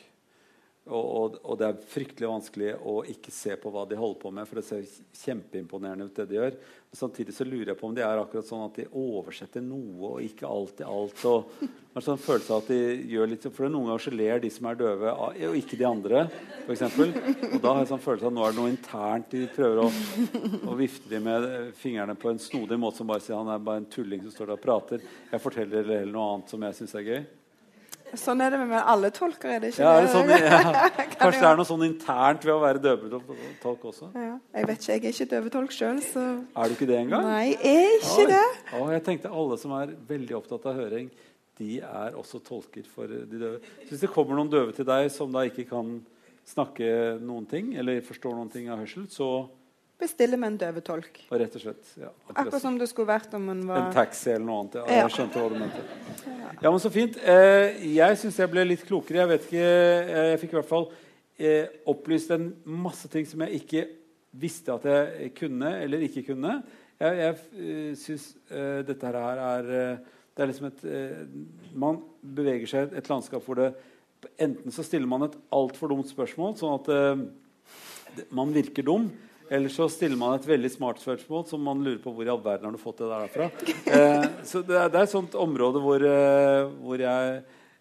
Og, 0.90 1.38
og, 1.44 1.54
det 1.60 1.68
er 1.68 1.82
fryktelig 1.92 2.30
vanskelig 2.32 2.74
å 2.82 3.00
ikke 3.10 3.34
se 3.34 3.56
på 3.62 3.72
hva 3.74 3.86
de 3.90 3.98
holder 4.00 4.22
på 4.22 4.32
med, 4.34 4.50
for 4.50 4.60
det 4.60 4.66
ser 4.68 4.88
kjempeimponerende 5.22 6.10
ut, 6.10 6.16
det 6.18 6.26
de 6.32 6.40
gjør. 6.40 6.58
Men 6.90 7.02
samtidig 7.04 7.36
så 7.38 7.46
lurer 7.46 7.72
jeg 7.72 7.80
på 7.80 7.90
om 7.90 7.94
de 7.98 8.02
er 8.06 8.22
akkurat 8.22 8.48
sånn 8.48 8.66
at 8.66 8.80
de 8.80 8.88
oversetter 8.98 9.62
noe 9.62 10.16
og 10.16 10.26
ikke 10.26 10.50
alltid 10.50 10.88
alt. 10.90 11.26
og 11.30 11.70
har 11.94 12.06
sånn 12.06 12.22
følelse 12.22 12.54
av 12.56 12.64
at 12.64 12.72
de 12.72 12.80
gjør 13.12 13.30
litt 13.32 13.48
For 13.54 13.70
noen 13.70 13.90
ganger 13.90 14.04
så 14.06 14.14
ler 14.14 14.42
de 14.44 14.52
som 14.54 14.70
er 14.70 14.80
døve, 14.80 15.14
og 15.14 15.58
ikke 15.60 15.80
de 15.80 15.88
andre, 15.90 16.26
f.eks. 16.66 16.86
Og 17.50 17.60
da 17.62 17.74
har 17.74 17.84
jeg 17.84 17.92
sånn 17.94 18.04
følelse 18.04 18.26
av 18.26 18.32
at 18.32 18.38
nå 18.38 18.46
er 18.46 18.56
det 18.56 18.62
noe 18.62 18.74
internt 18.74 19.34
de 19.34 19.46
prøver 19.54 19.84
å 19.84 19.90
å 20.70 20.78
vifte 20.78 21.10
de 21.12 21.20
med 21.24 21.48
fingrene 21.80 22.16
på 22.20 22.32
en 22.32 22.42
snodig 22.42 22.78
måte 22.80 23.02
som 23.02 23.10
bare 23.10 23.24
sier 23.24 23.40
han 23.40 23.52
er 23.52 23.62
bare 23.64 23.84
en 23.84 23.90
tulling 23.92 24.24
som 24.24 24.34
står 24.34 24.52
der 24.52 24.60
og 24.60 24.64
prater. 24.64 25.04
Jeg 25.32 25.44
forteller 25.44 25.82
heller 25.82 26.10
noe 26.14 26.34
annet 26.36 26.54
som 26.54 26.66
jeg 26.66 26.78
syns 26.78 26.96
er 26.98 27.08
gøy. 27.08 27.22
Sånn 28.18 28.42
er 28.42 28.54
det 28.56 28.60
med 28.66 28.80
alle 28.82 29.12
tolker, 29.14 29.52
er 29.56 29.60
det 29.62 29.72
ikke 29.74 29.84
Ja, 29.86 29.94
det 30.02 30.10
sånn, 30.14 30.30
ja. 30.34 30.90
Kanskje 31.20 31.42
det 31.44 31.50
er 31.52 31.60
noe 31.60 31.68
sånn 31.70 31.86
internt 31.86 32.46
ved 32.48 32.54
å 32.56 32.60
være 32.64 32.82
døvetolk 32.82 33.84
også? 33.92 34.10
Ja. 34.18 34.36
Jeg 34.58 34.70
vet 34.72 34.82
ikke, 34.82 34.94
jeg 34.96 35.04
er 35.04 35.14
ikke 35.14 35.30
døvetolk 35.36 35.76
sjøl, 35.76 36.00
så 36.06 36.24
Er 36.42 36.72
du 36.72 36.78
ikke 36.78 36.90
det 36.90 36.98
engang? 37.04 37.28
Nei, 37.30 37.52
jeg 37.54 37.84
er 37.86 37.98
ikke 38.00 38.24
Oi. 38.26 38.30
det. 38.32 38.46
Å, 38.80 38.84
jeg 38.96 39.04
tenkte 39.10 39.34
alle 39.42 39.60
som 39.62 39.76
er 39.78 39.94
veldig 40.10 40.38
opptatt 40.40 40.66
av 40.72 40.80
høring, 40.80 41.12
de 41.60 41.82
er 41.84 42.16
også 42.16 42.40
tolker 42.46 42.86
for 42.88 43.12
de 43.12 43.26
døve. 43.36 43.60
Så 43.84 43.92
hvis 43.92 44.06
det 44.06 44.12
kommer 44.14 44.40
noen 44.40 44.50
døve 44.52 44.72
til 44.78 44.88
deg 44.88 45.10
som 45.12 45.34
da 45.36 45.44
ikke 45.50 45.68
kan 45.70 45.98
snakke 46.50 47.20
noen 47.22 47.46
ting, 47.50 47.74
eller 47.78 48.00
forstår 48.08 48.34
noen 48.38 48.50
ting 48.54 48.70
av 48.72 48.80
hørsel, 48.82 49.06
så 49.12 49.28
Bestiller 50.00 50.40
med 50.40 50.54
en 50.54 50.58
døvetolk. 50.62 51.20
og 51.30 51.40
rett 51.42 51.56
og 51.58 51.62
slett 51.62 51.90
ja, 52.00 52.10
Akkurat 52.32 52.62
som 52.64 52.78
det 52.80 52.88
skulle 52.88 53.10
vært 53.10 53.34
om 53.36 53.46
man 53.50 53.60
En 53.60 53.68
var 53.68 53.90
taxi 53.94 54.30
eller 54.32 54.46
noe 54.46 54.62
annet. 54.64 54.76
Ja, 54.80 54.86
Ja. 54.88 55.02
jeg 55.04 55.12
skjønte 55.18 55.42
hva 55.42 55.50
du 55.52 55.60
mente. 55.60 55.82
Ja, 56.62 56.72
men 56.72 56.80
Så 56.80 56.92
fint. 56.92 57.18
Eh, 57.18 57.86
jeg 57.96 58.18
syns 58.18 58.38
jeg 58.40 58.52
ble 58.52 58.64
litt 58.66 58.86
klokere. 58.88 59.20
Jeg 59.24 59.28
vet 59.28 59.48
ikke, 59.50 59.66
eh, 59.66 60.30
jeg 60.32 60.40
fikk 60.40 60.54
i 60.54 60.60
hvert 60.60 60.70
fall 60.70 60.88
eh, 61.38 61.68
opplyst 61.86 62.32
en 62.32 62.56
masse 62.66 63.08
ting 63.12 63.26
som 63.28 63.42
jeg 63.42 63.62
ikke 63.62 63.88
visste 64.40 64.72
at 64.74 64.84
jeg 64.86 65.34
kunne 65.36 65.84
eller 65.84 66.00
ikke 66.08 66.24
kunne. 66.32 66.64
Jeg, 67.00 67.16
jeg 67.18 67.36
uh, 67.92 67.96
syns 67.96 68.36
eh, 68.52 68.82
dette 68.84 69.08
her 69.08 69.16
er 69.40 69.70
eh, 69.72 69.98
Det 70.36 70.44
er 70.44 70.50
liksom 70.52 70.66
et 70.68 70.82
eh, 70.84 71.22
Man 71.80 72.02
beveger 72.22 72.68
seg 72.68 72.92
i 72.92 72.98
et 73.00 73.08
landskap 73.08 73.44
hvor 73.46 73.56
det 73.56 73.70
Enten 74.38 74.72
så 74.72 74.84
stiller 74.84 75.08
man 75.08 75.24
et 75.24 75.38
altfor 75.56 75.88
dumt 75.88 76.10
spørsmål, 76.12 76.58
sånn 76.60 76.74
at 76.76 76.90
eh, 76.92 78.26
man 78.36 78.52
virker 78.52 78.84
dum. 78.84 79.06
Eller 79.50 79.70
så 79.74 79.88
stiller 79.90 80.18
man 80.20 80.36
et 80.38 80.48
veldig 80.48 80.70
smart 80.72 81.02
spørsmål 81.02 81.46
som 81.50 81.64
man 81.66 81.82
lurer 81.84 82.02
på 82.04 82.14
hvor 82.14 82.28
i 82.28 82.32
all 82.32 82.42
verden 82.44 82.70
har 82.70 82.76
du 82.76 82.82
fått 82.82 83.02
det 83.02 83.12
der 83.12 83.32
fra. 83.34 83.50
Eh, 83.90 84.26
så 84.46 84.62
det 84.62 84.76
er, 84.78 84.90
det 84.92 85.00
er 85.00 85.08
et 85.08 85.12
sånt 85.12 85.34
område 85.40 85.82
hvor, 85.82 86.04
eh, 86.06 86.68
hvor 86.84 87.02
jeg 87.02 87.40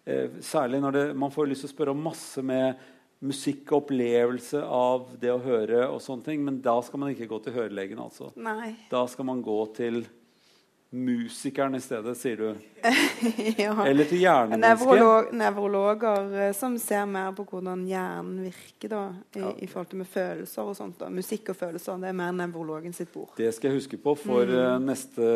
eh, 0.09 0.39
Særlig 0.41 0.79
når 0.81 0.95
det, 0.95 1.03
man 1.21 1.33
får 1.33 1.51
lyst 1.51 1.61
til 1.65 1.69
å 1.69 1.73
spørre 1.75 1.93
om 1.93 2.01
masse 2.01 2.41
med 2.41 2.79
musikk 3.19 3.69
og 3.69 3.83
opplevelse 3.83 4.61
av 4.63 5.11
det 5.21 5.29
å 5.29 5.41
høre 5.43 5.83
og 5.91 5.99
sånne 6.01 6.25
ting. 6.25 6.41
Men 6.45 6.61
da 6.65 6.77
skal 6.85 7.03
man 7.03 7.13
ikke 7.13 7.27
gå 7.29 7.41
til 7.45 7.57
hørelegen, 7.59 8.01
altså. 8.01 8.31
Nei. 8.39 8.73
Da 8.89 9.03
skal 9.11 9.27
man 9.29 9.43
gå 9.45 9.59
til 9.77 10.01
musikeren 10.91 11.75
i 11.75 11.79
stedet, 11.81 12.15
sier 12.17 12.37
du. 12.37 12.47
ja. 13.61 13.73
Eller 13.85 14.07
til 14.09 14.21
hjernemennesket. 14.23 14.87
Nevrolog, 14.89 15.33
nevrologer 15.37 16.31
eh, 16.47 16.53
som 16.57 16.77
ser 16.81 17.05
mer 17.05 17.31
på 17.37 17.45
hvordan 17.51 17.83
hjernen 17.89 18.39
virker 18.47 18.89
da, 18.95 19.01
i, 19.35 19.43
Ja. 19.43 19.51
i 19.61 19.67
forhold 19.69 19.91
til 19.91 20.01
med 20.01 20.09
følelser 20.09 20.71
og 20.71 20.77
sånt. 20.79 20.97
Da. 21.01 21.09
Musikk 21.13 21.51
og 21.53 21.59
følelser 21.59 21.99
det 22.01 22.09
er 22.09 22.17
mer 22.17 22.33
nevrologen 22.39 22.95
sitt 22.97 23.11
bord. 23.13 23.35
Det 23.37 23.51
skal 23.53 23.69
jeg 23.69 23.81
huske 23.83 24.01
på, 24.01 24.15
for 24.17 24.45
Mm. 24.49 24.55
eh, 24.63 24.79
neste 24.89 25.29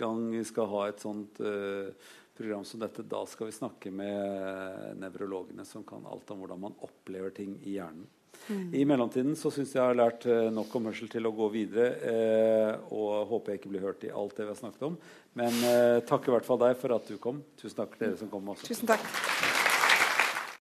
gang 0.00 0.30
vi 0.32 0.44
skal 0.44 0.66
ha 0.72 0.86
et 0.88 1.00
sånt 1.04 1.40
uh, 1.44 1.90
program 2.38 2.64
som 2.64 2.80
dette, 2.80 3.02
da 3.02 3.24
skal 3.26 3.46
vi 3.50 3.52
snakke 3.52 3.90
med 3.92 4.96
nevrologene 5.02 5.64
som 5.66 5.82
kan 5.84 6.04
alt 6.06 6.30
om 6.30 6.38
hvordan 6.38 6.60
man 6.60 6.76
opplever 6.86 7.30
ting 7.34 7.58
i 7.66 7.76
hjernen. 7.76 8.06
Mm. 8.48 8.74
I 8.74 8.84
mellomtiden 8.88 9.36
så 9.36 9.52
syns 9.52 9.74
jeg 9.74 9.80
jeg 9.80 9.90
har 9.90 9.98
lært 9.98 10.26
eh, 10.30 10.48
nok 10.54 10.74
om 10.78 10.88
hørsel 10.88 11.10
til 11.12 11.28
å 11.28 11.34
gå 11.36 11.50
videre. 11.52 11.90
Eh, 12.12 12.90
og 12.94 13.28
håper 13.32 13.54
jeg 13.54 13.62
ikke 13.62 13.74
blir 13.74 13.86
hørt 13.90 14.08
i 14.08 14.14
alt 14.14 14.36
det 14.38 14.46
vi 14.46 14.54
har 14.54 14.60
snakket 14.62 14.88
om. 14.88 14.98
Men 15.38 15.62
eh, 15.68 16.00
takk 16.08 16.28
i 16.28 16.34
hvert 16.36 16.48
fall 16.48 16.62
deg 16.64 16.76
for 16.80 16.96
at 16.96 17.08
du 17.10 17.18
kom. 17.22 17.42
Tusen 17.60 17.82
takk 17.82 17.96
til 17.98 18.08
dere 18.08 18.20
som 18.22 18.32
kom 18.32 18.54
også. 18.54 18.70
Tusen 18.70 18.90
takk. 18.90 19.57